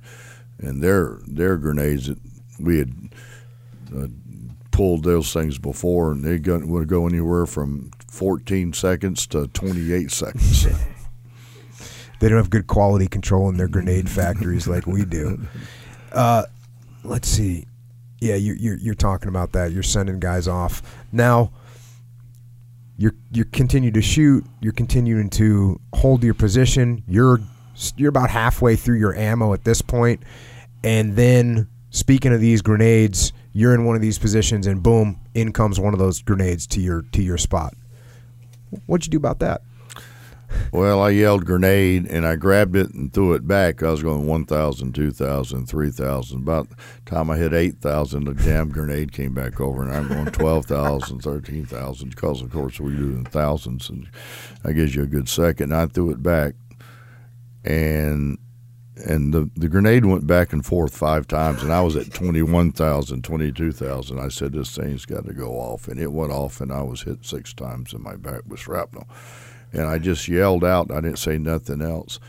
and 0.60 0.84
their 0.84 1.18
their 1.26 1.58
grenades 1.58 2.06
that 2.06 2.20
we 2.60 2.78
had 2.78 2.94
uh, 3.98 4.08
pulled 4.70 5.06
those 5.06 5.34
things 5.34 5.58
before, 5.58 6.12
and 6.12 6.24
they 6.24 6.38
would 6.38 6.88
go 6.88 7.08
anywhere 7.08 7.48
from 7.48 7.90
14 8.12 8.74
seconds 8.74 9.26
to 9.28 9.48
28 9.48 10.12
seconds. 10.12 10.68
They 12.20 12.30
don't 12.30 12.38
have 12.38 12.50
good 12.50 12.66
quality 12.66 13.08
control 13.08 13.48
in 13.48 13.58
their 13.58 13.68
grenade 13.68 14.10
factories 14.10 14.68
like 14.68 14.88
we 14.88 15.06
do. 15.06 15.40
Uh, 16.12 16.46
let's 17.04 17.28
see. 17.28 17.68
Yeah, 18.20 18.34
you, 18.34 18.54
you're 18.54 18.78
you're 18.78 18.96
talking 18.96 19.30
about 19.30 19.52
that. 19.52 19.72
You're 19.72 19.84
sending 19.84 20.20
guys 20.20 20.48
off 20.48 20.82
now. 21.12 21.52
You're 22.98 23.14
you 23.32 23.46
continue 23.46 23.92
to 23.92 24.02
shoot. 24.02 24.46
You're 24.60 24.74
continuing 24.74 25.30
to 25.32 25.80
hold 25.94 26.24
your 26.24 26.34
position. 26.34 27.04
You're 27.08 27.40
you're 27.96 28.10
about 28.10 28.32
halfway 28.32 28.76
through 28.76 28.98
your 28.98 29.16
ammo 29.16 29.54
at 29.54 29.64
this 29.64 29.82
point, 29.82 30.24
and 30.84 31.16
then 31.16 31.68
speaking 31.92 32.34
of 32.34 32.42
these 32.42 32.64
grenades, 32.64 33.34
you're 33.54 33.76
in 33.76 33.86
one 33.86 33.96
of 33.96 34.02
these 34.02 34.18
positions, 34.18 34.66
and 34.66 34.82
boom, 34.82 35.20
in 35.36 35.54
comes 35.54 35.80
one 35.80 35.94
of 35.94 36.00
those 36.00 36.22
grenades 36.24 36.66
to 36.68 36.82
your 36.82 37.04
to 37.12 37.22
your 37.22 37.38
spot. 37.38 37.76
What'd 38.88 39.06
you 39.06 39.12
do 39.12 39.18
about 39.18 39.40
that? 39.40 39.62
Well, 40.72 41.02
I 41.02 41.12
yelled 41.12 41.46
grenade 41.46 42.08
and 42.08 42.26
I 42.26 42.36
grabbed 42.36 42.76
it 42.76 42.94
and 42.94 43.12
threw 43.12 43.34
it 43.34 43.48
back. 43.48 43.84
I 43.84 43.92
was 43.92 44.04
going 44.04 44.28
1,000, 44.28 44.94
2,000, 44.94 45.66
3,000. 45.66 46.38
About 46.38 46.70
the 46.70 46.76
time 47.06 47.30
I 47.30 47.38
hit 47.38 47.54
8,000, 47.54 48.26
the 48.26 48.34
damn 48.34 48.70
grenade 48.70 49.12
came 49.12 49.34
back 49.34 49.60
over 49.62 49.82
and 49.82 49.94
I'm 49.94 50.08
going 50.08 50.26
12,000, 50.26 51.22
13,000 51.22 52.10
because, 52.10 52.42
of 52.42 52.52
course, 52.52 52.80
we 52.80 52.96
do 52.96 53.10
in 53.10 53.26
thousands 53.26 53.90
and 53.90 54.10
that 54.64 54.74
gives 54.74 54.96
you 54.96 55.04
a 55.04 55.08
good 55.08 55.30
second. 55.30 55.72
And 55.72 55.82
I 55.82 55.86
threw 55.88 56.12
it 56.12 56.22
back 56.22 56.56
and 57.64 58.38
and 59.06 59.32
the, 59.32 59.48
the 59.56 59.70
grenade 59.70 60.06
went 60.06 60.26
back 60.26 60.54
and 60.54 60.66
forth 60.66 60.98
five 60.98 61.28
times 61.28 61.62
and 61.62 61.72
I 61.72 61.82
was 61.82 61.96
at 61.96 62.12
21,000, 62.14 63.24
22,000. 63.24 64.20
I 64.20 64.28
said, 64.30 64.54
this 64.54 64.76
thing's 64.76 65.06
got 65.06 65.28
to 65.28 65.34
go 65.34 65.52
off. 65.52 65.88
And 65.88 66.00
it 66.00 66.12
went 66.12 66.32
off 66.32 66.62
and 66.62 66.72
I 66.72 66.82
was 66.82 67.04
hit 67.04 67.24
six 67.24 67.54
times 67.54 67.94
and 67.94 68.04
my 68.04 68.16
back 68.16 68.42
was 68.48 68.60
shrapnel 68.60 69.08
and 69.78 69.88
I 69.88 70.00
just 70.00 70.28
yelled 70.28 70.64
out. 70.64 70.92
I 70.92 71.02
didn't 71.02 71.20
say 71.20 71.38
nothing 71.38 71.82
else. 71.82 72.20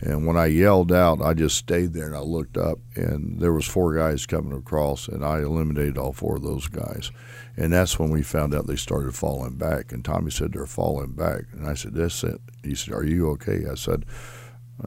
And 0.00 0.26
when 0.26 0.36
I 0.36 0.46
yelled 0.46 0.90
out, 0.90 1.22
I 1.22 1.34
just 1.34 1.56
stayed 1.56 1.92
there 1.92 2.06
and 2.06 2.16
I 2.16 2.20
looked 2.20 2.56
up, 2.56 2.78
and 2.96 3.40
there 3.40 3.52
was 3.52 3.66
four 3.66 3.94
guys 3.94 4.26
coming 4.26 4.52
across, 4.52 5.06
and 5.06 5.24
I 5.24 5.38
eliminated 5.38 5.96
all 5.96 6.12
four 6.12 6.36
of 6.36 6.42
those 6.42 6.66
guys. 6.66 7.10
And 7.56 7.72
that's 7.72 7.98
when 7.98 8.10
we 8.10 8.22
found 8.22 8.54
out 8.54 8.66
they 8.66 8.76
started 8.76 9.14
falling 9.14 9.56
back. 9.56 9.92
And 9.92 10.04
Tommy 10.04 10.30
said 10.30 10.52
they're 10.52 10.66
falling 10.66 11.12
back, 11.12 11.44
and 11.52 11.66
I 11.66 11.74
said, 11.74 11.94
"That's 11.94 12.24
it." 12.24 12.40
He 12.64 12.74
said, 12.74 12.92
"Are 12.94 13.04
you 13.04 13.30
okay?" 13.30 13.62
I 13.70 13.76
said, 13.76 14.04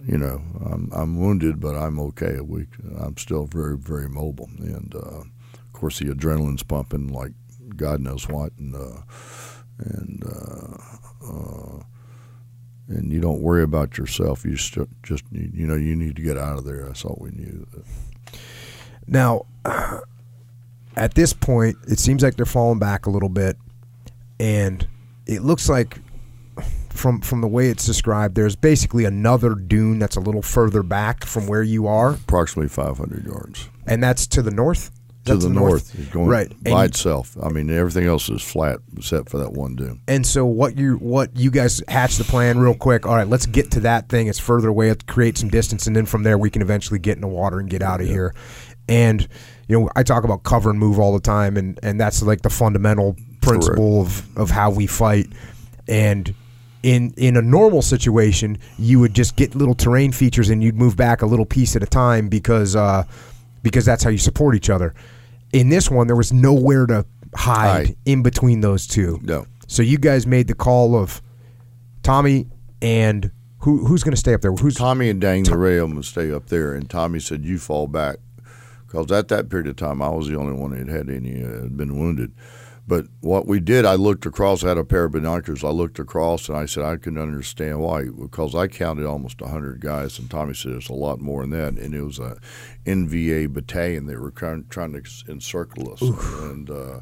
"You 0.05 0.17
know, 0.17 0.41
I'm 0.65 0.91
I'm 0.93 1.17
wounded, 1.17 1.61
but 1.61 1.75
I'm 1.75 1.99
okay. 1.99 2.39
We, 2.41 2.67
I'm 2.99 3.17
still 3.17 3.45
very 3.45 3.77
very 3.77 4.09
mobile." 4.09 4.49
And 4.59 4.93
uh, 4.93 5.21
of 5.21 5.73
course, 5.73 5.99
the 5.99 6.13
adrenaline's 6.13 6.63
pumping 6.63 7.07
like 7.07 7.31
God 7.75 8.01
knows 8.01 8.27
what, 8.27 8.51
and 8.57 8.75
uh, 8.75 9.01
and. 9.79 10.23
Uh, 10.25 10.77
uh, 11.25 11.83
and 12.87 13.11
you 13.11 13.19
don't 13.19 13.41
worry 13.41 13.63
about 13.63 13.97
yourself. 13.97 14.45
You 14.45 14.55
just, 14.55 14.77
just 15.03 15.23
you 15.31 15.67
know, 15.67 15.75
you 15.75 15.95
need 15.95 16.15
to 16.15 16.21
get 16.21 16.37
out 16.37 16.57
of 16.57 16.65
there. 16.65 16.85
That's 16.85 17.05
all 17.05 17.17
we 17.19 17.31
knew. 17.31 17.67
Now, 19.07 19.45
at 20.95 21.13
this 21.15 21.33
point, 21.33 21.77
it 21.87 21.99
seems 21.99 22.23
like 22.23 22.35
they're 22.35 22.45
falling 22.45 22.79
back 22.79 23.05
a 23.05 23.09
little 23.09 23.29
bit, 23.29 23.57
and 24.39 24.87
it 25.25 25.41
looks 25.41 25.69
like 25.69 25.99
from 26.89 27.21
from 27.21 27.41
the 27.41 27.47
way 27.47 27.69
it's 27.69 27.85
described, 27.85 28.35
there's 28.35 28.55
basically 28.55 29.05
another 29.05 29.53
dune 29.53 29.99
that's 29.99 30.15
a 30.15 30.21
little 30.21 30.41
further 30.41 30.83
back 30.83 31.25
from 31.25 31.47
where 31.47 31.63
you 31.63 31.87
are, 31.87 32.11
Approximately 32.11 32.69
500 32.69 33.25
yards 33.25 33.69
and 33.87 34.03
that's 34.03 34.27
to 34.27 34.41
the 34.41 34.51
north. 34.51 34.91
To 35.27 35.33
That's 35.33 35.45
the 35.45 35.49
north, 35.51 35.93
It's 35.97 36.09
going 36.09 36.27
right? 36.27 36.49
by 36.63 36.83
And, 36.85 36.89
itself. 36.89 37.37
I 37.41 37.49
mean, 37.49 37.69
everything 37.69 38.05
else 38.05 38.29
is 38.29 38.41
flat 38.41 38.79
except 38.97 39.29
for 39.29 39.37
that 39.37 39.53
one 39.53 39.75
dune. 39.75 40.01
and 40.07 40.25
so 40.25 40.45
what 40.45 40.77
you 40.77 40.95
what 40.97 41.35
you 41.37 41.51
guys 41.51 41.81
hatch 41.87 42.17
the 42.17 42.23
plan 42.23 42.57
real 42.59 42.73
quick. 42.73 43.05
All 43.05 43.15
right, 43.15 43.27
let's 43.27 43.45
get 43.45 43.71
to 43.71 43.79
that 43.81 44.09
thing. 44.09 44.27
It's 44.27 44.39
further 44.39 44.67
away. 44.69 44.89
Let's 44.89 45.03
create 45.03 45.37
some 45.37 45.49
distance, 45.49 45.87
and 45.87 45.95
then 45.95 46.05
from 46.05 46.23
there 46.23 46.37
we 46.37 46.49
can 46.49 46.61
eventually 46.61 46.99
get 46.99 47.15
in 47.15 47.21
the 47.21 47.27
water 47.27 47.59
and 47.59 47.69
get 47.69 47.81
out 47.81 48.01
of 48.01 48.07
here. 48.07 48.33
And 48.89 49.27
you 49.67 49.79
know, 49.79 49.89
I 49.95 50.03
talk 50.03 50.23
about 50.23 50.43
cover 50.43 50.69
and 50.69 50.79
move 50.79 50.97
all 50.99 51.13
the 51.13 51.19
time, 51.19 51.57
and 51.57 51.79
and 51.83 51.99
that's 51.99 52.21
like 52.23 52.41
the 52.41 52.49
fundamental 52.49 53.15
principle 53.41 54.01
of 54.01 54.37
of 54.37 54.49
how 54.49 54.71
we 54.71 54.87
fight. 54.87 55.27
And 55.87 56.33
in 56.83 57.13
in 57.17 57.35
a 57.35 57.41
normal 57.41 57.81
situation, 57.81 58.57
you 58.77 58.99
would 58.99 59.13
just 59.13 59.35
get 59.35 59.55
little 59.55 59.75
terrain 59.75 60.11
features 60.11 60.49
and 60.49 60.63
you'd 60.63 60.75
move 60.75 60.95
back 60.95 61.21
a 61.21 61.25
little 61.25 61.45
piece 61.45 61.75
at 61.75 61.83
a 61.83 61.85
time 61.87 62.29
because 62.29 62.75
uh, 62.75 63.03
because 63.63 63.83
that's 63.83 64.03
how 64.03 64.09
you 64.09 64.17
support 64.17 64.55
each 64.55 64.69
other. 64.69 64.93
In 65.53 65.69
this 65.69 65.89
one, 65.89 66.07
there 66.07 66.15
was 66.15 66.33
nowhere 66.33 66.85
to 66.87 67.05
hide 67.35 67.87
Hide. 67.87 67.95
in 68.05 68.23
between 68.23 68.61
those 68.61 68.87
two. 68.87 69.19
No. 69.23 69.45
So 69.67 69.81
you 69.81 69.97
guys 69.97 70.25
made 70.25 70.47
the 70.47 70.55
call 70.55 70.95
of 70.95 71.21
Tommy 72.03 72.47
and 72.81 73.31
who 73.59 73.85
who's 73.85 74.03
going 74.03 74.13
to 74.13 74.19
stay 74.19 74.33
up 74.33 74.41
there? 74.41 74.51
Who's 74.51 74.75
Tommy 74.75 75.09
and 75.09 75.19
Dang 75.19 75.43
the 75.43 75.57
Ray 75.57 75.81
would 75.81 76.05
stay 76.05 76.31
up 76.31 76.47
there, 76.47 76.73
and 76.73 76.89
Tommy 76.89 77.19
said, 77.19 77.43
"You 77.43 77.57
fall 77.57 77.87
back," 77.87 78.17
because 78.85 79.11
at 79.11 79.27
that 79.29 79.49
period 79.49 79.67
of 79.67 79.75
time, 79.75 80.01
I 80.01 80.09
was 80.09 80.27
the 80.27 80.37
only 80.37 80.53
one 80.53 80.71
that 80.71 80.87
had 80.87 81.09
any 81.09 81.43
uh, 81.43 81.63
had 81.63 81.75
been 81.75 81.99
wounded. 81.99 82.33
But 82.87 83.07
what 83.19 83.45
we 83.45 83.59
did, 83.59 83.85
I 83.85 83.95
looked 83.95 84.25
across. 84.25 84.63
I 84.63 84.69
had 84.69 84.77
a 84.77 84.85
pair 84.85 85.03
of 85.03 85.11
binoculars. 85.11 85.63
I 85.63 85.69
looked 85.69 85.99
across, 85.99 86.47
and 86.47 86.57
I 86.57 86.65
said 86.65 86.85
I 86.85 86.95
couldn't 86.95 87.21
understand 87.21 87.81
why, 87.81 88.05
because 88.05 88.55
I 88.55 88.67
counted 88.67 89.05
almost 89.05 89.41
hundred 89.41 89.81
guys, 89.81 90.17
and 90.17 90.31
Tommy 90.31 90.53
said 90.53 90.71
it's 90.71 90.87
a 90.87 90.93
lot 90.93 91.19
more 91.19 91.41
than 91.41 91.49
that, 91.49 91.83
and 91.83 91.93
it 91.93 92.01
was 92.01 92.17
a 92.17 92.37
NVA 92.85 93.51
battalion. 93.51 94.05
They 94.05 94.15
were 94.15 94.31
trying, 94.31 94.67
trying 94.69 94.93
to 94.93 95.03
encircle 95.29 95.91
us, 95.91 96.01
and 96.01 96.69
uh, 96.69 97.01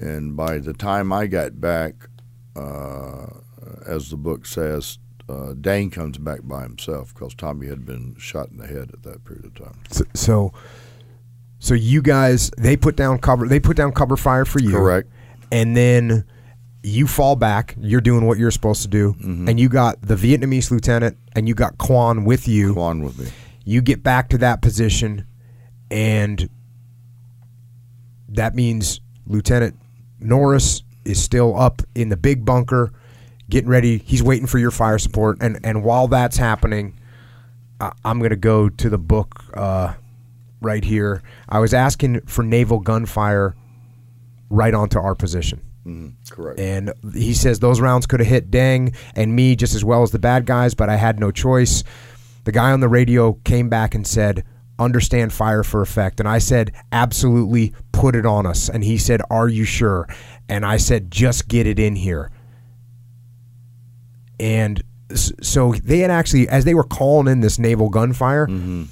and 0.00 0.36
by 0.36 0.58
the 0.58 0.72
time 0.72 1.12
I 1.12 1.28
got 1.28 1.60
back, 1.60 1.94
uh, 2.56 3.26
as 3.86 4.10
the 4.10 4.16
book 4.16 4.44
says, 4.44 4.98
uh, 5.28 5.54
Dang 5.54 5.90
comes 5.90 6.18
back 6.18 6.40
by 6.42 6.62
himself 6.62 7.14
because 7.14 7.34
Tommy 7.34 7.68
had 7.68 7.86
been 7.86 8.16
shot 8.18 8.50
in 8.50 8.56
the 8.56 8.66
head 8.66 8.90
at 8.92 9.04
that 9.04 9.24
period 9.24 9.44
of 9.44 9.54
time. 9.54 9.78
so, 9.88 10.04
so 10.14 10.52
so 11.58 11.74
you 11.74 12.02
guys 12.02 12.50
they 12.58 12.76
put 12.76 12.96
down 12.96 13.18
cover 13.18 13.46
they 13.48 13.60
put 13.60 13.76
down 13.76 13.92
cover 13.92 14.16
fire 14.16 14.44
for 14.44 14.60
you. 14.60 14.70
Correct. 14.72 15.08
And 15.52 15.76
then 15.76 16.24
you 16.82 17.06
fall 17.06 17.34
back, 17.36 17.74
you're 17.78 18.00
doing 18.00 18.26
what 18.26 18.38
you're 18.38 18.50
supposed 18.50 18.82
to 18.82 18.88
do, 18.88 19.12
Mm-hmm. 19.14 19.48
and 19.48 19.58
you 19.60 19.68
got 19.68 20.00
the 20.02 20.14
Vietnamese 20.14 20.70
lieutenant 20.70 21.16
and 21.34 21.48
you 21.48 21.54
got 21.54 21.78
Quan 21.78 22.24
with 22.24 22.46
you. 22.46 22.74
On 22.80 23.02
with 23.02 23.18
me. 23.18 23.28
You 23.64 23.80
get 23.82 24.02
back 24.02 24.28
to 24.30 24.38
that 24.38 24.62
position 24.62 25.26
and 25.90 26.48
that 28.28 28.54
means 28.54 29.00
Lieutenant 29.26 29.76
Norris 30.20 30.82
is 31.04 31.22
still 31.22 31.58
up 31.58 31.82
in 31.94 32.08
the 32.08 32.16
big 32.16 32.44
bunker 32.44 32.92
getting 33.48 33.68
ready. 33.70 33.98
He's 33.98 34.22
waiting 34.22 34.46
for 34.46 34.58
your 34.58 34.70
fire 34.70 34.98
support 34.98 35.38
and 35.40 35.58
and 35.64 35.84
while 35.84 36.08
that's 36.08 36.36
happening, 36.36 36.98
I, 37.80 37.92
I'm 38.04 38.18
going 38.18 38.30
to 38.30 38.36
go 38.36 38.68
to 38.68 38.88
the 38.90 38.98
book 38.98 39.44
uh, 39.54 39.94
right 40.60 40.84
here. 40.84 41.22
I 41.48 41.58
was 41.58 41.74
asking 41.74 42.22
for 42.22 42.42
naval 42.42 42.80
gunfire 42.80 43.54
right 44.50 44.74
onto 44.74 44.98
our 44.98 45.14
position. 45.14 45.60
Mm-hmm. 45.86 46.08
Correct. 46.30 46.58
And 46.58 46.92
he 47.14 47.32
says 47.34 47.60
those 47.60 47.80
rounds 47.80 48.06
could 48.06 48.20
have 48.20 48.28
hit 48.28 48.50
Dang 48.50 48.92
and 49.14 49.34
me 49.36 49.54
just 49.54 49.74
as 49.74 49.84
well 49.84 50.02
as 50.02 50.10
the 50.10 50.18
bad 50.18 50.44
guys, 50.46 50.74
but 50.74 50.88
I 50.88 50.96
had 50.96 51.20
no 51.20 51.30
choice. 51.30 51.84
The 52.44 52.52
guy 52.52 52.72
on 52.72 52.80
the 52.80 52.88
radio 52.88 53.34
came 53.44 53.68
back 53.68 53.94
and 53.94 54.06
said, 54.06 54.44
Understand 54.78 55.32
fire 55.32 55.62
for 55.62 55.80
effect. 55.80 56.20
And 56.20 56.28
I 56.28 56.38
said, 56.38 56.72
Absolutely, 56.92 57.72
put 57.92 58.14
it 58.14 58.26
on 58.26 58.46
us. 58.46 58.68
And 58.68 58.84
he 58.84 58.98
said, 58.98 59.22
Are 59.30 59.48
you 59.48 59.64
sure? 59.64 60.08
And 60.48 60.66
I 60.66 60.76
said, 60.76 61.10
Just 61.10 61.48
get 61.48 61.66
it 61.66 61.78
in 61.78 61.96
here. 61.96 62.30
And 64.38 64.82
so 65.14 65.72
they 65.72 66.00
had 66.00 66.10
actually, 66.10 66.48
as 66.48 66.64
they 66.64 66.74
were 66.74 66.84
calling 66.84 67.26
in 67.30 67.40
this 67.40 67.58
naval 67.58 67.88
gunfire, 67.88 68.42
r- 68.42 68.86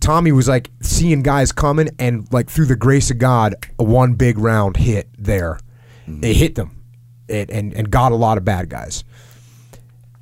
Tommy 0.00 0.32
was 0.32 0.48
like 0.48 0.70
seeing 0.80 1.22
guys 1.22 1.52
coming, 1.52 1.88
and 1.98 2.30
like 2.32 2.48
through 2.48 2.66
the 2.66 2.76
grace 2.76 3.10
of 3.10 3.18
God, 3.18 3.54
a 3.78 3.84
one 3.84 4.14
big 4.14 4.38
round 4.38 4.76
hit 4.76 5.08
there. 5.18 5.58
Mm-hmm. 6.06 6.24
It 6.24 6.36
hit 6.36 6.54
them, 6.54 6.82
it, 7.28 7.50
and 7.50 7.72
and 7.74 7.90
got 7.90 8.12
a 8.12 8.16
lot 8.16 8.38
of 8.38 8.44
bad 8.44 8.68
guys. 8.68 9.04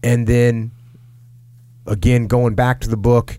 And 0.02 0.26
then, 0.26 0.70
again, 1.86 2.26
going 2.26 2.54
back 2.54 2.80
to 2.80 2.88
the 2.88 2.96
book, 2.96 3.38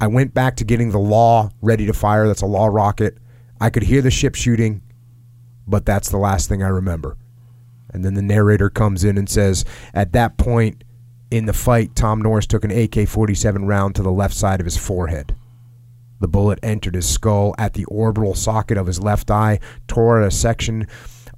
I 0.00 0.06
went 0.06 0.34
back 0.34 0.56
to 0.56 0.64
getting 0.64 0.90
the 0.90 0.98
LAW 0.98 1.50
ready 1.62 1.86
to 1.86 1.92
fire. 1.92 2.26
That's 2.26 2.42
a 2.42 2.46
LAW 2.46 2.66
rocket. 2.66 3.18
I 3.60 3.70
could 3.70 3.84
hear 3.84 4.02
the 4.02 4.10
ship 4.10 4.34
shooting, 4.34 4.82
but 5.66 5.86
that's 5.86 6.10
the 6.10 6.18
last 6.18 6.48
thing 6.48 6.62
I 6.62 6.68
remember. 6.68 7.16
And 7.90 8.04
then 8.04 8.14
the 8.14 8.22
narrator 8.22 8.68
comes 8.68 9.04
in 9.04 9.16
and 9.16 9.28
says, 9.28 9.64
at 9.94 10.12
that 10.12 10.36
point 10.36 10.84
in 11.30 11.46
the 11.46 11.52
fight, 11.52 11.94
Tom 11.94 12.20
Norris 12.20 12.46
took 12.46 12.64
an 12.64 12.70
AK 12.70 13.08
47 13.08 13.66
round 13.66 13.94
to 13.94 14.02
the 14.02 14.12
left 14.12 14.34
side 14.34 14.60
of 14.60 14.66
his 14.66 14.76
forehead. 14.76 15.34
The 16.24 16.28
bullet 16.28 16.58
entered 16.62 16.94
his 16.94 17.06
skull 17.06 17.54
at 17.58 17.74
the 17.74 17.84
orbital 17.84 18.32
socket 18.32 18.78
of 18.78 18.86
his 18.86 18.98
left 18.98 19.30
eye, 19.30 19.60
tore 19.86 20.22
at 20.22 20.26
a 20.26 20.30
section 20.30 20.86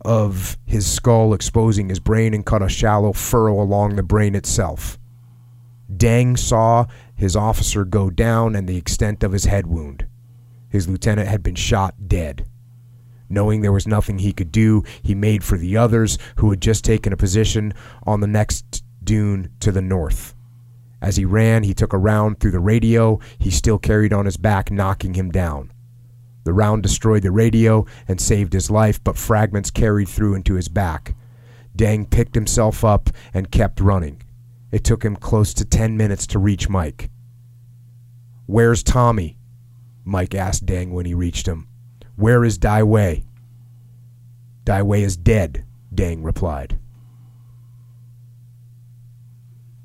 of 0.02 0.56
his 0.64 0.86
skull, 0.86 1.34
exposing 1.34 1.88
his 1.88 1.98
brain, 1.98 2.32
and 2.32 2.46
cut 2.46 2.62
a 2.62 2.68
shallow 2.68 3.12
furrow 3.12 3.60
along 3.60 3.96
the 3.96 4.04
brain 4.04 4.36
itself. 4.36 4.96
Dang 5.92 6.36
saw 6.36 6.86
his 7.16 7.34
officer 7.34 7.84
go 7.84 8.10
down 8.10 8.54
and 8.54 8.68
the 8.68 8.76
extent 8.76 9.24
of 9.24 9.32
his 9.32 9.46
head 9.46 9.66
wound. 9.66 10.06
His 10.68 10.86
lieutenant 10.86 11.26
had 11.26 11.42
been 11.42 11.56
shot 11.56 12.06
dead. 12.06 12.46
Knowing 13.28 13.62
there 13.62 13.72
was 13.72 13.88
nothing 13.88 14.20
he 14.20 14.32
could 14.32 14.52
do, 14.52 14.84
he 15.02 15.16
made 15.16 15.42
for 15.42 15.58
the 15.58 15.76
others 15.76 16.16
who 16.36 16.50
had 16.50 16.62
just 16.62 16.84
taken 16.84 17.12
a 17.12 17.16
position 17.16 17.74
on 18.04 18.20
the 18.20 18.28
next 18.28 18.84
dune 19.02 19.50
to 19.58 19.72
the 19.72 19.82
north. 19.82 20.35
As 21.00 21.16
he 21.16 21.24
ran, 21.24 21.62
he 21.62 21.74
took 21.74 21.92
a 21.92 21.98
round 21.98 22.40
through 22.40 22.52
the 22.52 22.60
radio 22.60 23.20
he 23.38 23.50
still 23.50 23.78
carried 23.78 24.12
on 24.12 24.24
his 24.24 24.36
back, 24.36 24.70
knocking 24.70 25.14
him 25.14 25.30
down. 25.30 25.72
The 26.44 26.52
round 26.52 26.82
destroyed 26.82 27.22
the 27.22 27.30
radio 27.30 27.86
and 28.06 28.20
saved 28.20 28.52
his 28.52 28.70
life, 28.70 29.02
but 29.02 29.18
fragments 29.18 29.70
carried 29.70 30.08
through 30.08 30.34
into 30.34 30.54
his 30.54 30.68
back. 30.68 31.14
Dang 31.74 32.06
picked 32.06 32.34
himself 32.34 32.84
up 32.84 33.10
and 33.34 33.50
kept 33.50 33.80
running. 33.80 34.22
It 34.70 34.84
took 34.84 35.04
him 35.04 35.16
close 35.16 35.52
to 35.54 35.64
10 35.64 35.96
minutes 35.96 36.26
to 36.28 36.38
reach 36.38 36.68
Mike. 36.68 37.10
Where's 38.46 38.82
Tommy? 38.82 39.38
Mike 40.04 40.34
asked 40.34 40.66
Dang 40.66 40.92
when 40.92 41.04
he 41.04 41.14
reached 41.14 41.48
him. 41.48 41.66
Where 42.14 42.44
is 42.44 42.58
Dai 42.58 42.82
Uy? 42.82 43.24
Dai 44.64 44.80
Uy 44.82 45.00
is 45.00 45.16
dead, 45.16 45.64
Dang 45.92 46.22
replied. 46.22 46.78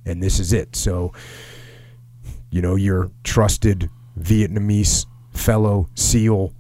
And 0.06 0.22
this 0.22 0.40
is 0.40 0.54
it. 0.54 0.76
So, 0.76 1.14
you 2.50 2.62
know, 2.62 2.76
your 2.76 3.12
trusted 3.24 3.90
Vietnamese 4.20 5.06
fellow 5.32 5.88
SEAL 5.96 6.54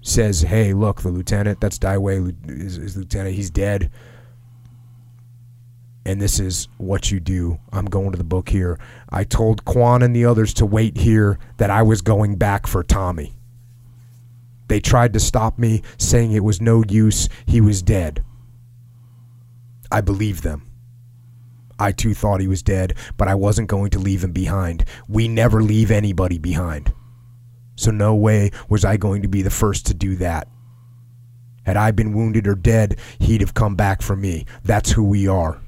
says, 0.00 0.42
hey, 0.42 0.72
look, 0.72 1.02
the 1.02 1.08
lieutenant, 1.08 1.60
that's 1.60 1.78
Dai 1.78 1.96
Uy, 1.96 2.34
is, 2.48 2.96
lieutenant, 2.96 3.34
he's 3.34 3.50
dead 3.50 3.90
and 6.06 6.20
this 6.20 6.38
is 6.38 6.68
what 6.76 7.10
you 7.10 7.20
do. 7.20 7.58
I'm 7.72 7.86
going 7.86 8.12
to 8.12 8.18
the 8.18 8.24
book 8.24 8.48
here. 8.48 8.78
I 9.10 9.24
told 9.24 9.64
Quan 9.64 10.02
and 10.02 10.14
the 10.14 10.24
others 10.26 10.52
to 10.54 10.66
wait 10.66 10.98
here 10.98 11.38
that 11.56 11.70
I 11.70 11.82
was 11.82 12.02
going 12.02 12.36
back 12.36 12.66
for 12.66 12.82
Tommy. 12.82 13.34
They 14.68 14.80
tried 14.80 15.12
to 15.14 15.20
stop 15.20 15.58
me, 15.58 15.82
saying 15.98 16.32
it 16.32 16.44
was 16.44 16.60
no 16.60 16.84
use, 16.88 17.28
he 17.46 17.60
was 17.60 17.82
dead. 17.82 18.24
I 19.90 20.00
believed 20.00 20.42
them. 20.42 20.70
I 21.78 21.92
too 21.92 22.14
thought 22.14 22.40
he 22.40 22.48
was 22.48 22.62
dead, 22.62 22.94
but 23.16 23.28
I 23.28 23.34
wasn't 23.34 23.68
going 23.68 23.90
to 23.90 23.98
leave 23.98 24.24
him 24.24 24.32
behind. 24.32 24.84
We 25.08 25.28
never 25.28 25.62
leave 25.62 25.90
anybody 25.90 26.38
behind. 26.38 26.92
So, 27.76 27.90
no 27.90 28.14
way 28.14 28.50
was 28.68 28.84
I 28.84 28.96
going 28.96 29.22
to 29.22 29.28
be 29.28 29.42
the 29.42 29.50
first 29.50 29.86
to 29.86 29.94
do 29.94 30.16
that. 30.16 30.48
Had 31.64 31.76
I 31.76 31.90
been 31.90 32.12
wounded 32.12 32.46
or 32.46 32.54
dead, 32.54 32.98
he'd 33.18 33.40
have 33.40 33.54
come 33.54 33.74
back 33.74 34.02
for 34.02 34.14
me. 34.14 34.46
That's 34.62 34.92
who 34.92 35.02
we 35.02 35.26
are. 35.26 35.60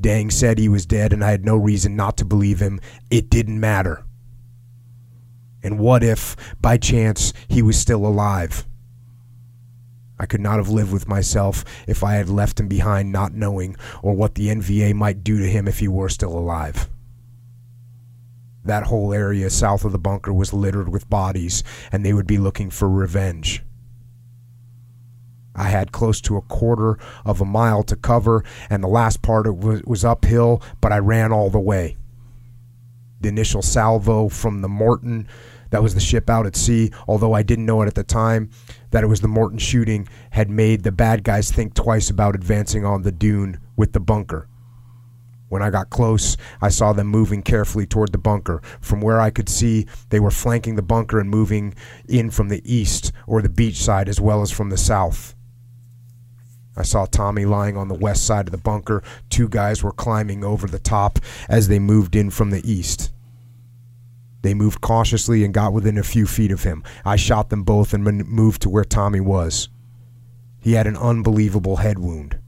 Dang 0.00 0.30
said 0.30 0.58
he 0.58 0.68
was 0.68 0.86
dead, 0.86 1.12
and 1.12 1.24
I 1.24 1.30
had 1.30 1.44
no 1.44 1.56
reason 1.56 1.96
not 1.96 2.16
to 2.18 2.24
believe 2.24 2.60
him. 2.60 2.80
It 3.10 3.30
didn't 3.30 3.58
matter. 3.58 4.04
And 5.62 5.78
what 5.78 6.04
if, 6.04 6.36
by 6.60 6.76
chance, 6.76 7.32
he 7.48 7.62
was 7.62 7.78
still 7.78 8.06
alive? 8.06 8.66
I 10.18 10.26
could 10.26 10.40
not 10.40 10.58
have 10.58 10.68
lived 10.68 10.92
with 10.92 11.08
myself 11.08 11.64
if 11.86 12.04
I 12.04 12.14
had 12.14 12.28
left 12.28 12.60
him 12.60 12.68
behind 12.68 13.10
not 13.10 13.34
knowing, 13.34 13.76
or 14.02 14.14
what 14.14 14.34
the 14.34 14.48
NVA 14.48 14.94
might 14.94 15.24
do 15.24 15.38
to 15.38 15.48
him 15.48 15.66
if 15.66 15.80
he 15.80 15.88
were 15.88 16.08
still 16.08 16.38
alive. 16.38 16.88
That 18.64 18.84
whole 18.84 19.12
area 19.12 19.50
south 19.50 19.84
of 19.84 19.92
the 19.92 19.98
bunker 19.98 20.32
was 20.32 20.54
littered 20.54 20.88
with 20.88 21.10
bodies, 21.10 21.62
and 21.92 22.04
they 22.04 22.12
would 22.12 22.26
be 22.26 22.38
looking 22.38 22.70
for 22.70 22.88
revenge. 22.88 23.62
I 25.54 25.64
had 25.64 25.92
close 25.92 26.20
to 26.22 26.36
a 26.36 26.42
quarter 26.42 26.98
of 27.24 27.40
a 27.40 27.44
mile 27.44 27.82
to 27.84 27.96
cover, 27.96 28.42
and 28.70 28.82
the 28.82 28.88
last 28.88 29.22
part 29.22 29.52
was, 29.54 29.82
was 29.84 30.04
uphill, 30.04 30.62
but 30.80 30.92
I 30.92 30.98
ran 30.98 31.32
all 31.32 31.50
the 31.50 31.60
way. 31.60 31.96
The 33.20 33.28
initial 33.28 33.62
salvo 33.62 34.28
from 34.28 34.62
the 34.62 34.68
Morton, 34.68 35.28
that 35.70 35.82
was 35.82 35.94
the 35.94 36.00
ship 36.00 36.30
out 36.30 36.46
at 36.46 36.56
sea, 36.56 36.90
although 37.08 37.32
I 37.32 37.42
didn't 37.42 37.66
know 37.66 37.82
it 37.82 37.86
at 37.86 37.94
the 37.94 38.04
time 38.04 38.50
that 38.90 39.04
it 39.04 39.08
was 39.08 39.20
the 39.20 39.28
Morton 39.28 39.58
shooting, 39.58 40.08
had 40.30 40.50
made 40.50 40.82
the 40.82 40.92
bad 40.92 41.24
guys 41.24 41.50
think 41.50 41.74
twice 41.74 42.10
about 42.10 42.34
advancing 42.34 42.84
on 42.84 43.02
the 43.02 43.12
dune 43.12 43.58
with 43.76 43.92
the 43.92 44.00
bunker. 44.00 44.48
When 45.48 45.62
I 45.62 45.70
got 45.70 45.90
close, 45.90 46.36
I 46.60 46.68
saw 46.68 46.92
them 46.92 47.06
moving 47.06 47.42
carefully 47.42 47.86
toward 47.86 48.12
the 48.12 48.18
bunker. 48.18 48.60
From 48.80 49.00
where 49.00 49.20
I 49.20 49.30
could 49.30 49.48
see, 49.48 49.86
they 50.08 50.18
were 50.18 50.30
flanking 50.30 50.74
the 50.74 50.82
bunker 50.82 51.20
and 51.20 51.30
moving 51.30 51.74
in 52.08 52.30
from 52.30 52.48
the 52.48 52.62
east 52.64 53.12
or 53.26 53.40
the 53.40 53.48
beach 53.48 53.76
side 53.76 54.08
as 54.08 54.20
well 54.20 54.42
as 54.42 54.50
from 54.50 54.70
the 54.70 54.76
south. 54.76 55.36
I 56.76 56.82
saw 56.82 57.06
Tommy 57.06 57.44
lying 57.44 57.76
on 57.76 57.86
the 57.86 57.94
west 57.94 58.26
side 58.26 58.48
of 58.48 58.52
the 58.52 58.58
bunker. 58.58 59.02
Two 59.30 59.48
guys 59.48 59.82
were 59.82 59.92
climbing 59.92 60.42
over 60.42 60.66
the 60.66 60.80
top 60.80 61.20
as 61.48 61.68
they 61.68 61.78
moved 61.78 62.16
in 62.16 62.30
from 62.30 62.50
the 62.50 62.68
east. 62.68 63.12
They 64.44 64.52
moved 64.52 64.82
cautiously 64.82 65.42
and 65.42 65.54
got 65.54 65.72
within 65.72 65.96
a 65.96 66.02
few 66.02 66.26
feet 66.26 66.52
of 66.52 66.64
him. 66.64 66.84
I 67.02 67.16
shot 67.16 67.48
them 67.48 67.62
both 67.62 67.94
and 67.94 68.04
moved 68.04 68.60
to 68.60 68.68
where 68.68 68.84
Tommy 68.84 69.18
was. 69.18 69.70
He 70.60 70.74
had 70.74 70.86
an 70.86 70.98
unbelievable 70.98 71.76
head 71.76 71.98
wound. 71.98 72.38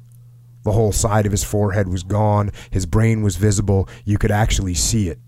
The 0.63 0.73
whole 0.73 0.93
side 0.93 1.25
of 1.25 1.33
his 1.33 1.43
forehead 1.43 1.89
was 1.89 2.03
gone. 2.03 2.53
His 2.71 2.85
brain 2.85 3.23
was 3.23 3.37
visible. 3.37 3.89
You 4.05 4.19
could 4.19 4.31
actually 4.31 4.75
see 4.75 5.09
it. 5.09 5.19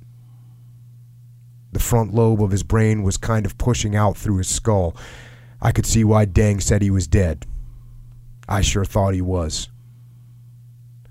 The 1.72 1.80
front 1.80 2.12
lobe 2.12 2.42
of 2.42 2.50
his 2.50 2.64
brain 2.64 3.02
was 3.02 3.16
kind 3.16 3.46
of 3.46 3.56
pushing 3.56 3.96
out 3.96 4.18
through 4.18 4.36
his 4.36 4.48
skull. 4.48 4.94
I 5.62 5.72
could 5.72 5.86
see 5.86 6.04
why 6.04 6.26
Dang 6.26 6.60
said 6.60 6.82
he 6.82 6.90
was 6.90 7.06
dead. 7.06 7.46
I 8.46 8.60
sure 8.60 8.84
thought 8.84 9.14
he 9.14 9.22
was. 9.22 9.70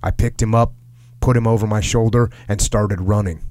I 0.03 0.11
picked 0.11 0.39
him 0.39 0.53
up, 0.53 0.75
put 1.19 1.35
him 1.35 1.47
over 1.47 1.65
my 1.65 1.81
shoulder, 1.81 2.29
and 2.47 2.61
started 2.61 3.01
running. 3.01 3.41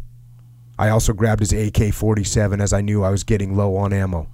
I 0.78 0.90
also 0.90 1.12
grabbed 1.12 1.40
his 1.40 1.52
AK 1.52 1.94
47 1.94 2.60
as 2.60 2.72
I 2.72 2.80
knew 2.80 3.02
I 3.02 3.10
was 3.10 3.24
getting 3.24 3.56
low 3.56 3.76
on 3.76 3.92
ammo. 3.92 4.28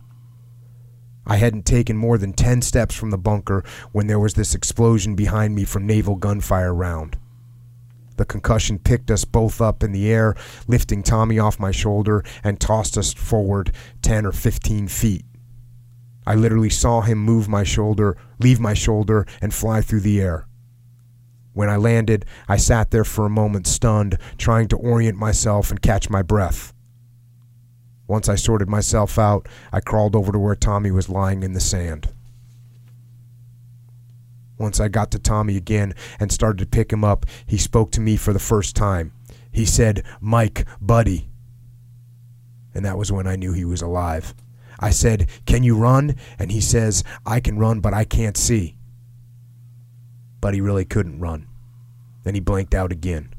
I 1.24 1.36
hadn't 1.36 1.66
taken 1.66 1.96
more 1.96 2.18
than 2.18 2.32
10 2.32 2.62
steps 2.62 2.96
from 2.96 3.10
the 3.10 3.18
bunker 3.18 3.62
when 3.92 4.08
there 4.08 4.18
was 4.18 4.34
this 4.34 4.54
explosion 4.54 5.14
behind 5.14 5.54
me 5.54 5.64
from 5.64 5.86
naval 5.86 6.16
gunfire 6.16 6.74
round. 6.74 7.16
The 8.16 8.24
concussion 8.24 8.78
picked 8.78 9.10
us 9.10 9.24
both 9.24 9.60
up 9.60 9.82
in 9.82 9.92
the 9.92 10.10
air, 10.10 10.34
lifting 10.66 11.02
Tommy 11.02 11.38
off 11.38 11.60
my 11.60 11.70
shoulder 11.70 12.24
and 12.42 12.60
tossed 12.60 12.98
us 12.98 13.12
forward 13.12 13.72
10 14.02 14.26
or 14.26 14.32
15 14.32 14.88
feet. 14.88 15.24
I 16.26 16.34
literally 16.34 16.70
saw 16.70 17.00
him 17.00 17.18
move 17.18 17.48
my 17.48 17.64
shoulder, 17.64 18.16
leave 18.38 18.60
my 18.60 18.74
shoulder, 18.74 19.26
and 19.40 19.54
fly 19.54 19.80
through 19.80 20.00
the 20.00 20.20
air. 20.20 20.46
When 21.52 21.68
I 21.68 21.76
landed, 21.76 22.24
I 22.48 22.56
sat 22.56 22.90
there 22.90 23.04
for 23.04 23.26
a 23.26 23.30
moment 23.30 23.66
stunned, 23.66 24.18
trying 24.38 24.68
to 24.68 24.76
orient 24.76 25.18
myself 25.18 25.70
and 25.70 25.82
catch 25.82 26.08
my 26.08 26.22
breath. 26.22 26.72
Once 28.06 28.28
I 28.28 28.34
sorted 28.34 28.68
myself 28.68 29.18
out, 29.18 29.48
I 29.72 29.80
crawled 29.80 30.16
over 30.16 30.32
to 30.32 30.38
where 30.38 30.54
Tommy 30.54 30.90
was 30.90 31.08
lying 31.08 31.42
in 31.42 31.52
the 31.52 31.60
sand. 31.60 32.12
Once 34.58 34.80
I 34.80 34.88
got 34.88 35.10
to 35.10 35.18
Tommy 35.18 35.56
again 35.56 35.94
and 36.20 36.30
started 36.30 36.58
to 36.58 36.66
pick 36.66 36.92
him 36.92 37.04
up, 37.04 37.26
he 37.46 37.58
spoke 37.58 37.90
to 37.92 38.00
me 38.00 38.16
for 38.16 38.32
the 38.32 38.38
first 38.38 38.76
time. 38.76 39.12
He 39.50 39.64
said, 39.64 40.04
Mike, 40.20 40.66
buddy. 40.80 41.28
And 42.74 42.84
that 42.84 42.96
was 42.96 43.12
when 43.12 43.26
I 43.26 43.36
knew 43.36 43.52
he 43.52 43.64
was 43.64 43.82
alive. 43.82 44.34
I 44.78 44.90
said, 44.90 45.28
Can 45.46 45.62
you 45.62 45.76
run? 45.76 46.16
And 46.38 46.50
he 46.50 46.60
says, 46.60 47.04
I 47.26 47.40
can 47.40 47.58
run, 47.58 47.80
but 47.80 47.92
I 47.92 48.04
can't 48.04 48.36
see. 48.36 48.76
But 50.42 50.52
he 50.52 50.60
really 50.60 50.84
couldn't 50.84 51.20
run. 51.20 51.46
Then 52.24 52.34
he 52.34 52.40
blanked 52.40 52.74
out 52.74 52.92
again. 52.92 53.32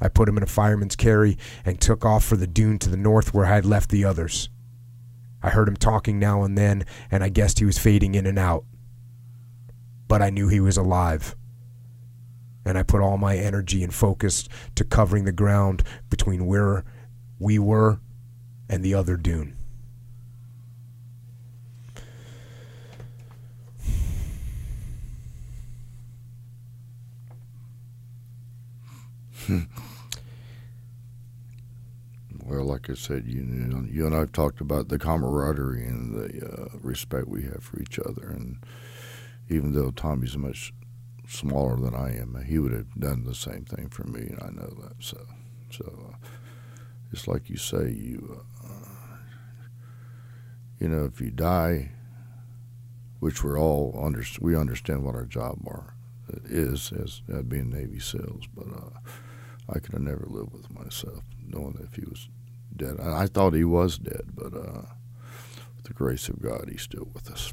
I 0.00 0.08
put 0.08 0.28
him 0.28 0.36
in 0.36 0.42
a 0.42 0.46
fireman's 0.46 0.96
carry 0.96 1.36
and 1.64 1.80
took 1.80 2.04
off 2.04 2.24
for 2.24 2.36
the 2.36 2.46
dune 2.46 2.78
to 2.80 2.88
the 2.88 2.96
north 2.96 3.34
where 3.34 3.46
I 3.46 3.54
had 3.54 3.66
left 3.66 3.90
the 3.90 4.04
others. 4.04 4.48
I 5.42 5.50
heard 5.50 5.68
him 5.68 5.76
talking 5.76 6.18
now 6.18 6.44
and 6.44 6.56
then, 6.56 6.84
and 7.10 7.22
I 7.22 7.28
guessed 7.28 7.58
he 7.58 7.66
was 7.66 7.78
fading 7.78 8.14
in 8.14 8.26
and 8.26 8.38
out. 8.38 8.64
But 10.08 10.22
I 10.22 10.30
knew 10.30 10.48
he 10.48 10.60
was 10.60 10.78
alive. 10.78 11.36
And 12.64 12.78
I 12.78 12.84
put 12.84 13.02
all 13.02 13.18
my 13.18 13.36
energy 13.36 13.84
and 13.84 13.92
focus 13.92 14.48
to 14.76 14.84
covering 14.84 15.26
the 15.26 15.32
ground 15.32 15.82
between 16.08 16.46
where 16.46 16.84
we 17.38 17.58
were 17.58 18.00
and 18.66 18.82
the 18.82 18.94
other 18.94 19.18
dune. 19.18 19.57
Well, 32.44 32.64
like 32.64 32.88
I 32.88 32.94
said, 32.94 33.26
you, 33.26 33.42
know, 33.42 33.84
you 33.90 34.06
and 34.06 34.16
I've 34.16 34.32
talked 34.32 34.62
about 34.62 34.88
the 34.88 34.98
camaraderie 34.98 35.84
and 35.86 36.14
the 36.14 36.46
uh, 36.46 36.78
respect 36.80 37.28
we 37.28 37.42
have 37.42 37.62
for 37.62 37.78
each 37.78 37.98
other. 37.98 38.26
And 38.30 38.56
even 39.50 39.74
though 39.74 39.90
Tommy's 39.90 40.36
much 40.36 40.72
smaller 41.26 41.76
than 41.76 41.94
I 41.94 42.16
am, 42.16 42.42
he 42.46 42.58
would 42.58 42.72
have 42.72 42.94
done 42.98 43.24
the 43.24 43.34
same 43.34 43.66
thing 43.66 43.90
for 43.90 44.04
me, 44.04 44.20
and 44.20 44.38
I 44.42 44.48
know 44.48 44.74
that. 44.82 44.94
So, 45.00 45.26
so 45.70 46.10
uh, 46.10 46.16
it's 47.12 47.28
like 47.28 47.50
you 47.50 47.58
say, 47.58 47.90
you 47.90 48.44
uh, 48.64 49.16
you 50.80 50.88
know, 50.88 51.04
if 51.04 51.20
you 51.20 51.30
die, 51.30 51.90
which 53.20 53.44
we're 53.44 53.58
all 53.58 53.98
under, 54.02 54.22
we 54.40 54.56
understand 54.56 55.04
what 55.04 55.14
our 55.14 55.26
job 55.26 55.58
are 55.66 55.94
is 56.44 56.92
as 56.92 57.22
uh, 57.32 57.42
being 57.42 57.70
Navy 57.70 57.98
SEALs, 57.98 58.44
but 58.54 58.66
uh, 58.68 58.98
I 59.68 59.78
could 59.80 59.92
have 59.92 60.02
never 60.02 60.26
lived 60.28 60.52
with 60.52 60.70
myself 60.72 61.22
knowing 61.46 61.74
that 61.74 61.84
if 61.84 61.94
he 61.94 62.04
was 62.08 62.28
dead. 62.74 62.96
And 62.98 63.14
I 63.14 63.26
thought 63.26 63.54
he 63.54 63.64
was 63.64 63.98
dead, 63.98 64.22
but 64.34 64.54
uh, 64.54 64.82
with 65.76 65.84
the 65.84 65.92
grace 65.94 66.28
of 66.28 66.40
God, 66.40 66.68
he's 66.70 66.82
still 66.82 67.08
with 67.12 67.30
us. 67.30 67.52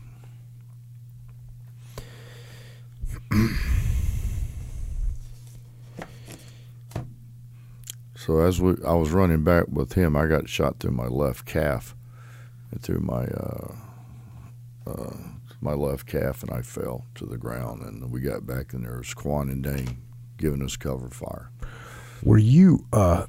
so 8.16 8.40
as 8.40 8.62
we, 8.62 8.76
I 8.86 8.94
was 8.94 9.12
running 9.12 9.44
back 9.44 9.66
with 9.70 9.94
him, 9.94 10.16
I 10.16 10.28
got 10.28 10.48
shot 10.48 10.80
through 10.80 10.92
my 10.92 11.08
left 11.08 11.46
calf, 11.46 11.96
and 12.72 12.82
through 12.82 13.02
my 13.02 13.26
uh, 13.26 13.76
uh, 14.88 15.18
my 15.62 15.74
left 15.74 16.06
calf, 16.06 16.44
and 16.44 16.52
I 16.52 16.62
fell 16.62 17.06
to 17.16 17.26
the 17.26 17.38
ground. 17.38 17.82
And 17.82 18.12
we 18.12 18.22
got 18.22 18.46
back, 18.46 18.74
and 18.74 18.86
there 18.86 18.98
was 18.98 19.14
Quan 19.14 19.50
and 19.50 19.64
Dang 19.64 20.02
giving 20.38 20.62
us 20.62 20.78
cover 20.78 21.10
fire. 21.10 21.50
Were 22.24 22.38
you 22.38 22.86
uh, 22.92 23.26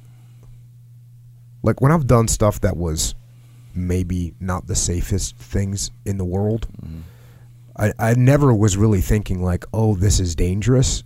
like 1.63 1.81
when 1.81 1.91
I've 1.91 2.07
done 2.07 2.27
stuff 2.27 2.61
that 2.61 2.77
was 2.77 3.15
maybe 3.75 4.33
not 4.39 4.67
the 4.67 4.75
safest 4.75 5.37
things 5.37 5.91
in 6.05 6.17
the 6.17 6.25
world? 6.25 6.67
Mm-hmm. 6.81 6.99
I, 7.77 7.93
I 7.99 8.13
never 8.15 8.53
was 8.53 8.75
really 8.75 9.01
thinking 9.01 9.43
like, 9.43 9.65
oh, 9.73 9.95
this 9.95 10.19
is 10.19 10.35
dangerous. 10.35 11.03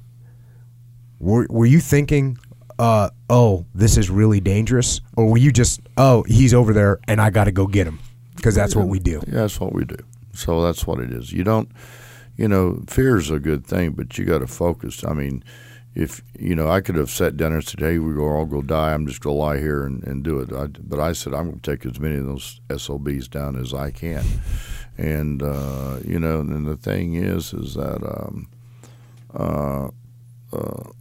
Were 1.19 1.47
Were 1.49 1.65
you 1.65 1.79
thinking, 1.79 2.37
uh, 2.79 3.09
oh, 3.29 3.65
this 3.75 3.97
is 3.97 4.09
really 4.09 4.39
dangerous, 4.39 5.01
or 5.15 5.27
were 5.27 5.37
you 5.37 5.51
just, 5.51 5.81
oh, 5.97 6.23
he's 6.23 6.53
over 6.53 6.73
there 6.73 6.99
and 7.07 7.21
I 7.21 7.29
got 7.29 7.43
to 7.43 7.51
go 7.51 7.67
get 7.67 7.85
him 7.87 7.99
because 8.35 8.55
that's 8.55 8.73
yeah, 8.73 8.81
what 8.81 8.87
we 8.87 8.99
do? 8.99 9.21
Yeah, 9.27 9.41
that's 9.41 9.59
what 9.59 9.73
we 9.73 9.85
do. 9.85 9.97
So 10.33 10.63
that's 10.63 10.87
what 10.87 10.99
it 10.99 11.11
is. 11.11 11.31
You 11.33 11.43
don't, 11.43 11.69
you 12.37 12.47
know, 12.47 12.83
fear 12.87 13.17
is 13.17 13.29
a 13.29 13.39
good 13.39 13.65
thing, 13.65 13.91
but 13.91 14.17
you 14.17 14.25
got 14.25 14.39
to 14.39 14.47
focus. 14.47 15.03
I 15.05 15.13
mean, 15.13 15.43
if 15.93 16.21
you 16.39 16.55
know, 16.55 16.69
I 16.69 16.81
could 16.81 16.95
have 16.95 17.09
sat 17.09 17.37
down 17.37 17.53
and 17.53 17.63
said, 17.63 17.81
"Hey, 17.81 17.99
we're 17.99 18.19
all 18.21 18.45
go 18.45 18.61
die. 18.61 18.93
I'm 18.93 19.05
just 19.07 19.21
gonna 19.21 19.35
lie 19.35 19.59
here 19.59 19.83
and, 19.83 20.03
and 20.03 20.23
do 20.23 20.39
it." 20.39 20.51
I, 20.53 20.67
but 20.67 20.99
I 20.99 21.13
said, 21.13 21.33
"I'm 21.33 21.49
gonna 21.49 21.61
take 21.61 21.85
as 21.85 21.99
many 21.99 22.15
of 22.15 22.25
those 22.25 22.61
SOBs 22.75 23.27
down 23.27 23.55
as 23.57 23.73
I 23.73 23.91
can." 23.91 24.23
And 24.97 25.41
uh, 25.41 25.99
you 26.05 26.19
know, 26.19 26.39
and 26.39 26.65
the 26.65 26.77
thing 26.77 27.15
is, 27.15 27.53
is 27.53 27.73
that 27.75 28.03
um, 28.03 28.47
uh, 29.33 29.89
uh, 30.53 30.91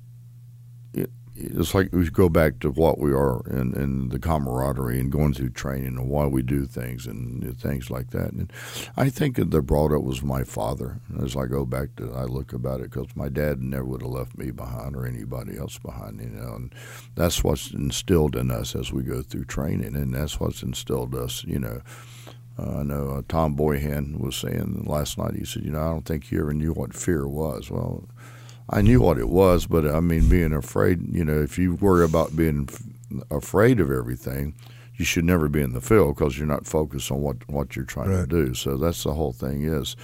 it's 1.41 1.75
like 1.75 1.93
we 1.93 2.09
go 2.11 2.29
back 2.29 2.59
to 2.61 2.71
what 2.71 2.99
we 2.99 3.13
are 3.13 3.41
and, 3.47 3.75
and 3.75 4.11
the 4.11 4.19
camaraderie 4.19 5.01
and 5.01 5.11
going 5.11 5.35
through 5.35 5.51
training 5.51 5.99
and 5.99 6.09
why 6.09 6.27
we 6.27 6.43
do 6.43 6.67
things 6.67 7.07
and 7.07 7.59
things 7.59 7.91
like 7.91 8.11
that. 8.11 8.33
And 8.33 8.53
I 8.97 9.09
think 9.09 9.37
the 9.37 9.63
brought 9.63 9.93
up 9.93 10.03
was 10.03 10.23
my 10.23 10.45
father. 10.45 11.01
As 11.23 11.37
I 11.37 11.47
go 11.47 11.65
back 11.65 11.97
to, 11.97 12.13
I 12.13 12.25
look 12.25 12.53
about 12.53 12.81
it 12.81 12.91
because 12.91 13.15
my 13.17 13.29
dad 13.29 13.61
never 13.61 13.85
would 13.85 14.03
have 14.03 14.11
left 14.11 14.39
me 14.39 14.51
behind 14.51 14.97
or 14.97 15.07
anybody 15.07 15.59
else 15.59 15.79
behind, 15.79 16.21
you 16.21 16.29
know. 16.29 16.55
And 16.55 16.75
that's 17.15 17.43
what's 17.43 17.71
instilled 17.73 18.37
in 18.37 18.51
us 18.51 18.75
as 18.75 18.93
we 18.93 19.03
go 19.03 19.23
through 19.23 19.45
training, 19.45 19.97
and 19.97 20.15
that's 20.15 20.39
what's 20.39 20.63
instilled 20.63 21.15
us, 21.15 21.45
you 21.45 21.59
know. 21.59 21.81
Uh, 22.59 22.81
I 22.81 22.83
know 22.83 23.11
uh, 23.11 23.23
Tom 23.29 23.57
Boyhan 23.57 24.19
was 24.19 24.37
saying 24.37 24.85
last 24.87 25.17
night. 25.17 25.35
He 25.35 25.45
said, 25.45 25.65
"You 25.65 25.71
know, 25.71 25.81
I 25.81 25.91
don't 25.91 26.05
think 26.05 26.31
you 26.31 26.41
ever 26.41 26.53
knew 26.53 26.73
what 26.73 26.95
fear 26.95 27.27
was." 27.27 27.71
Well, 27.71 28.05
I 28.71 28.83
knew 28.83 29.01
what 29.01 29.19
it 29.19 29.29
was, 29.29 29.67
but 29.67 29.85
I 29.85 30.01
mean, 30.01 30.29
being 30.29 30.53
afraid, 30.53 31.13
you 31.13 31.25
know, 31.25 31.41
if 31.43 31.59
you 31.59 31.75
worry 31.75 32.05
about 32.05 32.37
being 32.37 32.69
afraid 33.31 33.81
of 33.81 33.91
everything, 33.91 34.55
you 34.95 35.05
should 35.05 35.25
never 35.25 35.49
be 35.49 35.61
in 35.61 35.73
the 35.73 35.81
field 35.81 36.15
because 36.15 36.39
you're 36.39 36.47
not 36.47 36.67
focused 36.67 37.11
on 37.11 37.21
what, 37.21 37.37
what 37.49 37.75
you're 37.75 37.85
trying 37.85 38.11
right. 38.11 38.21
to 38.21 38.27
do. 38.27 38.55
So 38.55 38.77
that's 38.77 39.03
the 39.03 39.15
whole 39.15 39.33
thing 39.33 39.65
is, 39.65 39.97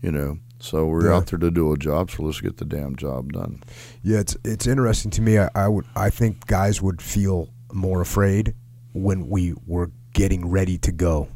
you 0.00 0.10
know. 0.10 0.38
So 0.58 0.86
we're 0.86 1.08
yeah. 1.10 1.16
out 1.16 1.26
there 1.26 1.38
to 1.40 1.50
do 1.50 1.72
a 1.72 1.76
job, 1.76 2.10
so 2.10 2.22
let's 2.22 2.40
get 2.40 2.56
the 2.56 2.64
damn 2.64 2.94
job 2.94 3.32
done. 3.32 3.64
Yeah, 4.04 4.20
it's 4.20 4.36
it's 4.44 4.68
interesting 4.68 5.10
to 5.12 5.20
me. 5.20 5.36
I, 5.36 5.50
I 5.56 5.66
would 5.66 5.86
I 5.96 6.08
think 6.08 6.46
guys 6.46 6.80
would 6.80 7.02
feel 7.02 7.48
more 7.72 8.00
afraid 8.00 8.54
when 8.92 9.28
we 9.28 9.54
were 9.66 9.90
getting 10.12 10.48
ready 10.48 10.78
to 10.78 10.92
go 10.92 11.28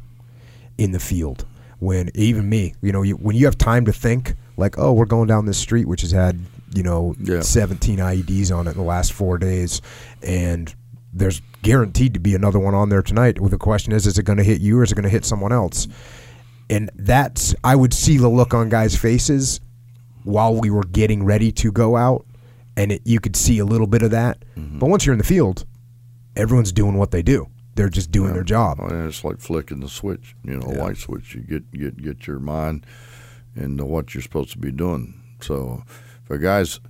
in 0.77 0.91
the 0.91 0.99
field. 0.99 1.45
When 1.79 2.09
even 2.15 2.47
me, 2.49 2.73
you 2.81 2.93
know, 2.93 3.01
you, 3.01 3.15
when 3.15 3.35
you 3.35 3.45
have 3.45 3.57
time 3.57 3.85
to 3.85 3.91
think, 3.91 4.33
like, 4.55 4.79
oh, 4.79 4.93
we're 4.93 5.05
going 5.05 5.27
down 5.27 5.45
this 5.45 5.57
street, 5.57 5.87
which 5.87 6.01
has 6.01 6.11
had 6.11 6.39
you 6.77 6.83
know, 6.83 7.15
yeah. 7.19 7.41
17 7.41 7.97
IEDs 7.97 8.55
on 8.55 8.67
it 8.67 8.71
in 8.71 8.77
the 8.77 8.83
last 8.83 9.11
four 9.11 9.39
days, 9.39 9.81
and 10.21 10.73
there's 11.11 11.41
guaranteed 11.63 12.13
to 12.13 12.19
be 12.19 12.35
another 12.35 12.59
one 12.59 12.75
on 12.75 12.89
there 12.89 13.01
tonight. 13.01 13.39
Well, 13.39 13.49
the 13.49 13.57
question 13.57 13.93
is, 13.93 14.05
is 14.05 14.19
it 14.19 14.23
going 14.23 14.37
to 14.37 14.43
hit 14.43 14.61
you 14.61 14.77
or 14.79 14.83
is 14.83 14.91
it 14.91 14.95
going 14.95 15.03
to 15.03 15.09
hit 15.09 15.25
someone 15.25 15.51
else? 15.51 15.87
And 16.69 16.91
that's 16.95 17.55
I 17.63 17.75
would 17.75 17.95
see 17.95 18.17
the 18.17 18.29
look 18.29 18.53
on 18.53 18.69
guys' 18.69 18.95
faces 18.95 19.59
while 20.23 20.53
we 20.53 20.69
were 20.69 20.83
getting 20.83 21.23
ready 21.23 21.51
to 21.53 21.71
go 21.71 21.95
out, 21.95 22.27
and 22.75 22.91
it, 22.91 23.01
you 23.05 23.19
could 23.19 23.35
see 23.35 23.57
a 23.57 23.65
little 23.65 23.87
bit 23.87 24.03
of 24.03 24.11
that. 24.11 24.43
Mm-hmm. 24.55 24.77
But 24.77 24.89
once 24.89 25.05
you're 25.05 25.13
in 25.13 25.19
the 25.19 25.25
field, 25.25 25.65
everyone's 26.35 26.71
doing 26.71 26.95
what 26.95 27.09
they 27.09 27.23
do. 27.23 27.47
They're 27.73 27.89
just 27.89 28.11
doing 28.11 28.29
yeah. 28.29 28.33
their 28.35 28.43
job. 28.43 28.79
and 28.79 29.07
it's 29.07 29.23
like 29.23 29.39
flicking 29.39 29.79
the 29.79 29.89
switch, 29.89 30.35
you 30.43 30.57
know, 30.57 30.71
yeah. 30.71 30.83
light 30.83 30.97
switch. 30.97 31.33
You 31.33 31.41
get 31.41 31.71
get 31.71 31.97
get 31.97 32.27
your 32.27 32.39
mind 32.39 32.85
into 33.55 33.83
what 33.83 34.13
you're 34.13 34.21
supposed 34.21 34.51
to 34.51 34.59
be 34.59 34.71
doing. 34.71 35.19
So 35.41 35.83
if 36.27 36.31
a 36.31 36.37
guy's 36.37 36.81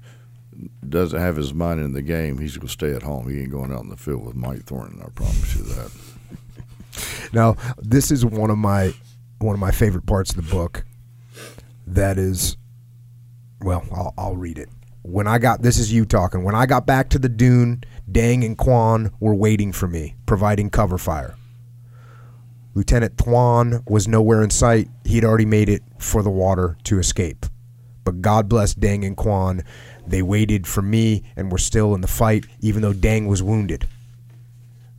doesn't 0.90 1.20
have 1.20 1.36
his 1.36 1.54
mind 1.54 1.80
in 1.80 1.94
the 1.94 2.02
game, 2.02 2.40
he's 2.40 2.58
going 2.58 2.66
to 2.66 2.74
stay 2.74 2.94
at 2.94 3.04
home. 3.04 3.30
He 3.30 3.42
ain't 3.42 3.52
going 3.52 3.72
out 3.72 3.84
in 3.84 3.90
the 3.90 3.98
field 3.98 4.26
with 4.26 4.36
Mike 4.36 4.64
Thornton. 4.64 5.00
I 5.06 5.10
promise 5.10 5.56
you 5.56 5.64
that. 5.64 5.92
now, 7.34 7.56
this 7.78 8.10
is 8.10 8.26
one 8.26 8.50
of 8.50 8.58
my 8.58 8.94
one 9.38 9.54
of 9.54 9.60
my 9.60 9.70
favorite 9.70 10.08
parts 10.08 10.32
of 10.32 10.38
the 10.38 10.52
book. 10.52 10.86
That 11.86 12.18
is, 12.18 12.58
well, 13.62 13.86
I'll, 13.92 14.14
I'll 14.18 14.36
read 14.36 14.58
it. 14.58 14.70
When 15.04 15.28
I 15.28 15.38
got 15.38 15.62
this 15.62 15.78
is 15.78 15.94
you 15.94 16.06
talking. 16.06 16.44
When 16.44 16.56
I 16.56 16.66
got 16.66 16.88
back 16.88 17.10
to 17.12 17.20
the 17.20 17.30
dune, 17.30 17.84
Dang 18.12 18.44
and 18.44 18.58
Quan 18.58 19.12
were 19.20 19.36
waiting 19.36 19.72
for 19.72 19.88
me, 19.88 20.16
providing 20.26 20.72
cover 20.72 20.98
fire. 20.98 21.36
Lieutenant 22.74 23.20
Tuan 23.20 23.84
was 23.88 24.08
nowhere 24.08 24.42
in 24.42 24.50
sight. 24.50 24.90
He'd 25.06 25.24
already 25.24 25.46
made 25.46 25.70
it 25.70 25.84
for 26.00 26.24
the 26.24 26.32
water 26.32 26.76
to 26.86 26.98
escape. 26.98 27.46
But 28.08 28.22
God 28.22 28.48
bless 28.48 28.74
Dang 28.74 29.04
and 29.04 29.18
Quan. 29.18 29.66
They 30.08 30.22
waited 30.22 30.66
for 30.66 30.82
me 30.82 31.24
and 31.36 31.52
were 31.52 31.58
still 31.58 31.94
in 31.94 32.00
the 32.00 32.08
fight, 32.08 32.46
even 32.62 32.82
though 32.82 32.94
Dang 32.94 33.28
was 33.28 33.44
wounded. 33.44 33.86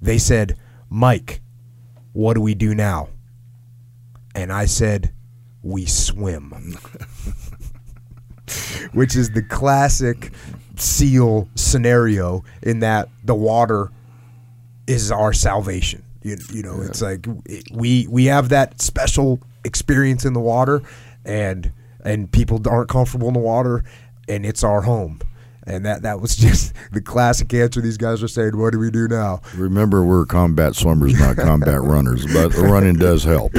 They 0.02 0.18
said, 0.18 0.59
Mike, 0.90 1.40
what 2.12 2.35
do 2.35 2.43
we 2.43 2.55
do 2.55 2.74
now? 2.74 3.09
And 4.35 4.52
I 4.52 4.66
said, 4.66 5.14
we 5.62 5.86
swim. 5.86 6.51
Which 8.93 9.16
is 9.16 9.30
the 9.30 9.43
classic 9.43 10.30
SEAL 10.76 11.48
scenario 11.55 12.44
in 12.62 12.80
that 12.80 13.09
the 13.24 13.35
water 13.35 13.90
is 14.86 15.10
our 15.10 15.32
salvation. 15.32 16.02
You, 16.22 16.36
you 16.52 16.62
know, 16.62 16.76
yeah. 16.82 16.89
it's 16.89 17.01
like 17.01 17.26
we 17.72 18.06
we 18.10 18.26
have 18.26 18.51
that 18.51 18.82
special 18.82 19.40
experience 19.64 20.26
in 20.26 20.35
the 20.35 20.40
water, 20.40 20.82
and 21.24 21.72
and 22.09 22.32
people 22.32 22.60
aren't 22.66 22.89
comfortable 22.89 23.28
in 23.28 23.35
the 23.35 23.40
water, 23.40 23.85
and 24.28 24.47
it's 24.47 24.64
our 24.64 24.80
home. 24.80 25.20
And 25.66 25.85
that, 25.85 26.02
that 26.02 26.20
was 26.22 26.35
just 26.39 26.72
the 26.90 27.02
classic 27.02 27.52
answer 27.52 27.82
these 27.82 27.98
guys 27.98 28.22
are 28.22 28.28
saying, 28.28 28.56
what 28.56 28.72
do 28.72 28.78
we 28.78 28.90
do 28.90 29.06
now? 29.06 29.43
Remember, 29.55 30.02
we're 30.02 30.24
combat 30.24 30.74
swimmers, 30.74 31.20
not 31.20 31.36
combat 31.36 31.82
runners, 31.82 32.24
but 32.32 32.52
the 32.52 32.62
running 32.62 32.97
does 32.97 33.24
help. 33.24 33.52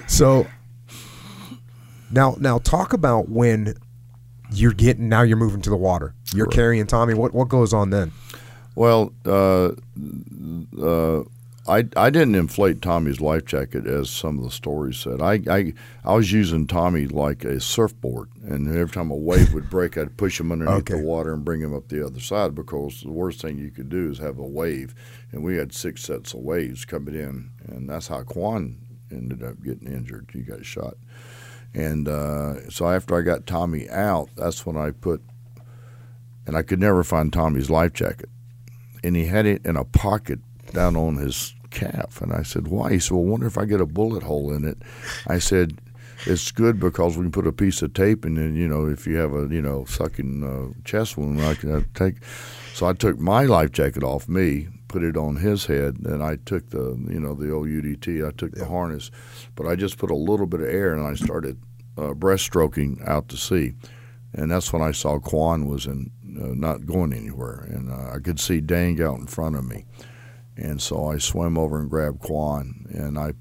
so 0.08 0.46
now, 2.12 2.36
now 2.38 2.58
talk 2.58 2.92
about 2.92 3.28
when 3.28 3.74
you're 4.52 4.72
getting, 4.72 5.08
now 5.08 5.22
you're 5.22 5.36
moving 5.36 5.62
to 5.62 5.70
the 5.70 5.76
water. 5.76 6.14
You're 6.32 6.46
carrying 6.46 6.86
Tommy. 6.86 7.14
What, 7.14 7.34
what 7.34 7.48
goes 7.48 7.74
on 7.74 7.90
then? 7.90 8.12
Well, 8.76 9.12
uh, 9.26 9.70
uh, 10.80 11.24
I, 11.66 11.88
I 11.96 12.10
didn't 12.10 12.34
inflate 12.34 12.82
Tommy's 12.82 13.22
life 13.22 13.46
jacket 13.46 13.86
as 13.86 14.10
some 14.10 14.36
of 14.36 14.44
the 14.44 14.50
stories 14.50 14.98
said. 14.98 15.22
I, 15.22 15.40
I 15.48 15.72
I 16.04 16.14
was 16.14 16.30
using 16.30 16.66
Tommy 16.66 17.06
like 17.06 17.42
a 17.44 17.58
surfboard, 17.58 18.28
and 18.42 18.68
every 18.68 18.90
time 18.90 19.10
a 19.10 19.16
wave 19.16 19.54
would 19.54 19.70
break, 19.70 19.96
I'd 19.96 20.18
push 20.18 20.38
him 20.38 20.52
underneath 20.52 20.90
okay. 20.90 21.00
the 21.00 21.06
water 21.06 21.32
and 21.32 21.44
bring 21.44 21.62
him 21.62 21.74
up 21.74 21.88
the 21.88 22.04
other 22.04 22.20
side 22.20 22.54
because 22.54 23.00
the 23.00 23.10
worst 23.10 23.40
thing 23.40 23.58
you 23.58 23.70
could 23.70 23.88
do 23.88 24.10
is 24.10 24.18
have 24.18 24.38
a 24.38 24.46
wave, 24.46 24.94
and 25.32 25.42
we 25.42 25.56
had 25.56 25.72
six 25.72 26.02
sets 26.02 26.34
of 26.34 26.40
waves 26.40 26.84
coming 26.84 27.14
in, 27.14 27.50
and 27.66 27.88
that's 27.88 28.08
how 28.08 28.22
Quan 28.22 28.78
ended 29.10 29.42
up 29.42 29.62
getting 29.62 29.90
injured. 29.90 30.28
He 30.34 30.42
got 30.42 30.66
shot, 30.66 30.98
and 31.72 32.06
uh, 32.06 32.68
so 32.68 32.90
after 32.90 33.16
I 33.16 33.22
got 33.22 33.46
Tommy 33.46 33.88
out, 33.88 34.28
that's 34.36 34.66
when 34.66 34.76
I 34.76 34.90
put, 34.90 35.22
and 36.46 36.58
I 36.58 36.62
could 36.62 36.80
never 36.80 37.02
find 37.02 37.32
Tommy's 37.32 37.70
life 37.70 37.94
jacket, 37.94 38.28
and 39.02 39.16
he 39.16 39.24
had 39.24 39.46
it 39.46 39.64
in 39.64 39.76
a 39.76 39.84
pocket 39.84 40.40
down 40.74 40.96
on 40.96 41.16
his 41.16 41.54
calf. 41.70 42.20
And 42.20 42.32
I 42.32 42.42
said, 42.42 42.68
why? 42.68 42.92
He 42.92 42.98
said, 42.98 43.12
well, 43.12 43.26
I 43.26 43.30
wonder 43.30 43.46
if 43.46 43.58
I 43.58 43.64
get 43.64 43.80
a 43.80 43.86
bullet 43.86 44.22
hole 44.22 44.52
in 44.52 44.64
it. 44.64 44.78
I 45.26 45.38
said, 45.38 45.78
it's 46.26 46.50
good 46.50 46.78
because 46.78 47.16
we 47.16 47.24
can 47.24 47.32
put 47.32 47.46
a 47.46 47.52
piece 47.52 47.82
of 47.82 47.92
tape 47.94 48.24
and 48.24 48.36
then, 48.36 48.54
you 48.54 48.68
know, 48.68 48.86
if 48.86 49.06
you 49.06 49.16
have 49.16 49.34
a, 49.34 49.48
you 49.50 49.60
know, 49.60 49.84
sucking 49.86 50.44
uh, 50.44 50.80
chest 50.84 51.16
wound, 51.16 51.40
I 51.42 51.54
can 51.54 51.72
uh, 51.74 51.82
take. 51.94 52.16
So 52.74 52.86
I 52.86 52.92
took 52.92 53.18
my 53.18 53.44
life 53.44 53.72
jacket 53.72 54.02
off 54.02 54.28
me, 54.28 54.68
put 54.94 55.02
it 55.02 55.16
on 55.16 55.36
his 55.36 55.66
head, 55.66 55.96
and 56.04 56.22
I 56.22 56.36
took 56.44 56.70
the 56.70 56.96
you 57.08 57.18
know 57.18 57.34
the 57.34 57.52
old 57.52 57.66
UDT. 57.66 58.26
I 58.26 58.30
took 58.30 58.52
the 58.52 58.64
harness, 58.64 59.10
but 59.56 59.66
I 59.66 59.74
just 59.74 59.98
put 59.98 60.10
a 60.10 60.16
little 60.16 60.46
bit 60.46 60.60
of 60.60 60.68
air, 60.68 60.92
and 60.92 61.04
I 61.04 61.14
started 61.14 61.60
uh, 61.98 62.14
breaststroking 62.14 63.06
out 63.06 63.28
to 63.28 63.36
sea, 63.36 63.74
and 64.32 64.50
that's 64.50 64.72
when 64.72 64.82
I 64.82 64.92
saw 64.92 65.18
Quan 65.18 65.66
was 65.68 65.86
in 65.86 66.10
uh, 66.40 66.54
not 66.54 66.86
going 66.86 67.12
anywhere, 67.12 67.66
and 67.68 67.90
uh, 67.90 68.12
I 68.14 68.18
could 68.18 68.38
see 68.38 68.60
Dang 68.60 69.00
out 69.02 69.18
in 69.18 69.26
front 69.26 69.56
of 69.56 69.64
me, 69.64 69.84
and 70.56 70.80
so 70.80 71.06
I 71.06 71.18
swam 71.18 71.58
over 71.58 71.80
and 71.80 71.90
grabbed 71.90 72.20
Quan, 72.20 72.86
and 72.90 73.18
I 73.18 73.32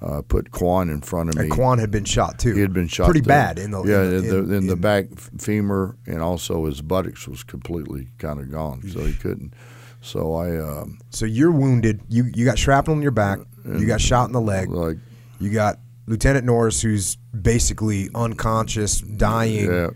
uh, 0.00 0.22
put 0.22 0.50
Quan 0.50 0.88
in 0.88 1.00
front 1.00 1.30
of 1.30 1.36
me. 1.36 1.44
And 1.44 1.52
Quan 1.52 1.78
had 1.78 1.90
been 1.90 2.04
shot 2.04 2.38
too. 2.38 2.54
He 2.54 2.60
had 2.60 2.72
been 2.72 2.88
shot 2.88 3.06
pretty 3.06 3.20
too. 3.20 3.28
bad 3.28 3.58
in 3.58 3.70
the 3.70 3.82
yeah 3.84 4.02
in, 4.02 4.14
in, 4.14 4.28
the, 4.28 4.38
in, 4.38 4.52
in- 4.54 4.66
the 4.66 4.76
back 4.76 5.06
femur 5.38 5.96
and 6.06 6.20
also 6.20 6.66
his 6.66 6.80
buttocks 6.82 7.26
was 7.26 7.42
completely 7.42 8.08
kind 8.18 8.40
of 8.40 8.50
gone, 8.50 8.82
so 8.88 9.04
he 9.04 9.14
couldn't. 9.14 9.54
So 10.00 10.34
I 10.34 10.56
um, 10.58 10.98
So 11.10 11.24
you're 11.24 11.50
wounded. 11.52 12.02
You 12.08 12.30
you 12.34 12.44
got 12.44 12.58
shrapnel 12.58 12.96
in 12.96 13.02
your 13.02 13.10
back. 13.10 13.38
You 13.64 13.86
got 13.86 14.00
shot 14.02 14.26
in 14.26 14.32
the 14.32 14.40
leg. 14.40 14.68
like 14.68 14.98
You 15.40 15.50
got 15.50 15.78
Lieutenant 16.06 16.44
Norris, 16.44 16.82
who's 16.82 17.16
basically 17.16 18.10
unconscious, 18.14 19.00
dying, 19.00 19.70
yeah 19.70 19.88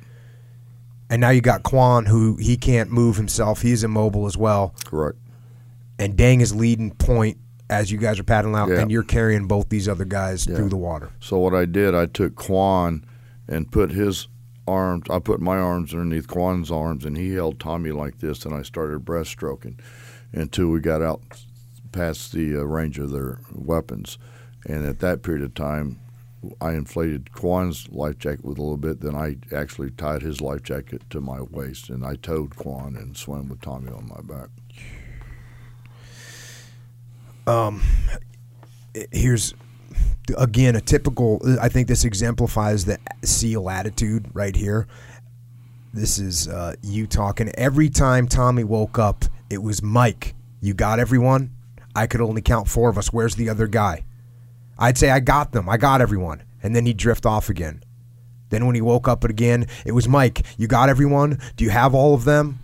and 1.10 1.20
now 1.20 1.30
you 1.30 1.40
got 1.40 1.62
Quan, 1.62 2.06
who 2.06 2.36
he 2.36 2.56
can't 2.56 2.90
move 2.90 3.16
himself. 3.16 3.62
He's 3.62 3.82
immobile 3.82 4.26
as 4.26 4.36
well. 4.36 4.74
correct 4.84 5.18
And 5.98 6.16
Dang 6.16 6.40
is 6.40 6.54
leading 6.54 6.92
point 6.92 7.38
as 7.70 7.90
you 7.92 7.98
guys 7.98 8.18
are 8.18 8.24
paddling 8.24 8.54
out, 8.54 8.68
Yeah. 8.70 8.80
and 8.80 8.90
you're 8.90 9.02
carrying 9.02 9.46
both 9.46 9.68
these 9.68 9.88
other 9.88 10.04
guys 10.06 10.46
Yeah. 10.46 10.56
through 10.56 10.70
the 10.70 10.76
water. 10.76 11.10
So 11.20 11.38
what 11.38 11.54
I 11.54 11.66
did, 11.66 11.94
I 11.94 12.06
took 12.06 12.34
Quan 12.34 13.04
and 13.46 13.70
put 13.70 13.90
his 13.90 14.26
arms. 14.66 15.04
I 15.10 15.18
put 15.18 15.40
my 15.40 15.58
arms 15.58 15.92
underneath 15.92 16.28
Quan's 16.28 16.70
arms, 16.70 17.04
and 17.04 17.16
he 17.16 17.32
held 17.34 17.58
Tommy 17.60 17.90
like 17.92 18.18
this, 18.20 18.44
and 18.46 18.54
I 18.54 18.62
started 18.62 19.04
breaststroking 19.04 19.74
until 20.32 20.68
we 20.68 20.80
got 20.80 21.02
out 21.02 21.20
past 21.92 22.32
the 22.32 22.56
uh, 22.56 22.62
range 22.62 22.98
of 22.98 23.10
their 23.10 23.38
weapons. 23.52 24.18
And 24.66 24.86
at 24.86 25.00
that 25.00 25.22
period 25.22 25.42
of 25.42 25.54
time, 25.54 25.98
I 26.60 26.72
inflated 26.72 27.32
Quan's 27.32 27.88
life 27.90 28.18
jacket 28.18 28.44
with 28.44 28.58
a 28.58 28.62
little 28.62 28.76
bit. 28.76 29.00
Then 29.00 29.14
I 29.14 29.36
actually 29.54 29.90
tied 29.90 30.22
his 30.22 30.40
life 30.40 30.62
jacket 30.62 31.02
to 31.10 31.20
my 31.20 31.40
waist, 31.42 31.90
and 31.90 32.04
I 32.04 32.14
towed 32.16 32.56
Quan 32.56 32.96
and 32.96 33.16
swam 33.16 33.48
with 33.48 33.60
Tommy 33.60 33.90
on 33.90 34.08
my 34.08 34.20
back. 34.22 34.48
Here's 39.12 39.54
again 40.36 40.76
a 40.76 40.80
typical 40.80 41.40
i 41.62 41.68
think 41.68 41.88
this 41.88 42.04
exemplifies 42.04 42.84
the 42.84 42.98
seal 43.24 43.70
attitude 43.70 44.26
right 44.34 44.56
here. 44.56 44.86
This 45.94 46.18
is 46.18 46.46
uh, 46.48 46.74
you 46.82 47.06
talking. 47.06 47.50
Every 47.56 47.88
time 47.88 48.28
tommy 48.28 48.64
woke 48.64 48.98
up 48.98 49.24
it 49.48 49.62
was 49.62 49.82
mike 49.82 50.34
you 50.60 50.74
got 50.74 50.98
everyone? 50.98 51.50
I 51.96 52.06
could 52.06 52.20
only 52.20 52.42
count 52.42 52.68
four 52.68 52.90
of 52.90 52.98
us. 52.98 53.12
Where's 53.12 53.36
the 53.36 53.48
other 53.48 53.66
guy? 53.66 54.04
I'd 54.78 54.98
say 54.98 55.10
i 55.10 55.18
got 55.18 55.52
them. 55.52 55.68
I 55.68 55.76
got 55.76 56.00
everyone. 56.00 56.42
And 56.62 56.76
then 56.76 56.86
he'd 56.86 56.96
drift 56.96 57.24
off 57.24 57.48
again. 57.48 57.82
Then 58.50 58.66
when 58.66 58.74
he 58.74 58.80
woke 58.80 59.08
up 59.08 59.24
again 59.24 59.66
it 59.86 59.92
was 59.92 60.06
mike 60.06 60.44
you 60.58 60.66
got 60.66 60.90
everyone? 60.90 61.38
Do 61.56 61.64
you 61.64 61.70
have 61.70 61.94
all 61.94 62.14
of 62.14 62.24
them 62.24 62.58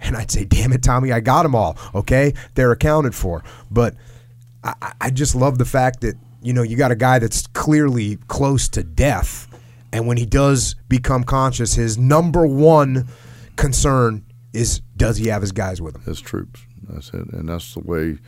and 0.00 0.16
I'd 0.16 0.30
say, 0.30 0.44
damn 0.44 0.72
it, 0.72 0.82
Tommy, 0.82 1.12
I 1.12 1.20
got 1.20 1.42
them 1.42 1.54
all. 1.54 1.76
Okay. 1.94 2.34
They're 2.54 2.72
accounted 2.72 3.14
for. 3.14 3.42
But 3.70 3.94
I, 4.64 4.92
I- 5.00 5.10
just 5.10 5.34
love 5.34 5.58
the 5.58 5.64
fact 5.64 6.00
that, 6.02 6.14
you 6.42 6.52
know, 6.52 6.62
you 6.62 6.76
got 6.76 6.90
a 6.90 6.96
guy 6.96 7.18
that's 7.18 7.46
clearly 7.48 8.16
close 8.28 8.68
to 8.70 8.82
death. 8.84 9.46
And 9.92 10.06
when 10.06 10.16
he 10.16 10.26
does 10.26 10.74
become 10.88 11.24
conscious, 11.24 11.74
his 11.74 11.96
number 11.98 12.46
one 12.46 13.08
concern 13.56 14.24
is 14.52 14.80
does 14.96 15.16
he 15.16 15.28
have 15.28 15.40
his 15.42 15.52
guys 15.52 15.80
with 15.80 15.96
him? 15.96 16.02
His 16.02 16.20
troops. 16.20 16.60
That's 16.88 17.08
it, 17.10 17.32
and 17.32 17.48
that's 17.48 17.74
the 17.74 17.80
way 17.80 18.18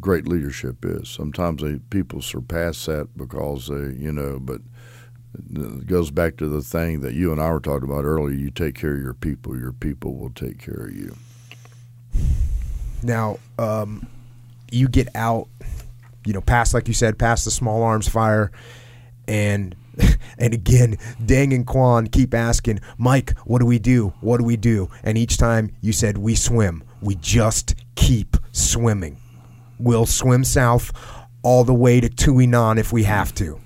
great 0.00 0.26
leadership 0.28 0.84
is. 0.84 1.08
Sometimes 1.08 1.62
they, 1.62 1.78
people 1.90 2.22
surpass 2.22 2.86
that 2.86 3.16
because 3.16 3.68
they, 3.68 3.96
you 3.98 4.12
know, 4.12 4.38
but 4.40 4.60
it 5.34 5.86
goes 5.86 6.10
back 6.10 6.36
to 6.38 6.48
the 6.48 6.60
thing 6.60 7.00
that 7.00 7.14
you 7.14 7.32
and 7.32 7.40
I 7.40 7.50
were 7.50 7.60
talking 7.60 7.88
about 7.88 8.04
earlier. 8.04 8.36
You 8.36 8.50
take 8.50 8.74
care 8.74 8.94
of 8.94 9.00
your 9.00 9.14
people, 9.14 9.58
your 9.58 9.72
people 9.72 10.14
will 10.16 10.30
take 10.30 10.58
care 10.58 10.86
of 10.86 10.94
you. 10.94 11.16
Now, 13.02 13.38
um, 13.58 14.06
you 14.70 14.88
get 14.88 15.08
out, 15.14 15.48
you 16.24 16.32
know, 16.32 16.40
past 16.40 16.74
like 16.74 16.88
you 16.88 16.94
said, 16.94 17.18
past 17.18 17.44
the 17.44 17.50
small 17.50 17.82
arms 17.82 18.08
fire, 18.08 18.50
and 19.26 19.74
and 20.38 20.54
again, 20.54 20.98
Dang 21.24 21.52
and 21.52 21.66
Quan 21.66 22.06
keep 22.08 22.34
asking, 22.34 22.80
Mike, 22.98 23.36
what 23.40 23.60
do 23.60 23.66
we 23.66 23.78
do? 23.78 24.12
What 24.20 24.38
do 24.38 24.44
we 24.44 24.56
do? 24.56 24.90
And 25.02 25.16
each 25.16 25.38
time 25.38 25.74
you 25.80 25.92
said, 25.92 26.18
we 26.18 26.34
swim. 26.34 26.82
We 27.00 27.14
just 27.16 27.74
keep 27.94 28.36
swimming. 28.52 29.16
We'll 29.78 30.06
swim 30.06 30.44
south 30.44 30.92
all 31.42 31.64
the 31.64 31.74
way 31.74 32.00
to 32.00 32.08
Thuan 32.08 32.54
An 32.54 32.78
if 32.78 32.92
we 32.92 33.04
have 33.04 33.34
to. 33.36 33.60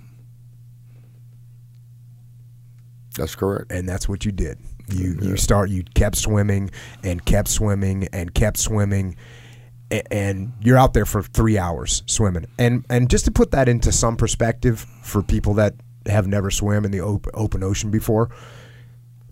That's 3.17 3.35
correct. 3.35 3.71
and 3.71 3.89
that's 3.89 4.09
what 4.09 4.25
you 4.25 4.33
did. 4.33 4.59
You 4.89 5.17
you 5.21 5.37
start 5.37 5.71
you 5.71 5.85
kept 5.95 6.17
swimming 6.17 6.71
and 7.03 7.25
kept 7.25 7.49
swimming 7.49 8.09
and 8.13 8.35
kept 8.35 8.59
swimming, 8.59 9.17
and 10.11 10.53
you're 10.61 10.77
out 10.77 10.93
there 10.93 11.07
for 11.07 11.23
three 11.23 11.57
hours 11.57 12.03
swimming. 12.07 12.47
And 12.59 12.85
and 12.91 13.09
just 13.09 13.25
to 13.25 13.31
put 13.31 13.51
that 13.53 13.69
into 13.69 13.93
some 13.93 14.17
perspective 14.17 14.87
for 15.03 15.23
people 15.23 15.55
that 15.55 15.75
have 16.07 16.27
never 16.27 16.51
swam 16.51 16.85
in 16.85 16.91
the 16.91 17.01
open, 17.01 17.33
open 17.35 17.63
ocean 17.63 17.91
before, 17.91 18.31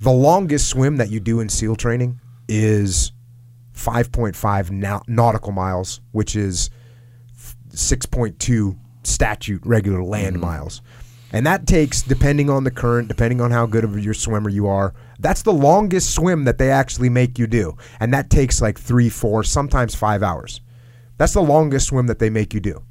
the 0.00 0.12
longest 0.12 0.68
swim 0.68 0.96
that 0.96 1.10
you 1.10 1.20
do 1.20 1.40
in 1.40 1.48
SEAL 1.48 1.76
training 1.76 2.18
is 2.48 3.12
5.5 3.76 5.08
nautical 5.08 5.52
miles, 5.52 6.00
which 6.12 6.34
is 6.34 6.70
6.2 7.70 8.78
statute 9.02 9.62
regular 9.64 10.02
land 10.02 10.36
mm-hmm. 10.36 10.44
miles. 10.44 10.82
And 11.32 11.46
that 11.46 11.66
takes, 11.66 12.02
depending 12.02 12.50
on 12.50 12.64
the 12.64 12.70
current, 12.70 13.08
depending 13.08 13.40
on 13.40 13.50
how 13.50 13.64
good 13.64 13.84
of 13.84 13.98
your 13.98 14.12
swimmer 14.12 14.50
you 14.50 14.66
are, 14.66 14.94
that's 15.18 15.42
the 15.42 15.52
longest 15.52 16.14
swim 16.14 16.44
that 16.44 16.58
they 16.58 16.70
actually 16.70 17.08
make 17.08 17.38
you 17.38 17.46
do. 17.46 17.76
And 18.00 18.12
that 18.12 18.28
takes 18.28 18.60
like 18.60 18.78
three, 18.78 19.08
four, 19.08 19.42
sometimes 19.42 19.94
five 19.94 20.22
hours. 20.22 20.60
That's 21.16 21.32
the 21.32 21.42
longest 21.42 21.86
swim 21.86 22.06
that 22.08 22.18
they 22.18 22.28
make 22.28 22.52
you 22.52 22.60
do. 22.60 22.82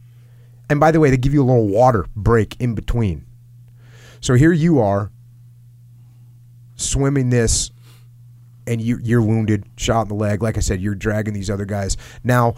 And 0.70 0.80
by 0.80 0.92
the 0.92 1.00
way, 1.00 1.12
they 1.12 1.18
give 1.18 1.34
you 1.34 1.44
a 1.44 1.46
little 1.46 1.68
water 1.68 2.08
break 2.16 2.56
in 2.60 2.74
between. 2.74 3.26
So 4.22 4.34
here 4.34 4.54
you 4.54 4.80
are 4.80 5.12
swimming 6.76 7.30
this 7.30 7.72
and 8.66 8.82
you, 8.82 9.00
you're 9.04 9.22
wounded, 9.22 9.66
shot 9.76 10.04
in 10.04 10.08
the 10.08 10.16
leg. 10.16 10.42
Like 10.42 10.58
I 10.58 10.62
said, 10.62 10.82
you're 10.82 10.96
dragging 10.96 11.34
these 11.34 11.50
other 11.50 11.66
guys. 11.66 11.98
Now, 12.24 12.56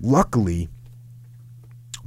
luckily, 0.00 0.68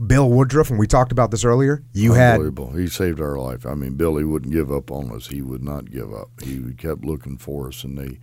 Bill 0.05 0.29
Woodruff, 0.29 0.69
and 0.69 0.79
we 0.79 0.87
talked 0.87 1.11
about 1.11 1.31
this 1.31 1.43
earlier, 1.43 1.83
you 1.93 2.13
had 2.13 2.39
He 2.75 2.87
saved 2.87 3.19
our 3.19 3.37
life. 3.37 3.65
I 3.65 3.75
mean, 3.75 3.95
Billy 3.95 4.23
wouldn't 4.23 4.51
give 4.51 4.71
up 4.71 4.91
on 4.91 5.11
us. 5.11 5.27
He 5.27 5.41
would 5.41 5.63
not 5.63 5.91
give 5.91 6.13
up. 6.13 6.29
He 6.41 6.73
kept 6.73 7.05
looking 7.05 7.37
for 7.37 7.67
us, 7.67 7.83
and 7.83 7.97
they, 7.97 8.19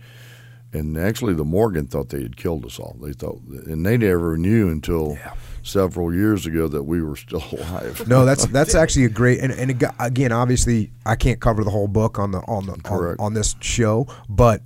and 0.77 0.97
actually, 0.97 1.33
the 1.33 1.45
Morgan 1.45 1.87
thought 1.87 2.09
they 2.09 2.21
had 2.21 2.37
killed 2.37 2.65
us 2.65 2.79
all. 2.79 2.97
They 3.01 3.13
thought, 3.13 3.41
and 3.43 3.85
they 3.85 3.97
never 3.97 4.37
knew 4.37 4.69
until 4.69 5.17
several 5.63 6.13
years 6.13 6.45
ago 6.45 6.67
that 6.67 6.83
we 6.83 7.01
were 7.01 7.15
still 7.15 7.43
alive. 7.51 8.07
no. 8.07 8.25
That's 8.25 8.45
that's 8.47 8.75
actually 8.75 9.05
a 9.05 9.09
great 9.09 9.39
and, 9.39 9.51
and 9.53 9.83
again, 9.99 10.31
obviously, 10.31 10.91
I 11.05 11.15
can't 11.15 11.39
cover 11.39 11.63
the 11.63 11.71
whole 11.71 11.87
book 11.87 12.19
on 12.19 12.31
the 12.31 12.39
on 12.39 12.65
the 12.65 12.73
on, 12.85 13.15
on 13.19 13.33
this 13.33 13.55
show, 13.61 14.07
but 14.27 14.63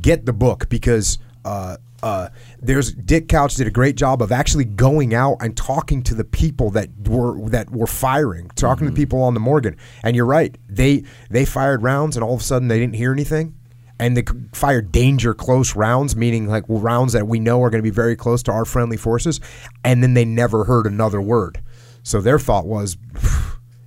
get 0.00 0.24
the 0.26 0.32
book 0.32 0.68
because 0.68 1.18
uh, 1.44 1.76
uh, 2.02 2.28
there's 2.60 2.92
Dick 2.92 3.28
Couch 3.28 3.54
did 3.54 3.66
a 3.66 3.70
great 3.70 3.96
job 3.96 4.22
of 4.22 4.32
actually 4.32 4.64
going 4.64 5.14
out 5.14 5.36
and 5.40 5.56
talking 5.56 6.02
to 6.04 6.14
the 6.14 6.24
people 6.24 6.70
that 6.70 6.88
were 7.08 7.48
that 7.50 7.70
were 7.70 7.86
firing, 7.86 8.50
talking 8.56 8.86
to 8.86 8.90
the 8.90 8.96
people 8.96 9.22
on 9.22 9.34
the 9.34 9.40
Morgan. 9.40 9.76
And 10.02 10.16
you're 10.16 10.26
right, 10.26 10.56
they 10.68 11.04
they 11.30 11.44
fired 11.44 11.82
rounds, 11.82 12.16
and 12.16 12.24
all 12.24 12.34
of 12.34 12.40
a 12.40 12.44
sudden 12.44 12.68
they 12.68 12.78
didn't 12.78 12.96
hear 12.96 13.12
anything. 13.12 13.54
And 13.98 14.16
they 14.16 14.24
fired 14.52 14.90
danger 14.90 15.32
close 15.32 15.76
rounds, 15.76 16.16
meaning 16.16 16.48
like 16.48 16.64
rounds 16.66 17.12
that 17.12 17.28
we 17.28 17.38
know 17.38 17.62
are 17.62 17.70
going 17.70 17.78
to 17.78 17.88
be 17.88 17.94
very 17.94 18.16
close 18.16 18.42
to 18.44 18.52
our 18.52 18.64
friendly 18.64 18.96
forces, 18.96 19.38
and 19.84 20.02
then 20.02 20.14
they 20.14 20.24
never 20.24 20.64
heard 20.64 20.86
another 20.86 21.20
word. 21.20 21.62
So 22.02 22.20
their 22.20 22.40
thought 22.40 22.66
was, 22.66 22.96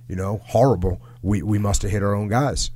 you 0.08 0.16
know, 0.16 0.40
horrible. 0.46 1.02
We 1.20 1.42
we 1.42 1.58
must 1.58 1.82
have 1.82 1.90
hit 1.90 2.02
our 2.02 2.14
own 2.14 2.28
guys. 2.28 2.70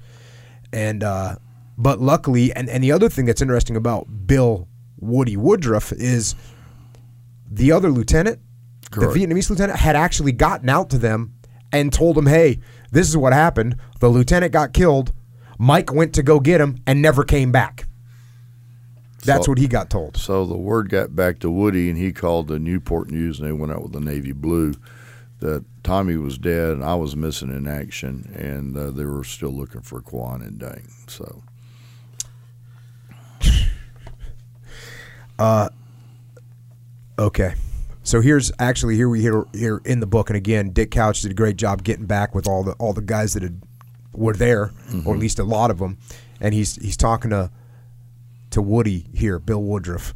And 0.70 1.02
uh, 1.02 1.36
but 1.78 1.98
luckily, 1.98 2.52
and, 2.52 2.68
and 2.68 2.84
the 2.84 2.92
other 2.92 3.08
thing 3.08 3.24
that's 3.24 3.40
interesting 3.40 3.74
about 3.74 4.26
Bill 4.26 4.68
Woody 5.00 5.36
Woodruff 5.36 5.92
is 5.92 6.34
the 7.50 7.72
other 7.72 7.90
lieutenant, 7.90 8.38
Correct. 8.90 9.12
the 9.14 9.20
Vietnamese 9.26 9.50
lieutenant, 9.50 9.78
had 9.78 9.96
actually 9.96 10.32
gotten 10.32 10.68
out 10.68 10.90
to 10.90 10.98
them 10.98 11.34
and 11.72 11.92
told 11.92 12.16
them, 12.16 12.26
"Hey, 12.26 12.60
this 12.92 13.08
is 13.08 13.16
what 13.16 13.32
happened. 13.32 13.76
The 14.00 14.08
lieutenant 14.08 14.52
got 14.52 14.72
killed. 14.72 15.12
Mike 15.58 15.92
went 15.92 16.12
to 16.14 16.22
go 16.22 16.40
get 16.40 16.60
him 16.60 16.78
and 16.86 17.00
never 17.02 17.24
came 17.24 17.52
back." 17.52 17.86
That's 19.24 19.44
So- 19.46 19.52
what 19.52 19.58
he 19.58 19.68
got 19.68 19.90
told. 19.90 20.16
So 20.16 20.46
the 20.46 20.56
word 20.56 20.88
got 20.88 21.14
back 21.14 21.38
to 21.40 21.50
Woody, 21.50 21.90
and 21.90 21.98
he 21.98 22.12
called 22.12 22.48
the 22.48 22.58
Newport 22.58 23.10
News, 23.10 23.38
and 23.38 23.46
they 23.48 23.52
went 23.52 23.70
out 23.72 23.82
with 23.82 23.92
the 23.92 24.00
Navy 24.00 24.32
Blue 24.32 24.74
that 25.40 25.64
Tommy 25.82 26.16
was 26.16 26.38
dead, 26.38 26.70
and 26.72 26.84
I 26.84 26.94
was 26.94 27.16
missing 27.16 27.50
in 27.50 27.66
action, 27.66 28.30
and 28.34 28.76
uh, 28.76 28.90
they 28.90 29.04
were 29.04 29.24
still 29.24 29.50
looking 29.52 29.80
for 29.82 30.00
Quan 30.00 30.40
and 30.42 30.58
Dang. 30.58 30.88
So 31.06 31.42
Uh, 35.40 35.70
okay. 37.18 37.54
So 38.02 38.20
here's 38.20 38.52
actually 38.58 38.96
here 38.96 39.08
we 39.08 39.22
hear 39.22 39.46
here 39.54 39.80
in 39.84 40.00
the 40.00 40.06
book, 40.06 40.28
and 40.28 40.36
again, 40.36 40.70
Dick 40.70 40.90
Couch 40.90 41.22
did 41.22 41.30
a 41.30 41.34
great 41.34 41.56
job 41.56 41.82
getting 41.82 42.06
back 42.06 42.34
with 42.34 42.46
all 42.46 42.62
the 42.62 42.72
all 42.72 42.92
the 42.92 43.00
guys 43.00 43.34
that 43.34 43.42
had, 43.42 43.62
were 44.12 44.34
there, 44.34 44.66
mm-hmm. 44.88 45.06
or 45.06 45.14
at 45.14 45.20
least 45.20 45.38
a 45.38 45.44
lot 45.44 45.70
of 45.70 45.78
them, 45.78 45.98
and 46.40 46.54
he's 46.54 46.76
he's 46.76 46.96
talking 46.96 47.30
to 47.30 47.50
to 48.50 48.60
Woody 48.60 49.06
here, 49.14 49.38
Bill 49.38 49.62
Woodruff. 49.62 50.14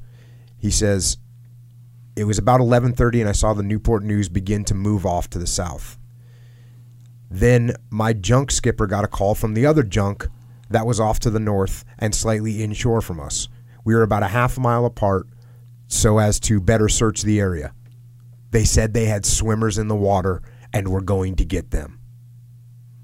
He 0.58 0.70
says 0.70 1.16
it 2.16 2.24
was 2.24 2.38
about 2.38 2.60
11:30, 2.60 3.20
and 3.20 3.28
I 3.28 3.32
saw 3.32 3.54
the 3.54 3.62
Newport 3.62 4.02
News 4.02 4.28
begin 4.28 4.64
to 4.64 4.74
move 4.74 5.06
off 5.06 5.30
to 5.30 5.38
the 5.38 5.46
south. 5.46 5.98
Then 7.30 7.76
my 7.90 8.12
junk 8.12 8.50
skipper 8.50 8.86
got 8.86 9.04
a 9.04 9.08
call 9.08 9.34
from 9.34 9.54
the 9.54 9.64
other 9.64 9.82
junk 9.82 10.28
that 10.68 10.86
was 10.86 11.00
off 11.00 11.18
to 11.20 11.30
the 11.30 11.40
north 11.40 11.84
and 11.98 12.14
slightly 12.14 12.62
inshore 12.62 13.00
from 13.00 13.20
us. 13.20 13.48
We 13.84 13.94
were 13.94 14.02
about 14.02 14.22
a 14.22 14.28
half 14.28 14.56
a 14.56 14.60
mile 14.60 14.84
apart 14.84 15.28
so 15.86 16.18
as 16.18 16.40
to 16.40 16.60
better 16.60 16.88
search 16.88 17.22
the 17.22 17.38
area. 17.38 17.74
They 18.50 18.64
said 18.64 18.94
they 18.94 19.06
had 19.06 19.26
swimmers 19.26 19.78
in 19.78 19.88
the 19.88 19.96
water 19.96 20.42
and 20.72 20.88
were 20.88 21.02
going 21.02 21.36
to 21.36 21.44
get 21.44 21.70
them. 21.70 22.00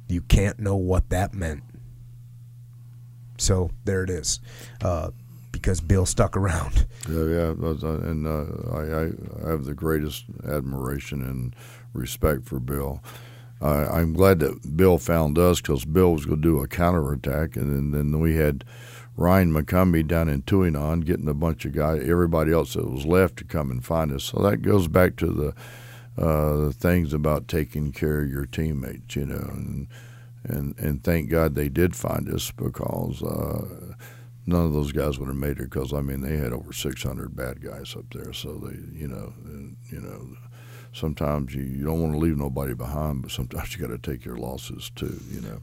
You 0.09 0.23
can't 0.23 0.59
know 0.59 0.77
what 0.77 1.11
that 1.11 1.35
meant. 1.35 1.63
So 3.39 3.71
there 3.85 4.03
it 4.03 4.11
is. 4.11 4.41
Uh, 4.83 5.11
because 5.53 5.81
Bill 5.81 6.07
stuck 6.07 6.37
around. 6.37 6.87
Yeah, 7.09 7.25
yeah, 7.25 7.55
uh, 7.63 8.01
and 8.03 8.27
uh, 8.27 8.47
I, 8.73 9.47
I 9.47 9.51
have 9.51 9.65
the 9.65 9.75
greatest 9.75 10.25
admiration 10.49 11.23
and 11.23 11.57
respect 11.93 12.47
for 12.47 12.61
Bill. 12.61 13.03
Uh, 13.61 13.87
I'm 13.93 14.15
glad 14.15 14.39
that 14.41 14.77
Bill 14.77 14.97
found 14.97 15.39
us 15.39 15.61
because 15.61 15.85
Bill 15.85 16.13
was 16.13 16.25
going 16.25 16.41
to 16.41 16.49
do 16.49 16.61
a 16.61 16.69
counterattack, 16.69 17.57
and 17.57 17.93
then, 17.93 18.11
then 18.11 18.21
we 18.21 18.37
had 18.37 18.65
Ryan 19.21 19.53
McCombie 19.53 20.07
down 20.07 20.31
in 20.31 20.41
Thuan 20.41 20.75
An 20.75 21.01
getting 21.01 21.29
a 21.29 21.35
bunch 21.35 21.67
of 21.67 21.73
guys, 21.73 22.03
everybody 22.09 22.53
else 22.53 22.73
that 22.73 22.91
was 22.91 23.05
left 23.05 23.37
to 23.37 23.45
come 23.45 23.71
and 23.71 23.85
find 23.85 24.11
us. 24.13 24.25
So 24.25 24.39
that 24.39 24.63
goes 24.63 24.89
back 24.89 25.17
to 25.17 25.27
the 25.27 26.23
uh, 26.23 26.73
things 26.73 27.13
about 27.13 27.47
taking 27.47 27.93
care 27.93 28.23
of 28.23 28.31
your 28.31 28.47
teammates, 28.47 29.15
you 29.17 29.27
know, 29.27 29.51
and 29.53 29.89
and 30.45 30.79
and 30.79 31.05
thank 31.05 31.29
God 31.29 31.55
they 31.55 31.69
did 31.69 31.95
find 31.95 32.31
us 32.31 32.51
because 32.51 33.23
uh, 33.23 33.95
none 34.47 34.65
of 34.65 34.73
those 34.73 34.91
guys 34.91 35.19
would 35.19 35.29
have 35.29 35.37
made 35.37 35.59
it 35.59 35.71
because 35.71 35.93
I 35.93 36.01
mean 36.01 36.23
they 36.23 36.39
had 36.39 36.55
over 36.55 36.73
600 36.73 37.37
bad 37.37 37.61
guys 37.63 37.95
up 37.95 38.07
there, 38.15 38.33
so 38.33 38.55
they 38.55 38.77
you 38.99 39.07
know 39.07 39.35
and, 39.45 39.77
you 39.91 40.01
know 40.01 40.31
sometimes 40.95 41.55
you, 41.55 41.63
you 41.63 41.85
don't 41.85 42.01
want 42.01 42.15
to 42.15 42.19
leave 42.19 42.39
nobody 42.39 42.73
behind, 42.73 43.21
but 43.21 43.31
sometimes 43.31 43.75
you 43.77 43.87
got 43.87 43.93
to 43.93 44.11
take 44.11 44.25
your 44.25 44.39
losses 44.39 44.91
too, 44.97 45.21
you 45.31 45.43
know. 45.43 45.61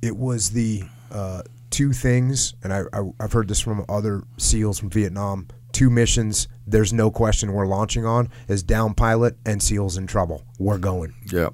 It 0.00 0.16
was 0.16 0.50
the 0.50 0.84
uh, 1.10 1.42
two 1.74 1.92
things, 1.92 2.54
and 2.62 2.72
I, 2.72 2.82
I, 2.92 3.02
I've 3.18 3.32
heard 3.32 3.48
this 3.48 3.60
from 3.60 3.84
other 3.88 4.22
SEALs 4.36 4.78
from 4.78 4.90
Vietnam. 4.90 5.48
Two 5.72 5.90
missions. 5.90 6.46
There's 6.68 6.92
no 6.92 7.10
question 7.10 7.52
we're 7.52 7.66
launching 7.66 8.06
on 8.06 8.28
is 8.46 8.62
down 8.62 8.94
pilot 8.94 9.36
and 9.44 9.60
SEALs 9.60 9.96
in 9.96 10.06
trouble. 10.06 10.44
We're 10.60 10.78
going. 10.78 11.14
Yeah. 11.26 11.48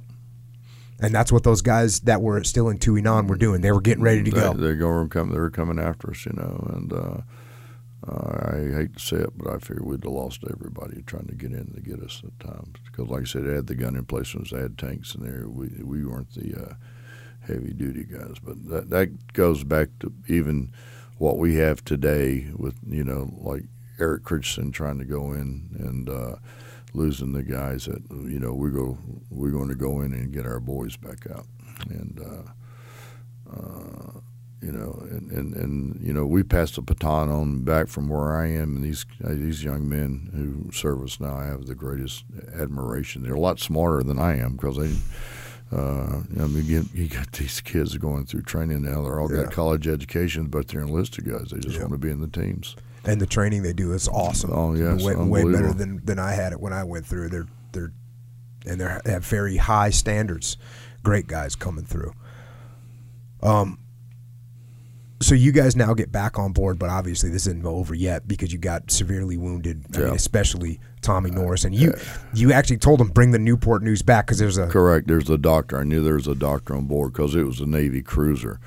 And 1.00 1.14
that's 1.14 1.32
what 1.32 1.42
those 1.42 1.62
guys 1.62 2.00
that 2.00 2.20
were 2.20 2.44
still 2.44 2.68
in 2.68 2.78
Thuan 2.78 3.06
An 3.06 3.28
were 3.28 3.36
doing. 3.36 3.62
They 3.62 3.72
were 3.72 3.80
getting 3.80 4.02
ready 4.02 4.22
to 4.22 4.30
go. 4.30 4.52
They, 4.52 4.68
they 4.68 4.74
go 4.74 5.08
come. 5.08 5.30
They 5.30 5.38
were 5.38 5.50
coming 5.50 5.78
after 5.78 6.10
us, 6.10 6.26
you 6.26 6.34
know. 6.34 6.68
And 6.74 6.92
uh, 6.92 7.20
uh, 8.06 8.52
I 8.52 8.76
hate 8.76 8.96
to 8.96 9.00
say 9.00 9.16
it, 9.16 9.30
but 9.38 9.50
I 9.50 9.58
figured 9.58 9.86
we'd 9.86 10.04
have 10.04 10.12
lost 10.12 10.44
everybody 10.50 11.00
trying 11.06 11.28
to 11.28 11.34
get 11.34 11.52
in 11.52 11.72
to 11.72 11.80
get 11.80 12.00
us 12.00 12.20
at 12.22 12.46
times. 12.46 12.76
Because, 12.84 13.08
like 13.08 13.22
I 13.22 13.24
said, 13.24 13.46
they 13.46 13.54
had 13.54 13.68
the 13.68 13.74
gun 13.74 13.96
emplacements, 13.96 14.50
they 14.50 14.60
had 14.60 14.76
tanks 14.76 15.14
in 15.14 15.24
there. 15.24 15.48
We 15.48 15.68
we 15.82 16.04
weren't 16.04 16.34
the 16.34 16.62
uh, 16.62 16.74
heavy 17.50 17.72
duty 17.72 18.04
guys, 18.04 18.36
but 18.42 18.68
that 18.68 18.90
that 18.90 19.32
goes 19.32 19.64
back 19.64 19.88
to 20.00 20.12
even 20.28 20.72
what 21.18 21.38
we 21.38 21.56
have 21.56 21.84
today 21.84 22.48
with 22.56 22.76
you 22.86 23.04
know 23.04 23.32
like 23.38 23.64
Erik 23.98 24.24
Kristensen 24.24 24.72
trying 24.72 24.98
to 24.98 25.04
go 25.04 25.32
in 25.32 25.68
and 25.78 26.08
uh, 26.08 26.36
losing 26.94 27.32
the 27.32 27.42
guys 27.42 27.86
that 27.86 28.02
you 28.10 28.40
know 28.40 28.52
we 28.52 28.70
go 28.70 28.98
we're 29.30 29.50
going 29.50 29.68
to 29.68 29.74
go 29.74 30.00
in 30.00 30.12
and 30.12 30.32
get 30.32 30.46
our 30.46 30.60
boys 30.60 30.96
back 30.96 31.30
out 31.30 31.46
and. 31.88 32.20
Uh, 32.20 32.50
uh, 33.52 34.20
you 34.62 34.70
know, 34.70 34.98
and, 35.10 35.30
and, 35.30 35.54
and 35.54 36.00
you 36.06 36.12
know, 36.12 36.26
we 36.26 36.42
passed 36.42 36.74
the 36.74 36.82
baton 36.82 37.30
on 37.30 37.62
back 37.62 37.88
from 37.88 38.08
where 38.08 38.36
I 38.36 38.48
am, 38.48 38.76
and 38.76 38.84
these 38.84 39.06
uh, 39.24 39.30
these 39.30 39.64
young 39.64 39.88
men 39.88 40.30
who 40.34 40.70
serve 40.70 41.02
us 41.02 41.18
now, 41.18 41.34
I 41.34 41.46
have 41.46 41.66
the 41.66 41.74
greatest 41.74 42.24
admiration. 42.54 43.22
They're 43.22 43.34
a 43.34 43.40
lot 43.40 43.58
smarter 43.58 44.02
than 44.02 44.18
I 44.18 44.36
am 44.36 44.56
because 44.56 44.76
they. 44.76 44.94
Uh, 45.72 46.22
I 46.40 46.46
mean, 46.48 46.64
you, 46.66 46.84
you, 46.92 47.06
got 47.08 47.30
these 47.32 47.60
kids 47.60 47.96
going 47.96 48.26
through 48.26 48.42
training 48.42 48.82
now. 48.82 49.02
They're 49.02 49.20
all 49.20 49.32
Yeah. 49.32 49.44
got 49.44 49.52
college 49.52 49.86
educations, 49.86 50.48
but 50.48 50.66
they're 50.66 50.80
enlisted 50.80 51.26
guys. 51.30 51.50
They 51.52 51.60
just 51.60 51.76
Yeah. 51.76 51.82
want 51.82 51.92
to 51.92 51.98
be 51.98 52.10
in 52.10 52.20
the 52.20 52.26
teams. 52.28 52.74
and 53.04 53.20
the 53.20 53.26
training 53.26 53.62
they 53.62 53.72
do 53.72 53.92
is 53.92 54.08
awesome. 54.08 54.50
Oh, 54.52 54.74
yeah, 54.74 54.94
way, 54.96 55.14
way 55.14 55.44
better 55.44 55.72
than, 55.72 56.04
than 56.04 56.18
I 56.18 56.32
had 56.32 56.52
it 56.52 56.60
when 56.60 56.72
I 56.74 56.84
went 56.84 57.06
through. 57.06 57.28
They're 57.30 57.46
they're 57.72 57.92
and 58.66 58.78
they're, 58.80 59.00
they 59.04 59.12
have 59.12 59.24
very 59.24 59.56
high 59.56 59.88
standards. 59.90 60.58
Great 61.02 61.26
guys 61.26 61.54
coming 61.54 61.84
through. 61.86 62.12
Um. 63.42 63.78
So 65.22 65.34
you 65.34 65.52
guys 65.52 65.76
now 65.76 65.92
get 65.92 66.10
back 66.10 66.38
on 66.38 66.52
board, 66.52 66.78
but 66.78 66.88
obviously 66.88 67.28
this 67.28 67.46
isn't 67.46 67.66
over 67.66 67.94
yet 67.94 68.26
because 68.26 68.52
you 68.52 68.58
got 68.58 68.90
severely 68.90 69.36
wounded. 69.36 69.84
I 69.94 69.98
mean, 69.98 70.14
especially 70.14 70.80
Tommy 71.02 71.30
Norris, 71.30 71.64
and 71.64 71.74
you 71.74 71.94
you 72.32 72.52
actually 72.52 72.78
told 72.78 73.00
him 73.00 73.08
bring 73.08 73.30
the 73.32 73.38
Newport 73.38 73.82
News 73.82 74.00
back 74.00 74.26
because 74.26 74.38
there's 74.38 74.56
a 74.56 74.66
Correct. 74.66 75.06
There's 75.08 75.28
a 75.28 75.36
doctor. 75.38 75.78
I 75.78 75.84
knew 75.84 76.02
there 76.02 76.14
was 76.14 76.26
a 76.26 76.34
doctor 76.34 76.74
on 76.74 76.86
board 76.86 77.12
because 77.12 77.34
it 77.34 77.44
was 77.44 77.60
a 77.60 77.66
Navy 77.66 78.02
cruiser, 78.02 78.60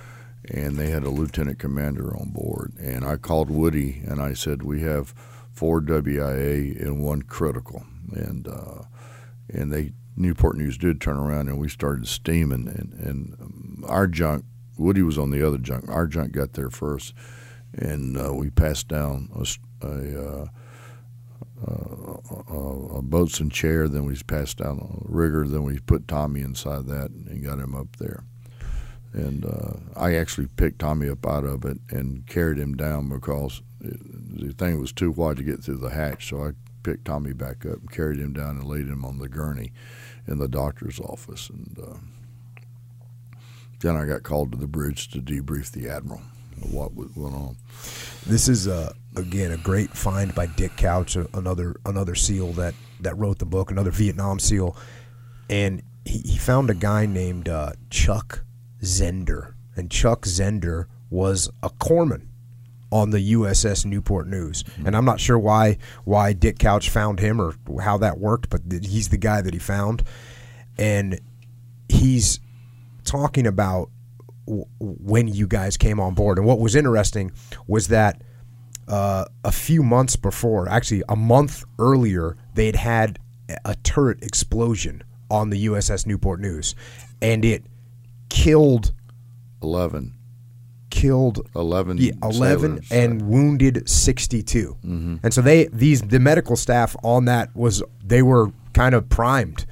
and 0.52 0.78
they 0.78 0.90
had 0.90 1.04
a 1.04 1.10
lieutenant 1.10 1.58
commander 1.58 2.16
on 2.16 2.30
board. 2.30 2.74
And 2.80 3.04
I 3.04 3.18
called 3.18 3.50
Woody 3.50 4.04
and 4.06 4.22
I 4.22 4.34
said, 4.34 4.62
"We 4.62 4.82
have 4.82 5.16
four 5.52 5.82
WIA 5.82 6.80
and 6.80 7.04
one 7.04 7.24
critical." 7.24 7.84
And 8.12 8.48
uh, 8.48 8.84
and 9.50 9.72
they 9.72 9.94
Newport 10.16 10.58
News 10.58 10.78
did 10.78 11.02
turn 11.02 11.18
around 11.18 11.48
and 11.48 11.60
we 11.60 11.70
started 11.70 12.08
steaming. 12.08 12.68
And 12.68 12.94
and 12.94 13.34
um, 13.42 13.86
our 13.88 14.08
junk, 14.08 14.46
Woody 14.78 15.02
was 15.02 15.18
on 15.18 15.32
the 15.32 15.46
other 15.46 15.58
junk. 15.58 15.88
Our 15.90 16.08
junk 16.08 16.32
got 16.34 16.54
there 16.54 16.70
first, 16.70 17.14
and 17.74 18.18
uh, 18.18 18.34
we 18.34 18.50
passed 18.50 18.88
down 18.88 19.30
a. 19.38 19.42
s- 19.42 19.60
a 19.82 20.42
uh, 20.42 20.48
a, 21.66 22.98
a 22.98 23.02
boatswain 23.02 23.50
chair. 23.50 23.88
Then 23.88 24.06
we 24.06 24.16
passed 24.28 24.58
down 24.58 24.80
a 24.80 25.12
rigger. 25.12 25.48
Then 25.48 25.64
we 25.64 25.80
put 25.80 26.08
Tommy 26.08 26.42
inside 26.42 26.88
that 26.88 27.10
and 27.12 27.44
got 27.44 27.60
him 27.60 27.76
up 27.76 27.96
there. 27.98 28.24
And 29.14 29.46
uh, 29.46 29.74
I 29.96 30.16
actually 30.16 30.48
picked 30.48 30.80
Tommy 30.80 31.08
up 31.10 31.26
out 31.26 31.46
of 31.46 31.66
it 31.66 31.78
and 31.90 32.26
carried 32.26 32.58
him 32.58 32.76
down 32.76 33.10
because 33.10 33.62
it, 33.80 33.98
the 34.40 34.54
thing 34.54 34.80
was 34.80 34.92
too 34.92 35.12
wide 35.12 35.38
to 35.38 35.44
get 35.44 35.64
through 35.64 35.78
the 35.78 35.92
hatch. 35.92 36.30
So 36.30 36.44
I 36.44 36.52
picked 36.82 37.06
Tommy 37.06 37.34
back 37.34 37.66
up 37.66 37.80
and 37.80 37.92
carried 37.92 38.20
him 38.20 38.34
down 38.34 38.58
and 38.58 38.66
laid 38.66 38.88
him 38.88 39.06
on 39.06 39.20
the 39.20 39.30
gurney 39.30 39.72
in 40.28 40.40
the 40.40 40.48
doctor's 40.48 41.00
office. 41.00 41.50
And 41.50 41.78
uh, 41.80 41.98
then 43.84 43.96
I 43.96 44.06
got 44.06 44.24
called 44.24 44.52
to 44.54 44.58
the 44.58 44.68
bridge 44.68 45.10
to 45.10 45.20
debrief 45.20 45.72
the 45.72 45.90
admiral 45.90 46.22
of 46.62 46.74
what 46.74 46.96
went 46.96 47.36
on. 47.36 47.58
This 48.26 48.48
is 48.48 48.68
uh, 48.68 48.94
again 49.16 49.52
a 49.52 49.58
great 49.58 49.92
find 49.92 50.34
by 50.34 50.48
Dick 50.48 50.76
Couch, 50.78 51.16
another 51.34 51.76
another 51.86 52.16
SEAL 52.16 52.54
that 52.54 52.74
that 53.02 53.18
wrote 53.18 53.40
the 53.40 53.46
book, 53.46 53.70
another 53.70 53.92
Vietnam 53.92 54.40
SEAL, 54.40 54.76
and 55.50 55.84
he, 56.06 56.20
he 56.20 56.38
found 56.38 56.70
a 56.70 56.74
guy 56.74 57.06
named 57.06 57.50
uh, 57.50 57.74
Chuck 57.90 58.44
Zender, 58.82 59.54
and 59.76 59.92
Chuck 59.92 60.22
Zender 60.22 60.86
was 61.10 61.50
a 61.62 61.70
corpsman 61.70 62.28
on 62.92 63.10
the 63.10 63.34
USS 63.34 63.86
Newport 63.86 64.28
News, 64.28 64.64
and 64.86 64.96
I'm 64.96 65.06
not 65.06 65.20
sure 65.20 65.38
why 65.38 65.78
why 66.06 66.32
Dick 66.34 66.58
Couch 66.58 66.90
found 66.90 67.20
him 67.20 67.42
or 67.42 67.54
how 67.82 67.98
that 67.98 68.18
worked, 68.18 68.50
but 68.50 68.70
th- 68.70 68.88
he's 68.88 69.10
the 69.10 69.18
guy 69.18 69.42
that 69.42 69.54
he 69.54 69.60
found, 69.60 70.04
and 70.78 71.20
he's 71.90 72.40
talking 73.04 73.46
about 73.48 73.90
w- 74.48 74.66
when 74.80 75.28
you 75.28 75.48
guys 75.48 75.78
came 75.78 76.00
on 76.00 76.14
board. 76.14 76.38
And 76.38 76.48
what 76.48 76.60
was 76.60 76.76
interesting 76.76 77.32
was 77.68 77.88
that 77.90 78.22
uh, 78.88 79.26
a 79.44 79.52
few 79.52 79.82
months 79.84 80.16
before, 80.16 80.68
actually 80.70 81.04
a 81.10 81.16
month 81.16 81.64
earlier, 81.80 82.36
they 82.54 82.66
had 82.68 82.76
had 82.76 83.20
a 83.66 83.76
turret 83.76 84.22
explosion 84.24 85.04
on 85.30 85.50
the 85.50 85.66
USS 85.68 86.06
Newport 86.06 86.40
News, 86.40 86.76
and 87.22 87.44
it 87.46 87.64
killed 88.30 88.94
Eleven. 89.62 90.14
killed 90.90 91.48
11 91.56 91.98
yeah, 91.98 92.12
11 92.22 92.84
sailors. 92.84 92.92
and 92.92 93.22
wounded 93.24 93.88
62 93.90 94.78
and 94.84 95.34
so 95.34 95.42
they 95.42 95.66
these 95.68 96.02
the 96.02 96.20
medical 96.20 96.56
staff 96.56 96.96
on 97.04 97.26
that 97.26 97.56
was 97.56 97.82
they 98.04 98.22
were 98.22 98.52
kind 98.74 98.94
of 98.94 99.08
primed 99.10 99.66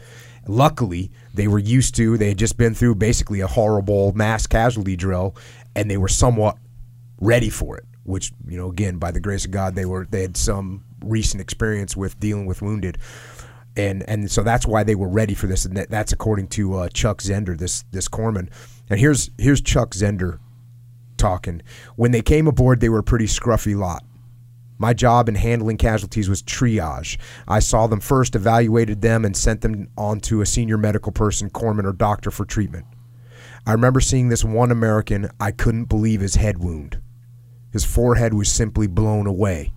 luckily 0.47 1.11
they 1.33 1.47
were 1.47 1.59
used 1.59 1.95
to 1.95 2.17
they 2.17 2.29
had 2.29 2.37
just 2.37 2.57
been 2.57 2.73
through 2.73 2.95
basically 2.95 3.41
a 3.41 3.47
horrible 3.47 4.13
mass 4.13 4.47
casualty 4.47 4.95
drill 4.95 5.35
and 5.75 5.89
they 5.89 5.97
were 5.97 6.07
somewhat 6.07 6.57
ready 7.19 7.49
for 7.49 7.77
it 7.77 7.85
which 8.03 8.31
you 8.47 8.57
know 8.57 8.69
again 8.69 8.97
by 8.97 9.11
the 9.11 9.19
grace 9.19 9.45
of 9.45 9.51
god 9.51 9.75
they 9.75 9.85
were 9.85 10.07
they 10.09 10.21
had 10.21 10.35
some 10.37 10.83
recent 11.03 11.41
experience 11.41 11.95
with 11.95 12.19
dealing 12.19 12.45
with 12.45 12.61
wounded 12.61 12.97
and 13.77 14.03
and 14.07 14.29
so 14.29 14.43
that's 14.43 14.65
why 14.65 14.83
they 14.83 14.95
were 14.95 15.07
ready 15.07 15.33
for 15.33 15.47
this 15.47 15.65
and 15.65 15.77
that, 15.77 15.89
that's 15.89 16.11
according 16.11 16.47
to 16.47 16.75
uh, 16.75 16.89
chuck 16.89 17.19
zender 17.19 17.57
this 17.57 17.83
this 17.91 18.07
corpsman 18.07 18.49
and 18.89 18.99
here's 18.99 19.29
here's 19.37 19.61
chuck 19.61 19.91
zender 19.91 20.39
talking. 21.21 21.61
When 21.95 22.11
they 22.11 22.21
came 22.21 22.47
aboard, 22.47 22.81
they 22.81 22.89
were 22.89 22.99
a 22.99 23.03
pretty 23.03 23.27
scruffy 23.27 23.77
lot. 23.77 24.03
My 24.81 24.93
job 24.95 25.29
in 25.29 25.35
handling 25.35 25.77
casualties 25.77 26.27
was 26.27 26.41
triage. 26.41 27.19
I 27.47 27.59
saw 27.59 27.85
them 27.85 27.99
first, 27.99 28.35
evaluated 28.35 29.03
them, 29.03 29.25
and 29.25 29.37
sent 29.37 29.61
them 29.61 29.89
on 29.95 30.21
to 30.21 30.41
a 30.41 30.45
senior 30.47 30.75
medical 30.75 31.11
person, 31.11 31.51
corpsman, 31.51 31.85
or 31.85 31.93
doctor 31.93 32.31
for 32.31 32.45
treatment. 32.45 32.87
I 33.63 33.73
remember 33.73 33.99
seeing 33.99 34.29
this 34.29 34.43
one 34.43 34.71
American. 34.71 35.29
I 35.39 35.51
couldn't 35.51 35.85
believe 35.85 36.21
his 36.21 36.33
head 36.33 36.57
wound. 36.57 36.99
His 37.71 37.85
forehead 37.85 38.33
was 38.33 38.51
simply 38.51 38.87
blown 38.87 39.27
away. 39.27 39.71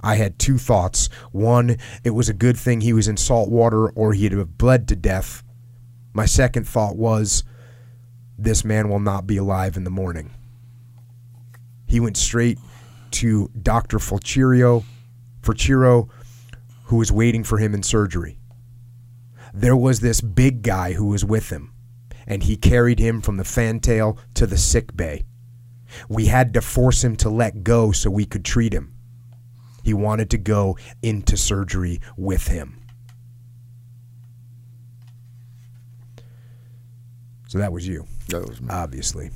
I 0.00 0.16
had 0.16 0.40
two 0.40 0.58
thoughts. 0.58 1.08
One, 1.30 1.76
it 2.02 2.10
was 2.10 2.28
a 2.28 2.34
good 2.34 2.56
thing 2.56 2.80
he 2.80 2.92
was 2.92 3.06
in 3.06 3.16
salt 3.16 3.48
water 3.50 3.88
or 3.88 4.14
he'd 4.14 4.32
have 4.32 4.58
bled 4.58 4.88
to 4.88 4.96
death. 4.96 5.44
My 6.12 6.26
second 6.26 6.66
thought 6.66 6.96
was, 6.96 7.44
this 8.36 8.64
man 8.64 8.88
will 8.88 8.98
not 8.98 9.28
be 9.28 9.36
alive 9.36 9.76
in 9.76 9.84
the 9.84 9.90
morning. 9.90 10.32
He 11.86 12.00
went 12.00 12.16
straight 12.16 12.58
to 13.12 13.50
Dr. 13.60 13.98
Fulcirio, 13.98 14.84
Fulciro, 15.42 16.08
who 16.84 16.96
was 16.96 17.12
waiting 17.12 17.44
for 17.44 17.58
him 17.58 17.74
in 17.74 17.82
surgery. 17.82 18.38
There 19.52 19.76
was 19.76 20.00
this 20.00 20.20
big 20.20 20.62
guy 20.62 20.92
who 20.92 21.06
was 21.06 21.24
with 21.24 21.50
him, 21.50 21.72
and 22.26 22.42
he 22.42 22.56
carried 22.56 22.98
him 22.98 23.20
from 23.20 23.36
the 23.36 23.44
fantail 23.44 24.18
to 24.34 24.46
the 24.46 24.58
sick 24.58 24.96
bay. 24.96 25.24
We 26.08 26.26
had 26.26 26.54
to 26.54 26.60
force 26.60 27.02
him 27.02 27.16
to 27.16 27.30
let 27.30 27.64
go 27.64 27.92
so 27.92 28.10
we 28.10 28.26
could 28.26 28.44
treat 28.44 28.72
him. 28.72 28.94
He 29.82 29.94
wanted 29.94 30.30
to 30.30 30.38
go 30.38 30.76
into 31.02 31.36
surgery 31.36 32.00
with 32.16 32.48
him. 32.48 32.82
So 37.48 37.58
that 37.58 37.72
was 37.72 37.88
you. 37.88 38.06
That 38.28 38.46
was 38.46 38.60
me. 38.60 38.68
Obviously. 38.70 39.30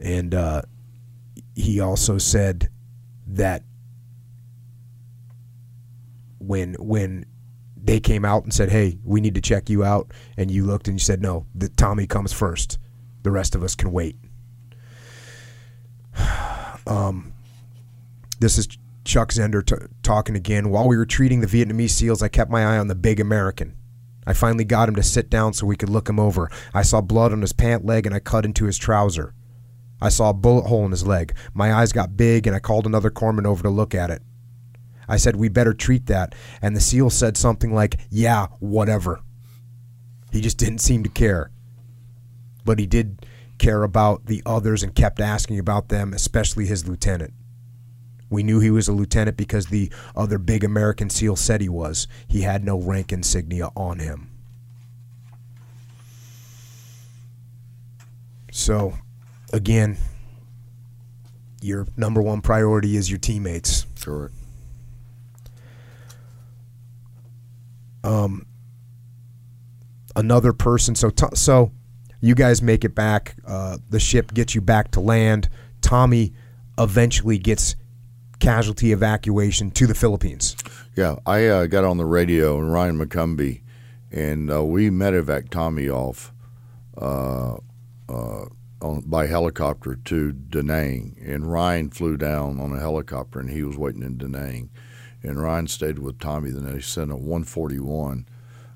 And 0.00 0.34
uh, 0.34 0.62
he 1.60 1.80
also 1.80 2.18
said 2.18 2.68
that 3.26 3.62
when 6.38 6.74
when 6.74 7.26
they 7.82 8.00
came 8.00 8.24
out 8.24 8.44
and 8.44 8.52
said, 8.52 8.70
"Hey, 8.70 8.98
we 9.04 9.20
need 9.20 9.34
to 9.34 9.40
check 9.40 9.70
you 9.70 9.84
out," 9.84 10.12
and 10.36 10.50
you 10.50 10.64
looked 10.64 10.88
and 10.88 10.96
you 10.96 11.04
said, 11.04 11.22
"No, 11.22 11.46
the 11.54 11.68
Tommy 11.68 12.06
comes 12.06 12.32
first. 12.32 12.78
The 13.22 13.30
rest 13.30 13.54
of 13.54 13.62
us 13.62 13.74
can 13.74 13.92
wait." 13.92 14.16
um, 16.86 17.32
this 18.40 18.58
is 18.58 18.68
Chuck 19.04 19.30
Zender 19.30 19.64
t- 19.64 19.86
talking 20.02 20.36
again. 20.36 20.70
While 20.70 20.88
we 20.88 20.96
were 20.96 21.06
treating 21.06 21.40
the 21.40 21.46
Vietnamese 21.46 21.90
SEALs, 21.90 22.22
I 22.22 22.28
kept 22.28 22.50
my 22.50 22.64
eye 22.64 22.78
on 22.78 22.88
the 22.88 22.94
big 22.94 23.20
American. 23.20 23.76
I 24.26 24.32
finally 24.32 24.64
got 24.64 24.88
him 24.88 24.96
to 24.96 25.02
sit 25.02 25.30
down 25.30 25.54
so 25.54 25.66
we 25.66 25.76
could 25.76 25.88
look 25.88 26.08
him 26.08 26.20
over. 26.20 26.50
I 26.74 26.82
saw 26.82 27.00
blood 27.00 27.32
on 27.32 27.40
his 27.40 27.52
pant 27.52 27.84
leg 27.84 28.06
and 28.06 28.14
I 28.14 28.20
cut 28.20 28.44
into 28.44 28.66
his 28.66 28.78
trouser. 28.78 29.34
I 30.00 30.08
saw 30.08 30.30
a 30.30 30.34
bullet 30.34 30.66
hole 30.66 30.84
in 30.84 30.90
his 30.90 31.06
leg. 31.06 31.34
My 31.52 31.74
eyes 31.74 31.92
got 31.92 32.16
big 32.16 32.46
and 32.46 32.56
I 32.56 32.58
called 32.58 32.86
another 32.86 33.10
corpsman 33.10 33.46
over 33.46 33.62
to 33.62 33.70
look 33.70 33.94
at 33.94 34.10
it. 34.10 34.22
I 35.08 35.16
said, 35.16 35.36
We 35.36 35.48
better 35.48 35.74
treat 35.74 36.06
that. 36.06 36.34
And 36.62 36.74
the 36.74 36.80
SEAL 36.80 37.10
said 37.10 37.36
something 37.36 37.74
like, 37.74 37.96
Yeah, 38.08 38.46
whatever. 38.60 39.20
He 40.30 40.40
just 40.40 40.58
didn't 40.58 40.78
seem 40.78 41.02
to 41.02 41.10
care. 41.10 41.50
But 42.64 42.78
he 42.78 42.86
did 42.86 43.26
care 43.58 43.82
about 43.82 44.26
the 44.26 44.42
others 44.46 44.82
and 44.82 44.94
kept 44.94 45.20
asking 45.20 45.58
about 45.58 45.88
them, 45.88 46.14
especially 46.14 46.66
his 46.66 46.88
lieutenant. 46.88 47.34
We 48.30 48.44
knew 48.44 48.60
he 48.60 48.70
was 48.70 48.86
a 48.86 48.92
lieutenant 48.92 49.36
because 49.36 49.66
the 49.66 49.92
other 50.14 50.38
big 50.38 50.62
American 50.62 51.10
SEAL 51.10 51.36
said 51.36 51.60
he 51.60 51.68
was. 51.68 52.06
He 52.28 52.42
had 52.42 52.64
no 52.64 52.80
rank 52.80 53.12
insignia 53.12 53.70
on 53.74 53.98
him. 53.98 54.30
So, 58.52 58.94
again, 59.52 59.96
your 61.60 61.86
number 61.96 62.22
one 62.22 62.40
priority 62.40 62.96
is 62.96 63.10
your 63.10 63.18
teammates. 63.18 63.86
Correct. 64.00 64.34
Um, 68.02 68.46
another 70.16 70.52
person. 70.52 70.94
So, 70.94 71.10
to, 71.10 71.36
so 71.36 71.72
you 72.20 72.34
guys 72.34 72.62
make 72.62 72.84
it 72.84 72.94
back. 72.94 73.36
Uh, 73.46 73.78
the 73.90 74.00
ship 74.00 74.32
gets 74.32 74.54
you 74.54 74.60
back 74.60 74.90
to 74.92 75.00
land. 75.00 75.48
Tommy 75.82 76.32
eventually 76.78 77.38
gets 77.38 77.76
casualty 78.38 78.92
evacuation 78.92 79.70
to 79.72 79.86
the 79.86 79.94
Philippines. 79.94 80.56
Yeah, 80.96 81.16
I 81.26 81.46
uh, 81.46 81.66
got 81.66 81.84
on 81.84 81.98
the 81.98 82.04
radio 82.04 82.58
and 82.58 82.72
Ryan 82.72 82.98
McCombie, 82.98 83.60
and 84.10 84.50
uh, 84.50 84.64
we 84.64 84.90
medevac 84.90 85.50
Tommy 85.50 85.88
off 85.88 86.32
uh, 86.96 87.56
uh, 88.08 88.46
on, 88.80 89.02
by 89.02 89.26
helicopter 89.26 89.96
to 89.96 90.32
Da 90.32 90.62
Nang, 90.62 91.16
and 91.24 91.50
Ryan 91.50 91.90
flew 91.90 92.16
down 92.16 92.60
on 92.60 92.72
a 92.72 92.80
helicopter, 92.80 93.40
and 93.40 93.50
he 93.50 93.62
was 93.62 93.76
waiting 93.76 94.02
in 94.02 94.18
Da 94.18 94.26
Nang, 94.26 94.70
and 95.22 95.40
Ryan 95.40 95.66
stayed 95.66 95.98
with 95.98 96.18
Tommy. 96.18 96.50
Then 96.50 96.72
they 96.72 96.80
sent 96.80 97.10
a 97.10 97.16
141 97.16 98.26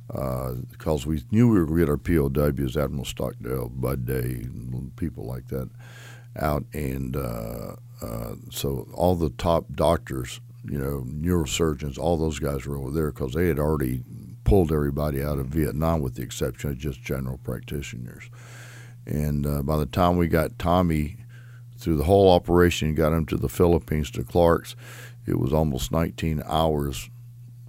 because 0.06 1.06
uh, 1.06 1.08
we 1.08 1.22
knew 1.30 1.48
we 1.48 1.58
were 1.58 1.66
going 1.66 1.78
to 1.78 1.86
get 1.86 1.90
our 1.90 1.96
POWs, 1.96 2.76
Admiral 2.76 3.04
Stockdale, 3.04 3.68
Bud 3.70 4.04
Day, 4.04 4.46
people 4.96 5.24
like 5.24 5.48
that, 5.48 5.70
out, 6.38 6.64
and 6.72 7.16
uh, 7.16 7.76
uh, 8.02 8.34
so 8.50 8.86
all 8.92 9.14
the 9.14 9.30
top 9.30 9.66
doctors, 9.74 10.40
you 10.64 10.78
know, 10.78 11.04
neurosurgeons, 11.08 11.98
all 11.98 12.16
those 12.16 12.38
guys 12.38 12.66
were 12.66 12.76
over 12.76 12.90
there 12.90 13.10
because 13.10 13.32
they 13.32 13.48
had 13.48 13.58
already 13.58 14.02
pulled 14.44 14.72
everybody 14.72 15.22
out 15.22 15.38
of 15.38 15.46
Vietnam 15.46 16.00
with 16.00 16.16
the 16.16 16.22
exception 16.22 16.70
of 16.70 16.78
just 16.78 17.00
general 17.02 17.38
practitioners. 17.38 18.28
And 19.06 19.46
uh, 19.46 19.62
by 19.62 19.76
the 19.76 19.86
time 19.86 20.16
we 20.16 20.28
got 20.28 20.58
Tommy 20.58 21.18
through 21.76 21.96
the 21.96 22.04
whole 22.04 22.30
operation, 22.30 22.94
got 22.94 23.12
him 23.12 23.26
to 23.26 23.36
the 23.36 23.48
Philippines 23.48 24.10
to 24.12 24.24
Clark's, 24.24 24.76
it 25.26 25.38
was 25.38 25.52
almost 25.52 25.92
19 25.92 26.42
hours 26.46 27.08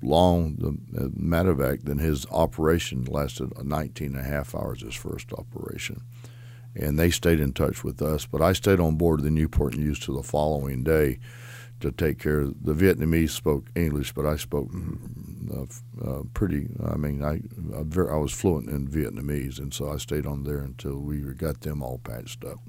long, 0.02 0.56
the 0.58 1.02
uh, 1.02 1.08
medevac. 1.10 1.84
Then 1.84 2.00
his 2.00 2.26
operation 2.28 3.06
lasted 3.06 3.52
19 3.64 4.16
and 4.16 4.18
a 4.18 4.28
half 4.28 4.54
hours, 4.54 4.82
his 4.82 4.96
first 4.96 5.32
operation 5.34 6.02
and 6.76 7.00
they 7.00 7.10
stayed 7.10 7.40
in 7.40 7.54
touch 7.54 7.84
with 7.84 8.02
us. 8.02 8.26
But 8.26 8.42
I 8.42 8.54
stayed 8.54 8.80
on 8.80 8.96
board 8.96 9.22
the 9.22 9.32
Newport 9.32 9.78
News 9.78 10.00
to 10.02 10.14
the 10.14 10.24
following 10.24 10.84
day 10.84 11.20
to 11.82 11.92
take 11.92 12.20
care 12.20 12.40
of 12.40 12.64
the 12.64 12.74
Vietnamese 12.74 13.32
spoke 13.32 13.68
English, 13.76 14.14
but 14.14 14.26
I 14.26 14.38
spoke 14.38 14.70
uh, 15.54 15.66
uh, 16.04 16.22
pretty. 16.34 16.68
I 16.86 16.96
mean, 16.96 17.24
I 17.24 17.42
I, 17.78 17.84
very, 17.84 18.10
I 18.12 18.16
was 18.16 18.32
fluent 18.32 18.70
in 18.70 18.88
Vietnamese, 18.88 19.60
and 19.60 19.74
so 19.74 19.92
I 19.92 19.98
stayed 19.98 20.26
on 20.26 20.44
there 20.44 20.60
until 20.60 20.98
we 20.98 21.22
got 21.34 21.62
them 21.62 21.82
all 21.82 22.00
patched 22.04 22.44
up. 22.46 22.60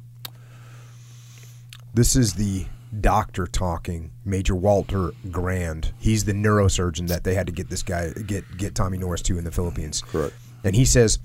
This 1.94 2.16
is 2.16 2.34
the 2.34 2.66
doctor 3.00 3.46
talking, 3.46 4.10
Major 4.24 4.54
Walter 4.54 5.12
Grand. 5.30 5.92
He's 5.98 6.24
the 6.24 6.32
neurosurgeon 6.32 7.08
that 7.08 7.24
they 7.24 7.34
had 7.34 7.46
to 7.46 7.52
get 7.52 7.70
this 7.70 7.82
guy 7.82 8.10
get 8.10 8.44
get 8.56 8.74
Tommy 8.74 8.98
Norris 8.98 9.22
to 9.22 9.38
in 9.38 9.44
the 9.44 9.52
Philippines. 9.52 10.02
Correct. 10.02 10.34
And 10.64 10.74
he 10.74 10.84
says 10.84 11.18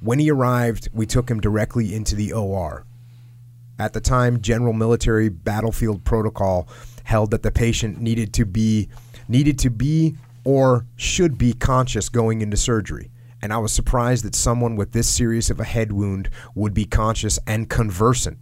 when 0.00 0.18
he 0.18 0.30
arrived, 0.30 0.88
we 0.92 1.06
took 1.06 1.30
him 1.30 1.40
directly 1.40 1.94
into 1.94 2.14
the 2.14 2.32
OR. 2.32 2.84
At 3.80 3.92
the 3.92 4.00
time, 4.00 4.40
general 4.40 4.72
military 4.72 5.28
battlefield 5.28 6.04
protocol 6.04 6.68
held 7.08 7.30
that 7.30 7.42
the 7.42 7.50
patient 7.50 7.98
needed 7.98 8.34
to 8.34 8.44
be 8.44 8.86
needed 9.28 9.58
to 9.58 9.70
be 9.70 10.14
or 10.44 10.84
should 10.94 11.38
be 11.38 11.54
conscious 11.54 12.10
going 12.10 12.42
into 12.42 12.56
surgery. 12.56 13.10
And 13.40 13.50
I 13.50 13.56
was 13.56 13.72
surprised 13.72 14.24
that 14.26 14.34
someone 14.34 14.76
with 14.76 14.92
this 14.92 15.08
serious 15.08 15.48
of 15.48 15.58
a 15.58 15.64
head 15.64 15.90
wound 15.90 16.28
would 16.54 16.74
be 16.74 16.84
conscious 16.84 17.38
and 17.46 17.70
conversant. 17.70 18.36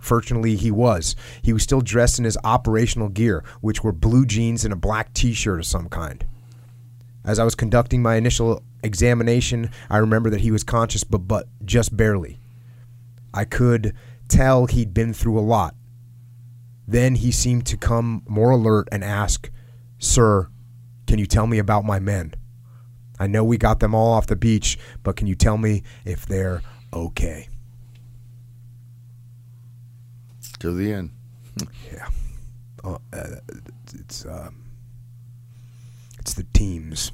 Fortunately, 0.00 0.54
he 0.54 0.70
was. 0.70 1.16
He 1.40 1.54
was 1.54 1.62
still 1.62 1.80
dressed 1.80 2.18
in 2.18 2.26
his 2.26 2.36
operational 2.44 3.08
gear, 3.08 3.42
which 3.62 3.82
were 3.82 3.92
blue 3.92 4.26
jeans 4.26 4.64
and 4.64 4.72
a 4.72 4.76
black 4.76 5.14
t 5.14 5.32
shirt 5.32 5.60
of 5.60 5.66
some 5.66 5.88
kind. 5.88 6.26
As 7.24 7.38
I 7.38 7.44
was 7.44 7.54
conducting 7.54 8.02
my 8.02 8.16
initial 8.16 8.62
examination, 8.82 9.70
I 9.88 9.96
remember 9.96 10.28
that 10.28 10.42
he 10.42 10.50
was 10.50 10.62
conscious, 10.62 11.04
but, 11.04 11.26
but 11.26 11.48
just 11.64 11.96
barely. 11.96 12.38
I 13.32 13.46
could 13.46 13.94
tell 14.28 14.66
he'd 14.66 14.92
been 14.92 15.14
through 15.14 15.38
a 15.38 15.40
lot. 15.40 15.74
Then 16.86 17.16
he 17.16 17.30
seemed 17.30 17.66
to 17.66 17.76
come 17.76 18.22
more 18.26 18.50
alert 18.50 18.88
and 18.92 19.02
ask, 19.02 19.50
Sir, 19.98 20.48
can 21.06 21.18
you 21.18 21.26
tell 21.26 21.46
me 21.46 21.58
about 21.58 21.84
my 21.84 21.98
men? 21.98 22.34
I 23.18 23.26
know 23.26 23.44
we 23.44 23.56
got 23.56 23.80
them 23.80 23.94
all 23.94 24.12
off 24.12 24.26
the 24.26 24.36
beach, 24.36 24.78
but 25.02 25.16
can 25.16 25.26
you 25.26 25.34
tell 25.34 25.56
me 25.56 25.82
if 26.04 26.26
they're 26.26 26.62
okay? 26.92 27.48
To 30.60 30.72
the 30.72 30.92
end. 30.92 31.10
yeah. 31.92 32.08
Uh, 32.82 32.98
uh, 33.12 33.26
it's. 33.94 34.24
Uh, 34.24 34.50
it's 36.24 36.32
the 36.32 36.46
teams. 36.54 37.12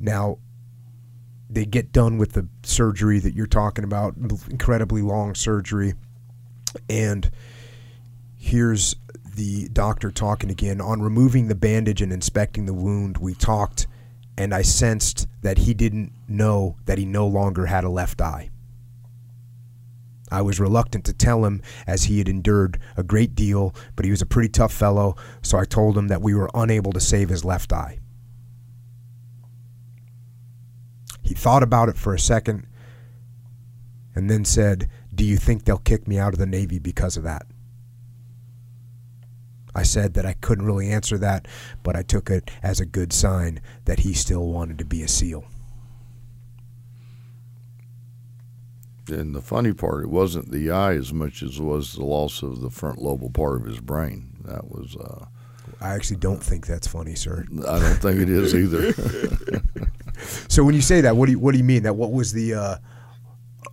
Now, 0.00 0.38
they 1.50 1.66
get 1.66 1.92
done 1.92 2.16
with 2.16 2.32
the 2.32 2.48
surgery 2.62 3.18
that 3.18 3.34
you're 3.34 3.46
talking 3.46 3.84
about, 3.84 4.16
incredibly 4.48 5.02
long 5.02 5.34
surgery. 5.34 5.92
And 6.88 7.30
here's 8.36 8.96
the 9.34 9.68
doctor 9.68 10.10
talking 10.10 10.50
again. 10.50 10.80
On 10.80 11.02
removing 11.02 11.48
the 11.48 11.54
bandage 11.54 12.02
and 12.02 12.12
inspecting 12.12 12.66
the 12.66 12.74
wound, 12.74 13.18
we 13.18 13.34
talked, 13.34 13.86
and 14.36 14.54
I 14.54 14.62
sensed 14.62 15.28
that 15.42 15.58
he 15.58 15.74
didn't 15.74 16.12
know 16.28 16.76
that 16.86 16.98
he 16.98 17.04
no 17.04 17.26
longer 17.26 17.66
had 17.66 17.84
a 17.84 17.88
left 17.90 18.20
eye. 18.20 18.50
I 20.30 20.42
was 20.42 20.58
reluctant 20.58 21.04
to 21.04 21.12
tell 21.12 21.44
him 21.44 21.62
as 21.86 22.04
he 22.04 22.18
had 22.18 22.28
endured 22.28 22.80
a 22.96 23.04
great 23.04 23.34
deal, 23.34 23.74
but 23.94 24.04
he 24.04 24.10
was 24.10 24.22
a 24.22 24.26
pretty 24.26 24.48
tough 24.48 24.72
fellow, 24.72 25.14
so 25.40 25.56
I 25.56 25.64
told 25.64 25.96
him 25.96 26.08
that 26.08 26.22
we 26.22 26.34
were 26.34 26.50
unable 26.52 26.92
to 26.92 27.00
save 27.00 27.28
his 27.28 27.44
left 27.44 27.72
eye. 27.72 28.00
He 31.22 31.34
thought 31.34 31.62
about 31.62 31.88
it 31.88 31.96
for 31.96 32.14
a 32.14 32.18
second 32.18 32.66
and 34.14 34.30
then 34.30 34.44
said, 34.44 34.88
Do 35.16 35.24
you 35.24 35.38
think 35.38 35.64
they'll 35.64 35.78
kick 35.78 36.06
me 36.06 36.18
out 36.18 36.34
of 36.34 36.38
the 36.38 36.46
Navy 36.46 36.78
because 36.78 37.16
of 37.16 37.24
that? 37.24 37.46
I 39.74 39.82
said 39.82 40.14
that 40.14 40.24
I 40.24 40.34
couldn't 40.34 40.64
really 40.64 40.90
answer 40.90 41.18
that, 41.18 41.46
but 41.82 41.96
I 41.96 42.02
took 42.02 42.30
it 42.30 42.50
as 42.62 42.80
a 42.80 42.86
good 42.86 43.12
sign 43.12 43.60
that 43.86 44.00
he 44.00 44.14
still 44.14 44.46
wanted 44.46 44.78
to 44.78 44.84
be 44.84 45.02
a 45.02 45.08
SEAL. 45.08 45.44
And 49.08 49.34
the 49.34 49.42
funny 49.42 49.72
part, 49.72 50.04
it 50.04 50.10
wasn't 50.10 50.50
the 50.50 50.70
eye 50.70 50.94
as 50.94 51.12
much 51.12 51.42
as 51.42 51.58
it 51.58 51.62
was 51.62 51.94
the 51.94 52.04
loss 52.04 52.42
of 52.42 52.60
the 52.60 52.70
front 52.70 53.00
lobal 53.00 53.30
part 53.30 53.60
of 53.60 53.66
his 53.66 53.80
brain. 53.80 54.36
That 54.44 54.70
was. 54.70 54.96
Uh, 54.96 55.26
I 55.80 55.94
actually 55.94 56.16
don't 56.16 56.42
think 56.42 56.66
that's 56.66 56.86
funny, 56.86 57.14
sir. 57.14 57.44
I 57.68 57.78
don't 57.78 57.96
think 57.96 58.20
it 58.20 58.30
is 58.30 58.54
either. 58.54 58.92
so 60.48 60.64
when 60.64 60.74
you 60.74 60.80
say 60.80 61.02
that, 61.02 61.16
what 61.16 61.26
do 61.26 61.32
you 61.32 61.38
what 61.38 61.52
do 61.52 61.58
you 61.58 61.64
mean? 61.64 61.84
That 61.84 61.94
what 61.94 62.12
was 62.12 62.32
the? 62.32 62.54
Uh, 62.54 62.76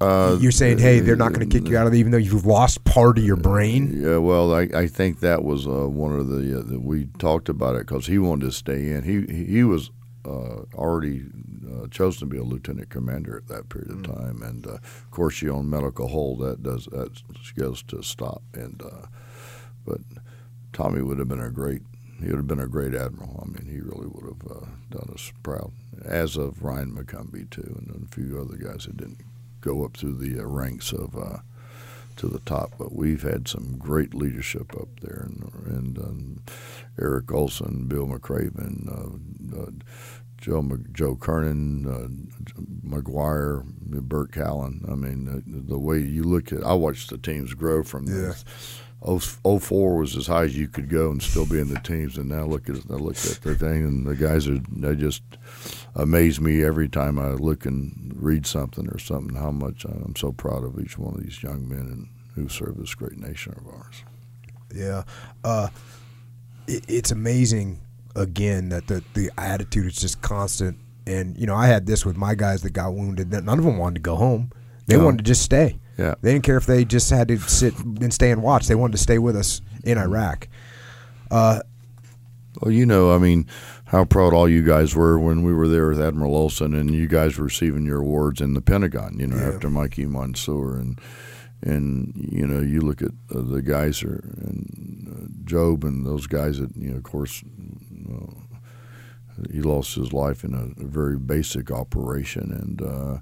uh, 0.04 0.38
you're 0.40 0.52
saying, 0.52 0.80
hey, 0.80 1.00
they're 1.00 1.16
not 1.16 1.34
going 1.34 1.48
to 1.48 1.60
kick 1.60 1.70
you 1.70 1.78
out 1.78 1.88
of 1.88 1.94
it, 1.94 1.98
even 1.98 2.12
though 2.12 2.18
you've 2.18 2.46
lost 2.46 2.84
part 2.84 3.18
of 3.18 3.24
your 3.24 3.36
brain. 3.36 4.02
Yeah, 4.02 4.18
well, 4.18 4.54
I, 4.54 4.62
I 4.74 4.88
think 4.88 5.20
that 5.22 5.44
was 5.44 5.68
uh, 5.68 5.88
one 5.90 6.18
of 6.18 6.28
the 6.28 6.60
uh, 6.60 6.80
we 6.80 7.08
talked 7.20 7.50
about 7.50 7.76
it 7.76 7.88
because 7.88 8.08
he 8.08 8.18
wanted 8.18 8.46
to 8.46 8.52
stay 8.52 8.92
in. 8.92 9.04
He 9.04 9.34
he 9.46 9.64
was 9.64 9.92
uh, 10.26 10.64
already 10.76 11.26
uh, 11.74 11.88
chosen 11.88 12.20
to 12.22 12.26
be 12.26 12.38
a 12.38 12.44
lieutenant 12.44 12.90
commander 12.90 13.38
at 13.38 13.48
that 13.48 13.70
period 13.70 13.92
of 13.92 13.98
mm. 13.98 14.16
time, 14.16 14.42
and 14.42 14.68
uh, 14.68 14.74
of 14.74 15.12
course, 15.12 15.42
you 15.42 15.56
on 15.56 15.70
medical 15.70 16.08
hold 16.08 16.40
that 16.40 16.64
does 16.64 16.86
that 16.88 17.22
goes 17.56 17.84
to 17.84 18.02
stop. 18.02 18.42
And 18.54 18.82
uh, 18.82 19.08
but 19.86 20.02
Tommy 20.72 21.02
would 21.02 21.20
have 21.20 21.28
been 21.28 21.42
a 21.42 21.50
great 21.50 21.82
he 22.22 22.30
would 22.30 22.38
have 22.38 22.48
been 22.48 22.60
a 22.60 22.68
great 22.68 22.96
admiral. 22.96 23.44
I 23.44 23.50
mean, 23.50 23.70
he 23.70 23.82
really 23.82 24.08
would 24.08 24.24
have 24.24 24.52
uh, 24.52 24.66
done 24.90 25.10
us 25.14 25.32
proud, 25.44 25.72
as 26.06 26.38
of 26.38 26.64
Ryan 26.64 26.96
McCombie 26.96 27.50
too, 27.50 27.76
and 27.78 28.08
a 28.08 28.16
few 28.16 28.40
other 28.40 28.56
guys 28.56 28.86
that 28.86 28.98
didn't 28.98 29.20
go 29.64 29.86
up 29.86 29.98
through 29.98 30.18
the 30.18 30.40
uh, 30.40 30.46
ranks 30.46 30.92
of 30.92 31.16
to 32.18 32.28
the 32.28 32.40
top. 32.40 32.72
But 32.78 32.94
we've 32.94 33.24
had 33.24 33.48
some 33.48 33.78
great 33.78 34.14
leadership 34.14 34.74
up 34.76 35.00
there, 35.02 35.28
and, 35.28 35.52
and 35.66 35.98
um, 35.98 36.44
Eric 37.00 37.32
Olson, 37.32 37.88
Bill 37.88 38.08
McRaven, 38.08 38.88
uh, 38.88 39.62
uh, 39.62 39.72
Joe 40.44 40.78
Joe 40.92 41.16
Kernan, 41.16 41.88
uh, 41.88 42.58
McGuire, 42.86 43.64
Bert 43.64 44.32
Calland. 44.32 44.92
I 44.92 44.96
mean, 44.96 45.24
the, 45.26 45.42
the, 45.74 45.80
way 45.80 46.00
you 46.00 46.24
look 46.24 46.52
at, 46.52 46.66
I 46.66 46.74
watched 46.74 47.10
the 47.10 47.18
teams 47.18 47.54
grow 47.54 47.82
from 47.82 48.08
yeah. 48.08 48.34
this. 48.34 48.46
04 49.02 49.96
was 49.98 50.18
as 50.18 50.28
high 50.28 50.44
as 50.44 50.58
you 50.58 50.68
could 50.68 50.90
go 50.90 51.12
and 51.12 51.22
still 51.24 51.46
be 51.46 51.60
in 51.60 51.74
the 51.74 51.80
teams, 51.80 52.18
and 52.18 52.28
now 52.28 52.46
look 52.46 52.70
at 52.70 52.76
I 52.90 52.96
look 52.96 53.16
at 53.18 53.40
the 53.42 53.56
thing, 53.56 53.86
and 53.86 54.06
the 54.06 54.16
guys 54.16 54.48
are 54.50 54.60
they 54.70 54.96
just 54.96 55.24
amaze 55.96 56.42
me 56.42 56.64
every 56.64 56.90
time 56.90 57.18
I 57.18 57.32
look 57.32 57.66
and 57.66 58.14
read 58.16 58.46
something 58.46 58.88
or 58.90 59.00
something. 59.00 59.36
How 59.36 59.52
much 59.52 59.86
I'm 59.86 60.16
so 60.18 60.34
proud 60.34 60.64
of 60.66 60.78
each 60.78 60.98
one 60.98 61.16
of 61.16 61.24
these 61.24 61.42
young 61.42 61.68
men 61.68 61.80
and 61.80 62.10
who 62.36 62.50
serve 62.50 62.78
this 62.78 62.96
great 62.96 63.18
nation 63.18 63.54
of 63.58 63.68
ours. 63.68 64.04
Yeah, 64.74 65.04
uh, 65.44 65.70
it, 66.68 66.84
it's 66.88 67.12
amazing 67.12 67.80
again 68.16 68.70
that 68.70 68.88
the 68.88 69.04
the 69.14 69.32
attitude 69.38 69.88
is 69.88 69.96
just 69.96 70.22
constant. 70.22 70.78
And 71.06 71.38
you 71.38 71.46
know, 71.46 71.56
I 71.56 71.68
had 71.68 71.86
this 71.86 72.06
with 72.06 72.16
my 72.16 72.36
guys 72.36 72.62
that 72.62 72.72
got 72.72 72.94
wounded. 72.94 73.32
That 73.32 73.44
none 73.44 73.60
of 73.60 73.66
them 73.66 73.78
wanted 73.78 73.96
to 73.96 74.02
go 74.02 74.16
home. 74.16 74.52
They 74.88 74.98
no. 74.98 75.06
wanted 75.06 75.18
to 75.18 75.24
just 75.24 75.42
stay. 75.42 75.80
Yeah. 75.98 76.16
They 76.22 76.34
didn't 76.34 76.46
care 76.46 76.58
if 76.58 76.66
they 76.66 76.86
just 76.86 77.10
had 77.10 77.28
to 77.28 77.38
sit 77.38 77.78
and 77.80 78.14
stay 78.14 78.32
and 78.32 78.42
watch. 78.42 78.68
They 78.68 78.76
wanted 78.76 78.94
to 78.94 79.04
stay 79.04 79.20
with 79.20 79.36
us 79.36 79.62
in 79.84 79.98
Iraq. 79.98 80.48
Uh, 81.30 81.62
well, 82.62 82.72
you 82.72 82.86
know, 82.86 83.14
I 83.14 83.18
mean, 83.18 83.48
how 83.86 84.06
proud 84.06 84.34
all 84.34 84.50
you 84.50 84.64
guys 84.64 84.96
were 84.96 85.20
when 85.20 85.44
we 85.44 85.54
were 85.54 85.68
there 85.68 85.88
with 85.90 86.02
Admiral 86.02 86.36
Olson 86.36 86.74
and 86.74 86.94
you 86.94 87.08
guys 87.08 87.38
were 87.38 87.46
receiving 87.46 87.86
your 87.86 88.02
awards 88.02 88.42
in 88.42 88.54
the 88.54 88.62
Pentagon. 88.62 89.20
You 89.20 89.28
know, 89.28 89.38
yeah. 89.38 89.54
after 89.54 89.70
Mikey 89.70 90.06
Monsoor 90.06 90.80
and 90.80 91.00
and 91.64 92.14
you 92.16 92.46
know 92.46 92.62
you 92.62 92.82
look 92.82 93.02
at 93.02 93.12
uh, 93.34 93.42
the 93.42 93.62
guys 93.62 94.04
are 94.04 94.22
and 94.42 95.08
uh, 95.08 95.28
Job 95.46 95.84
and 95.84 96.06
those 96.06 96.28
guys 96.28 96.60
that 96.60 96.76
you 96.76 96.92
know 96.92 96.98
of 96.98 97.04
course 97.04 97.44
uh, 98.12 98.44
he 99.52 99.62
lost 99.62 99.96
his 99.96 100.14
life 100.14 100.44
in 100.44 100.54
a, 100.54 100.82
a 100.82 100.88
very 100.88 101.18
basic 101.18 101.72
operation. 101.72 102.52
And 102.52 102.82
uh, 102.82 103.18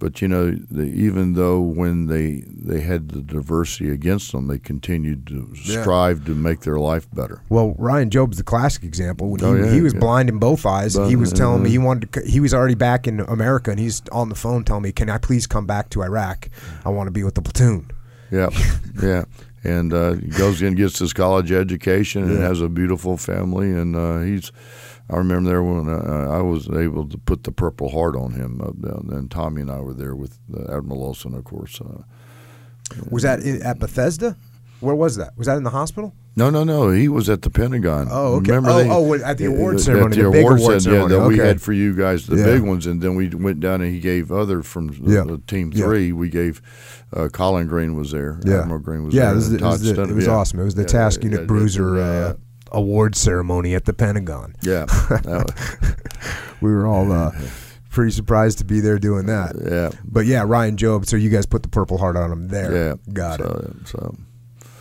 but 0.00 0.22
you 0.22 0.26
know, 0.26 0.50
the, 0.50 0.82
even 0.82 1.34
though 1.34 1.60
when 1.60 2.06
they 2.06 2.42
they 2.46 2.80
had 2.80 3.10
the 3.10 3.20
diversity 3.20 3.90
against 3.90 4.32
them, 4.32 4.48
they 4.48 4.58
continued 4.58 5.26
to 5.28 5.52
yeah. 5.62 5.82
strive 5.82 6.24
to 6.24 6.34
make 6.34 6.60
their 6.60 6.78
life 6.78 7.06
better. 7.12 7.42
Well, 7.50 7.74
Ryan 7.78 8.10
Job's 8.10 8.38
the 8.38 8.42
classic 8.42 8.82
example. 8.82 9.30
When 9.30 9.44
oh, 9.44 9.54
he, 9.54 9.62
yeah, 9.62 9.72
he 9.72 9.80
was 9.82 9.92
yeah. 9.92 10.00
blind 10.00 10.30
in 10.30 10.38
both 10.38 10.66
eyes, 10.66 10.96
but, 10.96 11.08
he 11.08 11.16
was 11.16 11.32
telling 11.32 11.62
me 11.62 11.70
he 11.70 11.78
wanted 11.78 12.12
to. 12.14 12.22
He 12.22 12.40
was 12.40 12.52
already 12.52 12.74
back 12.74 13.06
in 13.06 13.20
America, 13.20 13.70
and 13.70 13.78
he's 13.78 14.02
on 14.10 14.30
the 14.30 14.34
phone 14.34 14.64
telling 14.64 14.82
me, 14.82 14.90
"Can 14.90 15.10
I 15.10 15.18
please 15.18 15.46
come 15.46 15.66
back 15.66 15.90
to 15.90 16.02
Iraq? 16.02 16.48
I 16.84 16.88
want 16.88 17.06
to 17.06 17.12
be 17.12 17.22
with 17.22 17.34
the 17.34 17.42
platoon." 17.42 17.90
Yeah, 18.32 18.48
yeah. 19.02 19.24
And 19.62 19.92
uh, 19.92 20.14
he 20.14 20.28
goes 20.28 20.62
in, 20.62 20.74
gets 20.74 20.98
his 20.98 21.12
college 21.12 21.52
education, 21.52 22.22
and 22.22 22.38
has 22.38 22.62
a 22.62 22.70
beautiful 22.70 23.18
family, 23.18 23.70
and 23.70 23.94
uh, 23.94 24.20
he's 24.20 24.50
I 25.10 25.16
remember 25.16 25.50
there 25.50 25.62
when 25.62 25.88
uh, 25.88 26.28
I 26.30 26.40
was 26.40 26.70
able 26.70 27.08
to 27.08 27.18
put 27.18 27.44
the 27.44 27.52
Purple 27.52 27.88
Heart 27.90 28.16
on 28.16 28.32
him. 28.32 28.60
Uh, 28.60 29.16
and 29.16 29.30
Tommy 29.30 29.62
and 29.62 29.70
I 29.70 29.80
were 29.80 29.94
there 29.94 30.14
with 30.14 30.38
uh, 30.54 30.76
Admiral 30.76 31.02
Olson, 31.02 31.34
of 31.34 31.44
course. 31.44 31.80
Uh, 31.80 32.02
was 33.10 33.24
that 33.24 33.40
at 33.40 33.78
Bethesda? 33.78 34.36
Where 34.80 34.94
was 34.94 35.16
that? 35.16 35.36
Was 35.36 35.46
that 35.46 35.56
in 35.56 35.64
the 35.64 35.70
hospital? 35.70 36.14
No, 36.36 36.48
no, 36.48 36.64
no. 36.64 36.90
He 36.90 37.08
was 37.08 37.28
at 37.28 37.42
the 37.42 37.50
Pentagon. 37.50 38.08
Oh, 38.10 38.36
okay. 38.36 38.52
Remember 38.52 38.70
oh, 38.70 38.78
they, 38.78 39.22
oh, 39.22 39.26
at 39.26 39.36
the 39.36 39.46
award 39.46 39.80
ceremony, 39.80 40.16
the, 40.16 40.22
the 40.22 40.30
big 40.30 40.42
award, 40.42 40.60
award 40.60 40.82
ceremony. 40.82 41.12
Yeah, 41.12 41.18
that 41.18 41.24
okay. 41.24 41.36
we 41.36 41.38
had 41.38 41.60
for 41.60 41.72
you 41.72 41.94
guys 41.94 42.26
the 42.26 42.36
yeah. 42.36 42.44
big 42.44 42.62
ones, 42.62 42.86
and 42.86 43.02
then 43.02 43.14
we 43.14 43.28
went 43.28 43.60
down 43.60 43.82
and 43.82 43.92
he 43.92 44.00
gave 44.00 44.32
other 44.32 44.62
from 44.62 44.88
the, 44.88 45.12
yeah. 45.12 45.24
the 45.24 45.38
team 45.38 45.72
three. 45.72 46.12
We 46.12 46.30
gave 46.30 46.62
uh, 47.12 47.28
Colin 47.28 47.66
Green 47.66 47.94
was 47.94 48.12
there. 48.12 48.40
Yeah. 48.44 48.60
Admiral 48.60 48.80
Green 48.80 49.04
was 49.04 49.14
yeah, 49.14 49.24
there. 49.24 49.32
It 49.32 49.36
was, 49.36 49.52
it 49.52 49.60
was, 49.60 49.82
the, 49.82 50.02
it 50.02 50.14
was 50.14 50.28
awesome. 50.28 50.60
It 50.60 50.64
was 50.64 50.76
the 50.76 50.84
task 50.84 51.24
unit 51.24 51.46
bruiser. 51.46 51.98
Uh, 51.98 52.34
award 52.72 53.14
ceremony 53.14 53.74
at 53.74 53.84
the 53.84 53.92
Pentagon. 53.92 54.54
Yeah, 54.62 54.86
we 56.60 56.70
were 56.70 56.86
all 56.86 57.10
uh, 57.12 57.32
pretty 57.90 58.12
surprised 58.12 58.58
to 58.58 58.64
be 58.64 58.80
there 58.80 58.98
doing 58.98 59.26
that. 59.26 59.56
Yeah, 59.62 59.98
but 60.04 60.26
yeah, 60.26 60.44
Ryan 60.46 60.76
Job. 60.76 61.06
So 61.06 61.16
you 61.16 61.30
guys 61.30 61.46
put 61.46 61.62
the 61.62 61.68
Purple 61.68 61.98
Heart 61.98 62.16
on 62.16 62.32
him 62.32 62.48
there. 62.48 62.74
Yeah, 62.74 62.94
got 63.12 63.40
so, 63.40 63.70
it. 63.70 63.88
So 63.88 64.16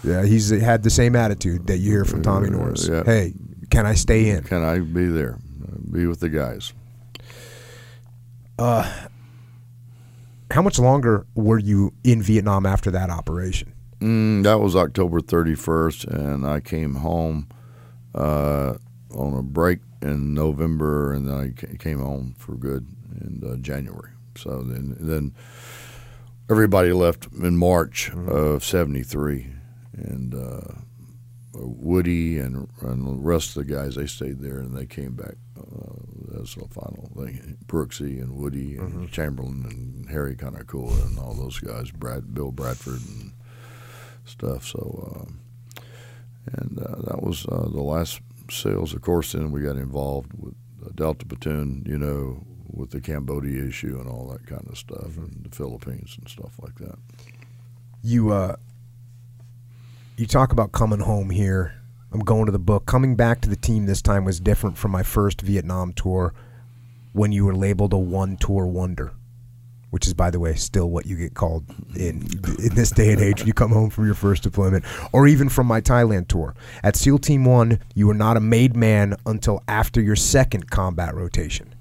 yeah, 0.03 0.25
he's 0.25 0.49
had 0.49 0.83
the 0.83 0.89
same 0.89 1.15
attitude 1.15 1.67
that 1.67 1.77
you 1.77 1.91
hear 1.91 2.05
from 2.05 2.21
Tommy 2.21 2.49
Norris. 2.49 2.87
Yeah. 2.87 3.03
Hey, 3.03 3.33
can 3.69 3.85
I 3.85 3.93
stay 3.93 4.29
in? 4.29 4.43
Can 4.43 4.63
I 4.63 4.79
be 4.79 5.07
there? 5.07 5.37
Be 5.91 6.05
with 6.05 6.19
the 6.19 6.29
guys. 6.29 6.73
Uh, 8.57 9.07
how 10.51 10.61
much 10.61 10.79
longer 10.79 11.25
were 11.35 11.59
you 11.59 11.93
in 12.03 12.21
Vietnam 12.21 12.65
after 12.65 12.91
that 12.91 13.09
operation? 13.09 13.73
Mm, 13.99 14.43
that 14.43 14.59
was 14.59 14.75
October 14.75 15.19
31st, 15.19 16.07
and 16.07 16.45
I 16.45 16.59
came 16.59 16.95
home 16.95 17.47
uh, 18.15 18.75
on 19.13 19.33
a 19.33 19.43
break 19.43 19.79
in 20.01 20.33
November, 20.33 21.13
and 21.13 21.27
then 21.27 21.35
I 21.35 21.75
came 21.77 21.99
home 21.99 22.35
for 22.37 22.55
good 22.55 22.87
in 23.21 23.43
uh, 23.45 23.57
January. 23.57 24.11
So 24.35 24.61
then, 24.61 24.95
then 24.99 25.33
everybody 26.49 26.91
left 26.91 27.27
in 27.33 27.57
March 27.57 28.11
mm-hmm. 28.11 28.29
of 28.29 28.63
'73, 28.63 29.47
and 29.93 30.33
uh, 30.33 30.73
Woody 31.53 32.37
and, 32.37 32.69
and 32.81 33.05
the 33.05 33.21
rest 33.21 33.57
of 33.57 33.67
the 33.67 33.73
guys 33.73 33.95
they 33.95 34.07
stayed 34.07 34.39
there, 34.39 34.59
and 34.59 34.75
they 34.75 34.85
came 34.85 35.15
back 35.15 35.35
uh, 35.57 36.39
as 36.41 36.55
the 36.55 36.67
final 36.69 37.11
thing. 37.15 37.57
Brooksy 37.65 38.21
and 38.21 38.37
Woody 38.37 38.77
and 38.77 38.93
mm-hmm. 38.93 39.05
Chamberlain 39.07 39.65
and 39.69 40.09
Harry 40.09 40.35
Kanakua 40.35 41.05
and 41.05 41.19
all 41.19 41.33
those 41.33 41.59
guys, 41.59 41.91
Brad, 41.91 42.33
Bill 42.33 42.51
Bradford 42.51 43.01
and 43.07 43.33
stuff. 44.25 44.65
So. 44.65 45.27
Uh, 45.27 45.31
and 46.53 46.79
uh, 46.79 47.01
that 47.07 47.21
was 47.21 47.45
uh, 47.47 47.67
the 47.69 47.81
last 47.81 48.21
sales. 48.49 48.93
Of 48.93 49.01
course, 49.01 49.33
then 49.33 49.51
we 49.51 49.61
got 49.61 49.75
involved 49.75 50.31
with 50.37 50.55
Delta 50.95 51.25
Platoon, 51.25 51.83
you 51.85 51.97
know, 51.97 52.43
with 52.71 52.91
the 52.91 53.01
Cambodia 53.01 53.65
issue 53.65 53.97
and 53.99 54.09
all 54.09 54.27
that 54.31 54.45
kind 54.45 54.65
of 54.69 54.77
stuff, 54.77 54.99
mm-hmm. 54.99 55.23
and 55.23 55.45
the 55.49 55.55
Philippines 55.55 56.17
and 56.19 56.29
stuff 56.29 56.53
like 56.61 56.75
that. 56.75 56.97
You 58.03 58.31
uh, 58.31 58.55
you 60.17 60.25
talk 60.25 60.51
about 60.51 60.71
coming 60.71 60.99
home 60.99 61.29
here. 61.29 61.75
I'm 62.11 62.21
going 62.21 62.47
to 62.47 62.51
the 62.51 62.59
book. 62.59 62.85
Coming 62.85 63.15
back 63.15 63.39
to 63.41 63.49
the 63.49 63.55
team 63.55 63.85
this 63.85 64.01
time 64.01 64.25
was 64.25 64.39
different 64.39 64.77
from 64.77 64.91
my 64.91 65.03
first 65.03 65.41
Vietnam 65.41 65.93
tour, 65.93 66.33
when 67.13 67.31
you 67.31 67.45
were 67.45 67.55
labeled 67.55 67.93
a 67.93 67.97
one 67.97 68.35
tour 68.37 68.65
wonder 68.65 69.13
which 69.89 70.05
is, 70.05 70.13
by 70.13 70.29
the 70.29 70.39
way, 70.39 70.53
still 70.55 70.89
what 70.89 71.05
you 71.05 71.15
get 71.15 71.33
called 71.33 71.65
in 71.95 72.27
in 72.59 72.75
this 72.75 72.91
day 72.91 73.11
and 73.11 73.21
age 73.21 73.39
when 73.39 73.47
you 73.47 73.53
come 73.53 73.71
home 73.71 73.89
from 73.89 74.05
your 74.05 74.13
first 74.13 74.43
deployment, 74.43 74.85
or 75.11 75.27
even 75.27 75.49
from 75.49 75.67
my 75.67 75.81
Thailand 75.81 76.27
tour. 76.27 76.55
At 76.83 76.95
SEAL 76.95 77.19
Team 77.19 77.45
One, 77.45 77.79
you 77.95 78.07
were 78.07 78.13
not 78.13 78.37
a 78.37 78.41
made 78.41 78.75
man 78.75 79.15
until 79.25 79.63
after 79.67 80.01
your 80.01 80.15
second 80.15 80.69
combat 80.69 81.15
rotation. 81.15 81.73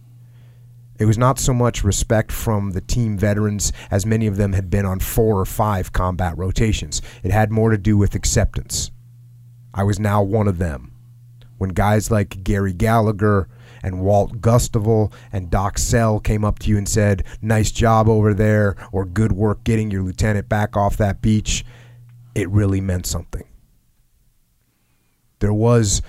It 0.98 1.05
was 1.05 1.18
not 1.18 1.39
so 1.39 1.55
much 1.55 1.85
respect 1.85 2.32
from 2.32 2.72
the 2.72 2.80
team 2.80 3.16
veterans, 3.16 3.72
as 3.90 4.05
many 4.05 4.26
of 4.26 4.36
them 4.36 4.52
had 4.55 4.68
been 4.68 4.85
on 4.85 4.98
four 4.98 5.39
or 5.39 5.44
five 5.44 5.93
combat 5.93 6.36
rotations. 6.36 7.01
It 7.22 7.30
had 7.30 7.52
more 7.52 7.70
to 7.70 7.78
do 7.78 7.97
with 7.97 8.16
acceptance. 8.16 8.90
I 9.72 9.85
was 9.85 10.01
now 10.01 10.22
one 10.22 10.48
of 10.48 10.59
them. 10.59 10.93
When 11.59 11.70
guys 11.70 12.10
like 12.10 12.43
Gary 12.43 12.72
Gallagher 12.72 13.48
and 13.82 14.00
Walt 14.00 14.40
Gustavell 14.40 15.12
and 15.32 15.50
Doc 15.50 15.78
Sell 15.78 16.20
came 16.20 16.44
up 16.44 16.59
to 16.60 16.70
you 16.70 16.78
and 16.78 16.88
said, 16.88 17.24
Nice 17.40 17.70
job 17.70 18.09
over 18.09 18.34
there, 18.34 18.76
or 18.92 19.05
good 19.05 19.32
work 19.32 19.64
getting 19.64 19.90
your 19.90 20.02
lieutenant 20.02 20.48
back 20.48 20.76
off 20.76 20.96
that 20.96 21.22
beach, 21.22 21.64
it 22.34 22.48
really 22.50 22.80
meant 22.80 23.06
something. 23.06 23.44
There 25.40 25.52
was 25.52 26.02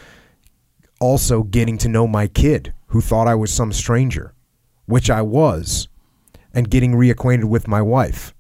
also 1.00 1.44
getting 1.44 1.78
to 1.80 1.88
know 1.88 2.08
my 2.08 2.28
kid 2.28 2.74
who 2.88 3.02
thought 3.02 3.28
I 3.28 3.36
was 3.36 3.54
some 3.54 3.72
stranger, 3.72 4.34
which 4.86 5.10
I 5.10 5.22
was, 5.22 5.88
and 6.54 6.70
getting 6.70 6.94
reacquainted 6.94 7.46
with 7.46 7.68
my 7.68 7.82
wife. 7.82 8.34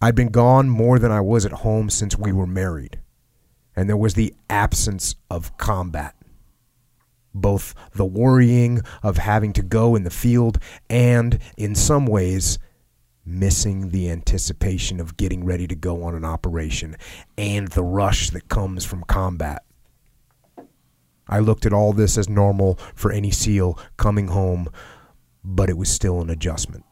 I'd 0.00 0.14
been 0.14 0.30
gone 0.30 0.68
more 0.68 0.98
than 0.98 1.12
I 1.12 1.20
was 1.20 1.46
at 1.46 1.52
home 1.52 1.90
since 1.90 2.18
we 2.18 2.32
were 2.32 2.46
married, 2.46 2.98
and 3.76 3.88
there 3.88 3.96
was 3.96 4.14
the 4.14 4.34
absence 4.50 5.14
of 5.30 5.56
combat. 5.58 6.16
Both 7.34 7.74
the 7.92 8.04
worrying 8.04 8.80
of 9.02 9.16
having 9.16 9.52
to 9.54 9.62
go 9.62 9.94
in 9.94 10.04
the 10.04 10.10
field 10.10 10.58
and, 10.90 11.38
in 11.56 11.74
some 11.74 12.06
ways, 12.06 12.58
missing 13.24 13.90
the 13.90 14.10
anticipation 14.10 15.00
of 15.00 15.16
getting 15.16 15.44
ready 15.44 15.66
to 15.66 15.74
go 15.74 16.02
on 16.02 16.14
an 16.14 16.24
operation 16.24 16.96
and 17.38 17.68
the 17.68 17.84
rush 17.84 18.30
that 18.30 18.48
comes 18.48 18.84
from 18.84 19.04
combat. 19.04 19.64
I 21.28 21.38
looked 21.38 21.64
at 21.64 21.72
all 21.72 21.92
this 21.92 22.18
as 22.18 22.28
normal 22.28 22.78
for 22.94 23.12
any 23.12 23.30
SEAL 23.30 23.78
coming 23.96 24.28
home, 24.28 24.68
but 25.44 25.70
it 25.70 25.78
was 25.78 25.88
still 25.88 26.20
an 26.20 26.28
adjustment. 26.28 26.84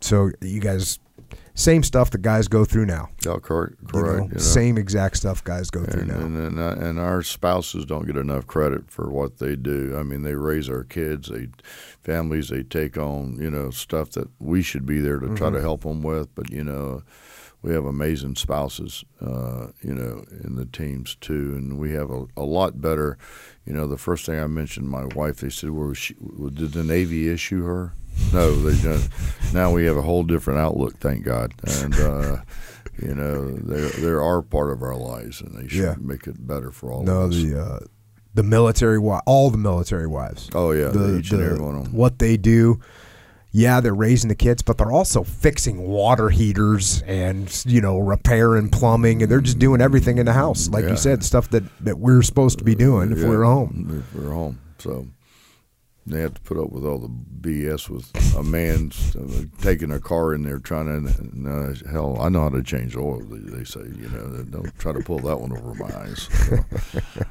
So, 0.00 0.30
you 0.42 0.60
guys, 0.60 0.98
same 1.56 1.82
stuff 1.82 2.10
the 2.10 2.18
guys 2.18 2.48
go 2.48 2.64
through 2.64 2.84
now. 2.84 3.08
Yeah, 3.24 3.38
correct. 3.42 3.76
You 3.92 4.02
know, 4.02 4.14
you 4.14 4.28
know. 4.28 4.38
Same 4.38 4.76
exact 4.76 5.16
stuff 5.16 5.42
guys 5.42 5.70
go 5.70 5.84
through 5.84 6.02
and, 6.02 6.08
now. 6.08 6.18
and 6.18 6.36
and, 6.36 6.58
uh, 6.60 6.76
and 6.78 7.00
our 7.00 7.22
spouses 7.22 7.86
don't 7.86 8.06
get 8.06 8.16
enough 8.16 8.46
credit 8.46 8.90
for 8.90 9.10
what 9.10 9.38
they 9.38 9.56
do. 9.56 9.96
I 9.98 10.02
mean, 10.02 10.22
they 10.22 10.34
raise 10.34 10.68
our 10.68 10.84
kids, 10.84 11.28
they 11.28 11.48
families, 12.04 12.50
they 12.50 12.62
take 12.62 12.98
on 12.98 13.38
you 13.40 13.50
know 13.50 13.70
stuff 13.70 14.10
that 14.10 14.28
we 14.38 14.60
should 14.62 14.84
be 14.84 15.00
there 15.00 15.18
to 15.18 15.34
try 15.34 15.50
to 15.50 15.60
help 15.60 15.82
them 15.82 16.02
with. 16.02 16.32
But 16.34 16.50
you 16.50 16.62
know, 16.62 17.02
we 17.66 17.74
have 17.74 17.84
amazing 17.84 18.36
spouses, 18.36 19.04
uh, 19.20 19.66
you 19.82 19.92
know, 19.92 20.24
in 20.44 20.54
the 20.54 20.64
teams 20.66 21.16
too, 21.20 21.54
and 21.56 21.78
we 21.78 21.90
have 21.92 22.10
a, 22.10 22.26
a 22.36 22.44
lot 22.44 22.80
better. 22.80 23.18
You 23.66 23.72
know, 23.72 23.88
the 23.88 23.98
first 23.98 24.24
thing 24.24 24.38
I 24.38 24.46
mentioned, 24.46 24.88
my 24.88 25.04
wife, 25.06 25.38
they 25.38 25.50
said, 25.50 25.70
"Well, 25.70 25.92
she, 25.92 26.14
did 26.14 26.72
the 26.72 26.84
Navy 26.84 27.28
issue 27.28 27.64
her?" 27.64 27.92
No, 28.32 28.54
they 28.54 28.80
don't. 28.80 29.08
Now 29.52 29.72
we 29.72 29.84
have 29.86 29.96
a 29.96 30.02
whole 30.02 30.22
different 30.22 30.60
outlook, 30.60 30.98
thank 30.98 31.24
God, 31.24 31.52
and. 31.66 31.94
Uh, 31.94 32.36
you 33.02 33.14
know, 33.14 33.50
they 33.56 33.88
they 34.00 34.08
are 34.08 34.40
part 34.40 34.70
of 34.72 34.80
our 34.82 34.96
lives, 34.96 35.42
and 35.42 35.54
they 35.54 35.68
should 35.68 35.82
Yeah. 35.84 35.94
make 36.00 36.26
it 36.26 36.46
better 36.46 36.70
for 36.70 36.90
all 36.90 37.02
No, 37.02 37.22
of 37.24 37.32
us. 37.32 37.42
the 37.42 37.60
uh, 37.60 37.78
the 38.32 38.42
military 38.42 38.98
all 39.26 39.50
the 39.50 39.58
military 39.58 40.06
wives. 40.06 40.48
oh 40.54 40.70
yeah, 40.70 40.88
the, 40.88 40.98
the- 40.98 41.62
one 41.62 41.92
what 41.92 42.18
they 42.18 42.38
do. 42.38 42.80
Yeah, 43.58 43.80
they're 43.80 43.94
raising 43.94 44.28
the 44.28 44.34
kids, 44.34 44.60
but 44.60 44.76
they're 44.76 44.92
also 44.92 45.22
fixing 45.24 45.80
water 45.88 46.28
heaters 46.28 47.00
and 47.06 47.50
you 47.64 47.80
know 47.80 47.98
repairing 47.98 48.68
plumbing, 48.68 49.22
and 49.22 49.32
they're 49.32 49.40
just 49.40 49.58
doing 49.58 49.80
everything 49.80 50.18
in 50.18 50.26
the 50.26 50.34
house, 50.34 50.68
like 50.68 50.84
Yeah. 50.84 50.90
you 50.90 50.96
said, 50.98 51.24
stuff 51.24 51.48
that 51.50 51.62
that 51.82 51.98
we're 51.98 52.20
supposed 52.20 52.58
to 52.58 52.64
be 52.64 52.74
doing 52.74 53.12
if 53.12 53.18
Yeah, 53.18 53.28
we're 53.30 53.44
home. 53.44 54.04
If 54.12 54.14
we 54.20 54.26
were 54.26 54.34
home, 54.34 54.58
so 54.78 55.06
they 56.06 56.20
have 56.20 56.34
to 56.34 56.40
put 56.42 56.58
up 56.58 56.70
with 56.70 56.84
all 56.84 56.98
the 56.98 57.08
BS 57.08 57.88
with 57.88 58.12
a 58.36 58.42
man 58.42 58.92
uh, 59.18 59.44
taking 59.62 59.90
a 59.90 60.00
car 60.00 60.34
in 60.34 60.42
there 60.42 60.58
trying 60.58 61.06
to. 61.06 61.50
Uh, 61.50 61.90
hell, 61.90 62.18
I 62.20 62.28
know 62.28 62.42
how 62.42 62.50
to 62.50 62.62
change 62.62 62.94
oil. 62.94 63.20
They, 63.22 63.38
they 63.56 63.64
say, 63.64 63.80
you 63.80 64.10
know, 64.10 64.42
don't 64.50 64.78
try 64.78 64.92
to 64.92 65.00
pull 65.00 65.20
that 65.20 65.40
one 65.40 65.52
over 65.56 65.72
my 65.74 65.90
eyes. 65.96 66.28
So, 66.30 66.58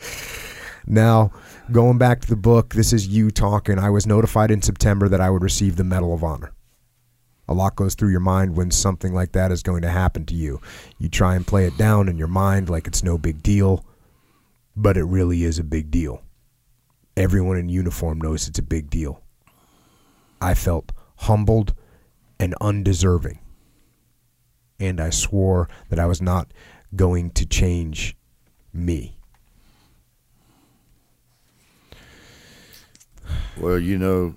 Now, 0.90 1.30
going 1.70 1.98
back 1.98 2.20
to 2.20 2.28
the 2.28 2.34
book, 2.34 2.74
this 2.74 2.92
is 2.92 3.06
you 3.06 3.30
talking. 3.30 3.78
I 3.78 3.90
was 3.90 4.08
notified 4.08 4.50
in 4.50 4.60
September 4.60 5.08
that 5.08 5.20
I 5.20 5.30
would 5.30 5.44
receive 5.44 5.76
the 5.76 5.84
Medal 5.84 6.12
of 6.12 6.24
Honor. 6.24 6.52
A 7.46 7.54
lot 7.54 7.76
goes 7.76 7.94
through 7.94 8.10
your 8.10 8.18
mind 8.18 8.56
when 8.56 8.72
something 8.72 9.14
like 9.14 9.30
that 9.32 9.52
is 9.52 9.62
going 9.62 9.82
to 9.82 9.88
happen 9.88 10.26
to 10.26 10.34
you. 10.34 10.60
You 10.98 11.08
try 11.08 11.36
and 11.36 11.46
play 11.46 11.64
it 11.66 11.78
down 11.78 12.08
in 12.08 12.18
your 12.18 12.26
mind 12.26 12.68
like 12.68 12.88
it's 12.88 13.04
no 13.04 13.18
big 13.18 13.40
deal, 13.40 13.84
but 14.74 14.96
it 14.96 15.04
really 15.04 15.44
is 15.44 15.60
a 15.60 15.64
big 15.64 15.92
deal. 15.92 16.24
Everyone 17.16 17.56
in 17.56 17.68
uniform 17.68 18.20
knows 18.20 18.48
it's 18.48 18.58
a 18.58 18.62
big 18.62 18.90
deal. 18.90 19.22
I 20.40 20.54
felt 20.54 20.90
humbled 21.18 21.72
and 22.40 22.56
undeserving. 22.60 23.38
And 24.80 25.00
I 25.00 25.10
swore 25.10 25.68
that 25.88 26.00
I 26.00 26.06
was 26.06 26.20
not 26.20 26.52
going 26.96 27.30
to 27.30 27.46
change 27.46 28.16
me. 28.72 29.19
Well, 33.60 33.78
you 33.78 33.98
know, 33.98 34.34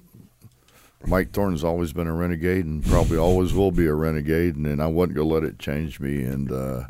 Mike 1.06 1.32
Thornton's 1.32 1.64
always 1.64 1.92
been 1.94 2.08
a 2.08 2.14
renegade, 2.14 2.66
and 2.66 2.84
probably 2.86 3.18
always 3.18 3.54
will 3.54 3.72
be 3.72 3.88
a 3.88 3.94
renegade, 3.94 4.56
and, 4.56 4.66
and 4.68 4.82
I 4.82 4.88
wasn't 4.88 5.16
gonna 5.18 5.30
let 5.30 5.44
it 5.44 5.60
change 5.60 6.00
me. 6.00 6.24
And 6.24 6.52
uh, 6.52 6.84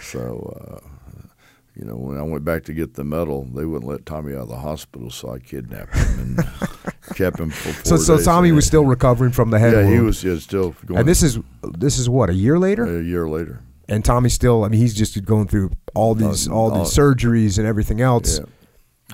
so, 0.00 0.80
uh, 0.82 0.88
you 1.76 1.84
know, 1.84 1.94
when 1.96 2.18
I 2.18 2.22
went 2.22 2.44
back 2.44 2.64
to 2.64 2.72
get 2.72 2.94
the 2.94 3.04
medal, 3.04 3.44
they 3.54 3.64
wouldn't 3.64 3.88
let 3.90 4.06
Tommy 4.06 4.34
out 4.34 4.42
of 4.42 4.48
the 4.48 4.56
hospital, 4.56 5.10
so 5.10 5.30
I 5.32 5.38
kidnapped 5.38 5.94
him 5.94 6.18
and 6.20 6.48
kept 7.16 7.38
him 7.38 7.50
for 7.50 7.72
So, 7.84 7.96
four 7.96 7.98
so 7.98 8.16
days. 8.16 8.24
Tommy 8.24 8.52
was 8.52 8.66
still 8.66 8.84
recovering 8.84 9.32
from 9.32 9.50
the 9.50 9.58
head 9.58 9.72
yeah, 9.72 9.84
he 9.84 9.94
wound. 9.94 10.06
was 10.06 10.24
yeah, 10.24 10.36
still 10.38 10.74
going. 10.86 11.00
and 11.00 11.08
this 11.08 11.22
is 11.22 11.38
this 11.62 11.98
is 11.98 12.08
what 12.08 12.30
a 12.30 12.34
year 12.34 12.58
later, 12.58 12.84
a 12.98 13.02
year 13.02 13.28
later. 13.28 13.60
and 13.88 14.04
Tommy's 14.04 14.34
still. 14.34 14.64
I 14.64 14.68
mean, 14.68 14.80
he's 14.80 14.94
just 14.94 15.24
going 15.24 15.46
through 15.46 15.70
all 15.94 16.14
these 16.16 16.48
all 16.48 16.70
these 16.70 16.88
surgeries 16.96 17.58
and 17.58 17.66
everything 17.68 18.00
else. 18.00 18.38
Yeah. 18.40 18.44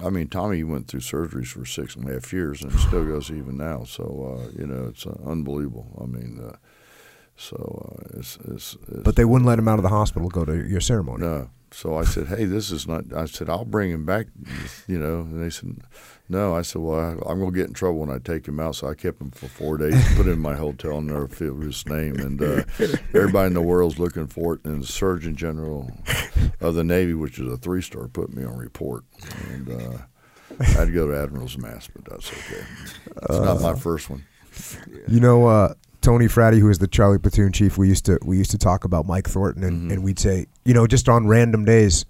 I 0.04 0.10
mean, 0.10 0.28
Tommy 0.28 0.64
went 0.64 0.88
through 0.88 1.00
surgeries 1.00 1.48
for 1.48 1.64
six 1.64 1.96
and 1.96 2.08
a 2.08 2.12
half 2.14 2.32
years, 2.32 2.62
and 2.62 2.72
still 2.80 3.04
goes 3.04 3.30
even 3.30 3.56
now. 3.56 3.84
So 3.84 4.04
uh, 4.38 4.50
you 4.58 4.66
know, 4.66 4.86
it's 4.88 5.06
uh, 5.06 5.16
unbelievable. 5.26 5.86
I 6.02 6.06
mean, 6.06 6.40
uh, 6.42 6.56
so 7.36 7.56
uh, 8.14 8.18
it's, 8.18 8.38
it's, 8.44 8.76
it's 8.88 9.02
But 9.02 9.16
they 9.16 9.24
wouldn't 9.24 9.46
let 9.46 9.58
him 9.58 9.68
out 9.68 9.78
of 9.78 9.82
the 9.82 9.88
hospital 9.88 10.28
to 10.28 10.34
go 10.34 10.44
to 10.44 10.68
your 10.68 10.80
ceremony. 10.80 11.22
no. 11.22 11.50
So 11.72 11.96
I 11.96 12.04
said, 12.04 12.26
"Hey, 12.26 12.46
this 12.46 12.72
is 12.72 12.88
not." 12.88 13.12
I 13.14 13.26
said, 13.26 13.48
"I'll 13.48 13.64
bring 13.64 13.92
him 13.92 14.04
back," 14.04 14.26
you 14.88 14.98
know. 14.98 15.20
And 15.20 15.40
they 15.40 15.50
said, 15.50 15.76
"No." 16.30 16.54
I 16.54 16.62
said, 16.62 16.80
"Well, 16.82 16.98
I, 16.98 17.10
I'm 17.30 17.38
going 17.40 17.52
to 17.52 17.56
get 17.58 17.66
in 17.68 17.74
trouble 17.74 17.98
when 17.98 18.10
I 18.10 18.18
take 18.18 18.46
him 18.46 18.58
out." 18.60 18.76
So 18.76 18.88
I 18.88 18.94
kept 18.94 19.20
him 19.20 19.30
for 19.30 19.46
four 19.46 19.76
days, 19.76 19.94
put 20.16 20.26
him 20.26 20.32
in 20.34 20.38
my 20.38 20.54
hotel, 20.56 20.98
and 20.98 21.08
never 21.08 21.28
feel 21.28 21.56
his 21.56 21.84
name. 21.86 22.16
And 22.16 22.42
uh, 22.42 22.62
everybody 23.14 23.48
in 23.48 23.54
the 23.54 23.60
world's 23.62 23.98
looking 23.98 24.26
for 24.26 24.54
it. 24.54 24.64
And 24.64 24.82
the 24.82 24.86
Surgeon 24.86 25.36
General 25.36 25.90
of 26.60 26.74
the 26.74 26.84
Navy, 26.84 27.14
which 27.14 27.38
is 27.38 27.52
a 27.52 27.56
three 27.56 27.82
star, 27.82 28.08
put 28.08 28.32
me 28.34 28.44
on 28.44 28.56
report. 28.56 29.04
And 29.50 29.68
uh, 29.70 29.98
I 30.58 30.64
had 30.64 30.86
to 30.86 30.92
go 30.92 31.06
to 31.08 31.16
Admiral's 31.20 31.58
Mast, 31.58 31.90
but 31.94 32.04
that's 32.04 32.30
okay. 32.32 32.64
It's 33.16 33.38
not 33.38 33.60
my 33.60 33.74
first 33.74 34.08
one. 34.10 34.24
You 35.08 35.20
know, 35.20 35.46
uh, 35.46 35.74
Tony 36.00 36.26
Fratty, 36.26 36.58
who 36.58 36.68
is 36.70 36.78
the 36.78 36.88
Charlie 36.88 37.18
platoon 37.18 37.52
chief, 37.52 37.78
we 37.78 37.88
used 37.88 38.04
to 38.06 38.18
we 38.24 38.36
used 38.38 38.50
to 38.52 38.58
talk 38.58 38.84
about 38.84 39.06
Mike 39.06 39.28
Thornton, 39.28 39.62
and, 39.64 39.76
Mm-hmm. 39.82 39.90
and 39.92 40.02
we'd 40.04 40.18
say, 40.18 40.46
you 40.64 40.74
know, 40.74 40.86
just 40.86 41.08
on 41.08 41.26
random 41.28 41.64
days, 41.64 42.04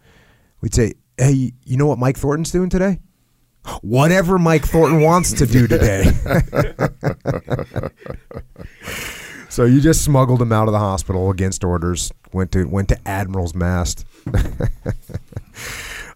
we'd 0.60 0.74
say, 0.74 0.94
hey, 1.18 1.52
you 1.64 1.76
know 1.76 1.86
what 1.86 1.98
Mike 1.98 2.16
Thornton's 2.16 2.50
doing 2.50 2.70
today? 2.70 3.00
Whatever 3.82 4.38
Mike 4.38 4.64
Thornton 4.64 5.02
wants 5.02 5.32
to 5.34 5.46
do 5.46 5.66
today. 5.66 6.04
so 9.48 9.64
you 9.64 9.80
just 9.80 10.02
smuggled 10.02 10.40
him 10.40 10.52
out 10.52 10.66
of 10.68 10.72
the 10.72 10.78
hospital 10.78 11.30
against 11.30 11.62
orders. 11.62 12.10
Went 12.32 12.52
to 12.52 12.64
went 12.64 12.88
to 12.88 13.08
Admiral's 13.08 13.54
Mast. 13.54 14.06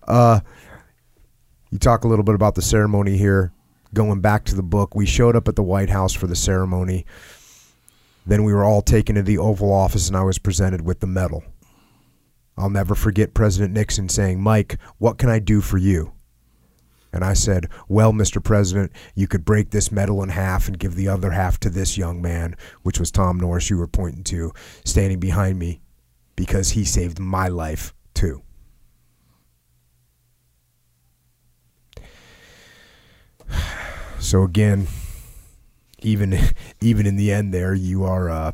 uh, 0.09 0.41
you 1.71 1.79
talk 1.79 2.05
a 2.05 2.09
little 2.09 2.25
bit 2.25 2.35
about 2.35 2.55
the 2.55 2.62
ceremony 2.62 3.16
here. 3.16 3.53
Going 3.93 4.21
back 4.21 4.45
to 4.47 4.55
the 4.55 4.62
book, 4.62 4.95
we 4.95 5.07
showed 5.07 5.37
up 5.37 5.47
at 5.47 5.57
the 5.57 5.62
White 5.62 5.91
House 5.91 6.12
for 6.12 6.27
the 6.27 6.37
ceremony. 6.37 7.05
Then 8.27 8.43
we 8.45 8.55
were 8.55 8.65
all 8.65 8.81
taken 8.81 9.16
to 9.16 9.23
the 9.23 9.39
Oval 9.39 9.73
Office, 9.73 10.09
and 10.09 10.16
I 10.16 10.23
was 10.23 10.39
presented 10.39 10.83
with 10.83 11.01
the 11.01 11.07
medal. 11.07 11.45
I'll 12.57 12.71
never 12.71 12.95
forget 12.95 13.35
President 13.35 13.75
Nixon 13.75 14.09
saying, 14.09 14.41
Mike, 14.41 14.79
what 14.99 15.19
can 15.19 15.29
I 15.29 15.39
do 15.39 15.61
for 15.61 15.77
you? 15.77 16.14
And 17.15 17.24
I 17.24 17.32
said, 17.35 17.69
Well, 17.86 18.12
Mr. 18.12 18.43
President, 18.43 18.91
you 19.15 19.28
could 19.28 19.45
break 19.45 19.70
this 19.70 19.93
medal 19.93 20.20
in 20.24 20.31
half 20.31 20.66
and 20.66 20.77
give 20.77 20.97
the 20.97 21.07
other 21.07 21.31
half 21.31 21.61
to 21.61 21.70
this 21.70 21.97
young 21.97 22.20
man, 22.20 22.57
which 22.82 22.99
was 22.99 23.12
Tom 23.12 23.39
Norris, 23.39 23.70
you 23.70 23.78
were 23.78 23.86
pointing 23.86 24.24
to, 24.24 24.53
standing 24.85 25.20
behind 25.20 25.57
me, 25.57 25.81
because 26.35 26.70
he 26.70 26.85
saved 26.85 27.20
my 27.20 27.47
life, 27.47 27.95
too. 28.12 28.43
So 34.19 34.43
again, 34.43 34.86
even 36.01 36.39
even 36.81 37.07
in 37.07 37.16
the 37.16 37.31
end, 37.31 37.53
there 37.53 37.74
you 37.74 38.05
are 38.05 38.31
uh, 38.31 38.53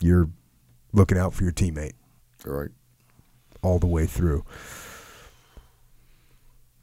you're 0.00 0.30
looking 0.94 1.18
out 1.18 1.34
for 1.34 1.44
your 1.44 1.52
teammate 1.52 1.92
All 2.46 2.54
right. 2.54 2.70
all 3.62 3.78
the 3.78 3.86
way 3.86 4.06
through. 4.06 4.44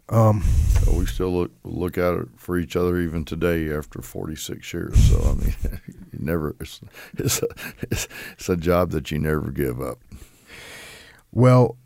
Um, 0.09 0.43
So 0.83 0.93
we 0.93 1.05
still 1.07 1.31
look 1.33 1.51
look 1.63 1.97
at 1.97 2.13
it 2.13 2.27
for 2.37 2.57
each 2.57 2.75
other 2.75 2.99
even 2.99 3.25
today 3.25 3.73
after 3.73 4.01
46 4.01 4.71
years. 4.73 5.09
So 5.09 5.19
I 5.21 5.33
mean, 5.33 5.55
you 5.87 6.19
never 6.19 6.55
it's 6.59 6.79
it's 7.17 7.41
a, 7.41 7.47
it's, 7.89 8.07
it's 8.33 8.49
a 8.49 8.55
job 8.55 8.91
that 8.91 9.09
you 9.09 9.17
never 9.19 9.49
give 9.51 9.81
up. 9.81 9.99
Well, 11.31 11.77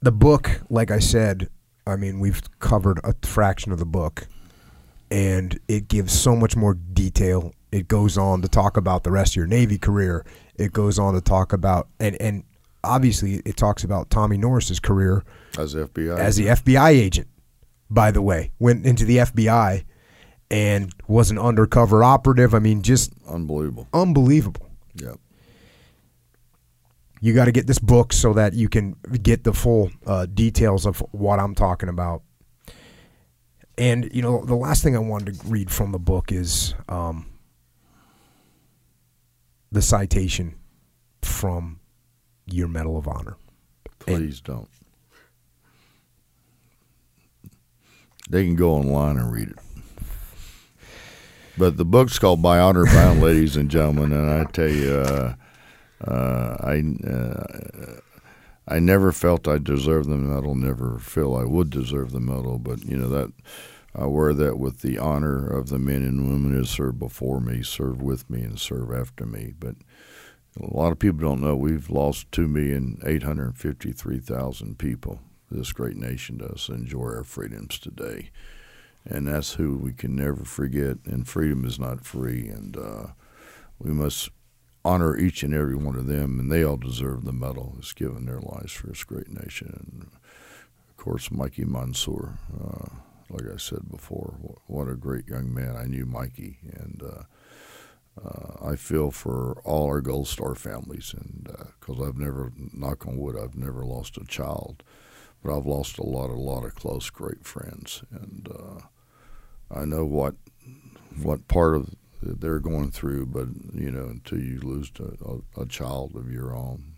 the 0.00 0.12
book, 0.12 0.60
like 0.68 0.90
I 0.90 0.98
said, 0.98 1.48
I 1.86 1.96
mean, 1.96 2.20
we've 2.20 2.42
covered 2.58 3.00
a 3.02 3.14
fraction 3.26 3.72
of 3.72 3.78
the 3.78 3.86
book, 3.86 4.28
and 5.10 5.58
it 5.68 5.88
gives 5.88 6.12
so 6.12 6.36
much 6.36 6.54
more 6.54 6.74
detail. 6.74 7.52
It 7.72 7.88
goes 7.88 8.16
on 8.18 8.42
to 8.42 8.48
talk 8.48 8.76
about 8.76 9.04
the 9.04 9.10
rest 9.10 9.32
of 9.32 9.36
your 9.36 9.46
Navy 9.46 9.78
career. 9.78 10.24
It 10.56 10.72
goes 10.72 10.98
on 10.98 11.14
to 11.14 11.20
talk 11.20 11.52
about, 11.52 11.88
and, 11.98 12.20
and 12.20 12.44
obviously, 12.84 13.42
it 13.44 13.56
talks 13.56 13.84
about 13.84 14.10
Tommy 14.10 14.36
Norris's 14.36 14.80
career 14.80 15.24
As 15.58 15.74
FBI, 15.74 16.18
as 16.18 16.36
the 16.36 16.46
FBI 16.46 16.90
agent, 16.90 17.28
by 17.90 18.10
the 18.10 18.22
way, 18.22 18.52
went 18.58 18.86
into 18.86 19.04
the 19.04 19.18
FBI 19.18 19.84
and 20.50 20.92
was 21.08 21.30
an 21.30 21.38
undercover 21.38 22.04
operative. 22.04 22.54
I 22.54 22.58
mean, 22.58 22.82
just 22.82 23.12
unbelievable. 23.28 23.88
unbelievable. 23.92 24.68
Yeah. 24.94 25.14
you 27.20 27.34
got 27.34 27.46
to 27.46 27.52
get 27.52 27.66
this 27.66 27.78
book 27.78 28.12
so 28.12 28.32
that 28.32 28.54
you 28.54 28.68
can 28.68 28.96
get 29.22 29.44
the 29.44 29.52
full 29.52 29.90
uh, 30.06 30.26
details 30.26 30.86
of 30.86 30.98
what 31.12 31.38
I'm 31.38 31.54
talking 31.54 31.88
about. 31.88 32.22
And 33.78 34.08
you 34.14 34.22
know, 34.22 34.44
the 34.44 34.54
last 34.54 34.82
thing 34.82 34.96
I 34.96 35.00
wanted 35.00 35.38
to 35.38 35.46
read 35.46 35.70
from 35.70 35.92
the 35.92 35.98
book 35.98 36.32
is 36.32 36.74
um, 36.88 37.26
the 39.70 39.82
citation 39.82 40.54
from 41.22 41.80
your 42.46 42.68
Medal 42.68 42.96
of 42.96 43.06
Honor. 43.06 43.36
Please 43.98 44.40
don't. 44.40 44.68
They 48.28 48.44
can 48.44 48.56
go 48.56 48.72
online 48.72 49.18
and 49.18 49.32
read 49.32 49.48
it. 49.50 49.58
But 51.58 51.76
the 51.76 51.84
book's 51.84 52.18
called 52.18 52.42
By 52.42 52.58
Honor 52.58 52.84
Bound, 52.84 53.20
ladies 53.20 53.56
and 53.56 53.70
gentlemen, 53.70 54.12
and 54.12 54.30
I 54.30 54.44
tell 54.50 54.68
you, 54.68 54.92
uh, 54.92 55.34
uh, 56.04 56.56
I 56.60 56.82
uh, 57.08 58.00
I 58.68 58.78
never 58.78 59.12
felt 59.12 59.48
I 59.48 59.58
deserved 59.58 60.08
the 60.08 60.16
medal. 60.16 60.54
Never 60.54 60.98
feel 60.98 61.34
I 61.34 61.44
would 61.44 61.70
deserve 61.70 62.10
the 62.10 62.20
medal, 62.20 62.58
but 62.58 62.84
you 62.84 62.96
know 62.98 63.08
that 63.08 63.32
I 63.94 64.04
wear 64.06 64.34
that 64.34 64.58
with 64.58 64.80
the 64.82 64.98
honor 64.98 65.46
of 65.46 65.70
the 65.70 65.78
men 65.78 66.02
and 66.02 66.28
women 66.28 66.52
who 66.52 66.64
served 66.64 66.98
before 66.98 67.40
me, 67.40 67.62
served 67.62 68.02
with 68.02 68.28
me, 68.28 68.42
and 68.42 68.60
serve 68.60 68.92
after 68.92 69.24
me. 69.24 69.54
But 69.58 69.76
a 70.60 70.76
lot 70.76 70.92
of 70.92 70.98
people 70.98 71.20
don't 71.20 71.40
know 71.40 71.56
we've 71.56 71.88
lost 71.88 72.30
two 72.32 72.48
million 72.48 73.00
eight 73.06 73.22
hundred 73.22 73.56
fifty-three 73.56 74.18
thousand 74.18 74.78
people. 74.78 75.20
This 75.50 75.72
great 75.72 75.96
nation 75.96 76.38
does 76.38 76.68
enjoy 76.68 77.06
our 77.06 77.24
freedoms 77.24 77.78
today, 77.78 78.30
and 79.04 79.28
that's 79.28 79.54
who 79.54 79.76
we 79.76 79.92
can 79.92 80.16
never 80.16 80.44
forget. 80.44 80.98
And 81.04 81.26
freedom 81.26 81.64
is 81.64 81.78
not 81.78 82.04
free, 82.04 82.48
and 82.48 82.76
uh, 82.76 83.06
we 83.78 83.90
must 83.90 84.30
honor 84.84 85.16
each 85.16 85.42
and 85.42 85.54
every 85.54 85.76
one 85.76 85.96
of 85.96 86.06
them, 86.06 86.38
and 86.38 86.50
they 86.50 86.64
all 86.64 86.76
deserve 86.76 87.24
the 87.24 87.32
medal. 87.32 87.74
It's 87.78 87.92
given 87.92 88.26
their 88.26 88.40
lives 88.40 88.72
for 88.72 88.88
this 88.88 89.04
great 89.04 89.28
nation, 89.28 89.72
and 89.92 90.10
of 90.88 90.96
course, 90.96 91.30
Mikey 91.30 91.64
Monsoor. 91.64 92.38
Uh, 92.52 92.96
like 93.28 93.52
I 93.52 93.56
said 93.56 93.90
before, 93.90 94.36
what 94.66 94.88
a 94.88 94.94
great 94.94 95.26
young 95.26 95.52
man. 95.52 95.76
I 95.76 95.84
knew 95.84 96.06
Mikey, 96.06 96.58
and 96.72 97.02
uh, 97.02 97.22
uh, 98.24 98.70
I 98.70 98.76
feel 98.76 99.10
for 99.10 99.60
all 99.64 99.86
our 99.86 100.00
Gold 100.00 100.28
Star 100.28 100.54
families, 100.54 101.14
and 101.18 101.48
because 101.80 102.00
I've 102.00 102.18
never, 102.18 102.52
knock 102.72 103.06
on 103.06 103.16
wood, 103.16 103.36
I've 103.36 103.56
never 103.56 103.84
lost 103.84 104.16
a 104.16 104.24
child, 104.24 104.82
but 105.46 105.56
I've 105.56 105.66
lost 105.66 105.98
a 105.98 106.02
lot, 106.02 106.30
a 106.30 106.34
lot 106.34 106.64
of 106.64 106.74
close, 106.74 107.08
great 107.08 107.44
friends, 107.44 108.02
and 108.10 108.48
uh, 108.52 108.80
I 109.70 109.84
know 109.84 110.04
what 110.04 110.34
what 111.22 111.46
part 111.46 111.76
of 111.76 111.94
they're 112.20 112.58
going 112.58 112.90
through. 112.90 113.26
But 113.26 113.48
you 113.72 113.92
know, 113.92 114.06
until 114.06 114.40
you 114.40 114.58
lose 114.60 114.90
a, 114.98 115.24
a, 115.24 115.62
a 115.62 115.66
child 115.66 116.16
of 116.16 116.32
your 116.32 116.54
own 116.54 116.96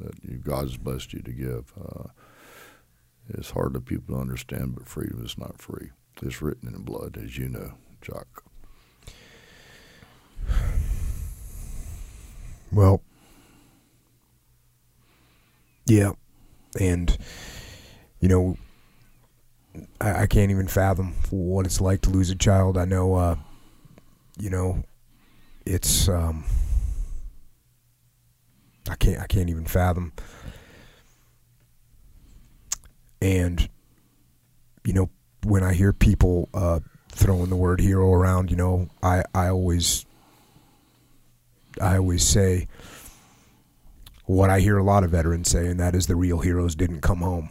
that 0.00 0.14
you, 0.24 0.38
God's 0.38 0.76
blessed 0.76 1.12
you 1.12 1.22
to 1.22 1.32
give, 1.32 1.72
uh, 1.80 2.08
it's 3.28 3.50
hard 3.50 3.74
to 3.74 3.80
people 3.80 4.16
to 4.16 4.20
understand. 4.20 4.74
But 4.74 4.88
freedom 4.88 5.24
is 5.24 5.38
not 5.38 5.62
free; 5.62 5.90
it's 6.20 6.42
written 6.42 6.74
in 6.74 6.82
blood, 6.82 7.16
as 7.22 7.38
you 7.38 7.48
know, 7.48 7.74
Jock. 8.02 8.42
Well, 12.72 13.02
yeah, 15.86 16.12
and 16.80 17.16
you 18.24 18.28
know, 18.30 18.56
I, 20.00 20.22
I, 20.22 20.26
can't 20.26 20.50
even 20.50 20.66
fathom 20.66 21.12
what 21.28 21.66
it's 21.66 21.78
like 21.78 22.00
to 22.00 22.08
lose 22.10 22.30
a 22.30 22.34
child. 22.34 22.78
I 22.78 22.86
know, 22.86 23.16
uh, 23.16 23.36
you 24.38 24.48
know, 24.48 24.82
it's 25.66 26.08
um, 26.08 26.46
I 28.88 28.94
can't 28.94 29.20
I 29.20 29.26
can't 29.26 29.50
even 29.50 29.66
fathom. 29.66 30.14
And 33.20 33.68
you 34.86 34.94
know, 34.94 35.10
when 35.42 35.62
I 35.62 35.74
hear 35.74 35.92
people 35.92 36.48
uh, 36.54 36.80
throwing 37.10 37.50
the 37.50 37.56
word 37.56 37.78
hero 37.78 38.10
around, 38.10 38.50
you 38.50 38.56
know, 38.56 38.88
I 39.02 39.24
I 39.34 39.48
always 39.48 40.06
I 41.78 41.98
always 41.98 42.26
say 42.26 42.68
what 44.24 44.48
I 44.48 44.60
hear 44.60 44.78
a 44.78 44.82
lot 44.82 45.04
of 45.04 45.10
veterans 45.10 45.50
say, 45.50 45.66
and 45.66 45.78
that 45.78 45.94
is 45.94 46.06
the 46.06 46.16
real 46.16 46.38
heroes 46.38 46.74
didn't 46.74 47.02
come 47.02 47.18
home. 47.18 47.50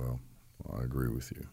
Well, 0.00 0.20
I 0.78 0.82
agree 0.82 1.08
with 1.08 1.32
you. 1.32 1.46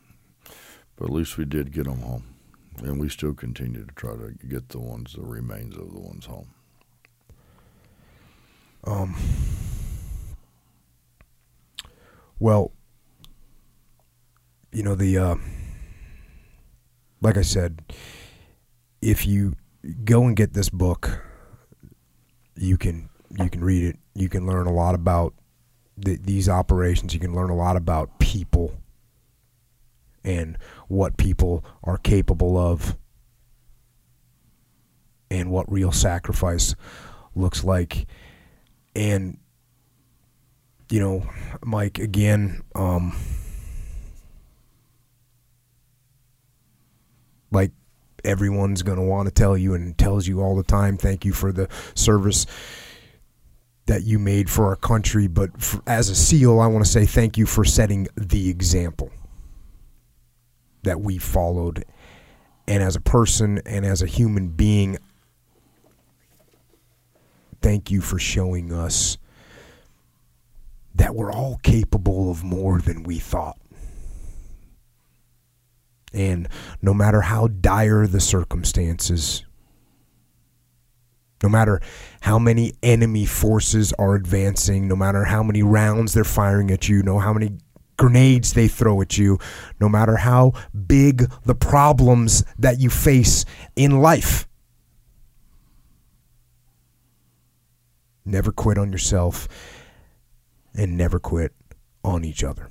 But 0.95 1.06
at 1.06 1.11
least 1.11 1.38
we 1.38 1.45
did 1.45 1.72
get 1.72 1.85
them 1.85 2.02
home. 2.02 2.35
And 2.77 2.99
we 2.99 3.10
still 3.10 3.34
continue 3.34 3.85
to 3.85 3.94
try 3.95 4.11
to 4.11 4.34
get 4.48 4.69
the 4.69 4.80
ones, 4.80 5.14
the 5.14 5.22
remains 5.22 5.76
of 5.76 5.91
the 5.91 5.99
ones 5.99 6.26
home. 6.26 6.49
Um, 8.84 9.15
well, 12.39 12.72
you 14.72 14.84
know, 14.84 14.95
the, 14.95 15.18
uh, 15.18 15.35
like 17.22 17.38
I 17.38 17.41
said, 17.41 17.81
if 19.02 19.26
you 19.26 19.56
go 20.03 20.26
and 20.26 20.35
get 20.35 20.53
this 20.53 20.69
book, 20.69 21.22
you 22.56 22.77
can 22.77 23.10
you 23.39 23.49
can 23.49 23.64
read 23.64 23.84
it. 23.84 23.98
You 24.14 24.30
can 24.30 24.48
learn 24.48 24.68
a 24.68 24.73
lot 24.73 24.95
about 24.95 25.34
the, 25.98 26.18
these 26.18 26.49
operations. 26.49 27.14
You 27.14 27.19
can 27.19 27.35
learn 27.35 27.49
a 27.49 27.56
lot 27.56 27.76
about 27.76 28.19
people 28.19 28.73
and 30.27 30.57
what 30.89 31.17
people 31.17 31.63
are 31.83 31.97
capable 31.97 32.57
of, 32.57 32.97
and 35.31 35.49
what 35.49 35.71
real 35.71 35.91
sacrifice 35.91 36.75
looks 37.33 37.63
like. 37.63 38.05
And 38.95 39.37
you 40.89 40.99
know, 40.99 41.29
Mike, 41.63 41.99
again, 41.99 42.61
um, 42.75 43.15
like 47.51 47.71
everyone's 48.23 48.83
going 48.83 48.97
to 48.97 49.03
want 49.03 49.27
to 49.27 49.33
tell 49.33 49.57
you 49.57 49.73
and 49.73 49.97
tells 49.97 50.27
you 50.27 50.41
all 50.41 50.55
the 50.55 50.63
time 50.63 50.97
thank 50.97 51.23
you 51.23 51.31
for 51.31 51.51
the 51.51 51.69
service 51.93 52.45
that 53.85 54.03
you 54.03 54.19
made 54.19 54.49
for 54.49 54.65
our 54.65 54.75
country 54.75 55.27
but 55.27 55.61
for, 55.61 55.81
as 55.87 56.09
a 56.09 56.15
seal 56.15 56.59
i 56.59 56.67
want 56.67 56.83
to 56.83 56.91
say 56.91 57.05
thank 57.05 57.37
you 57.37 57.45
for 57.45 57.63
setting 57.63 58.07
the 58.17 58.49
example 58.49 59.11
that 60.88 61.01
we 61.01 61.18
followed. 61.18 61.84
And 62.68 62.81
as 62.81 62.95
a 62.95 63.01
person 63.01 63.61
and 63.65 63.85
as 63.85 64.01
a 64.01 64.07
human 64.07 64.47
being 64.47 64.97
thank 67.61 67.91
you 67.91 67.99
for 67.99 68.18
showing 68.18 68.72
us 68.72 69.18
that 70.95 71.14
we're 71.15 71.31
all 71.31 71.57
capable 71.64 72.31
of 72.31 72.43
more 72.43 72.80
than 72.80 73.03
we 73.03 73.19
thought. 73.19 73.57
And 76.14 76.47
no 76.81 76.93
matter 76.93 77.22
how 77.22 77.47
dire 77.47 78.07
the 78.07 78.22
circumstances, 78.22 79.43
no 81.43 81.49
matter 81.49 81.81
how 82.22 82.39
many 82.39 82.73
enemy 82.81 83.26
forces 83.26 83.93
are 83.99 84.15
advancing, 84.15 84.88
no 84.88 84.95
matter 84.95 85.26
how 85.26 85.43
many 85.43 85.61
rounds 85.61 86.14
they're 86.14 86.23
firing 86.23 86.72
at 86.72 86.88
you, 86.88 87.03
no 87.03 87.19
how 87.19 87.34
many 87.34 87.57
grenades 87.98 88.53
they 88.53 88.68
throw 88.68 89.02
at 89.02 89.18
you, 89.18 89.40
no 89.80 89.90
matter 89.90 90.18
how 90.18 90.53
big 90.88 91.30
the 91.45 91.56
problems 91.56 92.44
that 92.57 92.80
you 92.80 92.90
face 92.90 93.44
in 93.76 93.99
life. 93.99 94.48
Never 98.24 98.52
quit 98.52 98.78
on 98.78 98.91
yourself 98.91 99.48
and 100.76 100.98
never 100.98 101.19
quit 101.19 101.53
on 102.03 102.24
each 102.24 102.44
other. 102.44 102.69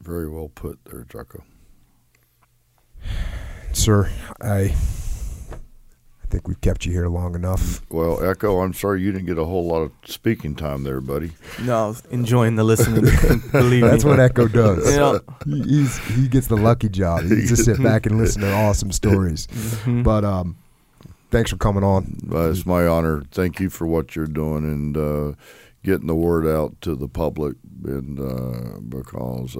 Very 0.00 0.28
well 0.28 0.48
put 0.48 0.78
there, 0.84 1.04
Jocko. 1.04 1.44
Sir, 3.72 4.10
I 4.40 4.50
I 4.50 4.74
think 6.34 6.48
we've 6.48 6.60
kept 6.60 6.84
you 6.84 6.90
here 6.90 7.06
long 7.06 7.36
enough. 7.36 7.80
Well, 7.90 8.20
Echo, 8.24 8.60
I'm 8.60 8.72
sorry 8.72 9.02
you 9.02 9.12
didn't 9.12 9.26
get 9.26 9.38
a 9.38 9.44
whole 9.44 9.66
lot 9.66 9.82
of 9.82 9.92
speaking 10.04 10.56
time 10.56 10.82
there, 10.82 11.00
buddy. 11.00 11.30
No, 11.62 11.94
enjoying 12.10 12.56
the 12.56 12.64
listening. 12.64 13.02
Believe 13.52 13.82
That's 13.82 14.02
me. 14.04 14.10
what 14.10 14.18
Echo 14.18 14.48
does. 14.48 14.92
Yeah. 14.92 15.18
He, 15.46 15.62
he's, 15.62 15.96
he 16.08 16.26
gets 16.26 16.48
the 16.48 16.56
lucky 16.56 16.88
job. 16.88 17.22
He 17.22 17.28
gets 17.36 17.50
to 17.50 17.56
sit 17.56 17.80
back 17.80 18.06
and 18.06 18.18
listen 18.18 18.42
to 18.42 18.52
awesome 18.52 18.90
stories. 19.02 19.46
Mhm. 19.46 20.02
But 20.02 20.24
um, 20.24 20.56
thanks 21.30 21.50
for 21.52 21.56
coming 21.56 21.84
on. 21.84 22.18
Uh, 22.32 22.50
it's 22.50 22.66
my 22.66 22.84
honor. 22.84 23.22
Thank 23.30 23.60
you 23.60 23.70
for 23.70 23.86
what 23.86 24.16
you're 24.16 24.26
doing 24.26 24.64
and 24.64 24.96
uh, 24.96 25.32
getting 25.84 26.08
the 26.08 26.16
word 26.16 26.48
out 26.48 26.80
to 26.80 26.96
the 26.96 27.06
public. 27.08 27.54
And 27.84 28.18
uh, 28.18 28.80
because, 28.80 29.56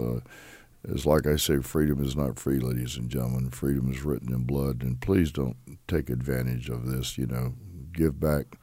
it's 0.85 1.07
like 1.07 1.27
I 1.27 1.37
say, 1.37 1.61
freedom 1.61 2.03
is 2.05 2.17
not 2.17 2.39
free, 2.39 2.59
ladies 2.59 2.97
and 2.97 3.09
gentlemen. 3.09 3.51
Freedom 3.51 3.91
is 3.91 4.05
written 4.05 4.33
in 4.33 4.45
blood. 4.45 4.83
And 4.83 5.01
please 5.01 5.33
don't 5.33 5.57
take 5.89 6.11
advantage 6.11 6.69
of 6.69 6.87
this. 6.87 7.17
You 7.17 7.27
know, 7.27 7.55
give 7.93 8.21
back 8.21 8.59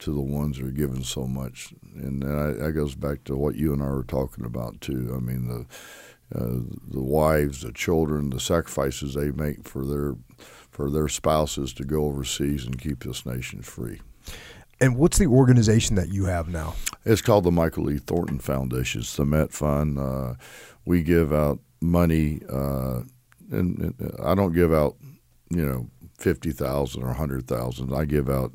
to 0.00 0.12
the 0.12 0.20
ones 0.20 0.58
that 0.58 0.66
are 0.66 0.70
giving 0.70 1.04
so 1.04 1.26
much. 1.26 1.72
And 1.94 2.22
that, 2.22 2.58
that 2.58 2.72
goes 2.72 2.94
back 2.94 3.24
to 3.24 3.36
what 3.36 3.54
you 3.54 3.72
and 3.72 3.82
I 3.82 3.86
were 3.86 4.04
talking 4.04 4.44
about 4.44 4.80
too. 4.80 5.12
I 5.16 5.20
mean, 5.20 5.48
the 5.48 5.66
uh, 6.34 6.62
the 6.90 7.02
wives, 7.02 7.60
the 7.60 7.72
children, 7.72 8.30
the 8.30 8.40
sacrifices 8.40 9.14
they 9.14 9.30
make 9.30 9.68
for 9.68 9.84
their 9.84 10.14
for 10.70 10.90
their 10.90 11.08
spouses 11.08 11.74
to 11.74 11.84
go 11.84 12.06
overseas 12.06 12.64
and 12.64 12.80
keep 12.80 13.04
this 13.04 13.26
nation 13.26 13.60
free. 13.62 14.00
And 14.80 14.96
what's 14.96 15.18
the 15.18 15.26
organization 15.26 15.94
that 15.96 16.08
you 16.08 16.24
have 16.24 16.48
now? 16.48 16.74
It's 17.04 17.22
called 17.22 17.44
the 17.44 17.52
Michael 17.52 17.84
Lee 17.84 17.98
Thornton 17.98 18.40
Foundation. 18.40 19.02
It's 19.02 19.14
the 19.14 19.24
Met 19.24 19.52
Fund. 19.52 19.98
Uh, 19.98 20.34
we 20.84 21.02
give 21.02 21.32
out 21.32 21.60
money, 21.80 22.40
uh, 22.48 23.00
and, 23.50 23.78
and 23.78 24.12
I 24.22 24.34
don't 24.34 24.52
give 24.52 24.72
out, 24.72 24.96
you 25.50 25.64
know, 25.64 25.88
fifty 26.18 26.52
thousand 26.52 27.02
or 27.02 27.12
hundred 27.14 27.46
thousand. 27.46 27.94
I 27.94 28.04
give 28.04 28.30
out 28.30 28.52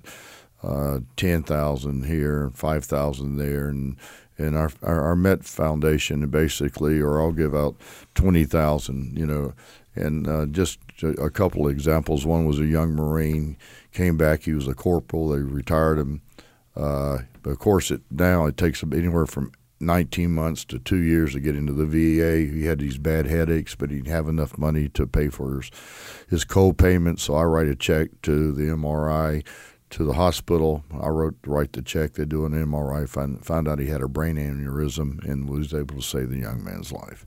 uh, 0.63 0.99
ten 1.15 1.43
thousand 1.43 2.05
here, 2.05 2.51
five 2.53 2.85
thousand 2.85 3.37
there, 3.37 3.67
and 3.67 3.97
and 4.37 4.55
our, 4.55 4.71
our 4.83 5.01
our 5.01 5.15
Met 5.15 5.43
Foundation 5.43 6.27
basically, 6.29 6.99
or 6.99 7.21
I'll 7.21 7.31
give 7.31 7.55
out 7.55 7.75
twenty 8.15 8.45
thousand. 8.45 9.17
You 9.17 9.25
know, 9.25 9.53
and 9.95 10.27
uh, 10.27 10.45
just 10.47 10.79
a 11.03 11.29
couple 11.29 11.65
of 11.65 11.71
examples. 11.71 12.25
One 12.25 12.45
was 12.45 12.59
a 12.59 12.65
young 12.65 12.93
Marine 12.95 13.57
came 13.93 14.17
back. 14.17 14.43
He 14.43 14.53
was 14.53 14.67
a 14.67 14.73
corporal. 14.73 15.29
They 15.29 15.39
retired 15.39 15.99
him. 15.99 16.21
Uh, 16.75 17.19
but 17.41 17.51
of 17.51 17.59
course, 17.59 17.89
it 17.89 18.01
now 18.11 18.45
it 18.45 18.57
takes 18.57 18.83
anywhere 18.83 19.25
from 19.25 19.51
19 19.79 20.31
months 20.31 20.65
to 20.65 20.79
two 20.79 20.97
years 20.97 21.33
to 21.33 21.39
get 21.39 21.55
into 21.55 21.73
the 21.73 21.85
VA. 21.85 22.51
He 22.51 22.65
had 22.65 22.79
these 22.79 22.97
bad 22.97 23.27
headaches, 23.27 23.75
but 23.75 23.89
he 23.89 23.97
didn't 23.97 24.11
have 24.11 24.27
enough 24.27 24.57
money 24.57 24.89
to 24.89 25.05
pay 25.07 25.29
for 25.29 25.57
his, 25.57 25.71
his 26.29 26.43
co-payment. 26.43 27.19
So 27.19 27.35
I 27.35 27.43
write 27.43 27.67
a 27.67 27.75
check 27.75 28.09
to 28.23 28.51
the 28.51 28.63
MRI, 28.63 29.45
to 29.91 30.03
the 30.03 30.13
hospital. 30.13 30.83
I 30.91 31.07
wrote 31.07 31.35
write 31.45 31.73
the 31.73 31.81
check. 31.81 32.13
They 32.13 32.25
do 32.25 32.45
an 32.45 32.53
MRI. 32.53 33.07
Find, 33.07 33.43
found 33.45 33.67
out 33.67 33.79
he 33.79 33.87
had 33.87 34.01
a 34.01 34.07
brain 34.07 34.35
aneurysm 34.35 35.23
and 35.23 35.49
was 35.49 35.73
able 35.73 35.95
to 35.95 36.01
save 36.01 36.29
the 36.29 36.39
young 36.39 36.63
man's 36.63 36.91
life. 36.91 37.25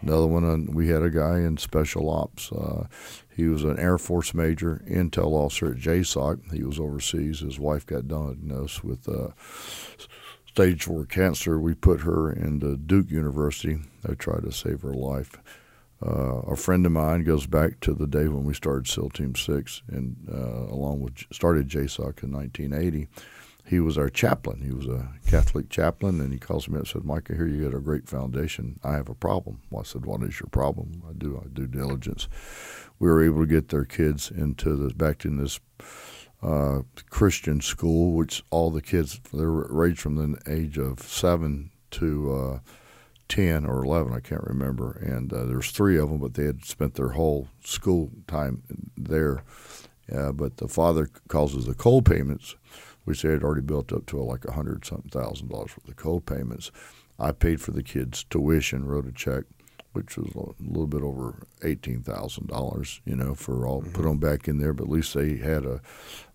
Another 0.00 0.26
one, 0.26 0.44
uh, 0.44 0.72
we 0.72 0.88
had 0.88 1.02
a 1.02 1.10
guy 1.10 1.38
in 1.40 1.58
special 1.58 2.10
ops. 2.10 2.50
Uh, 2.50 2.86
he 3.34 3.46
was 3.46 3.64
an 3.64 3.78
Air 3.78 3.98
Force 3.98 4.34
major, 4.34 4.82
intel 4.88 5.32
officer 5.32 5.72
at 5.72 5.78
JSOC. 5.78 6.52
He 6.52 6.64
was 6.64 6.80
overseas. 6.80 7.40
His 7.40 7.58
wife 7.58 7.86
got 7.86 8.08
diagnosed 8.08 8.82
with 8.82 9.08
uh, 9.08 9.28
stage 10.52 10.84
four 10.84 11.06
cancer. 11.06 11.58
We 11.58 11.74
put 11.74 12.02
her 12.02 12.30
into 12.30 12.76
Duke 12.76 13.10
University. 13.10 13.78
They 14.02 14.14
tried 14.14 14.42
to 14.42 14.52
save 14.52 14.82
her 14.82 14.92
life. 14.92 15.38
Uh, 16.04 16.40
a 16.40 16.56
friend 16.56 16.84
of 16.84 16.92
mine 16.92 17.24
goes 17.24 17.46
back 17.46 17.80
to 17.80 17.94
the 17.94 18.06
day 18.06 18.28
when 18.28 18.44
we 18.44 18.52
started 18.52 18.86
SEAL 18.86 19.10
Team 19.10 19.34
Six, 19.34 19.82
and 19.88 20.16
uh, 20.30 20.70
along 20.70 21.00
with 21.00 21.24
started 21.32 21.68
JSOC 21.68 22.22
in 22.22 22.32
1980. 22.32 23.08
He 23.64 23.80
was 23.80 23.96
our 23.96 24.10
chaplain. 24.10 24.60
He 24.60 24.72
was 24.72 24.86
a 24.86 25.12
Catholic 25.26 25.70
chaplain, 25.70 26.20
and 26.20 26.32
he 26.32 26.38
calls 26.38 26.68
me 26.68 26.74
up 26.74 26.80
and 26.80 26.88
said, 26.88 27.04
"Mike, 27.04 27.30
I 27.30 27.34
hear 27.34 27.46
you 27.46 27.62
got 27.62 27.76
a 27.76 27.80
great 27.80 28.08
foundation. 28.08 28.78
I 28.84 28.92
have 28.92 29.08
a 29.08 29.14
problem." 29.14 29.62
Well, 29.70 29.82
I 29.82 29.84
said, 29.84 30.04
"What 30.04 30.22
is 30.22 30.38
your 30.38 30.48
problem?" 30.50 31.02
I 31.08 31.12
do 31.14 31.40
I 31.42 31.48
due 31.48 31.68
diligence. 31.68 32.28
We 32.98 33.08
were 33.08 33.24
able 33.24 33.40
to 33.40 33.46
get 33.46 33.68
their 33.68 33.86
kids 33.86 34.30
into 34.30 34.76
the 34.76 34.92
back 34.92 35.24
in 35.24 35.38
this 35.38 35.60
uh, 36.42 36.82
Christian 37.10 37.60
school, 37.60 38.12
which 38.12 38.42
all 38.50 38.70
the 38.70 38.82
kids 38.82 39.20
they're 39.32 39.48
ranged 39.48 40.00
from 40.00 40.16
the 40.16 40.38
age 40.52 40.78
of 40.78 41.00
seven 41.00 41.70
to 41.92 42.34
uh, 42.34 42.58
ten 43.28 43.64
or 43.64 43.84
eleven, 43.84 44.12
I 44.12 44.20
can't 44.20 44.44
remember. 44.44 44.92
And 44.92 45.32
uh, 45.32 45.44
there's 45.44 45.70
three 45.70 45.98
of 45.98 46.08
them, 46.10 46.18
but 46.18 46.34
they 46.34 46.44
had 46.44 46.64
spent 46.64 46.94
their 46.94 47.10
whole 47.10 47.48
school 47.64 48.10
time 48.26 48.62
there. 48.96 49.44
Uh, 50.12 50.32
but 50.32 50.56
the 50.56 50.68
father 50.68 51.08
causes 51.28 51.64
the 51.64 51.74
co-payments, 51.74 52.56
which 53.04 53.22
they 53.22 53.30
had 53.30 53.42
already 53.42 53.62
built 53.62 53.92
up 53.92 54.04
to 54.06 54.18
like 54.18 54.44
a 54.44 54.52
hundred 54.52 54.84
something 54.84 55.10
thousand 55.10 55.48
dollars 55.48 55.70
worth 55.76 55.86
the 55.86 55.94
co-payments. 55.94 56.70
I 57.18 57.32
paid 57.32 57.60
for 57.60 57.70
the 57.70 57.84
kids' 57.84 58.24
tuition, 58.28 58.84
wrote 58.84 59.06
a 59.06 59.12
check, 59.12 59.44
which 59.92 60.16
was 60.16 60.34
a 60.34 60.62
little 60.62 60.88
bit 60.88 61.02
over 61.02 61.46
eighteen 61.62 62.02
thousand 62.02 62.48
dollars. 62.48 63.00
You 63.04 63.16
know, 63.16 63.34
for 63.34 63.66
all 63.66 63.82
put 63.82 64.02
them 64.02 64.18
back 64.18 64.48
in 64.48 64.58
there. 64.58 64.72
But 64.72 64.84
at 64.84 64.90
least 64.90 65.14
they 65.14 65.36
had 65.36 65.64
a, 65.64 65.80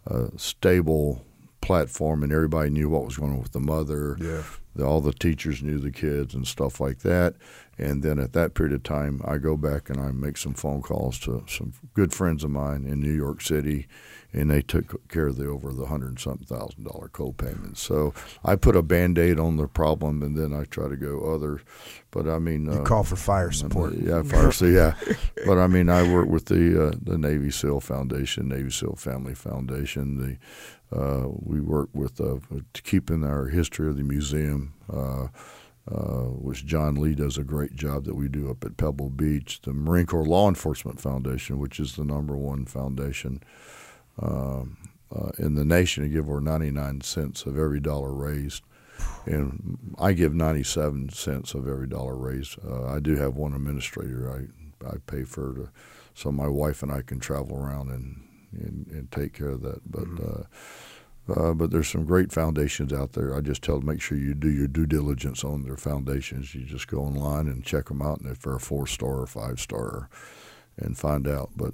a 0.10 0.38
stable 0.38 1.26
platform, 1.62 2.24
and 2.24 2.32
everybody 2.32 2.70
knew 2.70 2.90
what 2.90 3.06
was 3.06 3.18
going 3.18 3.34
on 3.34 3.42
with 3.42 3.52
the 3.52 3.60
mother. 3.60 4.18
Yeah. 4.20 4.44
The, 4.76 4.86
all 4.86 5.02
the 5.02 5.12
teachers 5.12 5.64
knew 5.64 5.80
the 5.80 5.92
kids 5.92 6.34
and 6.34 6.48
stuff 6.48 6.80
like 6.80 7.00
that. 7.00 7.36
And 7.78 8.04
then 8.04 8.20
at 8.20 8.34
that 8.34 8.54
period 8.54 8.74
of 8.74 8.84
time, 8.84 9.22
I 9.26 9.38
go 9.38 9.58
back 9.58 9.90
and 9.90 10.00
I 10.00 10.12
make 10.12 10.38
some 10.38 10.54
phone 10.54 10.82
calls 10.82 11.20
to 11.20 11.44
some 11.48 11.74
good 11.94 12.14
friends 12.14 12.44
of 12.44 12.52
mine 12.52 12.86
in 12.86 13.00
New 13.02 13.14
York 13.14 13.42
City, 13.42 13.88
and 14.38 14.52
they 14.52 14.62
took 14.62 15.08
care 15.10 15.28
of 15.28 15.38
the 15.38 15.48
over 15.48 15.74
the 15.74 15.88
hundred 15.88 16.10
and 16.10 16.20
something 16.20 16.46
thousand 16.46 16.84
dollar 16.84 17.10
co-payments. 17.10 17.82
So 17.82 18.14
I 18.44 18.56
put 18.56 18.76
a 18.76 18.84
band 18.84 19.18
aid 19.18 19.40
on 19.40 19.58
the 19.58 19.68
problem, 19.68 20.22
and 20.22 20.38
then 20.38 20.54
I 20.54 20.66
try 20.66 20.88
to 20.88 20.96
go 20.96 21.34
other. 21.34 21.62
But 22.12 22.28
I 22.28 22.40
mean, 22.40 22.66
You 22.66 22.72
uh, 22.74 22.84
call 22.84 23.04
for 23.04 23.16
fire 23.16 23.52
support. 23.52 23.94
yeah, 23.94 24.22
fire. 24.24 24.52
So 24.52 24.66
yeah, 24.66 24.94
but 25.46 25.58
I 25.58 25.68
mean, 25.68 25.90
I 25.90 26.04
work 26.14 26.28
with 26.30 26.46
the 26.46 26.88
uh, 26.88 26.92
the 27.02 27.18
Navy 27.18 27.52
SEAL 27.52 27.82
Foundation, 27.82 28.48
Navy 28.48 28.70
SEAL 28.70 28.96
Family 28.96 29.36
Foundation. 29.36 30.18
The 30.92 30.98
uh, 30.98 31.28
we 31.28 31.60
work 31.60 31.90
with 31.94 32.22
uh, 32.22 32.38
keeping 32.84 33.24
our 33.24 33.48
history 33.48 33.90
of 33.90 33.98
the 33.98 34.04
museum. 34.04 34.74
Uh, 34.92 35.28
uh, 35.90 36.26
which 36.26 36.66
John 36.66 36.96
Lee 36.96 37.16
does 37.16 37.38
a 37.38 37.46
great 37.46 37.74
job 37.74 38.04
that 38.04 38.16
we 38.16 38.28
do 38.28 38.50
up 38.52 38.66
at 38.66 38.76
Pebble 38.76 39.10
Beach. 39.10 39.62
The 39.62 39.72
Marine 39.72 40.06
Corps 40.06 40.26
Law 40.26 40.50
Enforcement 40.50 41.00
Foundation, 41.00 41.60
which 41.60 41.80
is 41.80 41.96
the 41.96 42.04
number 42.04 42.36
one 42.36 42.66
foundation 42.66 43.42
um, 44.22 44.78
uh, 45.16 45.30
in 45.38 45.56
the 45.56 45.66
nation, 45.66 46.04
to 46.04 46.10
give 46.10 46.30
over 46.30 46.42
99 46.42 47.02
cents 47.02 47.46
of 47.46 47.58
every 47.58 47.80
dollar 47.80 48.14
raised. 48.14 48.64
And 49.26 49.96
I 50.00 50.14
give 50.14 50.34
97 50.34 51.10
cents 51.10 51.54
of 51.54 51.68
every 51.68 51.88
dollar 51.88 52.16
raised. 52.16 52.58
Uh, 52.66 52.88
I 52.88 53.00
do 53.00 53.16
have 53.16 53.36
one 53.36 53.54
administrator 53.54 54.32
I, 54.32 54.88
I 54.88 54.98
pay 55.06 55.24
for, 55.24 55.54
to, 55.54 55.70
so 56.14 56.32
my 56.32 56.48
wife 56.48 56.82
and 56.82 56.92
I 56.92 57.02
can 57.02 57.20
travel 57.20 57.58
around 57.58 57.90
and, 57.90 58.24
and, 58.54 58.88
and 58.88 59.12
take 59.12 59.34
care 59.34 59.50
of 59.50 59.62
that. 59.62 59.90
But 59.90 60.08
uh, 60.24 60.44
uh, 61.30 61.54
but 61.54 61.72
there's 61.72 61.90
some 61.90 62.06
great 62.06 62.32
foundations 62.32 62.94
out 62.94 63.14
there. 63.14 63.36
I 63.36 63.42
just 63.42 63.62
tell 63.62 63.78
them 63.78 63.88
make 63.88 64.02
sure 64.02 64.18
you 64.18 64.34
do 64.34 64.50
your 64.50 64.68
due 64.68 64.86
diligence 64.86 65.44
on 65.44 65.64
their 65.64 65.76
foundations. 65.76 66.56
You 66.56 66.64
just 66.64 66.88
go 66.88 67.00
online 67.00 67.48
and 67.48 67.66
check 67.66 67.86
them 67.86 68.02
out, 68.02 68.20
and 68.20 68.32
if 68.32 68.40
they're 68.40 68.56
a 68.56 68.60
four 68.60 68.88
star 68.88 69.20
or 69.20 69.28
five 69.28 69.60
star, 69.60 70.10
and 70.78 70.98
find 70.98 71.28
out. 71.28 71.52
But 71.56 71.74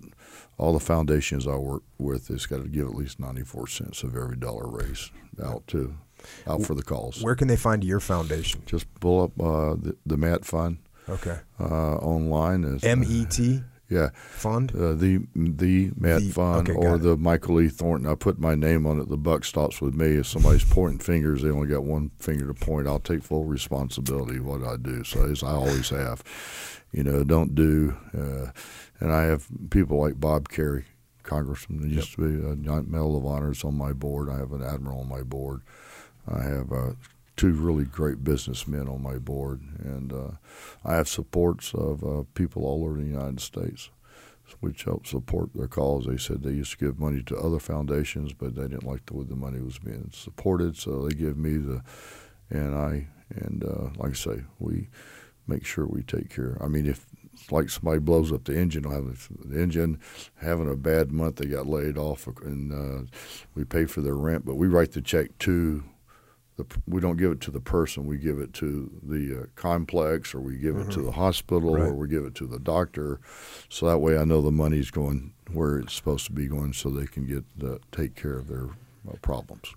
all 0.58 0.74
the 0.74 0.80
foundations 0.80 1.48
I 1.48 1.56
work 1.56 1.84
with 1.98 2.28
has 2.30 2.46
got 2.46 2.62
to 2.64 2.68
give 2.70 2.88
at 2.88 2.96
least 2.96 3.20
94 3.20 3.68
cents 3.68 4.04
of 4.04 4.16
every 4.16 4.38
dollar 4.38 4.68
raised 4.68 5.12
out 5.44 5.66
to 5.68 5.96
out 6.48 6.64
for 6.64 6.74
the 6.74 6.84
cause. 6.84 7.22
Where 7.22 7.36
can 7.36 7.48
they 7.48 7.58
find 7.58 7.84
your 7.84 8.00
foundation? 8.00 8.62
Just 8.66 8.86
pull 9.02 9.24
up 9.24 9.32
uh, 9.42 9.76
the, 9.76 9.96
the 10.06 10.16
Matt 10.18 10.46
Fund 10.46 10.78
Okay. 11.10 11.38
uh, 11.60 11.96
online. 11.98 12.64
Is, 12.64 12.84
M 12.84 13.04
E 13.06 13.26
T 13.26 13.62
Yeah, 13.90 14.12
Fund. 14.16 14.72
uh, 14.74 14.94
the 14.94 15.20
the 15.36 15.92
Matt 15.98 16.22
The- 16.22 16.30
Fund 16.30 16.70
okay, 16.70 16.78
or 16.80 16.98
the 16.98 17.18
Michael 17.18 17.60
E 17.60 17.68
Thornton. 17.68 18.10
I 18.10 18.16
put 18.16 18.40
my 18.40 18.56
name 18.56 18.86
on 18.86 19.02
it. 19.02 19.10
The 19.10 19.18
buck 19.18 19.44
stops 19.44 19.82
with 19.82 19.96
me. 19.96 20.16
If 20.16 20.28
somebody's 20.28 20.64
pointing 20.64 21.00
fingers, 21.00 21.42
they 21.42 21.50
only 21.50 21.68
got 21.68 21.84
one 21.84 22.12
finger 22.20 22.48
to 22.48 22.54
point. 22.54 22.88
I'll 22.88 23.00
take 23.00 23.22
full 23.24 23.44
responsibility 23.44 24.38
of 24.38 24.46
what 24.46 24.64
I 24.64 24.78
do. 24.78 25.04
So 25.04 25.26
as 25.26 25.44
I 25.44 25.52
always 25.52 25.90
have, 25.90 26.24
you 26.94 27.04
know, 27.04 27.26
don't 27.26 27.54
do. 27.54 27.98
Uh, 28.18 28.52
and 29.04 29.12
I 29.12 29.24
have 29.24 29.48
people 29.70 30.00
like 30.00 30.18
Bob 30.18 30.48
Kerrey, 30.48 30.86
Congressman. 31.24 31.90
He 31.90 31.96
used 31.96 32.14
to 32.16 32.22
be 32.22 32.48
a 32.48 32.56
Medal 32.84 33.18
of 33.18 33.26
Honors 33.26 33.66
on 33.66 33.76
my 33.76 33.92
board. 33.92 34.30
I 34.30 34.38
have 34.38 34.54
an 34.54 34.64
admiral 34.64 35.02
on 35.02 35.10
my 35.10 35.24
board. 35.24 35.62
I 36.26 36.42
have 36.44 36.72
uh, 36.72 36.92
two 37.36 37.52
really 37.52 37.84
great 37.84 38.24
businessmen 38.24 38.88
on 38.88 39.04
my 39.04 39.18
board, 39.18 39.62
and 39.84 40.14
uh, 40.14 40.32
I 40.86 40.96
have 40.96 41.10
supports 41.10 41.74
of 41.74 42.02
uh, 42.02 42.24
people 42.34 42.64
all 42.64 42.86
over 42.86 42.98
the 42.98 43.06
United 43.06 43.42
States, 43.42 43.90
which 44.62 44.86
help 44.86 45.06
support 45.06 45.50
their 45.54 45.68
cause. 45.68 46.06
They 46.06 46.16
said 46.16 46.42
they 46.42 46.52
used 46.52 46.72
to 46.72 46.86
give 46.86 46.98
money 46.98 47.22
to 47.24 47.36
other 47.36 47.60
foundations, 47.60 48.32
but 48.32 48.56
they 48.56 48.70
didn't 48.70 48.88
like 48.88 49.06
the 49.08 49.18
way 49.18 49.26
the 49.26 49.36
money 49.36 49.60
was 49.60 49.80
being 49.80 50.12
supported, 50.14 50.78
so 50.78 51.06
they 51.06 51.14
give 51.14 51.36
me 51.36 51.58
the, 51.58 51.84
and 52.50 52.74
I 52.74 53.08
and 53.36 53.66
uh, 53.66 53.90
like 53.98 54.12
I 54.12 54.14
say, 54.14 54.44
we 54.60 54.88
make 55.46 55.66
sure 55.66 55.86
we 55.86 56.04
take 56.04 56.30
care. 56.34 56.58
I 56.62 56.70
mean, 56.70 56.86
if 56.86 57.06
it's 57.44 57.52
like 57.52 57.70
somebody 57.70 58.00
blows 58.00 58.32
up 58.32 58.46
the 58.46 58.58
engine. 58.58 58.84
The 58.84 59.62
engine 59.62 60.00
having 60.36 60.72
a 60.72 60.76
bad 60.76 61.12
month, 61.12 61.38
they 61.38 61.46
got 61.46 61.68
laid 61.68 61.98
off, 61.98 62.26
and 62.42 62.72
uh, 62.72 63.06
we 63.54 63.66
pay 63.66 63.86
for 63.86 64.02
their 64.02 64.16
rent, 64.16 64.46
but 64.46 64.56
we 64.56 64.68
write 64.68 64.94
the 64.94 65.02
check 65.02 65.38
to 65.40 65.84
the, 66.56 66.66
we 66.88 67.02
don't 67.02 67.18
give 67.18 67.32
it 67.32 67.42
to 67.42 67.52
the 67.52 67.60
person. 67.60 68.06
We 68.06 68.18
give 68.18 68.40
it 68.40 68.54
to 68.54 68.90
the 69.04 69.42
uh, 69.42 69.46
complex, 69.56 70.34
or 70.34 70.40
we 70.40 70.56
give 70.56 70.76
mm-hmm. 70.76 70.90
it 70.90 70.94
to 70.94 71.00
mm-hmm. 71.00 71.08
the 71.08 71.12
hospital, 71.14 71.76
right. 71.76 71.88
or 71.88 71.94
we 71.94 72.08
give 72.08 72.24
it 72.24 72.36
to 72.36 72.48
the 72.48 72.60
doctor. 72.60 73.20
So 73.70 73.88
that 73.88 73.98
way, 73.98 74.18
I 74.18 74.24
know 74.24 74.42
the 74.42 74.52
money's 74.52 74.92
going 74.92 75.34
where 75.52 75.80
it's 75.80 75.94
supposed 75.94 76.26
to 76.28 76.32
be 76.32 76.48
going, 76.48 76.72
so 76.72 76.90
they 76.90 77.08
can 77.08 77.26
get 77.26 77.44
uh, 77.62 77.80
take 77.92 78.16
care 78.16 78.38
of 78.38 78.48
their 78.48 78.70
uh, 79.10 79.16
problems. 79.22 79.74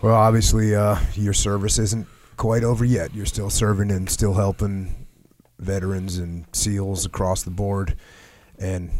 Well, 0.00 0.14
obviously, 0.14 0.74
uh, 0.74 0.98
your 1.14 1.34
service 1.34 1.78
isn't 1.78 2.06
quite 2.38 2.64
over 2.64 2.86
yet. 2.86 3.14
You're 3.14 3.26
still 3.26 3.50
serving 3.50 3.90
and 3.90 4.08
still 4.08 4.32
helping 4.32 5.08
veterans 5.60 6.18
and 6.18 6.46
SEALs 6.52 7.04
across 7.06 7.42
the 7.42 7.50
board. 7.50 7.96
And 8.58 8.90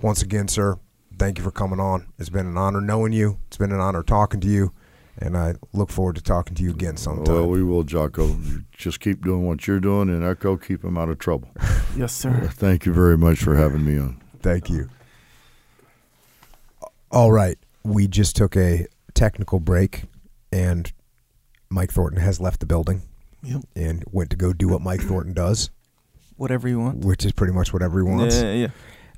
once 0.00 0.22
again, 0.22 0.48
sir, 0.48 0.78
thank 1.18 1.38
you 1.38 1.44
for 1.44 1.50
coming 1.50 1.80
on. 1.80 2.06
It's 2.18 2.30
been 2.30 2.46
an 2.46 2.56
honor 2.56 2.80
knowing 2.80 3.12
you. 3.12 3.38
It's 3.48 3.56
been 3.56 3.72
an 3.72 3.80
honor 3.80 4.02
talking 4.02 4.40
to 4.40 4.48
you 4.48 4.72
and 5.20 5.36
I 5.36 5.54
look 5.72 5.90
forward 5.90 6.16
to 6.16 6.22
talking 6.22 6.54
to 6.56 6.62
you 6.62 6.70
again 6.70 6.96
sometime. 6.96 7.34
Well, 7.34 7.48
we 7.48 7.62
will, 7.62 7.82
Jocko. 7.82 8.36
Just 8.72 9.00
keep 9.00 9.22
doing 9.22 9.46
what 9.46 9.66
you're 9.66 9.80
doing, 9.80 10.08
and 10.08 10.24
Echo, 10.24 10.56
keep 10.56 10.82
him 10.82 10.96
out 10.96 11.08
of 11.08 11.18
trouble. 11.18 11.50
yes, 11.96 12.14
sir. 12.14 12.50
Thank 12.52 12.86
you 12.86 12.92
very 12.92 13.18
much 13.18 13.38
for 13.38 13.54
having 13.54 13.84
me 13.84 13.98
on. 13.98 14.20
Thank 14.40 14.70
you. 14.70 14.88
All 17.10 17.32
right, 17.32 17.58
we 17.82 18.08
just 18.08 18.36
took 18.36 18.56
a 18.56 18.86
technical 19.14 19.60
break, 19.60 20.04
and 20.52 20.90
Mike 21.68 21.92
Thornton 21.92 22.20
has 22.20 22.40
left 22.40 22.60
the 22.60 22.66
building. 22.66 23.02
Yep. 23.42 23.62
And 23.74 24.04
went 24.10 24.28
to 24.30 24.36
go 24.36 24.52
do 24.52 24.68
what 24.68 24.82
Mike 24.82 25.00
Thornton 25.00 25.32
does. 25.32 25.70
Whatever 26.40 26.68
you 26.68 26.80
want. 26.80 27.04
Which 27.04 27.26
is 27.26 27.32
pretty 27.32 27.52
much 27.52 27.70
whatever 27.74 27.98
he 27.98 28.02
wants. 28.02 28.40
Yeah, 28.40 28.54
yeah. 28.54 28.68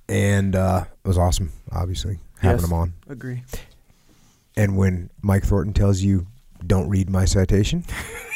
And 0.09 0.57
uh, 0.57 0.87
it 1.05 1.07
was 1.07 1.17
awesome, 1.17 1.53
obviously, 1.71 2.19
having 2.41 2.59
yes, 2.59 2.67
him 2.67 2.73
on. 2.73 2.95
Agree. 3.09 3.45
And 4.57 4.77
when 4.77 5.09
Mike 5.23 5.45
Thornton 5.45 5.73
tells 5.73 6.01
you, 6.01 6.27
don't 6.67 6.89
read 6.89 7.09
my 7.09 7.25
citation, 7.25 7.85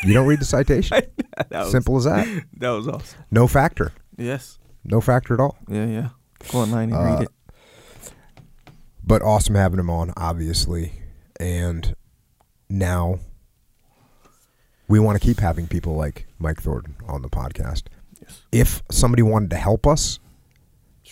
you 0.05 0.15
don't 0.15 0.29
read 0.29 0.39
the 0.39 0.45
citation. 0.45 1.03
was, 1.51 1.73
Simple 1.73 1.97
as 1.97 2.05
that. 2.05 2.45
That 2.59 2.71
was 2.71 2.87
awesome. 2.87 3.19
No 3.29 3.49
factor. 3.49 3.93
Yes. 4.17 4.61
No 4.85 5.01
factor 5.01 5.35
at 5.35 5.41
all. 5.41 5.57
Yeah, 5.69 5.87
yeah. 5.87 6.09
Go 6.53 6.59
online 6.59 6.93
and 6.93 6.95
uh, 6.95 7.11
read 7.11 7.23
it. 7.23 8.13
But 9.03 9.21
awesome 9.23 9.57
having 9.57 9.81
him 9.81 9.91
on, 9.91 10.13
obviously. 10.17 10.93
And 11.41 11.97
now 12.69 13.19
we 14.87 15.01
want 15.01 15.21
to 15.21 15.27
keep 15.27 15.41
having 15.41 15.67
people 15.67 15.97
like 15.97 16.29
Mike 16.39 16.63
Thornton 16.63 16.95
on 17.09 17.23
the 17.23 17.29
podcast. 17.29 17.89
If 18.53 18.83
somebody 18.91 19.23
wanted 19.23 19.51
to 19.51 19.57
help 19.57 19.87
us 19.87 20.19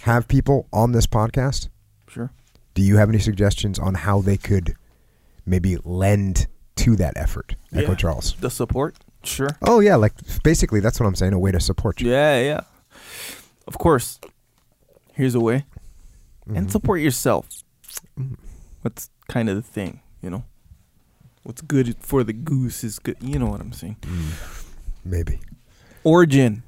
have 0.03 0.29
people 0.29 0.69
on 0.73 0.93
this 0.93 1.07
podcast, 1.07 1.69
sure. 2.09 2.31
Do 2.75 2.83
you 2.83 2.97
have 2.97 3.09
any 3.09 3.19
suggestions 3.19 3.79
on 3.79 3.95
how 3.95 4.21
they 4.21 4.37
could 4.37 4.75
maybe 5.47 5.77
lend 5.85 6.47
to 6.77 6.97
that 6.97 7.15
effort, 7.17 7.55
yeah. 7.71 7.83
Echo 7.83 7.95
Charles? 7.95 8.35
The 8.41 8.51
support, 8.51 8.97
sure. 9.23 9.49
Oh 9.63 9.81
yeah, 9.81 9.97
like 9.97 10.13
basically 10.43 10.81
that's 10.81 10.99
what 10.99 11.07
I'm 11.07 11.15
saying. 11.15 11.33
A 11.33 11.39
way 11.39 11.53
to 11.53 11.61
support 11.61 12.01
you. 12.01 12.11
Yeah, 12.11 12.41
yeah. 12.41 12.61
Of 13.67 13.79
course. 13.79 14.21
Here's 15.13 15.35
a 15.35 15.41
way, 15.41 15.65
mm-hmm. 16.47 16.57
and 16.57 16.73
support 16.73 17.01
yourself. 17.01 17.49
Mm-hmm. 18.19 18.35
That's 18.83 19.11
kind 19.29 19.49
of 19.49 19.57
the 19.57 19.63
thing, 19.63 20.01
you 20.21 20.31
know. 20.31 20.45
What's 21.45 21.61
good 21.61 21.97
for 22.01 22.25
the 22.25 22.33
goose 22.33 22.83
is 22.83 22.99
good. 22.99 23.17
You 23.21 23.39
know 23.39 23.47
what 23.47 23.61
I'm 23.61 23.73
saying? 23.73 23.97
Mm. 24.01 24.65
Maybe. 25.05 25.41
Origin. 26.03 26.63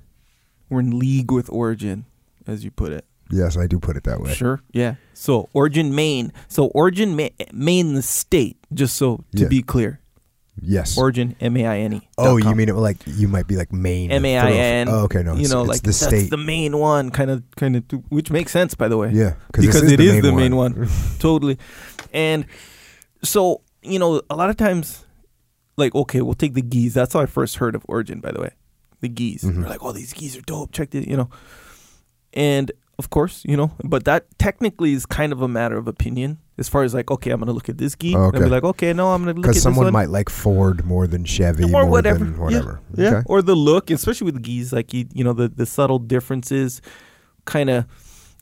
We're 0.69 0.81
in 0.81 0.99
league 0.99 1.31
with 1.31 1.51
Origin, 1.51 2.05
as 2.47 2.65
you 2.65 2.71
put 2.71 2.93
it. 2.93 3.05
Yes, 3.31 3.57
I 3.57 3.67
do 3.67 3.81
put 3.81 3.97
it 3.97 4.05
that 4.05 4.21
way. 4.21 4.33
Sure. 4.33 4.61
Yeah. 4.73 4.97
So 5.15 5.49
Origin, 5.53 5.95
Maine. 5.95 6.33
So 6.49 6.67
Origin, 6.67 7.17
Ma- 7.17 7.29
Maine, 7.53 7.95
the 7.95 8.03
state. 8.03 8.57
Just 8.73 8.97
so 8.97 9.25
to 9.35 9.43
yeah. 9.43 9.49
be 9.49 9.63
clear. 9.63 10.01
Yes. 10.61 10.97
Origin, 10.97 11.37
M 11.41 11.57
A 11.57 11.67
I 11.67 11.79
N 11.81 11.95
E. 11.95 12.09
Oh, 12.17 12.37
you 12.39 12.55
mean 12.55 12.69
it 12.69 12.75
like 12.75 12.97
you 13.07 13.29
might 13.29 13.47
be 13.47 13.57
like 13.57 13.73
Maine. 13.73 14.11
M 14.11 14.25
A 14.25 14.39
I 14.39 14.51
N. 14.53 14.89
Oh, 14.89 15.01
okay, 15.05 15.23
no. 15.23 15.35
You 15.35 15.49
know, 15.49 15.63
it's 15.63 15.69
like 15.69 15.83
the 15.83 15.93
state. 15.93 16.31
the 16.31 16.37
main 16.37 16.79
one, 16.79 17.11
kind 17.11 17.31
of, 17.31 17.43
kind 17.57 17.77
of, 17.77 17.85
which 18.09 18.31
makes 18.31 18.53
sense, 18.53 18.75
by 18.75 18.89
the 18.89 18.97
way. 18.97 19.11
Yeah, 19.13 19.35
because 19.53 19.67
is 19.83 19.93
it 19.93 19.97
the 19.97 20.05
is 20.07 20.13
main 20.15 20.23
the 20.23 20.33
one. 20.33 20.41
main 20.41 20.57
one, 20.57 20.89
totally. 21.19 21.59
And 22.13 22.47
so 23.23 23.63
you 23.83 23.99
know, 23.99 24.23
a 24.29 24.37
lot 24.37 24.51
of 24.51 24.57
times, 24.57 25.05
like, 25.77 25.95
okay, 25.95 26.21
we'll 26.21 26.35
take 26.35 26.55
the 26.55 26.63
gis. 26.63 26.95
That's 26.95 27.13
how 27.13 27.21
I 27.21 27.27
first 27.27 27.57
heard 27.57 27.75
of 27.75 27.85
Origin, 27.89 28.21
by 28.21 28.33
the 28.33 28.41
way. 28.41 28.51
The 29.07 29.15
gis. 29.15 29.45
Mm-hmm. 29.45 29.63
We're 29.63 29.69
like, 29.69 29.83
oh, 29.83 29.93
these 29.93 30.13
gis 30.13 30.37
are 30.37 30.43
dope. 30.43 30.73
Check 30.73 30.95
it, 30.95 31.07
you 31.07 31.17
know. 31.17 31.31
And 32.33 32.73
of 32.99 33.11
course, 33.11 33.43
you 33.45 33.57
know, 33.57 33.73
but 33.85 34.05
that 34.05 34.27
technically 34.39 34.93
is 34.93 35.07
kind 35.07 35.33
of 35.33 35.43
a 35.43 35.49
matter 35.49 35.77
of 35.77 35.87
opinion 35.87 36.39
as 36.59 36.69
far 36.69 36.83
as 36.83 36.95
like, 36.95 37.11
okay, 37.11 37.31
I'm 37.31 37.39
going 37.39 37.49
to 37.49 37.53
look 37.53 37.69
at 37.69 37.79
this 37.79 37.95
geek 37.95 38.17
okay. 38.17 38.37
and 38.37 38.45
be 38.47 38.51
like, 38.51 38.65
okay, 38.65 38.93
no, 38.93 39.13
I'm 39.13 39.23
going 39.23 39.35
to 39.35 39.41
look 39.41 39.47
at 39.47 39.51
Because 39.51 39.63
someone 39.63 39.93
might 39.93 40.09
like 40.09 40.29
Ford 40.29 40.85
more 40.85 41.07
than 41.07 41.25
Chevy 41.25 41.65
or 41.65 41.69
more 41.69 41.87
whatever. 41.87 42.25
than 42.25 42.39
whatever. 42.39 42.81
Yeah. 42.95 43.11
yeah. 43.11 43.23
Or 43.27 43.43
the 43.43 43.55
look, 43.55 43.91
especially 43.91 44.25
with 44.25 44.35
the 44.35 44.41
gis, 44.41 44.73
like, 44.73 44.93
you, 44.93 45.07
you 45.13 45.23
know, 45.23 45.35
the, 45.35 45.49
the 45.49 45.67
subtle 45.67 45.99
differences 45.99 46.81
kind 47.45 47.71
of, 47.71 47.85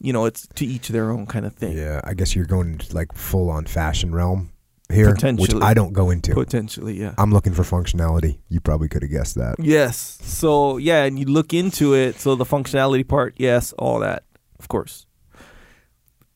you 0.01 0.12
know, 0.12 0.24
it's 0.24 0.47
to 0.55 0.65
each 0.65 0.89
their 0.89 1.11
own 1.11 1.27
kind 1.27 1.47
of 1.47 1.55
thing. 1.55 1.77
Yeah. 1.77 2.01
I 2.05 2.15
guess 2.15 2.35
you're 2.35 2.47
going 2.47 2.81
like 2.93 3.12
full 3.12 3.51
on 3.51 3.66
fashion 3.66 4.15
realm 4.15 4.51
here, 4.93 5.15
which 5.15 5.55
I 5.55 5.74
don't 5.74 5.93
go 5.93 6.11
into. 6.11 6.35
Potentially, 6.35 7.01
yeah. 7.01 7.15
I'm 7.16 7.32
looking 7.32 7.52
for 7.55 7.62
functionality. 7.62 8.39
You 8.48 8.61
probably 8.61 8.89
could 8.89 9.02
have 9.02 9.11
guessed 9.11 9.36
that. 9.36 9.56
Yes. 9.59 10.19
So, 10.23 10.77
yeah, 10.77 11.05
and 11.05 11.19
you 11.19 11.27
look 11.27 11.55
into 11.55 11.94
it. 11.94 12.20
So 12.20 12.35
the 12.35 12.44
functionality 12.44 13.06
part, 13.06 13.35
yes, 13.39 13.73
all 13.78 14.01
that, 14.01 14.24
of 14.59 14.69
course. 14.69 15.06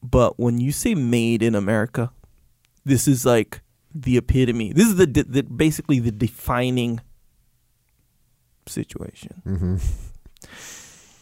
But 0.03 0.39
when 0.39 0.59
you 0.61 0.73
say 0.73 0.95
made 0.95 1.43
in 1.43 1.55
America, 1.55 2.11
this 2.85 3.07
is 3.07 3.27
like 3.27 3.61
the 3.95 4.17
epitome. 4.17 4.73
This 4.73 4.87
is 4.89 4.97
the, 4.97 5.07
the 5.07 5.43
basically 5.43 5.99
the 5.99 6.13
defining 6.13 7.01
situation. 8.67 9.43
Mm-hmm. 9.47 9.77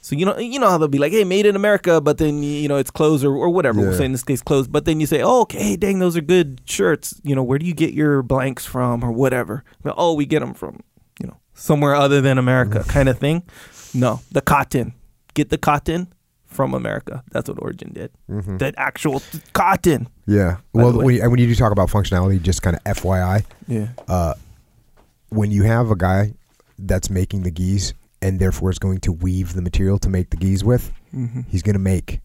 So 0.07 0.15
you 0.15 0.25
know, 0.25 0.39
you 0.39 0.61
know 0.61 0.69
how 0.69 0.79
they'll 0.79 0.87
be 0.87 1.01
like, 1.01 1.11
"Hey, 1.11 1.25
made 1.25 1.47
in 1.47 1.57
America," 1.57 2.01
but 2.01 2.19
then 2.19 2.41
you 2.41 2.69
know 2.69 2.77
it's 2.77 2.93
clothes 2.93 3.25
or, 3.25 3.35
or 3.35 3.51
whatever. 3.51 3.81
Yeah. 3.81 3.89
We'll 3.89 3.99
say 3.99 4.05
in 4.05 4.13
this 4.13 4.23
case 4.23 4.41
clothes, 4.41 4.69
but 4.69 4.85
then 4.85 5.01
you 5.01 5.07
say, 5.07 5.21
"Oh, 5.21 5.41
okay, 5.41 5.75
dang, 5.75 5.99
those 5.99 6.17
are 6.17 6.21
good 6.21 6.61
shirts." 6.65 7.21
You 7.25 7.35
know, 7.35 7.43
where 7.43 7.59
do 7.59 7.67
you 7.67 7.75
get 7.75 7.93
your 7.93 8.23
blanks 8.23 8.65
from 8.65 9.03
or 9.03 9.11
whatever? 9.11 9.65
oh, 9.85 10.15
we 10.15 10.25
get 10.25 10.39
them 10.39 10.55
from 10.55 10.79
you 11.19 11.27
know 11.27 11.37
somewhere 11.55 11.97
other 11.97 12.21
than 12.21 12.39
America, 12.39 12.85
kind 12.89 13.09
of 13.09 13.19
thing. 13.19 13.43
No, 13.95 14.21
the 14.31 14.41
cotton. 14.41 14.95
Get 15.35 15.49
the 15.49 15.59
cotton 15.59 16.15
from 16.45 16.73
America. 16.73 17.25
That's 17.33 17.49
what 17.49 17.61
Origin 17.61 17.93
did. 17.93 18.13
Mm-hmm. 18.31 18.59
That 18.59 18.75
actual 18.77 19.25
cotton. 19.55 20.07
Yeah. 20.29 20.59
Well, 20.73 20.93
when 21.03 21.17
you, 21.17 21.29
when 21.29 21.41
you 21.41 21.49
do 21.49 21.57
talk 21.57 21.73
about 21.73 21.89
functionality, 21.89 22.41
just 22.41 22.63
kind 22.63 22.77
of 22.77 22.85
FYI. 22.85 23.45
Yeah. 23.67 23.89
Uh, 24.07 24.35
when 25.31 25.51
you 25.51 25.65
have 25.65 25.91
a 25.91 25.97
guy 25.97 26.35
that's 26.79 27.11
making 27.11 27.43
the 27.43 27.51
gis 27.51 27.93
and 28.27 28.39
therefore 28.39 28.71
is 28.71 28.79
going 28.79 28.99
to 28.99 29.13
weave 29.13 29.55
the 29.55 29.63
material 29.63 29.99
to 29.99 30.09
make 30.09 30.31
the 30.31 30.37
gis 30.37 30.65
with, 30.65 30.93
mm-hmm. 31.15 31.43
he's 31.49 31.63
going 31.63 31.75
to 31.75 31.81
make 31.81 32.21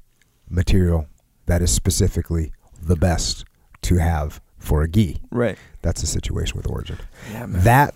material 0.49 1.07
that 1.45 1.61
is 1.61 1.71
specifically 1.71 2.51
the 2.81 2.95
best 2.95 3.45
to 3.81 3.95
have 3.95 4.41
for 4.57 4.83
a 4.83 4.87
gi. 4.87 5.21
Right. 5.31 5.57
That's 5.81 6.01
the 6.01 6.07
situation 6.07 6.57
with 6.57 6.67
Origin. 6.69 6.97
Yeah, 7.31 7.45
man. 7.45 7.63
That 7.63 7.95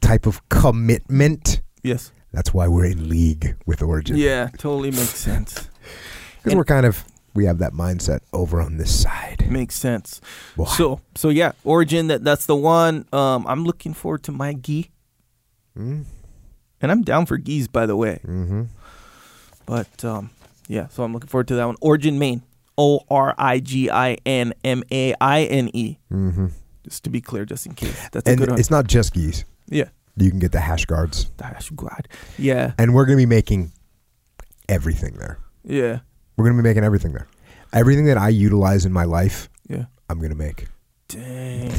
type 0.00 0.26
of 0.26 0.48
commitment. 0.48 1.62
Yes 1.82 2.12
that's 2.32 2.54
why 2.54 2.66
we're 2.66 2.86
in 2.86 3.08
league 3.08 3.56
with 3.66 3.82
Origin. 3.82 4.16
Yeah, 4.16 4.48
totally 4.58 4.90
makes 4.90 5.16
sense. 5.16 5.68
Because 6.42 6.56
we're 6.56 6.64
kind 6.64 6.86
of 6.86 7.04
we 7.34 7.44
have 7.44 7.58
that 7.58 7.72
mindset 7.72 8.18
over 8.32 8.60
on 8.60 8.76
this 8.76 9.02
side. 9.02 9.48
Makes 9.48 9.76
sense. 9.76 10.20
Boy. 10.56 10.64
So 10.64 11.00
so 11.14 11.28
yeah, 11.28 11.52
Origin 11.62 12.08
that 12.08 12.24
that's 12.24 12.46
the 12.46 12.56
one. 12.56 13.06
Um, 13.12 13.46
I'm 13.46 13.62
looking 13.62 13.94
forward 13.94 14.24
to 14.24 14.32
my 14.32 14.52
gi. 14.54 14.90
Mm. 15.78 16.02
And 16.82 16.90
I'm 16.90 17.02
down 17.02 17.26
for 17.26 17.38
gis, 17.38 17.68
by 17.68 17.86
the 17.86 17.96
way. 17.96 18.20
Mm-hmm. 18.24 18.64
But 19.66 20.04
um, 20.04 20.30
yeah, 20.68 20.88
so 20.88 21.04
I'm 21.04 21.12
looking 21.12 21.28
forward 21.28 21.48
to 21.48 21.54
that 21.54 21.64
one. 21.64 21.76
Origin 21.80 22.18
Maine. 22.18 22.42
O 22.78 23.00
R 23.10 23.34
I 23.36 23.60
G 23.60 23.90
I 23.90 24.16
N 24.24 24.54
M 24.64 24.82
A 24.90 25.14
I 25.20 25.42
N 25.44 25.70
E. 25.74 25.98
Mm-hmm. 26.10 26.46
Just 26.84 27.04
to 27.04 27.10
be 27.10 27.20
clear, 27.20 27.44
just 27.44 27.66
in 27.66 27.74
case. 27.74 28.08
That's 28.10 28.26
and 28.26 28.34
a 28.34 28.36
good 28.38 28.50
one. 28.50 28.58
It's 28.58 28.70
not 28.70 28.86
just 28.86 29.12
gis. 29.12 29.44
Yeah. 29.68 29.88
You 30.16 30.30
can 30.30 30.38
get 30.38 30.52
the 30.52 30.58
rash 30.58 30.86
guards. 30.86 31.26
The 31.36 31.44
rash 31.44 31.70
guard. 31.70 32.08
Yeah. 32.38 32.72
And 32.78 32.94
we're 32.94 33.04
going 33.04 33.18
to 33.18 33.22
be 33.22 33.26
making 33.26 33.72
everything 34.68 35.14
there. 35.14 35.38
Yeah. 35.64 36.00
We're 36.36 36.44
going 36.44 36.56
to 36.56 36.62
be 36.62 36.68
making 36.68 36.84
everything 36.84 37.12
there. 37.12 37.28
Everything 37.72 38.06
that 38.06 38.18
I 38.18 38.30
utilize 38.30 38.84
in 38.84 38.92
my 38.92 39.04
life, 39.04 39.48
yeah, 39.68 39.84
I'm 40.08 40.18
going 40.18 40.30
to 40.30 40.36
make. 40.36 40.66
Dang. 41.08 41.72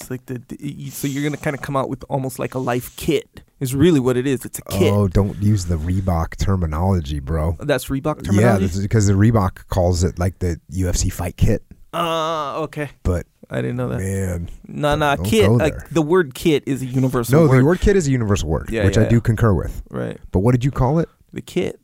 It's 0.00 0.10
like 0.10 0.26
the, 0.26 0.42
the 0.48 0.90
so 0.90 1.06
you're 1.06 1.22
going 1.22 1.34
to 1.34 1.38
kind 1.42 1.54
of 1.54 1.62
come 1.62 1.76
out 1.76 1.88
with 1.88 2.04
almost 2.08 2.38
like 2.38 2.54
a 2.54 2.58
life 2.58 2.96
kit. 2.96 3.42
Is 3.60 3.74
really 3.74 4.00
what 4.00 4.16
it 4.16 4.26
is. 4.26 4.46
It's 4.46 4.58
a 4.58 4.62
kit. 4.62 4.90
Oh, 4.92 5.06
don't 5.06 5.36
use 5.42 5.66
the 5.66 5.76
Reebok 5.76 6.36
terminology, 6.38 7.20
bro. 7.20 7.56
That's 7.60 7.86
Reebok 7.86 8.24
terminology. 8.24 8.64
Yeah, 8.76 8.82
because 8.82 9.06
the 9.06 9.12
Reebok 9.12 9.68
calls 9.68 10.02
it 10.02 10.18
like 10.18 10.38
the 10.38 10.58
UFC 10.72 11.12
fight 11.12 11.36
kit. 11.36 11.62
Uh, 11.92 12.62
okay. 12.62 12.88
But 13.02 13.26
I 13.50 13.56
didn't 13.60 13.76
know 13.76 13.88
that. 13.88 13.98
man, 13.98 14.48
No, 14.66 14.94
no, 14.94 15.16
kit. 15.22 15.50
Like 15.50 15.90
the 15.90 16.00
word 16.00 16.34
kit 16.34 16.62
is 16.66 16.80
a 16.80 16.86
universal 16.86 17.38
no, 17.42 17.48
word. 17.48 17.60
the 17.60 17.64
word 17.66 17.80
kit 17.80 17.96
is 17.96 18.08
a 18.08 18.10
universal 18.10 18.48
word, 18.48 18.70
Yeah, 18.70 18.84
which 18.86 18.96
yeah, 18.96 19.02
I 19.04 19.08
do 19.08 19.16
yeah. 19.16 19.20
concur 19.20 19.52
with. 19.52 19.82
right. 19.90 20.18
But 20.32 20.38
what 20.38 20.52
did 20.52 20.64
you 20.64 20.70
call 20.70 20.98
it? 20.98 21.10
The 21.32 21.42
kit. 21.42 21.78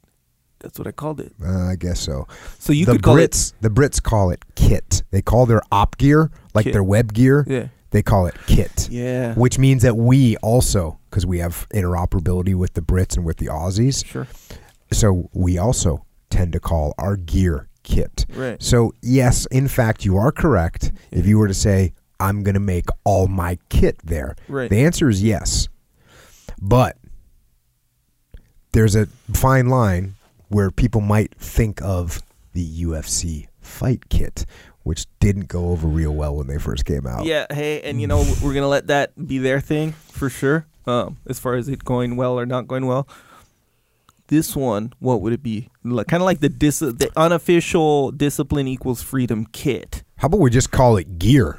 That's 0.61 0.79
what 0.79 0.89
I 0.89 0.93
called 0.93 1.21
it. 1.21 1.35
Uh, 1.45 1.67
I 1.67 1.77
guess 1.77 2.01
so. 2.01 2.27
So 2.59 2.73
you 2.73 2.87
the 2.87 2.93
could 2.93 3.03
call 3.03 3.17
Brits, 3.17 3.53
the 3.61 3.69
Brits 3.69 4.03
call 4.03 4.31
it 4.31 4.43
kit. 4.55 5.03
They 5.11 5.21
call 5.21 5.45
their 5.45 5.61
op 5.71 5.99
gear, 5.99 6.31
like 6.55 6.65
Kit. 6.65 6.73
their 6.73 6.83
web 6.83 7.13
gear. 7.13 7.45
Yeah. 7.47 7.67
They 7.97 8.03
call 8.03 8.27
it 8.27 8.35
kit. 8.47 8.89
Yeah. 8.91 9.35
Which 9.35 9.59
means 9.59 9.83
that 9.83 9.97
we 9.97 10.37
also, 10.39 10.99
because 11.11 11.25
we 11.25 11.39
have 11.39 11.67
interoperability 11.75 12.55
with 12.55 12.75
the 12.75 12.83
Brits 12.83 13.17
and 13.17 13.25
with 13.25 13.39
the 13.39 13.47
Aussies, 13.47 14.05
Sure. 14.05 14.27
so 14.93 15.31
we 15.33 15.57
also 15.57 16.05
tend 16.31 16.53
to 16.53 16.61
call 16.61 16.95
our 16.99 17.17
gear 17.17 17.69
kit. 17.83 18.27
Right. 18.35 18.63
So, 18.63 18.93
yes, 19.01 19.47
in 19.47 19.67
fact, 19.69 20.05
you 20.05 20.17
are 20.19 20.31
correct. 20.31 20.93
If 21.11 21.27
you 21.27 21.39
were 21.39 21.49
to 21.49 21.55
say, 21.55 21.95
I'm 22.21 22.43
going 22.43 22.55
to 22.55 22.61
make 22.61 22.87
all 23.05 23.29
my 23.29 23.59
kit 23.71 23.97
there, 24.05 24.37
Right. 24.49 24.69
the 24.69 24.83
answer 24.85 25.09
is 25.09 25.23
yes. 25.23 25.69
But 26.61 26.97
there's 28.73 28.95
a 28.95 29.07
fine 29.33 29.69
line 29.69 30.15
where 30.49 30.71
people 30.71 31.01
might 31.01 31.35
think 31.37 31.81
of 31.83 32.21
the 32.53 32.83
UFC 32.85 33.49
fight 33.61 34.09
kit, 34.09 34.45
which 34.87 35.07
didn't 35.19 35.49
go 35.49 35.71
over 35.71 35.89
real 35.89 36.15
well 36.15 36.37
when 36.37 36.47
they 36.47 36.59
first 36.59 36.85
came 36.85 37.09
out. 37.09 37.25
Yeah. 37.25 37.47
Hey, 37.51 37.81
and 37.83 38.01
you 38.01 38.07
know 38.07 38.25
we're 38.41 38.55
gonna 38.55 38.69
let 38.69 38.87
that 38.87 39.11
be 39.27 39.39
their 39.39 39.61
thing 39.61 39.91
for 39.93 40.31
sure. 40.31 40.65
Um, 40.87 41.17
as 41.27 41.41
far 41.41 41.55
as 41.57 41.69
it 41.69 41.85
going 41.85 42.15
well 42.15 42.39
or 42.39 42.47
not 42.47 42.69
going 42.69 42.87
well. 42.87 43.09
This 44.29 44.55
one, 44.55 44.93
what 45.01 45.21
would 45.23 45.33
it 45.33 45.43
be? 45.43 45.71
Like, 45.83 46.07
kind 46.07 46.21
of 46.23 46.25
like 46.25 46.39
the 46.39 46.49
dis- 46.49 46.79
the 46.79 47.11
unofficial 47.17 48.13
discipline 48.13 48.69
equals 48.69 49.03
freedom 49.03 49.47
kit. 49.51 50.05
How 50.19 50.27
about 50.27 50.39
we 50.39 50.51
just 50.51 50.71
call 50.71 50.97
it 50.97 51.19
gear? 51.19 51.59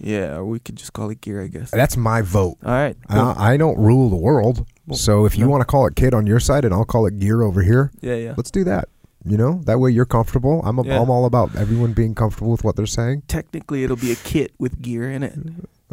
Yeah, 0.00 0.36
or 0.36 0.44
we 0.46 0.58
could 0.58 0.76
just 0.76 0.94
call 0.94 1.10
it 1.10 1.20
gear, 1.20 1.42
I 1.42 1.46
guess. 1.48 1.70
That's 1.70 1.96
my 1.98 2.22
vote. 2.22 2.56
All 2.64 2.72
right. 2.72 2.96
cool. 3.10 3.34
I, 3.36 3.52
I 3.52 3.56
don't 3.58 3.78
rule 3.78 4.08
the 4.10 4.16
world. 4.16 4.66
Well, 4.86 4.96
So 4.96 5.26
if 5.26 5.36
you 5.36 5.44
no. 5.44 5.50
want 5.50 5.60
to 5.60 5.66
call 5.66 5.86
it 5.86 5.94
kit 5.96 6.12
on 6.14 6.26
your 6.26 6.40
side 6.40 6.64
and 6.64 6.72
I'll 6.74 6.84
call 6.86 7.06
it 7.06 7.18
gear 7.20 7.42
over 7.42 7.62
here, 7.62 7.92
yeah, 8.00 8.14
yeah. 8.16 8.34
let's 8.36 8.50
do 8.50 8.64
that. 8.64 8.88
You 9.24 9.36
know, 9.36 9.60
that 9.66 9.78
way 9.78 9.90
you're 9.92 10.04
comfortable. 10.04 10.62
I'm, 10.64 10.78
a, 10.78 10.84
Yeah. 10.84 11.00
I'm 11.00 11.08
all 11.10 11.24
about 11.26 11.54
everyone 11.56 11.92
being 11.92 12.14
comfortable 12.14 12.50
with 12.50 12.64
what 12.64 12.74
they're 12.76 12.86
saying. 12.86 13.22
Technically, 13.28 13.84
it'll 13.84 13.96
be 13.96 14.10
a 14.12 14.16
kit 14.16 14.52
with 14.58 14.82
gear 14.82 15.10
in 15.10 15.22
it. 15.22 15.34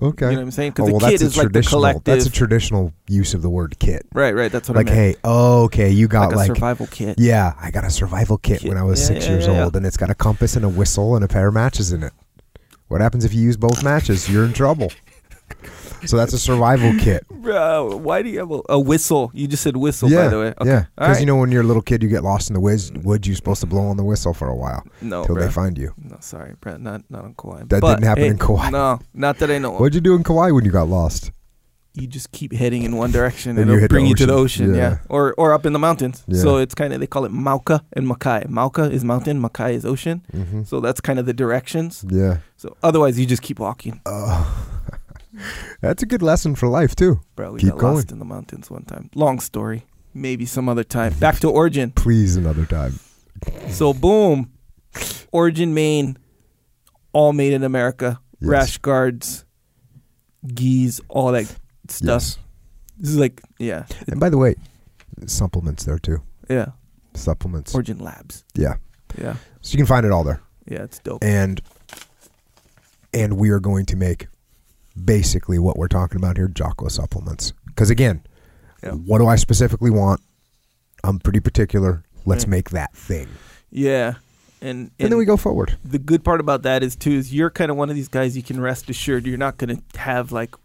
Okay. 0.01 0.25
You 0.27 0.31
know 0.31 0.37
what 0.37 0.43
I'm 0.45 0.51
saying? 0.51 0.71
Oh, 0.71 0.73
Because 0.85 0.91
well, 0.91 0.99
the 0.99 1.09
kit 1.09 1.21
is 1.21 1.37
like 1.37 1.51
the 1.51 1.61
collective. 1.61 2.03
That's 2.05 2.25
a 2.25 2.31
traditional 2.31 2.93
use 3.07 3.33
of 3.33 3.41
the 3.41 3.49
word 3.49 3.77
kit. 3.79 4.07
right, 4.13 4.33
right. 4.33 4.51
That's 4.51 4.67
what 4.69 4.77
Like, 4.77 4.87
I 4.87 4.91
meant. 4.91 5.07
Like, 5.07 5.15
hey, 5.17 5.21
oh, 5.25 5.63
okay, 5.65 5.89
you 5.91 6.07
got 6.07 6.29
like, 6.29 6.37
like, 6.37 6.51
a 6.51 6.55
survival 6.55 6.87
kit. 6.87 7.19
yeah, 7.19 7.53
I 7.61 7.69
got 7.69 7.83
a 7.83 7.89
survival 7.91 8.37
kit, 8.37 8.61
Kit. 8.61 8.69
when 8.69 8.77
I 8.77 8.83
was 8.83 8.99
Yeah, 9.01 9.07
six 9.07 9.25
yeah, 9.25 9.31
years 9.33 9.47
old, 9.47 9.75
and 9.75 9.85
it's 9.85 9.97
got 9.97 10.09
a 10.09 10.15
compass 10.15 10.55
and 10.55 10.63
a 10.65 10.69
whistle 10.69 11.15
and 11.15 11.23
a 11.23 11.27
pair 11.27 11.49
of 11.49 11.53
matches 11.53 11.91
in 11.91 12.01
it. 12.03 12.13
What 12.87 13.01
happens 13.01 13.25
if 13.25 13.33
you 13.33 13.41
use 13.41 13.57
both 13.57 13.83
matches? 13.83 14.27
You're 14.29 14.45
in 14.45 14.53
trouble. 14.53 14.91
So 16.05 16.17
that's 16.17 16.33
a 16.33 16.39
survival 16.39 16.93
kit. 16.99 17.25
Bro, 17.31 17.97
why 17.97 18.21
do 18.21 18.29
you 18.29 18.39
have 18.39 18.51
a, 18.51 18.61
a 18.69 18.79
whistle? 18.79 19.31
You 19.33 19.47
just 19.47 19.63
said 19.63 19.77
whistle, 19.77 20.09
yeah, 20.09 20.23
by 20.25 20.27
the 20.29 20.39
way. 20.39 20.47
Okay. 20.59 20.69
yeah. 20.69 20.85
Because 20.95 21.09
right. 21.15 21.19
you 21.19 21.25
know 21.25 21.35
when 21.35 21.51
you're 21.51 21.61
a 21.63 21.65
little 21.65 21.81
kid, 21.81 22.03
you 22.03 22.09
get 22.09 22.23
lost 22.23 22.49
in 22.49 22.53
the 22.53 22.59
woods. 22.59 22.91
You're 23.27 23.35
supposed 23.35 23.61
to 23.61 23.67
blow 23.67 23.83
on 23.87 23.97
the 23.97 24.03
whistle 24.03 24.33
for 24.33 24.47
a 24.47 24.55
while 24.55 24.83
no, 25.01 25.21
until 25.21 25.35
bro. 25.35 25.45
they 25.45 25.51
find 25.51 25.77
you. 25.77 25.93
No, 25.97 26.17
sorry, 26.19 26.55
bro. 26.61 26.77
Not 26.77 27.03
not 27.09 27.23
on 27.23 27.33
Kauai. 27.35 27.63
That 27.67 27.81
But, 27.81 27.95
didn't 27.95 28.05
happen 28.05 28.23
hey, 28.23 28.29
in 28.29 28.37
Kauai. 28.37 28.69
No, 28.69 28.99
not 29.13 29.37
that 29.39 29.49
I 29.51 29.57
know. 29.57 29.71
What'd 29.71 29.95
you 29.95 30.01
do 30.01 30.15
in 30.15 30.23
Kauai 30.23 30.51
when 30.51 30.65
you 30.65 30.71
got 30.71 30.87
lost? 30.87 31.31
You 31.95 32.05
just 32.07 32.31
keep 32.31 32.53
heading 32.53 32.83
in 32.83 32.95
one 32.95 33.11
direction, 33.11 33.57
And 33.57 33.69
it'll 33.69 33.87
bring 33.87 34.05
you 34.05 34.15
to 34.15 34.25
the 34.25 34.33
ocean. 34.33 34.73
Yeah. 34.75 34.79
Yeah. 34.81 34.97
or 35.09 35.33
or 35.37 35.53
up 35.53 35.65
in 35.65 35.73
the 35.73 35.79
mountains. 35.79 36.23
Yeah. 36.27 36.41
So 36.41 36.57
it's 36.57 36.75
kind 36.75 36.93
of 36.93 36.99
they 36.99 37.07
call 37.07 37.25
it 37.25 37.31
Mauka 37.31 37.81
and 37.93 38.05
Makai. 38.07 38.45
Mauka 38.47 38.89
is 38.91 39.03
mountain, 39.03 39.41
Makai 39.41 39.73
is 39.73 39.85
ocean. 39.85 40.21
hmm 40.31 40.63
So 40.63 40.79
that's 40.81 41.01
kind 41.01 41.17
of 41.19 41.25
the 41.25 41.33
directions. 41.33 42.05
Yeah. 42.09 42.37
So 42.57 42.77
otherwise, 42.83 43.19
you 43.19 43.25
just 43.25 43.41
keep 43.41 43.59
walking, 43.59 44.01
Oh. 44.05 44.78
That's 45.81 46.03
a 46.03 46.05
good 46.05 46.21
lesson 46.21 46.55
for 46.55 46.67
life 46.67 46.95
too. 46.95 47.19
bro. 47.35 47.53
We 47.53 47.59
Keep 47.59 47.69
got 47.71 47.79
going. 47.79 47.95
lost 47.95 48.11
in 48.11 48.19
the 48.19 48.25
mountains 48.25 48.69
one 48.69 48.83
time. 48.83 49.09
Long 49.15 49.39
story. 49.39 49.85
Maybe 50.13 50.45
some 50.45 50.67
other 50.69 50.83
time. 50.83 51.13
Back 51.13 51.39
to 51.39 51.49
origin. 51.49 51.91
Please, 51.91 52.35
another 52.35 52.65
time. 52.65 52.99
So 53.69 53.93
boom, 53.93 54.51
Origin 55.31 55.73
Maine, 55.73 56.17
all 57.13 57.31
made 57.33 57.53
in 57.53 57.63
America. 57.63 58.19
Yes. 58.41 58.49
Rash 58.49 58.77
guards, 58.79 59.45
gis, 60.45 60.99
all 61.09 61.31
that 61.33 61.45
stuff. 61.87 62.21
Yes. 62.23 62.37
This 62.97 63.09
is 63.11 63.17
like 63.17 63.41
yeah, 63.59 63.85
And 64.07 64.19
by 64.19 64.29
the 64.29 64.37
way, 64.37 64.55
supplements 65.25 65.85
there 65.85 65.99
too. 65.99 66.21
yeah. 66.49 66.71
Supplements. 67.13 67.73
Origin 67.73 67.99
Labs. 67.99 68.43
yeah. 68.55 68.75
Yeah, 69.17 69.35
So 69.61 69.71
you 69.73 69.77
can 69.77 69.85
find 69.87 70.05
it 70.05 70.11
all 70.11 70.23
there. 70.23 70.41
yeah, 70.67 70.83
it's 70.83 70.99
dope. 70.99 71.23
And 71.23 71.61
and 73.13 73.37
we 73.37 73.49
are 73.49 73.59
going 73.59 73.85
to 73.87 73.95
make 73.95 74.27
basically 75.01 75.59
what 75.59 75.77
we're 75.77 75.87
talking 75.87 76.17
about 76.17 76.37
here, 76.37 76.47
Jocko 76.47 76.87
supplements. 76.87 77.53
Because 77.67 77.89
again, 77.89 78.21
Yeah. 78.83 78.91
what 78.91 79.17
do 79.19 79.27
I 79.27 79.35
specifically 79.35 79.89
want? 79.89 80.21
I'm 81.03 81.19
pretty 81.19 81.39
particular. 81.39 82.03
Let's 82.25 82.43
Right. 82.43 82.49
make 82.51 82.69
that 82.71 82.95
thing. 82.95 83.27
Yeah, 83.71 84.15
and 84.61 84.91
And, 84.99 85.11
then 85.11 85.17
we 85.17 85.25
go 85.25 85.37
forward. 85.37 85.77
the 85.85 85.99
good 85.99 86.23
part 86.23 86.39
about 86.39 86.63
that 86.63 86.83
is 86.83 86.95
too 86.95 87.11
is 87.11 87.33
you're 87.33 87.49
kind 87.49 87.71
of 87.71 87.77
one 87.77 87.89
of 87.89 87.95
these 87.95 88.07
guys. 88.09 88.35
You 88.35 88.43
can 88.43 88.59
rest 88.59 88.89
assured 88.89 89.25
you're 89.25 89.37
not 89.37 89.57
gonna 89.57 89.77
have 89.95 90.31
like 90.31 90.55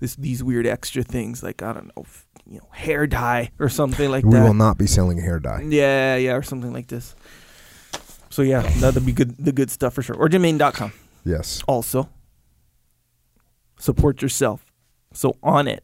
this 0.00 0.14
these 0.16 0.42
weird 0.42 0.66
extra 0.66 1.02
things 1.02 1.42
like 1.42 1.62
I 1.62 1.72
don't 1.72 1.86
know, 1.96 2.02
f- 2.02 2.26
you 2.50 2.58
know, 2.58 2.68
hair 2.72 3.06
dye 3.06 3.50
or 3.58 3.68
something 3.68 4.10
like 4.10 4.24
we 4.24 4.32
that. 4.32 4.40
We 4.42 4.46
will 4.46 4.54
not 4.54 4.78
be 4.78 4.86
selling 4.86 5.18
hair 5.18 5.38
dye. 5.38 5.64
Yeah, 5.68 6.16
yeah, 6.16 6.32
or 6.34 6.42
something 6.42 6.72
like 6.72 6.88
this. 6.88 7.14
So 8.30 8.42
yeah, 8.42 8.62
that'll 8.80 9.02
be 9.02 9.12
good. 9.12 9.36
The 9.38 9.52
good 9.52 9.70
stuff 9.70 9.94
for 9.94 10.02
sure. 10.02 10.16
OriginMaine.com. 10.16 10.92
Yes. 11.24 11.62
Also, 11.66 12.08
support 13.78 14.22
yourself. 14.22 14.64
So 15.12 15.34
Onnit, 15.42 15.80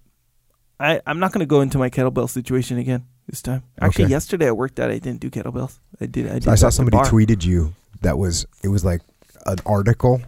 I 0.80 1.00
I'm 1.06 1.18
not 1.18 1.32
gonna 1.32 1.46
go 1.46 1.60
into 1.60 1.78
my 1.78 1.90
kettlebell 1.90 2.28
situation 2.28 2.78
again 2.78 3.04
this 3.28 3.40
time. 3.42 3.62
Actually, 3.80 4.04
Okay. 4.04 4.10
yesterday 4.12 4.48
I 4.48 4.52
worked 4.52 4.78
out. 4.80 4.90
I 4.90 4.98
didn't 4.98 5.20
do 5.20 5.30
kettlebells. 5.30 5.78
I 6.00 6.06
did. 6.06 6.26
I 6.30 6.38
did. 6.40 6.48
I 6.48 6.54
saw 6.56 6.68
somebody 6.70 6.98
tweeted 6.98 7.44
you 7.44 7.74
that 8.02 8.18
was 8.18 8.46
it 8.62 8.68
was 8.68 8.84
like 8.84 9.00
an 9.46 9.58
article 9.66 10.20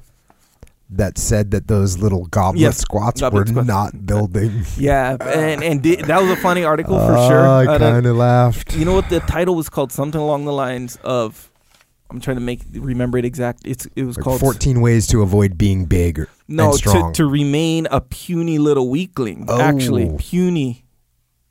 that 0.88 1.18
said 1.18 1.50
that 1.50 1.66
those 1.66 1.98
little 1.98 2.26
goblet 2.26 2.60
Yes, 2.60 2.78
squats 2.78 3.20
goblet 3.20 3.48
were 3.48 3.52
squats. 3.52 3.66
not 3.66 4.06
building. 4.06 4.62
Yeah, 4.78 5.16
and 5.20 5.62
and 5.64 5.82
that 5.82 6.22
was 6.22 6.30
a 6.30 6.36
funny 6.36 6.62
article 6.64 6.98
for 7.00 7.14
sure. 7.28 7.44
Ah, 7.46 7.58
I 7.58 7.74
I 7.74 7.78
kind 7.78 8.06
of 8.06 8.16
laughed. 8.16 8.76
you 8.76 8.84
know 8.84 8.94
what 8.94 9.08
the 9.10 9.20
title 9.20 9.56
was 9.56 9.68
called? 9.68 9.90
Something 9.92 10.20
along 10.20 10.44
the 10.44 10.52
lines 10.52 10.96
of. 11.02 11.50
I'm 12.08 12.20
trying 12.20 12.36
to 12.36 12.40
make 12.40 12.60
remember 12.72 13.18
it 13.18 13.24
exact. 13.24 13.62
It's 13.64 13.86
it 13.96 14.04
was 14.04 14.16
Like 14.16 14.22
called 14.22 14.40
14 14.40 14.80
ways 14.80 15.08
to 15.08 15.22
avoid 15.22 15.58
being 15.58 15.86
big 15.86 16.20
or, 16.20 16.28
no 16.48 16.72
to 16.76 17.10
to 17.14 17.26
remain 17.26 17.86
a 17.90 18.00
puny 18.00 18.58
little 18.58 18.88
weakling. 18.88 19.46
Actually, 19.50 20.08
Oh. 20.08 20.16
puny. 20.18 20.84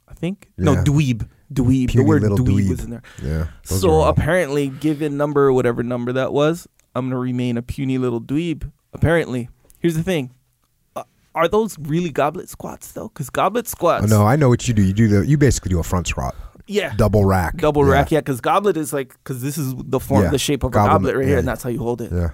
I 0.07 0.13
think 0.13 0.49
no 0.57 0.73
Yeah. 0.73 0.84
dweeb. 0.84 1.27
Dweeb. 1.53 1.93
the 1.93 2.01
word 2.03 2.23
dweeb, 2.23 2.38
dweeb. 2.39 2.69
was 2.69 2.84
in 2.84 2.89
there. 2.89 3.01
yeah. 3.22 3.47
So 3.63 4.01
apparently, 4.03 4.67
given 4.69 5.15
number 5.17 5.53
whatever 5.53 5.84
number 5.84 6.11
that 6.13 6.34
was, 6.34 6.67
I'm 6.95 7.05
gonna 7.07 7.19
remain 7.19 7.57
a 7.57 7.61
puny 7.61 7.97
little 7.97 8.19
dweeb. 8.19 8.72
Apparently, 8.93 9.49
here's 9.80 9.95
the 9.95 10.01
thing: 10.03 10.31
uh, 10.95 11.03
are 11.35 11.47
those 11.47 11.77
really 11.80 12.09
goblet 12.09 12.49
squats 12.49 12.91
though? 12.93 13.09
Because 13.09 13.30
goblet 13.30 13.67
squats, 13.67 14.05
Oh, 14.05 14.07
no, 14.07 14.26
I 14.26 14.35
know 14.38 14.49
what 14.49 14.67
you 14.67 14.73
do. 14.73 14.81
You 14.81 14.93
do 14.93 15.07
the 15.07 15.27
you 15.27 15.38
basically 15.38 15.69
do 15.69 15.80
a 15.80 15.84
front 15.84 16.07
squat, 16.07 16.34
yeah, 16.65 16.93
double 16.95 17.26
rack, 17.26 17.57
double 17.57 17.85
Yeah. 17.85 17.91
rack, 17.93 18.11
yeah. 18.11 18.22
Because 18.22 18.41
goblet 18.41 18.76
is 18.77 18.91
like 18.91 19.13
because 19.23 19.41
this 19.43 19.57
is 19.57 19.76
the 19.77 19.99
form, 19.99 20.23
Yeah. 20.23 20.30
the 20.31 20.39
shape 20.39 20.63
of 20.63 20.69
a 20.69 20.72
Goblet, 20.72 20.91
goblet 20.93 21.15
right 21.17 21.26
here, 21.26 21.34
yeah. 21.35 21.39
and 21.39 21.47
that's 21.47 21.61
how 21.61 21.69
you 21.69 21.80
hold 21.80 22.01
it. 22.01 22.11
Yeah. 22.11 22.30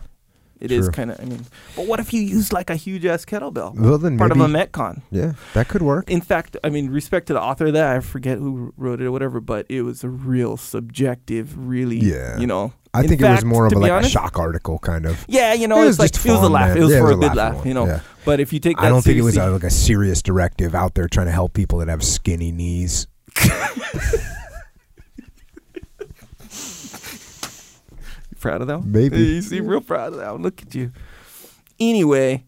It 0.62 0.72
is 0.72 0.86
true. 0.86 0.92
kind 0.94 1.12
of. 1.12 1.20
I 1.20 1.26
mean, 1.26 1.46
but 1.76 1.88
what 1.88 2.00
if 2.00 2.14
you 2.14 2.22
use 2.22 2.54
like 2.54 2.70
a 2.70 2.76
huge 2.76 3.06
ass 3.06 3.26
kettlebell, 3.26 3.76
Well, 3.76 3.98
then 3.98 4.18
part 4.18 4.30
maybe 4.36 4.46
of 4.46 4.50
a 4.52 4.54
metcon? 4.68 5.02
yeah, 5.12 5.34
that 5.54 5.68
could 5.68 5.82
work. 5.82 6.10
In 6.10 6.22
fact, 6.22 6.56
I 6.64 6.70
mean, 6.70 6.90
respect 6.92 7.28
to 7.28 7.34
the 7.34 7.42
author 7.42 7.68
of 7.68 7.74
that. 7.74 7.96
I 7.96 8.00
forget 8.00 8.38
who 8.38 8.74
wrote 8.78 9.02
it 9.02 9.06
or 9.06 9.12
whatever, 9.12 9.40
but 9.42 9.66
it 9.70 9.82
was 9.82 10.04
a 10.04 10.10
real 10.10 10.58
subjective, 10.58 11.58
really. 11.58 11.98
Yeah. 11.98 12.38
You 12.38 12.48
know. 12.48 12.74
I 12.94 13.04
In 13.04 13.08
think 13.08 13.22
it 13.22 13.30
was 13.30 13.46
more 13.46 13.66
of 13.68 13.72
a, 13.72 13.80
like 13.80 13.90
honest- 13.92 14.10
a 14.10 14.12
shock 14.12 14.38
article 14.38 14.78
kind 14.78 15.06
of. 15.06 15.24
Yeah, 15.30 15.54
you 15.54 15.66
know, 15.68 15.78
It 15.78 15.84
it's 15.84 15.88
was 15.88 16.00
like 16.00 16.12
just 16.12 16.26
it 16.26 16.32
was 16.32 16.42
a 16.44 16.50
laugh. 16.50 16.68
man. 16.70 16.78
It 16.78 16.82
was 16.84 16.92
Yeah, 16.92 17.00
for 17.00 17.12
it 17.12 17.14
a 17.14 17.18
was 17.18 17.26
a 17.26 17.30
good 17.30 17.38
laugh, 17.38 17.56
one, 17.56 17.68
you 17.68 17.74
know. 17.74 17.86
yeah. 17.86 18.00
But 18.26 18.40
if 18.42 18.52
you 18.52 18.60
take 18.60 18.76
that 18.78 18.84
I 18.86 18.90
don't 18.90 19.02
think 19.02 19.18
it 19.18 19.22
was 19.22 19.38
a, 19.38 19.46
uh, 19.48 19.52
like 19.52 19.64
a 19.64 19.70
serious 19.70 20.22
directive 20.22 20.76
out 20.76 20.94
there 20.96 21.08
trying 21.08 21.28
to 21.28 21.32
help 21.32 21.54
people 21.54 21.80
that 21.80 21.88
have 21.88 22.04
skinny 22.04 22.52
knees. 22.52 23.08
proud 28.42 28.62
of 28.62 28.68
that? 28.68 28.80
one? 28.80 28.92
Maybe. 28.92 29.18
You 29.18 29.42
seem 29.42 29.68
real 29.68 29.82
proud 29.82 30.14
of 30.14 30.20
that. 30.20 30.32
one. 30.34 30.42
Look 30.42 30.62
at 30.62 30.76
you. 30.76 30.92
Anyway, 31.80 32.44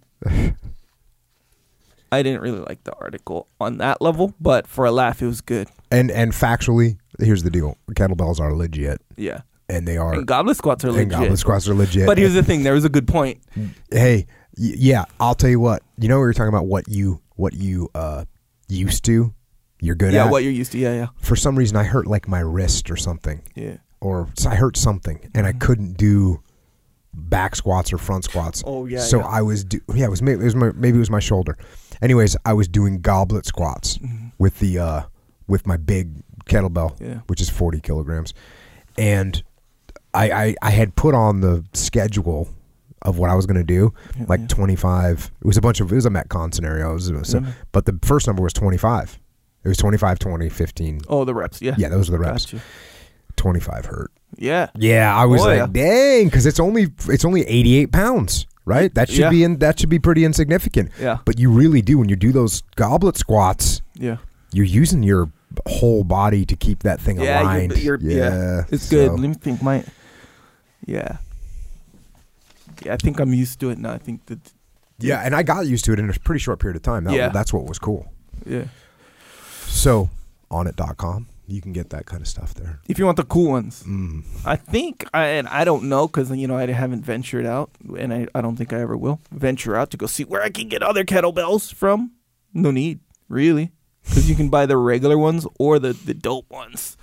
I 2.12 2.22
didn't 2.22 2.42
really 2.42 2.60
like 2.60 2.84
the 2.84 2.94
article 2.96 3.48
on 3.60 3.78
that 3.80 4.02
level, 4.02 4.34
but 4.40 4.68
for 4.68 4.86
a 4.86 4.92
laugh, 4.92 5.22
it 5.22 5.26
was 5.26 5.42
good. 5.42 5.68
And 5.92 6.12
and 6.12 6.32
factually, 6.32 6.98
here's 7.20 7.42
the 7.44 7.50
deal: 7.50 7.78
kettlebells 7.92 8.40
are 8.40 8.54
legit, 8.54 9.02
Yeah. 9.18 9.42
and 9.70 9.88
they 9.88 9.98
are. 9.98 10.14
And 10.14 10.28
goblet 10.28 10.58
squats 10.58 10.84
are 10.84 10.90
and 10.90 10.98
legit. 10.98 11.12
goblet 11.12 11.40
squats 11.40 11.68
are 11.68 11.74
legit. 11.74 12.06
But 12.06 12.18
here's 12.20 12.34
the 12.36 12.44
thing: 12.44 12.64
there 12.64 12.74
was 12.74 12.86
a 12.86 12.90
good 12.90 13.08
point. 13.08 13.40
hey, 13.92 14.28
y- 14.58 14.74
yeah, 14.78 15.06
I'll 15.20 15.36
tell 15.36 15.50
you 15.50 15.60
what. 15.60 15.82
You 15.98 16.08
know, 16.08 16.18
we 16.18 16.22
were 16.26 16.34
talking 16.34 16.50
about 16.54 16.68
what 16.68 16.88
you 16.88 17.20
what 17.36 17.54
you 17.54 17.90
uh 17.96 18.26
used 18.68 19.06
to. 19.06 19.34
You're 19.80 19.96
good 19.96 20.14
yeah, 20.14 20.26
at. 20.26 20.32
what 20.32 20.44
you're 20.44 20.52
used 20.54 20.72
to. 20.74 20.78
Yeah, 20.78 20.94
yeah, 20.94 21.08
For 21.20 21.36
some 21.36 21.58
reason, 21.58 21.76
I 21.78 21.84
hurt 21.84 22.08
like 22.08 22.28
my 22.28 22.40
wrist 22.40 22.90
or 22.92 22.96
something, 22.96 23.42
yeah. 23.56 23.78
Or 24.04 24.28
I 24.48 24.56
hurt 24.56 24.78
something, 24.78 25.30
and 25.34 25.46
I 25.48 25.54
couldn't 25.54 25.98
do 25.98 26.42
back 27.14 27.56
squats 27.56 27.94
or 27.94 27.98
front 27.98 28.24
squats. 28.24 28.64
Oh, 28.66 28.86
yeah, 28.86 29.00
So 29.00 29.20
yeah. 29.20 29.26
I 29.28 29.42
was 29.42 29.64
do 29.64 29.80
yeah, 29.94 30.06
it 30.06 30.10
was 30.10 30.22
maybe 30.22 30.42
it 30.42 30.46
was 30.46 30.56
my, 30.56 30.72
maybe 30.76 30.98
it 30.98 31.00
was 31.00 31.10
my 31.10 31.20
shoulder. 31.20 31.58
Anyways, 32.02 32.36
I 32.46 32.54
was 32.54 32.68
doing 32.68 33.02
goblet 33.02 33.46
squats 33.46 33.98
Mm-hmm. 34.00 34.28
with 34.40 34.60
the 34.60 34.80
uh 34.80 35.02
with 35.48 35.68
my 35.68 35.78
big 35.78 36.10
kettlebell, 36.46 37.00
Yeah. 37.00 37.20
which 37.28 37.40
is 37.42 37.50
40 37.50 37.80
kilograms. 37.82 38.34
And 38.98 39.44
I, 40.14 40.32
I 40.32 40.56
I 40.62 40.70
had 40.72 40.96
put 40.96 41.14
on 41.16 41.42
the 41.42 41.64
schedule 41.74 42.50
of 43.04 43.18
what 43.18 43.30
I 43.30 43.36
was 43.36 43.46
going 43.46 43.58
to 43.58 43.64
do, 43.66 43.94
Yeah, 44.18 44.26
like 44.30 44.40
yeah. 44.42 44.48
25. 44.48 45.32
It 45.42 45.46
was 45.46 45.58
a 45.58 45.62
bunch 45.62 45.82
of 45.82 45.92
it 45.92 45.96
was 45.96 46.06
a 46.06 46.10
Metcon 46.10 46.54
scenario. 46.54 46.94
Was, 46.94 47.10
it 47.10 47.16
was- 47.16 47.30
so- 47.30 47.42
Mhm. 47.42 47.54
but 47.72 47.86
the 47.86 48.00
first 48.02 48.28
number 48.28 48.42
was 48.42 48.54
25. 48.54 49.20
It 49.64 49.68
was 49.68 49.78
25, 49.78 50.20
20, 50.20 50.50
15. 50.50 51.02
Oh, 51.10 51.24
the 51.26 51.34
reps. 51.34 51.62
Yeah. 51.62 51.76
Yeah, 51.78 51.90
those 51.90 52.10
are 52.10 52.14
the 52.14 52.20
reps. 52.20 52.46
Gotcha. 52.46 52.64
25 53.36 53.86
hurt. 53.86 54.12
Yeah. 54.38 54.70
Yeah, 54.76 55.16
I 55.16 55.26
was 55.26 55.42
Oh, 55.42 55.46
like, 55.46 55.58
yeah. 55.60 55.68
dang, 55.68 56.26
because 56.26 56.46
it's 56.46 56.60
only 56.60 56.88
it's 57.08 57.24
only 57.26 57.42
88 57.48 57.92
pounds, 57.92 58.48
right? 58.66 58.94
That 58.96 59.10
should 59.10 59.20
Yeah. 59.20 59.30
be 59.30 59.44
in 59.44 59.60
that 59.60 59.80
should 59.80 59.90
be 59.90 60.00
pretty 60.00 60.26
insignificant. 60.26 60.90
Yeah. 61.00 61.20
But 61.26 61.40
you 61.40 61.52
really 61.52 61.82
do 61.82 61.98
when 62.00 62.10
you 62.10 62.16
do 62.16 62.32
those 62.32 62.64
goblet 62.76 63.16
squats. 63.18 63.82
Yeah. 63.96 64.18
You're 64.52 64.66
using 64.66 65.04
your 65.04 65.32
whole 65.68 66.04
body 66.04 66.46
to 66.46 66.56
keep 66.56 66.82
that 66.84 67.00
thing 67.00 67.18
Yeah, 67.20 67.42
you're- 67.42 67.42
aligned. 67.42 67.78
you're- 67.78 68.00
yeah. 68.02 68.64
It's 68.72 68.86
so- 68.86 68.96
good. 69.10 69.20
Let 69.20 69.30
me 69.30 69.36
think. 69.36 69.62
My. 69.62 69.84
Yeah. 70.86 71.18
Yeah, 72.84 72.94
I 72.94 72.98
think 72.98 73.20
I'm 73.20 73.34
used 73.34 73.60
to 73.60 73.70
it 73.70 73.78
now. 73.78 73.94
I 73.94 73.98
think 74.00 74.26
that. 74.26 74.40
Yeah, 75.00 75.20
and 75.22 75.36
I 75.36 75.44
got 75.44 75.68
used 75.68 75.86
to 75.86 75.94
it 75.94 76.00
in 76.00 76.10
a 76.10 76.14
pretty 76.14 76.40
short 76.40 76.60
period 76.60 76.76
of 76.76 76.82
time. 76.82 77.04
That, 77.06 77.14
Yeah. 77.14 77.30
that's 77.30 77.54
what 77.54 77.66
was 77.68 77.78
cool. 77.80 78.12
Yeah. 78.46 78.66
So, 79.68 80.10
Onnit.com, 80.52 81.28
you 81.46 81.62
can 81.62 81.74
get 81.74 81.90
that 81.90 82.06
kind 82.06 82.22
of 82.22 82.28
stuff 82.28 82.54
there. 82.54 82.80
If 82.88 82.98
you 82.98 83.06
want 83.06 83.18
the 83.18 83.24
cool 83.26 83.50
ones, 83.50 83.84
Mm. 83.84 84.24
I 84.46 84.56
think, 84.56 85.06
I, 85.14 85.26
and 85.26 85.48
I 85.48 85.64
don't 85.66 85.84
know 85.90 86.08
because 86.08 86.32
you 86.32 86.48
know 86.48 86.56
I 86.58 86.68
haven't 86.72 87.04
ventured 87.04 87.46
out, 87.46 87.70
and 87.98 88.14
I, 88.14 88.28
I 88.34 88.42
don't 88.42 88.56
think 88.56 88.72
I 88.74 88.80
ever 88.82 88.96
will 88.98 89.20
venture 89.32 89.76
out 89.76 89.90
to 89.92 89.98
go 89.98 90.06
see 90.08 90.24
where 90.24 90.42
I 90.42 90.50
can 90.50 90.70
get 90.70 90.82
other 90.82 91.04
kettlebells 91.04 91.74
from. 91.74 92.12
No 92.54 92.72
need, 92.72 93.00
really, 93.28 93.72
because 94.04 94.30
you 94.30 94.36
can 94.36 94.50
buy 94.50 94.66
the 94.66 94.78
regular 94.78 95.18
ones 95.18 95.46
or 95.60 95.80
the 95.80 95.94
the 95.94 96.14
dope 96.14 96.50
ones. 96.50 96.96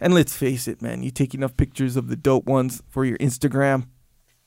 And 0.00 0.12
let's 0.14 0.34
face 0.36 0.68
it, 0.68 0.82
man, 0.82 1.02
you 1.02 1.10
take 1.10 1.34
enough 1.34 1.56
pictures 1.56 1.96
of 1.96 2.08
the 2.08 2.16
dope 2.16 2.44
ones 2.46 2.82
for 2.88 3.04
your 3.04 3.16
Instagram 3.18 3.86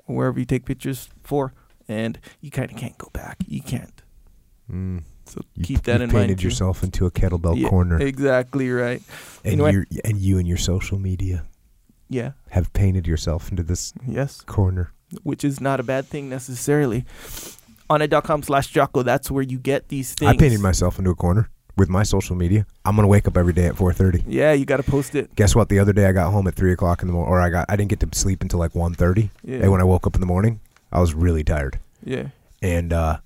or 0.06 0.16
wherever 0.16 0.40
you 0.40 0.45
take 0.45 0.66
pictures 0.66 1.10
for, 1.24 1.53
and 1.88 2.20
you 2.41 2.52
kind 2.52 2.72
of 2.72 2.78
can't 2.78 2.98
go 2.98 3.10
back. 3.14 3.38
You 3.48 3.61
can't. 3.61 4.03
Mm. 4.72 5.03
So 5.30 5.41
You, 5.56 5.64
keep 5.64 5.84
that 5.84 6.01
in 6.01 6.07
mind. 6.07 6.11
You 6.11 6.19
painted 6.19 6.43
yourself 6.43 6.84
into 6.84 7.06
a 7.06 7.11
kettlebell 7.11 7.57
Yeah, 7.60 7.69
corner, 7.69 7.99
Exactly 8.01 8.69
right. 8.72 9.01
and 9.43 9.53
Anyway. 9.61 9.73
you 9.91 9.99
and 10.03 10.18
you 10.18 10.38
and 10.39 10.47
your 10.47 10.57
social 10.57 10.97
media 10.99 11.43
Yeah. 12.10 12.31
have 12.49 12.73
painted 12.73 13.06
yourself 13.07 13.49
into 13.51 13.64
this 13.64 13.93
Yes. 14.07 14.41
corner. 14.41 14.91
which 15.23 15.43
is 15.43 15.60
not 15.60 15.80
a 15.80 15.84
bad 15.84 16.06
thing 16.06 16.30
necessarily. 16.30 17.03
Onnit.com 17.89 18.43
slash 18.43 18.68
Jocko, 18.68 19.01
that's 19.01 19.31
where 19.31 19.41
you 19.41 19.57
get 19.57 19.88
these 19.89 20.14
things. 20.14 20.30
I 20.30 20.38
painted 20.38 20.60
myself 20.60 20.99
into 20.99 21.10
a 21.10 21.15
corner 21.15 21.49
with 21.76 21.89
my 21.89 22.03
social 22.03 22.35
media. 22.35 22.68
I'm 22.85 22.95
gonna 22.95 23.07
wake 23.07 23.27
up 23.27 23.35
every 23.35 23.53
day 23.53 23.65
at 23.65 23.76
4:30. 23.76 24.23
Yeah, 24.27 24.53
you 24.53 24.65
got 24.65 24.77
to 24.77 24.84
post 24.84 25.15
it. 25.15 25.34
Guess 25.35 25.56
what? 25.56 25.69
The 25.69 25.80
other 25.80 25.93
day 25.93 26.06
I 26.06 26.11
got 26.11 26.31
home 26.31 26.45
at 26.47 26.53
three 26.53 26.72
o'clock 26.72 27.01
in 27.01 27.07
the 27.07 27.14
morning, 27.14 27.31
or 27.31 27.41
I 27.41 27.49
got 27.49 27.65
I 27.69 27.76
didn't 27.76 27.89
get 27.89 27.99
to 28.01 28.10
sleep 28.19 28.43
until 28.43 28.60
like 28.60 28.73
1:30. 28.76 29.31
Yeah. 29.43 29.57
And 29.64 29.72
when 29.72 29.81
I 29.81 29.84
woke 29.84 30.06
up 30.06 30.14
in 30.15 30.22
the 30.22 30.27
morning, 30.27 30.60
I 30.91 30.99
was 30.99 31.15
really 31.15 31.43
tired, 31.43 31.80
Yeah. 32.03 32.27
and 32.61 32.93
uh, 32.93 33.18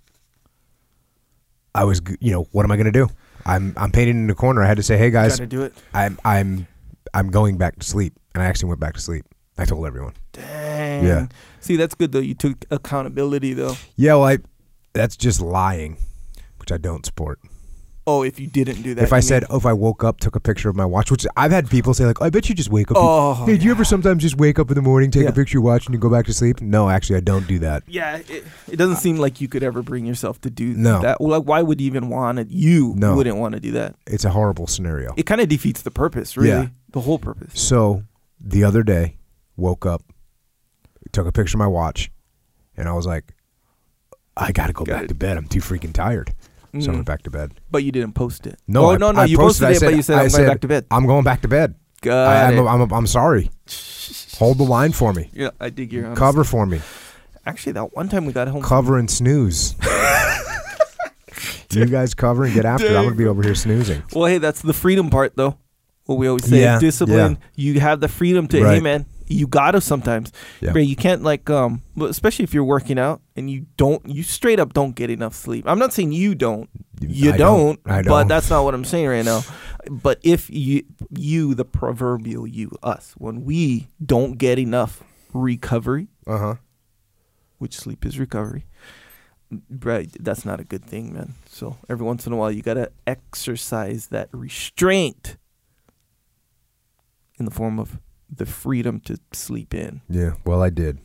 I 1.75 1.83
was 1.83 2.01
you 2.19 2.31
know 2.31 2.47
what 2.51 2.65
am 2.65 2.71
I 2.71 2.77
gonna 2.77 2.91
do? 2.91 3.07
I'm 3.45 3.73
I'm 3.77 3.91
painted 3.91 4.15
in 4.15 4.27
the 4.27 4.35
corner. 4.35 4.63
I 4.63 4.67
had 4.67 4.77
to 4.77 4.83
say, 4.83 4.97
hey 4.97 5.09
guys, 5.09 5.33
Got 5.33 5.43
to 5.43 5.47
do 5.47 5.61
it. 5.63 5.73
I'm 5.93 6.19
I'm 6.23 6.67
I'm 7.13 7.29
going 7.29 7.57
back 7.57 7.77
to 7.79 7.85
sleep, 7.85 8.13
and 8.33 8.43
I 8.43 8.45
actually 8.45 8.69
went 8.69 8.79
back 8.79 8.93
to 8.95 9.01
sleep. 9.01 9.25
I 9.57 9.65
told 9.65 9.85
everyone. 9.85 10.13
Dang. 10.31 11.05
Yeah. 11.05 11.27
See, 11.59 11.75
that's 11.75 11.95
good 11.95 12.11
though. 12.11 12.19
You 12.19 12.33
took 12.33 12.65
accountability 12.71 13.53
though. 13.53 13.75
Yeah, 13.95 14.15
well, 14.15 14.25
I 14.25 14.37
that's 14.93 15.15
just 15.15 15.41
lying, 15.41 15.97
which 16.57 16.71
I 16.71 16.77
don't 16.77 17.05
support. 17.05 17.39
Oh, 18.05 18.21
if 18.23 18.37
you 18.37 18.47
didn't 18.47 18.81
do 18.81 18.93
that. 18.95 19.03
if 19.05 19.13
I 19.13 19.17
you 19.17 19.21
said, 19.21 19.45
oh, 19.49 19.55
if 19.55 19.65
I 19.65 19.71
woke 19.71 20.03
up, 20.03 20.19
took 20.19 20.35
a 20.35 20.39
picture 20.41 20.67
of 20.67 20.75
my 20.75 20.85
watch, 20.85 21.09
which 21.09 21.25
I've 21.37 21.51
had 21.51 21.69
people 21.69 21.93
say, 21.93 22.05
like, 22.05 22.21
I 22.21 22.29
bet 22.29 22.49
you 22.49 22.55
just 22.55 22.69
wake 22.69 22.91
up. 22.91 22.97
Oh, 22.99 23.45
hey, 23.45 23.57
do 23.57 23.63
you 23.63 23.71
ever 23.71 23.85
sometimes 23.85 24.21
just 24.21 24.37
wake 24.37 24.59
up 24.59 24.69
in 24.69 24.75
the 24.75 24.81
morning, 24.81 25.09
take 25.09 25.23
Yeah. 25.23 25.29
a 25.29 25.31
picture 25.31 25.51
of 25.51 25.53
your 25.53 25.61
watch, 25.63 25.85
and 25.85 25.93
you 25.95 25.99
go 25.99 26.09
back 26.09 26.25
to 26.25 26.33
sleep? 26.33 26.59
No, 26.59 26.89
actually, 26.89 27.15
I 27.15 27.21
don't 27.21 27.47
do 27.47 27.59
that. 27.59 27.83
yeah, 27.87 28.17
it, 28.17 28.43
it 28.69 28.75
doesn't 28.75 28.97
seem 28.97 29.15
like 29.17 29.39
you 29.39 29.47
could 29.47 29.63
ever 29.63 29.81
bring 29.81 30.05
yourself 30.05 30.41
to 30.41 30.49
do 30.49 30.73
No. 30.73 31.01
that. 31.01 31.21
Well, 31.21 31.39
like, 31.39 31.47
why 31.47 31.61
would 31.61 31.79
you 31.79 31.87
even 31.87 32.09
want 32.09 32.39
it? 32.39 32.49
You 32.49 32.93
No. 32.97 33.15
wouldn't 33.15 33.37
want 33.37 33.53
to 33.53 33.61
do 33.61 33.71
that. 33.71 33.95
It's 34.05 34.25
a 34.25 34.31
horrible 34.31 34.67
scenario. 34.67 35.13
It 35.15 35.25
kind 35.25 35.39
of 35.39 35.47
defeats 35.47 35.81
the 35.81 35.91
purpose, 35.91 36.35
really. 36.35 36.49
Yeah. 36.49 36.67
The 36.91 37.01
whole 37.01 37.19
purpose. 37.19 37.59
So 37.61 38.03
the 38.39 38.65
other 38.65 38.83
day, 38.83 39.15
woke 39.55 39.85
up, 39.85 40.03
took 41.13 41.25
a 41.25 41.31
picture 41.31 41.55
of 41.55 41.59
my 41.59 41.67
watch, 41.67 42.11
and 42.75 42.89
I 42.89 42.93
was 42.93 43.05
like, 43.05 43.33
I 44.35 44.51
got 44.51 44.67
to 44.67 44.73
go 44.73 44.83
Got 44.83 44.99
back 44.99 45.07
to 45.09 45.13
bed. 45.15 45.37
I'm 45.37 45.47
too 45.47 45.59
freaking 45.59 45.93
tired. 45.93 46.33
So 46.79 46.89
I 46.89 46.93
Mm. 46.93 46.93
went 46.95 47.05
back 47.05 47.21
to 47.23 47.29
bed. 47.29 47.53
But 47.69 47.83
you 47.83 47.91
didn't 47.91 48.13
post 48.13 48.47
it. 48.47 48.57
No, 48.67 48.85
oh, 48.85 48.91
I- 48.91 48.97
no, 48.97 49.11
no. 49.11 49.21
I 49.21 49.25
you 49.25 49.37
posted- 49.37 49.67
posted, 49.67 49.75
it, 49.75 49.79
said- 49.79 49.85
but 49.91 49.95
you 49.95 50.01
said 50.01 50.17
I 50.17 50.23
I'm 50.23 50.29
said- 50.29 50.37
going 50.39 50.49
back 50.49 50.61
to 50.61 50.67
bed. 50.67 50.85
I'm 50.89 51.05
going 51.05 51.23
back 51.23 51.41
to 51.43 51.47
bed. 51.47 51.75
Got 52.01 52.27
I, 52.27 52.51
it. 52.53 52.59
I'm, 52.59 52.67
I'm, 52.81 52.91
I'm 52.93 53.07
sorry. 53.07 53.49
Hold 54.39 54.57
the 54.57 54.63
line 54.63 54.91
for 54.91 55.13
me. 55.13 55.29
yeah, 55.33 55.51
I 55.59 55.69
dig 55.69 55.93
your 55.93 56.05
honesty. 56.07 56.19
Cover 56.19 56.43
for 56.43 56.65
me. 56.65 56.81
Actually, 57.45 57.73
that 57.73 57.95
one 57.95 58.09
time 58.09 58.25
we 58.25 58.33
got 58.33 58.47
home. 58.47 58.61
Cover 58.63 58.97
and 58.97 59.09
snooze. 59.09 59.75
you 61.71 61.85
guys 61.85 62.13
cover 62.13 62.43
and 62.45 62.53
get 62.53 62.65
after. 62.65 62.85
it. 62.87 62.95
I'm 62.95 63.03
gonna 63.05 63.15
be 63.15 63.25
over 63.25 63.41
here 63.43 63.55
snoozing. 63.55 64.03
Well, 64.13 64.25
hey, 64.25 64.37
that's 64.37 64.61
the 64.61 64.73
freedom 64.73 65.09
part, 65.09 65.35
though. 65.35 65.57
What 66.05 66.17
we 66.17 66.27
always 66.27 66.45
say, 66.45 66.61
Yeah, 66.61 66.79
discipline. 66.79 67.37
You 67.55 67.79
have 67.79 67.99
the 68.01 68.07
freedom 68.09 68.47
to, 68.49 68.57
hey, 68.63 68.79
man, 68.79 69.05
you 69.27 69.47
gotta 69.47 69.81
sometimes. 69.81 70.31
Yeah. 70.61 70.71
Bro, 70.73 70.81
you 70.83 70.95
can't 70.95 71.23
like, 71.23 71.49
um, 71.49 71.81
but 71.95 72.09
especially 72.09 72.43
if 72.43 72.53
you're 72.53 72.63
working 72.63 72.97
out 72.99 73.21
and 73.35 73.49
you 73.49 73.65
don't, 73.77 74.07
you 74.07 74.23
straight 74.23 74.59
up 74.59 74.73
don't 74.73 74.95
get 74.95 75.09
enough 75.09 75.33
sleep. 75.35 75.65
I'm 75.67 75.79
not 75.79 75.93
saying 75.93 76.11
you 76.11 76.35
don't, 76.35 76.69
you 77.01 77.33
I 77.33 77.37
don't, 77.37 77.79
I 77.85 78.01
but 78.01 78.19
don't. 78.19 78.27
that's 78.27 78.49
not 78.49 78.63
what 78.63 78.73
I'm 78.73 78.85
saying 78.85 79.07
right 79.07 79.25
now. 79.25 79.41
But 79.91 80.19
if 80.23 80.49
you, 80.49 80.83
you, 81.09 81.55
the 81.55 81.65
proverbial 81.65 82.47
you, 82.47 82.71
us, 82.81 83.13
when 83.17 83.43
we 83.43 83.89
don't 84.05 84.37
get 84.37 84.57
enough 84.57 85.03
recovery, 85.33 86.07
Uh 86.25 86.37
huh. 86.37 86.55
which 87.57 87.75
sleep 87.75 88.05
is 88.05 88.17
recovery. 88.17 88.65
Right, 89.69 90.09
that's 90.21 90.45
not 90.45 90.61
a 90.61 90.63
good 90.63 90.85
thing, 90.85 91.11
man. 91.13 91.33
So 91.49 91.75
every 91.89 92.05
once 92.05 92.25
in 92.25 92.31
a 92.31 92.37
while, 92.37 92.49
you 92.49 92.61
gotta 92.61 92.91
exercise 93.05 94.07
that 94.07 94.29
restraint 94.31 95.35
in 97.37 97.43
the 97.45 97.51
form 97.51 97.77
of 97.77 97.99
the 98.37 98.45
freedom 98.45 98.99
to 99.01 99.17
sleep 99.31 99.73
in. 99.73 100.01
Yeah. 100.09 100.33
Well, 100.45 100.61
I 100.61 100.69
did. 100.69 100.99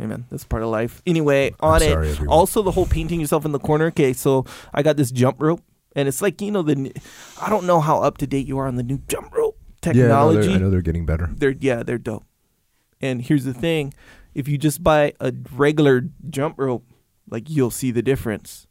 Amen. 0.00 0.26
That's 0.30 0.44
part 0.44 0.62
of 0.62 0.68
life. 0.68 1.02
Anyway, 1.06 1.54
I'm 1.60 1.74
on 1.74 1.80
sorry, 1.80 2.08
it. 2.08 2.12
everyone. 2.12 2.28
Also, 2.36 2.62
the 2.62 2.72
whole 2.72 2.86
painting 2.86 3.20
yourself 3.20 3.44
in 3.44 3.52
the 3.52 3.58
corner. 3.58 3.86
Okay, 3.86 4.12
so 4.12 4.44
I 4.74 4.82
got 4.82 4.96
this 4.96 5.10
jump 5.10 5.40
rope, 5.40 5.62
and 5.96 6.08
it's 6.08 6.20
like 6.20 6.40
you 6.42 6.50
know 6.50 6.62
the. 6.62 6.92
I 7.40 7.48
don't 7.48 7.64
know 7.64 7.80
how 7.80 8.02
up 8.02 8.18
to 8.18 8.26
date 8.26 8.46
you 8.46 8.58
are 8.58 8.66
on 8.66 8.76
the 8.76 8.82
new 8.82 8.98
jump 9.08 9.32
rope 9.34 9.56
Yeah. 9.86 9.90
I 9.90 9.94
know, 9.94 10.02
technology 10.02 10.46
they're, 10.48 10.56
I 10.56 10.58
know 10.60 10.70
they're 10.70 10.82
getting 10.82 11.06
better. 11.06 11.28
they're 11.32 11.54
yeah 11.60 11.82
they're 11.84 11.98
dope 11.98 12.24
and 13.00 13.22
here's 13.22 13.44
the 13.44 13.54
thing 13.54 13.94
if 14.34 14.48
you 14.48 14.58
just 14.58 14.82
buy 14.82 15.12
a 15.20 15.32
regular 15.54 16.02
jump 16.28 16.58
rope 16.58 16.84
like 17.30 17.48
you'll 17.48 17.70
see 17.70 17.92
the 17.92 18.02
difference 18.02 18.66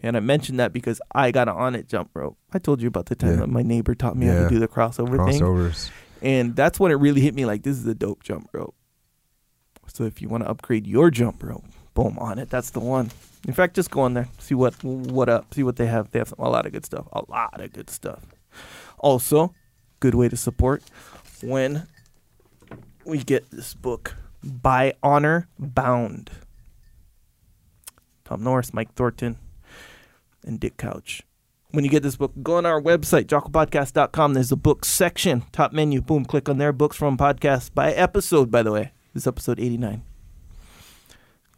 and 0.00 0.16
i 0.16 0.20
mentioned 0.20 0.58
that 0.58 0.72
because 0.72 0.98
i 1.14 1.30
got 1.30 1.46
an 1.48 1.54
Onnit 1.54 1.86
jump 1.88 2.10
rope 2.14 2.38
i 2.54 2.58
told 2.58 2.80
you 2.80 2.88
about 2.88 3.06
the 3.06 3.14
time 3.14 3.32
Yeah. 3.32 3.36
that 3.40 3.48
my 3.50 3.62
neighbor 3.62 3.94
taught 3.94 4.16
me 4.16 4.26
how 4.26 4.44
to 4.44 4.48
do 4.48 4.58
the 4.58 4.66
crossover, 4.68 5.22
thing 5.30 5.40
Crossovers. 5.42 5.90
And 6.22 6.56
that's 6.56 6.80
when 6.80 6.90
it 6.90 6.96
really 6.96 7.20
hit 7.20 7.34
me 7.34 7.44
like 7.44 7.62
this 7.62 7.76
is 7.76 7.86
a 7.86 7.94
dope 7.94 8.22
jump 8.22 8.48
rope. 8.52 8.74
So 9.86 10.04
if 10.04 10.22
you 10.22 10.28
want 10.28 10.44
to 10.44 10.50
upgrade 10.50 10.86
your 10.86 11.10
jump 11.10 11.42
rope 11.42 11.64
boom 11.94 12.16
Onnit. 12.20 12.50
That's 12.50 12.70
the 12.70 12.80
one. 12.80 13.10
In 13.46 13.54
fact 13.54 13.76
just 13.76 13.90
go 13.90 14.00
on 14.00 14.14
there 14.14 14.28
see 14.38 14.54
what 14.54 14.82
what 14.82 15.28
up 15.28 15.54
see 15.54 15.62
what 15.62 15.76
they 15.76 15.86
have. 15.86 16.10
They 16.10 16.18
have 16.18 16.28
some, 16.28 16.38
a 16.40 16.50
lot 16.50 16.66
of 16.66 16.72
good 16.72 16.84
stuff 16.84 17.06
a 17.12 17.22
lot 17.28 17.60
of 17.60 17.72
good 17.72 17.88
stuff. 17.88 18.20
Also 18.98 19.54
good 20.00 20.14
way 20.14 20.28
to 20.28 20.36
support 20.36 20.82
when 21.42 21.86
we 23.04 23.18
get 23.18 23.50
this 23.50 23.74
book 23.74 24.16
by 24.42 24.94
honor 25.02 25.48
bound. 25.58 26.30
Tom 28.24 28.42
norris 28.42 28.74
mike 28.74 28.92
thornton 28.94 29.36
and 30.44 30.58
dick 30.58 30.76
couch 30.76 31.22
when 31.74 31.84
you 31.84 31.90
get 31.90 32.02
this 32.02 32.16
book, 32.16 32.32
go 32.42 32.56
on 32.56 32.66
our 32.66 32.80
website, 32.80 33.24
jockopodcast.com. 33.24 34.34
There's 34.34 34.52
a 34.52 34.56
book 34.56 34.84
section, 34.84 35.42
top 35.52 35.72
menu. 35.72 36.00
Boom, 36.00 36.24
click 36.24 36.48
on 36.48 36.58
there. 36.58 36.72
Books 36.72 36.96
from 36.96 37.18
podcast 37.18 37.74
by 37.74 37.92
episode, 37.92 38.50
by 38.50 38.62
the 38.62 38.70
way. 38.70 38.92
This 39.12 39.24
is 39.24 39.26
episode 39.26 39.58
89. 39.58 40.02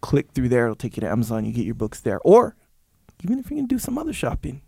Click 0.01 0.30
through 0.32 0.48
there. 0.48 0.64
It'll 0.64 0.74
take 0.74 0.97
you 0.97 1.02
to 1.02 1.09
Amazon. 1.09 1.44
You 1.44 1.52
get 1.52 1.66
your 1.66 1.74
books 1.74 2.01
there. 2.01 2.18
Or 2.24 2.56
even 3.22 3.38
if 3.38 3.51
you're 3.51 3.59
going 3.59 3.68
to 3.68 3.74
do 3.74 3.78
some 3.78 3.98
other 3.98 4.12
shopping, 4.12 4.62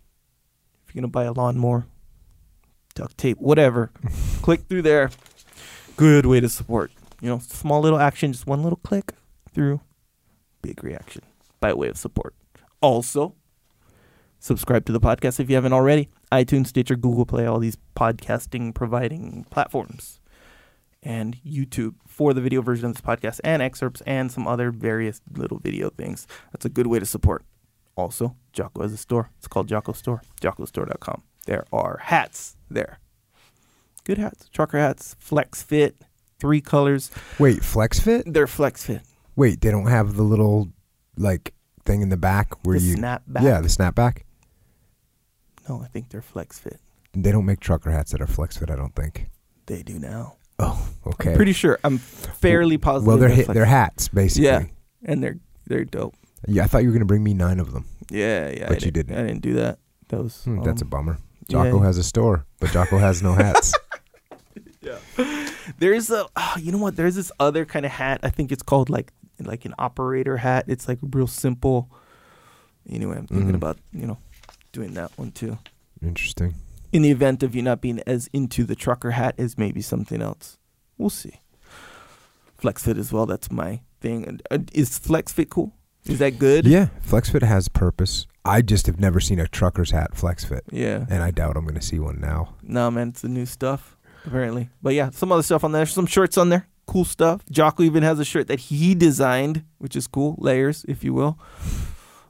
if 0.87 0.93
you're 0.93 1.01
going 1.01 1.09
to 1.09 1.13
buy 1.13 1.23
a 1.23 1.33
lawnmower, 1.33 1.87
duct 2.93 3.17
tape, 3.17 3.39
whatever, 3.39 3.91
click 4.41 4.61
through 4.69 4.83
there. 4.83 5.09
Good 5.97 6.25
way 6.25 6.39
to 6.39 6.49
support. 6.49 6.91
You 7.21 7.29
know, 7.29 7.39
small 7.39 7.81
little 7.81 7.99
action, 7.99 8.31
just 8.31 8.47
one 8.47 8.63
little 8.63 8.79
click 8.83 9.13
through, 9.51 9.81
big 10.61 10.83
reaction 10.83 11.23
by 11.59 11.73
way 11.73 11.89
of 11.89 11.97
support. 11.97 12.35
Also, 12.81 13.35
subscribe 14.39 14.85
to 14.85 14.91
the 14.91 14.99
podcast 14.99 15.39
if 15.39 15.49
you 15.49 15.55
haven't 15.55 15.73
already. 15.73 16.09
iTunes, 16.31 16.67
Stitcher, 16.67 16.95
Google 16.95 17.25
Play, 17.25 17.45
all 17.45 17.59
these 17.59 17.77
podcasting 17.95 18.73
providing 18.73 19.45
platforms. 19.49 20.19
and 21.01 21.37
YouTube 21.45 21.95
for 22.05 22.33
the 22.33 22.41
video 22.41 22.61
version 22.61 22.85
of 22.87 22.93
this 22.93 23.01
podcast 23.01 23.39
and 23.45 23.61
excerpts 23.61 24.01
and 24.05 24.29
some 24.31 24.45
other 24.45 24.69
various 24.69 25.21
little 25.33 25.57
video 25.59 25.89
things. 25.91 26.27
That's 26.51 26.65
a 26.65 26.69
good 26.69 26.87
way 26.87 26.99
to 26.99 27.05
support. 27.05 27.45
Also, 27.95 28.35
Jocko 28.51 28.81
has 28.81 28.91
a 28.91 28.97
store. 28.97 29.31
It's 29.37 29.47
called 29.47 29.69
Jocko 29.69 29.93
Store, 29.93 30.21
jockostore.com. 30.41 31.23
There 31.45 31.63
are 31.71 31.99
hats 32.03 32.57
there. 32.69 32.99
Good 34.03 34.17
hats, 34.17 34.49
trucker 34.49 34.77
hats, 34.77 35.15
flex 35.19 35.63
fit, 35.63 35.95
three 36.37 36.59
colors. 36.61 37.11
Wait, 37.39 37.63
flex 37.63 37.99
fit? 37.99 38.23
They're 38.25 38.47
flex 38.47 38.85
fit. 38.85 39.01
Wait, 39.37 39.61
they 39.61 39.71
don't 39.71 39.87
have 39.87 40.15
the 40.17 40.23
little 40.23 40.67
like 41.17 41.53
thing 41.85 42.01
in 42.01 42.09
the 42.09 42.17
back 42.17 42.65
where 42.65 42.77
The 42.77 42.85
you 42.85 42.95
snapback? 42.97 43.41
Yeah, 43.41 43.61
the 43.61 43.67
snapback. 43.69 44.23
No, 45.69 45.81
I 45.81 45.87
think 45.87 46.09
they're 46.09 46.21
flex 46.21 46.59
fit. 46.59 46.79
They 47.13 47.31
don't 47.31 47.45
make 47.45 47.59
trucker 47.59 47.91
hats 47.91 48.11
that 48.11 48.21
are 48.21 48.27
flex 48.27 48.57
fit. 48.57 48.69
I 48.69 48.75
don't 48.75 48.93
think. 48.95 49.29
They 49.67 49.83
do 49.83 49.99
now. 49.99 50.35
Oh, 50.57 50.89
okay. 51.07 51.35
Pretty 51.35 51.53
sure. 51.53 51.79
I'm 51.83 51.97
fairly 51.99 52.77
positive. 52.77 53.07
well, 53.07 53.17
they're 53.17 53.29
they're 53.29 53.35
hit, 53.37 53.47
they're 53.47 53.65
hats 53.65 54.07
basically. 54.09 54.47
Yeah, 54.47 54.63
and 55.05 55.23
they're 55.23 55.37
they're 55.67 55.85
dope. 55.85 56.15
Yeah, 56.47 56.63
I 56.63 56.67
thought 56.67 56.79
you 56.79 56.89
were 56.89 56.93
gonna 56.93 57.05
bring 57.05 57.23
me 57.23 57.33
nine 57.33 57.59
of 57.59 57.71
them. 57.71 57.85
Yeah, 58.09 58.49
yeah. 58.49 58.65
I 58.65 58.69
But 58.69 58.83
you 58.83 58.91
didn't- 58.91 59.07
didn't. 59.09 59.23
I 59.23 59.27
didn't 59.27 59.41
do 59.41 59.53
that. 59.53 59.79
That 60.09 60.23
was 60.23 60.43
Hmm, 60.43 60.61
that's 60.63 60.81
a 60.81 60.85
um, 60.85 60.89
bummer. 60.89 61.17
yeah. 61.47 61.63
Jocko 61.63 61.79
has 61.79 61.97
a 61.97 62.03
store, 62.03 62.45
but 62.59 62.71
Jocko 62.71 62.97
has 62.97 63.21
no 63.21 63.33
hats. 63.33 63.73
Yeah. 64.81 64.97
There's 65.77 66.09
a 66.09 66.25
oh, 66.37 66.53
you 66.57 66.71
know 66.71 66.77
what? 66.77 66.95
There's 66.95 67.15
this 67.15 67.33
other 67.39 67.65
kind 67.65 67.85
of 67.85 67.91
hat. 67.91 68.21
I 68.23 68.29
think 68.29 68.49
it's 68.51 68.63
called 68.63 68.89
like 68.89 69.11
like 69.39 69.65
an 69.65 69.73
operator 69.77 70.37
hat. 70.37 70.65
It's 70.67 70.87
like 70.87 70.99
real 71.01 71.27
simple. 71.27 71.91
Anyway, 72.89 73.17
I'm 73.17 73.27
thinking 73.27 73.51
Mhm. 73.51 73.55
about 73.55 73.77
you 73.91 74.07
know 74.07 74.17
doing 74.71 74.93
that 74.95 75.11
one 75.17 75.31
too. 75.31 75.57
Interesting. 76.01 76.55
In 76.91 77.01
the 77.03 77.11
event 77.11 77.43
of 77.43 77.55
you 77.55 77.61
not 77.61 77.81
being 77.81 77.99
as 78.07 78.29
into 78.33 78.63
the 78.63 78.75
trucker 78.75 79.11
hat 79.11 79.35
as 79.37 79.57
maybe 79.57 79.81
something 79.81 80.21
else, 80.21 80.57
we'll 80.97 81.09
see. 81.09 81.41
Flex 82.57 82.83
fit 82.83 82.97
as 82.97 83.11
well. 83.13 83.25
That's 83.25 83.51
my 83.51 83.81
thing. 84.01 84.39
Uh, 84.51 84.59
Is 84.73 84.97
flex 84.97 85.31
fit 85.31 85.49
cool? 85.49 85.73
Is 86.05 86.19
that 86.19 86.39
good? 86.39 86.65
Yeah, 86.65 86.87
flex 87.01 87.29
fit 87.29 87.43
has 87.43 87.67
purpose. 87.67 88.25
I 88.45 88.61
just 88.61 88.87
have 88.87 88.99
never 88.99 89.19
seen 89.19 89.39
a 89.39 89.47
trucker's 89.47 89.91
hat 89.91 90.15
flex 90.15 90.43
fit, 90.45 90.63
Yeah. 90.71 91.05
and 91.09 91.21
I 91.21 91.31
doubt 91.31 91.55
I'm 91.57 91.65
gonna 91.65 91.81
see 91.81 91.99
one 91.99 92.19
now. 92.19 92.55
Nah, 92.63 92.89
man, 92.89 93.09
it's 93.09 93.21
the 93.21 93.29
new 93.29 93.45
stuff 93.45 93.95
apparently. 94.25 94.69
But 94.81 94.93
yeah, 94.95 95.09
some 95.11 95.31
other 95.31 95.43
stuff 95.43 95.63
on 95.63 95.71
there. 95.71 95.85
Some 95.85 96.05
shirts 96.05 96.37
on 96.37 96.49
there. 96.49 96.67
Cool 96.87 97.05
stuff. 97.05 97.43
Jocko 97.51 97.83
even 97.83 98.01
has 98.03 98.19
a 98.19 98.25
shirt 98.25 98.47
that 98.47 98.59
he 98.59 98.95
designed, 98.95 99.63
which 99.77 99.95
is 99.95 100.07
cool. 100.07 100.35
Layers, 100.39 100.85
if 100.87 101.03
you 101.03 101.13
will. 101.13 101.37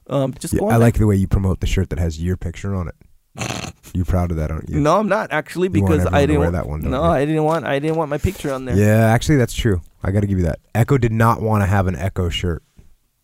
Um, 0.10 0.34
just 0.40 0.53
Yeah, 0.53 0.61
go 0.61 0.68
on 0.68 0.73
I 0.73 0.77
like 0.77 0.95
the 0.98 1.06
way 1.07 1.15
you 1.15 1.27
promote 1.27 1.60
the 1.60 1.68
shirt 1.68 1.90
that 1.91 1.99
has 1.99 2.22
your 2.22 2.36
picture 2.38 2.73
on 2.76 2.88
it. 2.88 2.95
you 3.94 4.03
proud 4.03 4.31
of 4.31 4.38
that, 4.38 4.52
aren't 4.52 4.69
you? 4.69 4.80
No, 4.80 4.98
I'm 4.99 5.07
not 5.07 5.31
actually 5.31 5.69
want 5.69 5.86
because 5.88 6.06
I 6.07 6.22
didn't. 6.26 6.40
wear 6.40 6.52
wa- 6.52 6.57
that 6.57 6.68
one, 6.68 6.81
no, 6.81 7.03
you? 7.03 7.10
I 7.10 7.26
didn't 7.26 7.44
want. 7.44 7.65
I 7.65 7.80
didn't 7.80 7.95
want 7.98 8.10
my 8.10 8.18
picture 8.18 8.52
on 8.53 8.65
there 8.65 8.76
Yeah, 8.76 9.06
actually, 9.14 9.38
that's 9.38 9.53
true. 9.53 9.81
I 10.03 10.11
got 10.11 10.22
to 10.22 10.27
give 10.27 10.38
you 10.40 10.45
that. 10.45 10.60
Echo 10.73 10.98
did 10.98 11.11
not 11.11 11.41
want 11.41 11.61
to 11.61 11.68
have 11.68 11.88
an 11.88 11.95
Echo 11.95 12.30
shirt. 12.30 12.64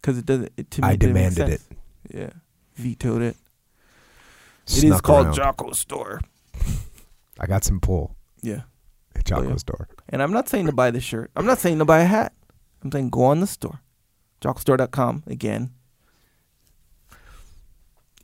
because 0.01 0.17
it 0.17 0.25
doesn't. 0.25 0.51
It, 0.57 0.69
to 0.71 0.81
me, 0.81 0.87
I 0.87 0.95
demanded 0.95 1.49
it. 1.49 1.61
Yeah, 2.13 2.29
vetoed 2.75 3.21
it. 3.23 3.35
It 4.67 4.83
is 4.83 5.01
called 5.01 5.27
around. 5.27 5.35
Jocko 5.35 5.71
Store. 5.71 6.21
I 7.39 7.47
got 7.47 7.63
some 7.63 7.79
pull 7.79 8.15
Yeah, 8.41 8.61
at 9.15 9.25
Jocko 9.25 9.45
Oh, 9.47 9.49
yeah. 9.49 9.55
store. 9.57 9.87
and 10.09 10.21
I'm 10.23 10.31
not 10.31 10.47
saying 10.49 10.67
to 10.67 10.71
buy 10.71 10.91
the 10.91 11.01
shirt. 11.01 11.31
I'm 11.35 11.45
not 11.45 11.59
saying 11.59 11.79
to 11.79 11.85
buy 11.85 11.99
a 11.99 12.05
hat. 12.05 12.33
I'm 12.83 12.91
saying 12.91 13.09
go 13.09 13.23
on 13.25 13.39
the 13.41 13.47
store, 13.47 13.81
jockostore.com 14.41 15.23
again. 15.27 15.71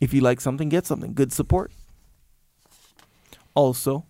If 0.02 0.14
you 0.14 0.22
like 0.22 0.42
something, 0.42 0.68
get 0.68 0.86
something. 0.88 1.14
Good 1.14 1.32
support. 1.32 1.72
Also, 3.54 4.06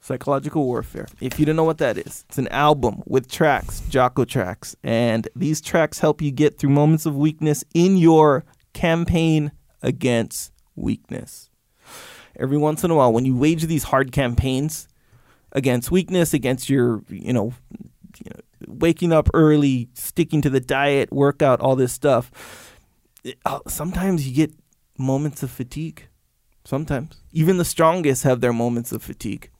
Psychological 0.00 0.64
Warfare. 0.64 1.06
If 1.20 1.40
you 1.40 1.46
don't 1.46 1.56
know 1.56 1.64
what 1.64 1.78
that 1.78 1.96
is, 1.96 2.24
it's 2.28 2.36
an 2.36 2.48
album 2.48 3.02
with 3.06 3.30
tracks, 3.30 3.80
Jocko 3.88 4.24
tracks. 4.24 4.76
And 4.82 5.28
these 5.34 5.60
tracks 5.60 6.00
help 6.00 6.20
you 6.20 6.30
get 6.30 6.58
through 6.58 6.70
moments 6.70 7.06
of 7.06 7.16
weakness 7.16 7.64
in 7.72 7.96
your 7.96 8.44
campaign 8.74 9.52
against 9.80 10.52
weakness. 10.76 11.48
Every 12.36 12.58
once 12.58 12.84
in 12.84 12.90
a 12.90 12.94
while, 12.94 13.12
when 13.12 13.24
you 13.24 13.36
wage 13.36 13.64
these 13.64 13.84
hard 13.84 14.12
campaigns 14.12 14.88
against 15.52 15.90
weakness, 15.90 16.34
against 16.34 16.68
your, 16.68 17.02
you 17.08 17.32
know, 17.32 17.54
you 18.18 18.30
know 18.30 18.40
waking 18.66 19.12
up 19.12 19.28
early, 19.34 19.88
sticking 19.94 20.42
to 20.42 20.50
the 20.50 20.60
diet, 20.60 21.12
workout, 21.12 21.60
all 21.60 21.76
this 21.76 21.92
stuff, 21.92 22.30
it- 23.24 23.38
uh, 23.44 23.60
sometimes 23.68 24.26
you 24.28 24.34
get 24.34 24.52
moments 24.98 25.42
of 25.42 25.50
fatigue. 25.50 26.08
Sometimes. 26.64 27.20
Even 27.32 27.58
the 27.58 27.64
strongest 27.64 28.22
have 28.22 28.40
their 28.40 28.52
moments 28.52 28.92
of 28.92 29.02
fatigue. 29.02 29.50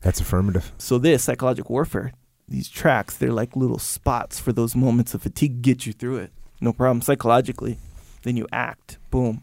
That's 0.00 0.20
affirmative. 0.20 0.72
So 0.78 0.98
this 0.98 1.22
psychological 1.24 1.72
warfare, 1.74 2.12
these 2.48 2.68
tracks, 2.68 3.16
they're 3.16 3.32
like 3.32 3.54
little 3.54 3.78
spots 3.78 4.40
for 4.40 4.52
those 4.52 4.74
moments 4.74 5.14
of 5.14 5.22
fatigue. 5.22 5.62
Get 5.62 5.86
you 5.86 5.92
through 5.92 6.16
it, 6.16 6.32
no 6.60 6.72
problem. 6.72 7.02
Psychologically, 7.02 7.78
then 8.22 8.36
you 8.36 8.46
act. 8.50 8.98
Boom. 9.10 9.42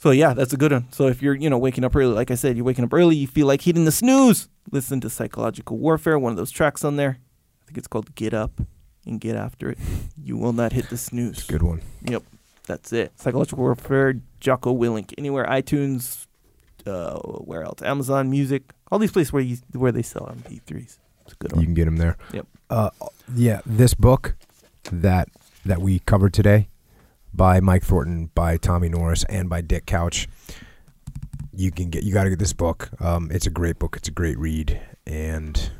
So 0.00 0.10
yeah, 0.12 0.34
that's 0.34 0.52
a 0.52 0.56
good 0.56 0.70
one. 0.70 0.86
So 0.92 1.08
if 1.08 1.22
you're 1.22 1.34
you 1.34 1.50
know 1.50 1.58
waking 1.58 1.82
up 1.84 1.96
early, 1.96 2.14
like 2.14 2.30
I 2.30 2.34
said, 2.36 2.56
you're 2.56 2.64
waking 2.64 2.84
up 2.84 2.92
early, 2.94 3.16
you 3.16 3.26
feel 3.26 3.46
like 3.46 3.62
hitting 3.62 3.84
the 3.86 3.90
snooze. 3.92 4.48
Listen 4.70 5.00
to 5.00 5.10
psychological 5.10 5.78
warfare. 5.78 6.18
One 6.18 6.30
of 6.32 6.36
those 6.36 6.50
tracks 6.52 6.84
on 6.84 6.96
there. 6.96 7.18
I 7.62 7.64
think 7.66 7.78
it's 7.78 7.88
called 7.88 8.14
Get 8.14 8.34
Up 8.34 8.60
and 9.08 9.20
Get 9.20 9.36
After 9.36 9.70
It. 9.70 9.78
You 10.22 10.36
will 10.36 10.52
not 10.52 10.72
hit 10.72 10.90
the 10.90 10.96
snooze. 10.96 11.44
Good 11.46 11.62
one. 11.62 11.82
Yep, 12.02 12.22
that's 12.66 12.92
it. 12.92 13.12
Psychological 13.18 13.62
Warfare, 13.64 14.20
Jocko 14.40 14.76
Willink, 14.76 15.14
anywhere, 15.18 15.46
iTunes, 15.46 16.26
uh, 16.86 17.18
where 17.18 17.62
else? 17.62 17.82
Amazon 17.82 18.30
Music, 18.30 18.72
all 18.90 18.98
these 18.98 19.12
places 19.12 19.32
where 19.32 19.42
you 19.42 19.58
where 19.72 19.92
they 19.92 20.02
sell 20.02 20.26
MP3s. 20.26 20.98
It's 21.24 21.32
a 21.32 21.36
good 21.36 21.52
one. 21.52 21.60
You 21.60 21.66
can 21.66 21.74
get 21.74 21.84
them 21.84 21.96
there. 21.96 22.16
Yep. 22.32 22.46
Uh, 22.70 22.90
yeah, 23.34 23.60
this 23.66 23.94
book 23.94 24.36
that 24.90 25.28
that 25.64 25.80
we 25.80 25.98
covered 26.00 26.32
today 26.32 26.68
by 27.32 27.60
Mike 27.60 27.84
Thornton, 27.84 28.30
by 28.34 28.56
Tommy 28.56 28.88
Norris, 28.88 29.24
and 29.24 29.48
by 29.48 29.60
Dick 29.60 29.86
Couch. 29.86 30.28
You 31.54 31.70
can 31.70 31.90
get. 31.90 32.04
You 32.04 32.12
got 32.12 32.24
to 32.24 32.30
get 32.30 32.38
this 32.38 32.52
book. 32.52 32.90
Um, 33.00 33.30
it's 33.32 33.46
a 33.46 33.50
great 33.50 33.78
book. 33.78 33.96
It's 33.96 34.08
a 34.08 34.12
great 34.12 34.38
read, 34.38 34.80
and 35.06 35.70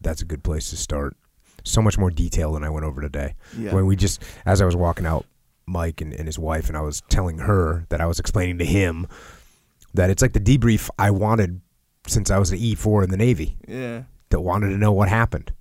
that's 0.00 0.22
a 0.22 0.24
good 0.24 0.42
place 0.44 0.70
to 0.70 0.76
start. 0.76 1.16
So 1.64 1.80
much 1.82 1.98
more 1.98 2.10
detail 2.10 2.52
than 2.52 2.64
I 2.64 2.70
went 2.70 2.84
over 2.86 3.00
today. 3.00 3.34
Yeah. 3.56 3.74
When 3.74 3.86
we 3.86 3.96
just, 3.96 4.22
as 4.46 4.60
I 4.60 4.64
was 4.64 4.76
walking 4.76 5.06
out, 5.06 5.26
Mike 5.66 6.00
and, 6.00 6.12
and 6.12 6.26
his 6.26 6.38
wife, 6.38 6.68
and 6.68 6.76
I 6.76 6.80
was 6.80 7.02
telling 7.08 7.38
her 7.38 7.86
that 7.88 8.00
I 8.00 8.06
was 8.06 8.18
explaining 8.18 8.58
to 8.58 8.64
him 8.64 9.06
that 9.94 10.10
it's 10.10 10.20
like 10.22 10.32
the 10.32 10.40
debrief 10.40 10.90
I 10.98 11.10
wanted 11.10 11.60
since 12.06 12.30
I 12.30 12.38
was 12.38 12.50
an 12.50 12.58
E 12.58 12.74
four 12.74 13.04
in 13.04 13.10
the 13.10 13.16
Navy. 13.16 13.56
yeah. 13.68 14.02
That 14.30 14.40
wanted 14.40 14.70
to 14.70 14.78
know 14.78 14.92
what 14.92 15.08
happened, 15.10 15.52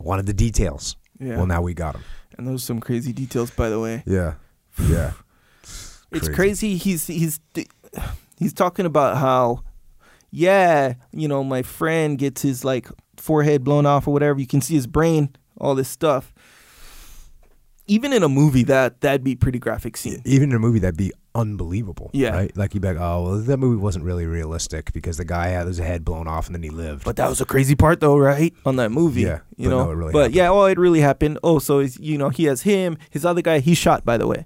wanted 0.00 0.24
the 0.26 0.32
details. 0.32 0.96
Yeah. 1.20 1.36
Well, 1.36 1.46
now 1.46 1.60
we 1.60 1.74
got 1.74 1.92
them. 1.92 2.02
and 2.38 2.46
those 2.48 2.62
are 2.62 2.66
some 2.66 2.80
crazy 2.80 3.12
details, 3.12 3.50
by 3.50 3.68
the 3.68 3.78
way. 3.78 4.02
Yeah, 4.06 4.34
yeah. 4.88 5.12
It's 6.10 6.28
crazy. 6.30 6.76
He's 6.78 7.06
he's 7.06 7.38
he's 8.38 8.52
talking 8.54 8.86
about 8.86 9.18
how, 9.18 9.62
yeah, 10.30 10.94
you 11.12 11.28
know, 11.28 11.44
my 11.44 11.60
friend 11.62 12.16
gets 12.16 12.40
his 12.40 12.64
like 12.64 12.88
forehead 13.20 13.64
blown 13.64 13.86
off 13.86 14.06
or 14.08 14.12
whatever. 14.12 14.40
You 14.40 14.46
can 14.46 14.60
see 14.60 14.74
his 14.74 14.86
brain, 14.86 15.30
all 15.58 15.74
this 15.74 15.88
stuff. 15.88 16.32
Even 17.86 18.12
in 18.12 18.22
a 18.22 18.28
movie, 18.28 18.64
that 18.64 19.00
that'd 19.00 19.24
be 19.24 19.34
pretty 19.34 19.58
graphic 19.58 19.96
scene. 19.96 20.20
Even 20.26 20.50
in 20.50 20.56
a 20.56 20.58
movie, 20.58 20.78
that'd 20.78 20.98
be 20.98 21.10
unbelievable. 21.34 22.10
Yeah. 22.12 22.30
Right? 22.30 22.54
Like 22.56 22.74
you'd 22.74 22.82
be 22.82 22.88
like, 22.88 22.98
oh, 23.00 23.22
well, 23.22 23.38
that 23.38 23.56
movie 23.56 23.80
wasn't 23.80 24.04
really 24.04 24.26
realistic 24.26 24.92
because 24.92 25.16
the 25.16 25.24
guy 25.24 25.48
had 25.48 25.66
his 25.66 25.78
head 25.78 26.04
blown 26.04 26.28
off 26.28 26.46
and 26.46 26.54
then 26.54 26.62
he 26.62 26.68
lived. 26.68 27.04
But 27.04 27.16
that 27.16 27.30
was 27.30 27.40
a 27.40 27.46
crazy 27.46 27.74
part, 27.74 28.00
though, 28.00 28.18
right? 28.18 28.52
On 28.66 28.76
that 28.76 28.90
movie, 28.90 29.22
Yeah, 29.22 29.38
you 29.56 29.70
but 29.70 29.76
know. 29.76 29.84
no, 29.86 29.92
really 29.92 30.12
but 30.12 30.18
happened. 30.18 30.34
yeah, 30.34 30.50
well, 30.50 30.66
it 30.66 30.78
really 30.78 31.00
happened. 31.00 31.38
Oh, 31.42 31.58
so 31.60 31.78
he's, 31.80 31.98
you 31.98 32.18
know, 32.18 32.28
he 32.28 32.44
has 32.44 32.62
him, 32.62 32.98
his 33.08 33.24
other 33.24 33.40
guy, 33.40 33.60
he's 33.60 33.78
shot, 33.78 34.04
by 34.04 34.18
the 34.18 34.26
way, 34.26 34.44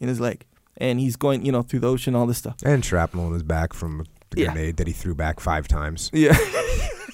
in 0.00 0.06
his 0.06 0.20
leg, 0.20 0.44
and 0.76 1.00
he's 1.00 1.16
going, 1.16 1.44
you 1.44 1.50
know, 1.50 1.62
through 1.62 1.80
the 1.80 1.88
ocean, 1.88 2.14
all 2.14 2.26
this 2.26 2.38
stuff. 2.38 2.54
and 2.64 2.84
shrapnel 2.84 3.26
in 3.26 3.32
his 3.32 3.42
back 3.42 3.72
from 3.72 4.04
the 4.30 4.42
Yeah. 4.42 4.52
grenade 4.52 4.76
that 4.76 4.86
he 4.86 4.92
threw 4.92 5.14
back 5.16 5.40
five 5.40 5.66
times. 5.66 6.08
Yeah, 6.12 6.36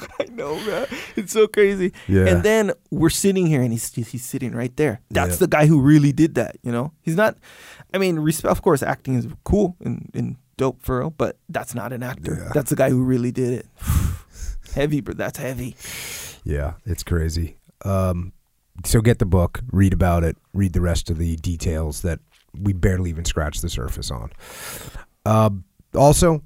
I 0.20 0.24
know, 0.32 0.54
man. 0.66 0.86
It's 1.16 1.32
so 1.32 1.46
crazy. 1.46 1.92
Yeah. 2.08 2.26
And 2.26 2.42
then 2.42 2.72
we're 2.90 3.10
sitting 3.10 3.46
here, 3.46 3.62
and 3.62 3.72
he's 3.72 3.92
he's 3.94 4.24
sitting 4.24 4.52
right 4.52 4.74
there. 4.76 5.00
That's 5.10 5.32
Yeah. 5.32 5.36
the 5.38 5.48
guy 5.48 5.66
who 5.66 5.80
really 5.80 6.12
did 6.12 6.34
that. 6.36 6.56
You 6.62 6.72
know, 6.72 6.92
he's 7.02 7.16
not. 7.16 7.36
I 7.92 7.98
mean, 7.98 8.18
respect. 8.18 8.50
Of 8.52 8.62
course, 8.62 8.82
acting 8.82 9.14
is 9.14 9.26
cool 9.44 9.76
and, 9.84 10.10
and 10.14 10.36
dope 10.56 10.80
for 10.82 11.00
real, 11.00 11.10
but 11.10 11.36
that's 11.48 11.74
not 11.74 11.92
an 11.92 12.02
actor. 12.02 12.38
Yeah. 12.40 12.50
That's 12.54 12.70
the 12.70 12.76
guy 12.76 12.90
who 12.90 13.02
really 13.02 13.32
did 13.32 13.52
it. 13.52 13.66
heavy, 14.74 15.00
but 15.00 15.16
that's 15.16 15.38
heavy. 15.38 15.76
Yeah, 16.44 16.74
it's 16.86 17.02
crazy. 17.02 17.58
Um, 17.84 18.32
so 18.84 19.00
get 19.00 19.18
the 19.18 19.26
book, 19.26 19.60
read 19.72 19.92
about 19.92 20.22
it, 20.24 20.36
read 20.54 20.72
the 20.72 20.80
rest 20.80 21.10
of 21.10 21.18
the 21.18 21.36
details 21.36 22.02
that 22.02 22.20
we 22.58 22.72
barely 22.72 23.10
even 23.10 23.24
scratched 23.24 23.62
the 23.62 23.68
surface 23.68 24.10
on. 24.10 24.30
Uh, 25.26 25.50
also, 25.94 26.42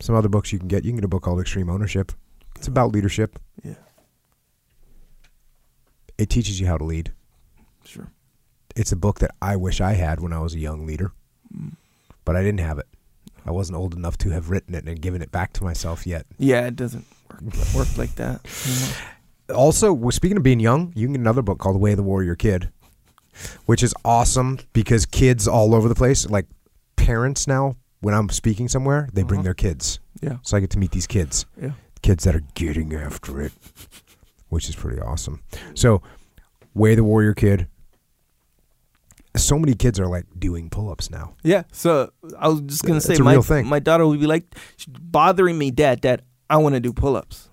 some 0.00 0.14
other 0.14 0.28
books 0.28 0.52
you 0.52 0.58
can 0.58 0.68
get. 0.68 0.84
You 0.84 0.90
can 0.90 0.96
get 0.98 1.04
a 1.04 1.08
book 1.08 1.22
called 1.22 1.40
Extreme 1.40 1.70
Ownership. 1.70 2.12
It's 2.58 2.66
about 2.68 2.92
leadership. 2.92 3.38
Yeah, 3.64 3.74
It 6.18 6.28
teaches 6.30 6.60
you 6.60 6.66
how 6.66 6.76
to 6.78 6.84
lead. 6.84 7.12
sure. 7.84 8.08
It's 8.76 8.92
a 8.92 8.96
book 8.96 9.18
that 9.20 9.32
I 9.42 9.56
wish 9.56 9.80
I 9.80 9.94
had 9.94 10.20
when 10.20 10.32
I 10.32 10.38
was 10.40 10.54
a 10.54 10.58
young 10.58 10.86
leader, 10.86 11.12
but 12.24 12.36
I 12.36 12.42
didn't 12.42 12.60
have 12.60 12.78
it. 12.78 12.86
I 13.46 13.50
wasn't 13.50 13.76
old 13.78 13.94
enough 13.94 14.16
to 14.18 14.30
have 14.30 14.50
written 14.50 14.74
it 14.74 14.84
and 14.86 15.00
given 15.00 15.20
it 15.22 15.32
back 15.32 15.52
to 15.54 15.64
myself 15.64 16.06
yet. 16.06 16.26
Yeah, 16.38 16.66
it 16.66 16.76
doesn't. 16.76 17.04
work, 17.30 17.42
worked 17.74 17.98
like 17.98 18.14
that. 18.16 18.40
you 18.66 18.74
know. 18.74 19.56
Also, 19.56 19.92
well, 19.92 20.10
speaking 20.12 20.36
of 20.36 20.42
being 20.42 20.60
young, 20.60 20.92
you 20.94 21.06
can 21.06 21.14
get 21.14 21.20
another 21.20 21.42
book 21.42 21.58
called 21.58 21.74
The 21.74 21.80
Way 21.80 21.92
of 21.92 21.96
the 21.96 22.02
Warrior 22.02 22.34
Kid, 22.36 22.70
which 23.66 23.82
is 23.82 23.94
awesome 24.04 24.58
because 24.72 25.06
kids 25.06 25.48
all 25.48 25.74
over 25.74 25.88
the 25.88 25.94
place, 25.94 26.28
like 26.28 26.46
parents 26.96 27.46
now, 27.48 27.74
when 28.00 28.14
I'm 28.14 28.28
speaking 28.28 28.68
somewhere, 28.68 29.08
they 29.12 29.22
bring 29.22 29.40
Uh-huh. 29.40 29.44
their 29.44 29.54
kids. 29.54 29.98
Yeah. 30.20 30.36
So 30.42 30.56
I 30.56 30.60
get 30.60 30.70
to 30.70 30.78
meet 30.78 30.90
these 30.92 31.06
kids, 31.06 31.46
Yeah. 31.60 31.72
Kids 31.98 32.24
that 32.24 32.34
are 32.34 32.42
getting 32.54 32.94
after 32.94 33.40
it, 33.40 33.52
which 34.48 34.68
is 34.68 34.76
pretty 34.76 35.00
awesome. 35.00 35.42
So, 35.74 36.02
Way 36.74 36.94
the 36.94 37.04
Warrior 37.04 37.34
Kid. 37.34 37.68
So 39.36 39.58
many 39.58 39.74
kids 39.74 40.00
are 40.00 40.06
like 40.06 40.26
doing 40.38 40.68
pull 40.70 40.90
ups 40.90 41.10
now. 41.10 41.34
Yeah. 41.44 41.62
So 41.70 42.10
I 42.38 42.48
was 42.48 42.60
just 42.62 42.82
gonna 42.84 43.00
say, 43.00 43.16
my 43.18 43.36
my 43.62 43.78
daughter 43.78 44.06
would 44.06 44.18
be 44.20 44.26
like 44.26 44.44
bothering 44.88 45.56
me, 45.58 45.70
Dad. 45.70 46.00
Dad, 46.00 46.22
I 46.50 46.56
want 46.56 46.74
to 46.74 46.80
do 46.80 46.92
pull-ups. 46.92 47.48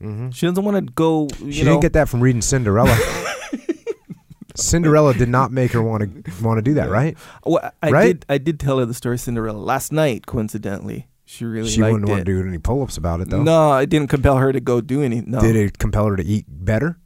Mm-hmm. 0.00 0.30
She 0.30 0.46
doesn't 0.46 0.64
want 0.64 0.76
to 0.86 0.92
go. 0.92 1.28
You 1.40 1.52
She 1.52 1.62
know, 1.64 1.72
didn't 1.72 1.82
get 1.82 1.92
that 1.94 2.08
from 2.08 2.20
reading 2.20 2.40
Cinderella. 2.42 2.96
Cinderella 4.54 5.14
did 5.14 5.28
not 5.30 5.50
make 5.50 5.72
her 5.72 5.82
want 5.82 6.24
to 6.24 6.44
want 6.44 6.58
to 6.58 6.62
do 6.62 6.74
that, 6.74 6.90
right? 6.90 7.16
Well, 7.44 7.70
I 7.82 7.90
Right? 7.90 8.06
did. 8.20 8.26
I 8.28 8.38
did 8.38 8.60
tell 8.60 8.78
her 8.78 8.84
the 8.84 8.92
story 8.94 9.14
of 9.14 9.20
Cinderella 9.20 9.58
last 9.58 9.92
night. 9.92 10.26
Coincidentally, 10.26 11.08
she 11.32 11.44
really 11.44 11.68
she 11.68 11.80
wouldn't 11.82 12.04
it. 12.08 12.10
want 12.12 12.20
to 12.20 12.24
do 12.24 12.46
any 12.46 12.58
pull 12.58 12.82
ups 12.82 12.96
about 12.96 13.20
it 13.20 13.30
though. 13.30 13.42
No, 13.42 13.76
it 13.78 13.88
didn't 13.88 14.08
compel 14.08 14.36
her 14.36 14.52
to 14.52 14.60
go 14.60 14.80
do 14.80 15.02
any. 15.02 15.20
No, 15.22 15.40
Did 15.40 15.56
it 15.56 15.78
compel 15.78 16.06
her 16.06 16.16
to 16.16 16.24
eat 16.24 16.44
better? 16.48 16.98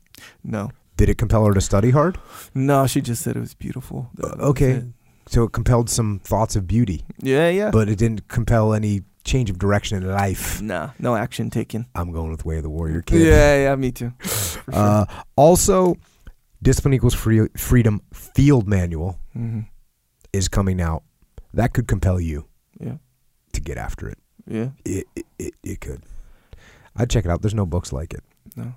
no, 0.43 0.71
Did 0.97 1.09
it 1.09 1.19
compel 1.19 1.45
her 1.47 1.55
to 1.55 1.61
study 1.61 1.91
hard? 1.91 2.19
no. 2.55 2.87
She 2.87 3.01
just 3.01 3.23
said 3.23 3.37
it 3.37 3.41
was 3.41 3.55
beautiful. 3.55 4.11
That 4.15 4.39
was 4.39 4.49
okay. 4.51 4.71
it. 4.73 4.85
So 5.29 5.45
it 5.45 5.53
compelled 5.53 5.91
some 5.91 6.21
thoughts 6.21 6.55
of 6.57 6.67
beauty, 6.67 7.05
Yeah, 7.21 7.49
yeah. 7.51 7.71
but 7.71 7.89
it 7.89 7.99
didn't 7.99 8.29
compel 8.29 8.73
any 8.75 9.03
change 9.25 9.51
of 9.51 9.59
direction 9.59 10.01
in 10.03 10.09
life. 10.09 10.63
nah, 10.63 10.91
no 11.01 11.17
action 11.17 11.51
taken. 11.51 11.87
I'm 11.97 12.13
going 12.13 12.31
with 12.31 12.45
Way 12.45 12.59
of 12.59 12.63
the 12.63 12.71
Warrior 12.71 13.03
Kid. 13.07 13.27
Yeah, 13.27 13.57
yeah. 13.65 13.75
Me 13.77 13.91
too. 13.93 14.13
Sure. 14.67 14.75
Uh, 14.75 15.05
also, 15.37 15.95
Discipline 16.63 16.95
Equals 16.95 17.15
free, 17.15 17.47
Freedom 17.57 18.01
Field 18.13 18.67
Manual 18.67 19.19
hmm 19.33 19.61
is 20.33 20.49
coming 20.49 20.81
out. 20.81 21.03
That 21.55 21.73
could 21.73 21.87
compel 21.89 22.21
you 22.21 22.47
to 23.57 23.61
get 23.63 23.77
after 23.79 24.09
it. 24.09 24.19
yeah. 24.47 24.69
It, 24.85 25.07
it, 25.17 25.27
it, 25.39 25.55
it 25.63 25.81
could. 25.81 26.03
I'd 26.97 27.11
check 27.11 27.25
it 27.25 27.31
out. 27.31 27.43
There's 27.43 27.55
no 27.55 27.67
books 27.67 27.93
like 27.93 28.15
it. 28.15 28.23
No. 28.57 28.75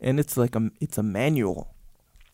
And 0.00 0.18
it's 0.20 0.36
like 0.36 0.54
a 0.56 0.70
it's 0.80 0.98
a 0.98 1.02
manual. 1.02 1.74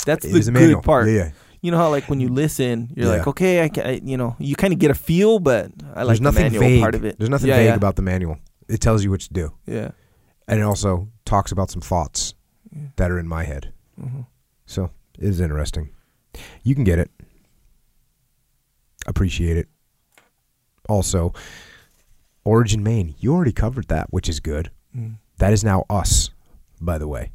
That's 0.07 0.24
It 0.24 0.32
the 0.32 0.40
good 0.40 0.53
manual. 0.53 0.82
part. 0.82 1.09
Yeah, 1.09 1.12
yeah. 1.15 1.31
You 1.61 1.70
know 1.70 1.78
how 1.78 1.90
like 1.90 2.09
when 2.09 2.20
you 2.20 2.28
listen, 2.28 2.93
you're 2.97 3.07
like, 3.09 3.27
okay, 3.28 3.62
I 3.62 3.69
can, 3.69 3.86
I, 3.86 4.01
you 4.03 4.16
know, 4.16 4.35
you 4.40 4.57
kind 4.57 4.73
of 4.73 4.81
get 4.81 4.90
a 4.90 4.94
feel, 4.94 5.39
but 5.39 5.70
I 5.94 6.03
like 6.03 6.19
There's 6.19 6.35
the 6.35 6.40
manual 6.40 6.61
vague. 6.61 6.81
part 6.81 6.94
of 6.97 7.05
it. 7.05 7.19
There's 7.19 7.31
nothing 7.31 7.49
yeah, 7.49 7.57
vague 7.57 7.66
yeah. 7.66 7.74
about 7.77 7.94
the 7.97 8.03
manual. 8.03 8.39
It 8.69 8.81
tells 8.81 9.05
you 9.05 9.11
what 9.12 9.20
to 9.20 9.32
do. 9.32 9.53
Yeah. 9.66 9.93
And 10.49 10.59
it 10.59 10.65
also 10.65 11.09
talks 11.24 11.53
about 11.53 11.70
some 11.70 11.81
thoughts 11.81 12.35
Yeah. 12.74 12.89
that 12.97 13.11
are 13.12 13.19
in 13.19 13.28
my 13.28 13.44
head. 13.44 13.73
hmm 13.97 14.23
So 14.66 14.90
it 15.19 15.24
is 15.28 15.40
interesting. 15.40 15.90
You 16.65 16.74
can 16.74 16.82
get 16.85 16.99
it. 16.99 17.11
Appreciate 19.07 19.57
it. 19.57 19.69
Also, 20.93 21.32
Origin 22.44 22.82
Maine. 22.82 23.14
You 23.19 23.32
already 23.32 23.52
covered 23.52 23.89
that, 23.89 24.12
which 24.12 24.28
is 24.28 24.40
good. 24.40 24.70
Mm. 24.94 25.14
That 25.39 25.55
is 25.55 25.64
now 25.64 25.86
us, 25.89 26.28
by 26.82 26.98
the 26.98 27.09
way. 27.09 27.32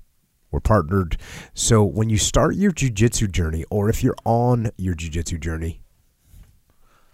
We're 0.51 0.59
partnered. 0.59 1.17
So 1.55 1.83
when 1.83 2.07
you 2.09 2.19
start 2.19 2.55
your 2.55 2.71
jujitsu 2.71 3.31
journey, 3.31 3.65
or 3.71 3.89
if 3.89 4.03
you're 4.03 4.15
on 4.25 4.69
your 4.77 4.93
jujitsu 4.93 5.39
journey, 5.39 5.81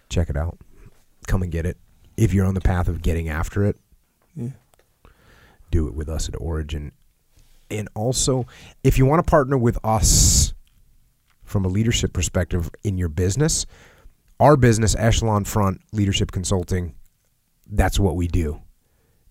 check 0.10 0.30
it 0.30 0.36
out. 0.36 0.58
Come 1.28 1.44
and 1.44 1.52
get 1.52 1.66
it. 1.66 1.78
If 2.18 2.34
you're 2.34 2.46
on 2.46 2.56
the 2.56 2.62
path 2.62 2.90
of 2.90 3.02
getting 3.02 3.30
after 3.30 3.64
it, 3.64 3.78
Yeah. 4.36 4.50
do 5.72 5.88
it 5.88 5.94
with 5.96 6.10
us 6.10 6.28
at 6.28 6.36
Origin. 6.40 6.92
And 7.72 7.88
also, 7.96 8.46
if 8.84 8.98
you 8.98 9.06
want 9.06 9.26
to 9.26 9.30
partner 9.32 9.58
with 9.58 9.80
us 9.84 10.54
from 11.44 11.64
a 11.64 11.70
leadership 11.70 12.12
perspective 12.12 12.70
in 12.84 12.98
your 12.98 13.10
business, 13.10 13.66
our 14.44 14.58
business, 14.58 14.96
Echelon 15.00 15.46
Front 15.46 15.82
Leadership 15.94 16.32
Consulting, 16.32 16.96
that's 17.66 18.00
what 18.00 18.16
we 18.16 18.28
do. 18.28 18.62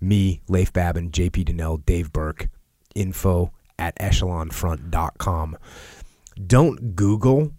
Me, 0.01 0.41
Leif 0.49 0.73
Babin, 0.73 1.11
JP 1.11 1.45
Donnell, 1.45 1.77
Dave 1.79 2.13
Berke, 2.13 2.49
info 2.95 3.53
at 3.79 3.95
echelonfront.com. 4.01 5.57
Don't 6.47 6.97
Google 6.97 7.53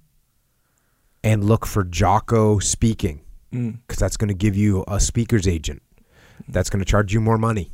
and 1.24 1.44
look 1.44 1.66
for 1.66 1.84
Jocko 1.84 2.60
speaking 2.60 3.22
Mm. 3.54 3.78
because 3.86 4.00
that's 4.00 4.18
going 4.18 4.30
to 4.30 4.34
give 4.34 4.56
you 4.58 4.84
a 4.88 5.00
speaker's 5.00 5.48
agent. 5.48 5.84
That's 6.48 6.72
going 6.72 6.80
to 6.80 6.86
charge 6.86 7.14
you 7.14 7.22
more 7.22 7.38
money. 7.38 7.72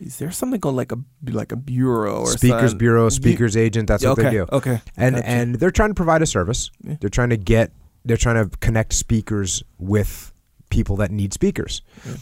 Is 0.00 0.16
there 0.18 0.30
something 0.30 0.58
called 0.58 0.74
like 0.74 0.90
a 0.90 0.96
like 1.30 1.52
a 1.52 1.56
bureau 1.56 2.20
or 2.20 2.26
Speakers 2.28 2.60
something? 2.70 2.78
Bureau, 2.78 3.10
Speakers 3.10 3.54
Agent, 3.56 3.88
that's 3.88 4.02
what 4.04 4.16
they 4.16 4.30
do. 4.30 4.46
Okay. 4.50 4.80
And 4.96 5.16
Gotcha. 5.16 5.28
and 5.28 5.54
they're 5.56 5.70
trying 5.70 5.90
to 5.90 5.94
provide 5.94 6.22
a 6.22 6.26
service. 6.26 6.70
Yeah. 6.82 6.96
They're 6.98 7.10
trying 7.10 7.28
to 7.28 7.36
get 7.36 7.72
they're 8.04 8.16
trying 8.16 8.48
to 8.48 8.56
connect 8.58 8.92
speakers 8.94 9.62
with 9.78 10.32
people 10.70 10.96
that 10.96 11.10
need 11.10 11.32
speakers. 11.32 11.82
Yeah. 12.06 12.16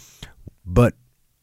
But 0.65 0.95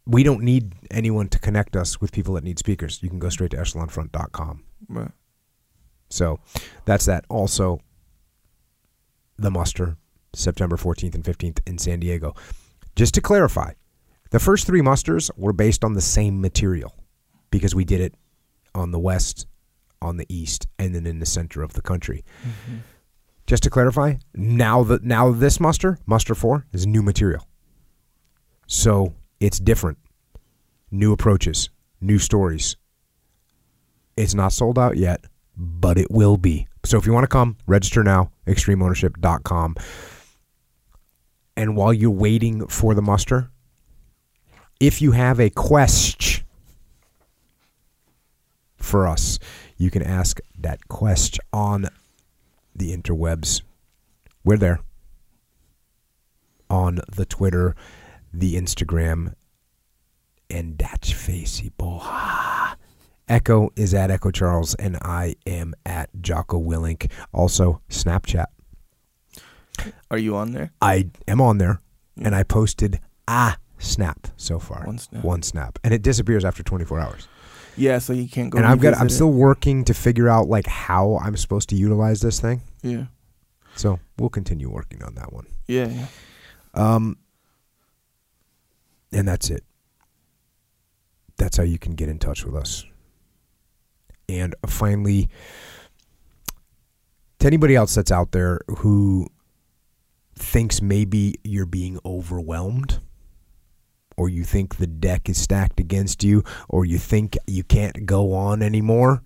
we 0.06 0.24
don't 0.24 0.42
need 0.42 0.74
anyone 0.92 1.28
to 1.30 1.40
connect 1.40 1.76
us 1.76 2.00
with 2.00 2.12
people 2.12 2.34
that 2.36 2.44
need 2.44 2.60
speakers. 2.60 3.02
You 3.02 3.10
can 3.10 3.20
go 3.20 3.30
straight 3.30 3.52
to 3.52 3.58
echelonfront.com. 3.58 4.64
Right. 4.90 5.12
So 6.10 6.40
that's 6.86 7.06
that. 7.06 7.26
Also, 7.30 7.80
the 9.38 9.52
muster, 9.52 9.98
September 10.34 10.78
14th 10.78 11.16
and 11.16 11.24
15th 11.24 11.60
in 11.68 11.78
San 11.78 12.00
Diego. 12.00 12.34
Just 12.96 13.14
to 13.16 13.22
clarify, 13.22 13.74
the 14.32 14.40
first 14.40 14.66
three 14.66 14.82
musters 14.82 15.30
were 15.36 15.54
based 15.54 15.84
on 15.84 15.94
the 15.94 16.02
same 16.02 16.42
material 16.42 16.96
because 17.52 17.76
we 17.76 17.86
did 17.86 18.02
it 18.02 18.16
on 18.74 18.92
the 18.92 19.00
west, 19.00 19.48
on 20.02 20.18
the 20.18 20.26
east, 20.30 20.68
and 20.80 20.96
then 20.96 21.06
in 21.06 21.20
the 21.20 21.26
center 21.26 21.62
of 21.62 21.74
the 21.74 21.82
country. 21.82 22.24
Mm-hmm. 22.44 22.78
Just 23.48 23.64
to 23.64 23.70
clarify, 23.70 24.16
now 24.36 24.84
that 24.84 25.04
now 25.04 25.32
this 25.32 25.60
muster, 25.60 25.98
muster 26.06 26.36
four, 26.36 26.66
is 26.74 26.86
new 26.86 27.02
material. 27.02 27.48
So 28.68 29.14
it's 29.40 29.58
different. 29.58 29.98
New 30.92 31.14
approaches, 31.14 31.70
new 32.02 32.20
stories. 32.20 32.76
It's 34.18 34.34
not 34.34 34.52
sold 34.52 34.78
out 34.78 34.98
yet, 34.98 35.24
but 35.56 35.98
it 35.98 36.12
will 36.12 36.36
be. 36.36 36.68
So 36.84 36.98
if 36.98 37.06
you 37.06 37.14
want 37.14 37.24
to 37.24 37.30
come, 37.30 37.56
register 37.66 38.04
now, 38.04 38.32
extremeownership.com. 38.46 39.76
And 41.56 41.76
while 41.78 41.94
you're 41.94 42.12
waiting 42.12 42.68
for 42.68 42.94
the 42.94 43.02
muster, 43.02 43.50
if 44.82 45.02
you 45.02 45.14
have 45.14 45.40
a 45.40 45.50
question 45.50 46.44
for 48.76 49.08
us, 49.08 49.40
you 49.78 49.90
can 49.90 50.04
ask 50.04 50.40
that 50.60 50.88
question 50.90 51.44
on 51.54 51.90
the 52.78 52.96
interwebs. 52.96 53.62
We're 54.44 54.58
there. 54.58 54.80
On 56.70 57.00
the 57.16 57.26
Twitter, 57.26 57.76
the 58.34 58.56
Instagram, 58.56 59.34
and 60.50 60.78
that's 60.78 61.12
Facebook. 61.12 62.76
Echo 63.28 63.70
is 63.76 63.94
at 63.94 64.10
Echo 64.10 64.32
Charles, 64.32 64.74
and 64.76 64.98
I 65.02 65.36
am 65.46 65.74
at 65.86 66.10
Jocko 66.22 66.62
Willink. 66.62 67.12
Also, 67.34 67.82
Snapchat. 67.90 68.46
Are 70.10 70.18
you 70.18 70.36
on 70.36 70.52
there? 70.54 70.72
I 70.82 71.10
am 71.28 71.42
on 71.42 71.58
there, 71.58 71.82
hmm. 72.18 72.26
and 72.26 72.36
I 72.36 72.44
posted 72.44 73.00
a 73.28 73.56
snap 73.78 74.28
so 74.38 74.60
far. 74.60 74.86
One 74.86 74.98
snap. 74.98 75.24
One 75.24 75.44
snap, 75.44 75.80
and 75.84 75.94
it 75.94 76.02
disappears 76.02 76.46
after 76.46 76.64
24 76.64 77.00
hours. 77.00 77.28
Yeah, 77.78 78.00
so 78.00 78.14
you 78.14 78.28
can't 78.28 78.50
go. 78.50 78.58
and 78.58 78.68
I've 78.68 78.82
got. 78.82 78.98
I'm 78.98 79.08
it. 79.08 79.12
still 79.12 79.32
working 79.32 79.86
to 79.86 79.94
figure 79.94 80.28
out 80.28 80.48
like 80.48 80.68
how 80.68 81.20
I'm 81.24 81.38
supposed 81.38 81.70
to 81.70 81.76
utilize 81.76 82.22
this 82.22 82.40
thing. 82.40 82.62
Yeah. 82.82 83.06
So 83.76 84.00
we'll 84.18 84.30
continue 84.30 84.70
working 84.70 85.04
on 85.04 85.16
that 85.16 85.32
one. 85.32 85.46
Yeah. 85.68 85.88
Yeah. 85.88 86.08
Um, 86.74 87.18
and 89.12 89.28
that's 89.28 89.50
it. 89.50 89.64
That's 91.38 91.58
how 91.58 91.64
you 91.64 91.78
can 91.78 91.94
get 91.94 92.10
in 92.10 92.18
touch 92.18 92.44
with 92.44 92.56
us. 92.56 92.84
And 94.28 94.56
finally, 94.66 95.30
to 97.40 97.48
anybody 97.48 97.76
else 97.76 97.96
that's 97.96 98.12
out 98.12 98.32
there 98.32 98.62
who 98.80 99.28
thinks 100.36 100.82
maybe 100.82 101.36
you're 101.44 101.66
being 101.66 102.00
overwhelmed, 102.04 103.00
or 104.18 104.28
you 104.30 104.44
think 104.44 104.76
the 104.76 104.88
deck 104.88 105.30
is 105.30 105.38
stacked 105.38 105.80
against 105.80 106.24
you, 106.24 106.44
or 106.68 106.84
you 106.84 106.98
think 106.98 107.38
you 107.46 107.64
can't 107.64 108.06
go 108.06 108.34
on 108.34 108.62
anymore, 108.62 109.22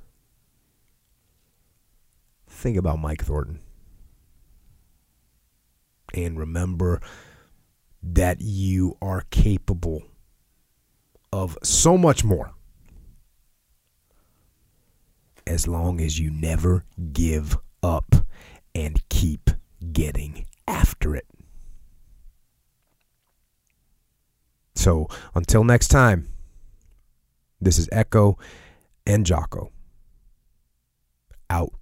think 2.47 2.77
about 2.77 2.99
Mike 2.99 3.23
Thornton. 3.23 3.59
And 6.13 6.37
remember 6.37 7.01
that 8.03 8.41
you 8.41 8.97
are 9.01 9.23
capable 9.31 10.03
of 11.31 11.57
so 11.63 11.97
much 11.97 12.23
more 12.23 12.51
as 15.47 15.67
long 15.67 16.01
as 16.01 16.19
you 16.19 16.29
never 16.29 16.85
give 17.13 17.57
up 17.81 18.15
and 18.75 19.07
keep 19.09 19.49
getting 19.91 20.45
after 20.67 21.15
it. 21.15 21.25
So 24.75 25.07
until 25.35 25.63
next 25.63 25.89
time, 25.89 26.27
this 27.59 27.77
is 27.77 27.87
Echo 27.91 28.37
and 29.05 29.25
Jocko. 29.25 29.71
Out. 31.49 31.73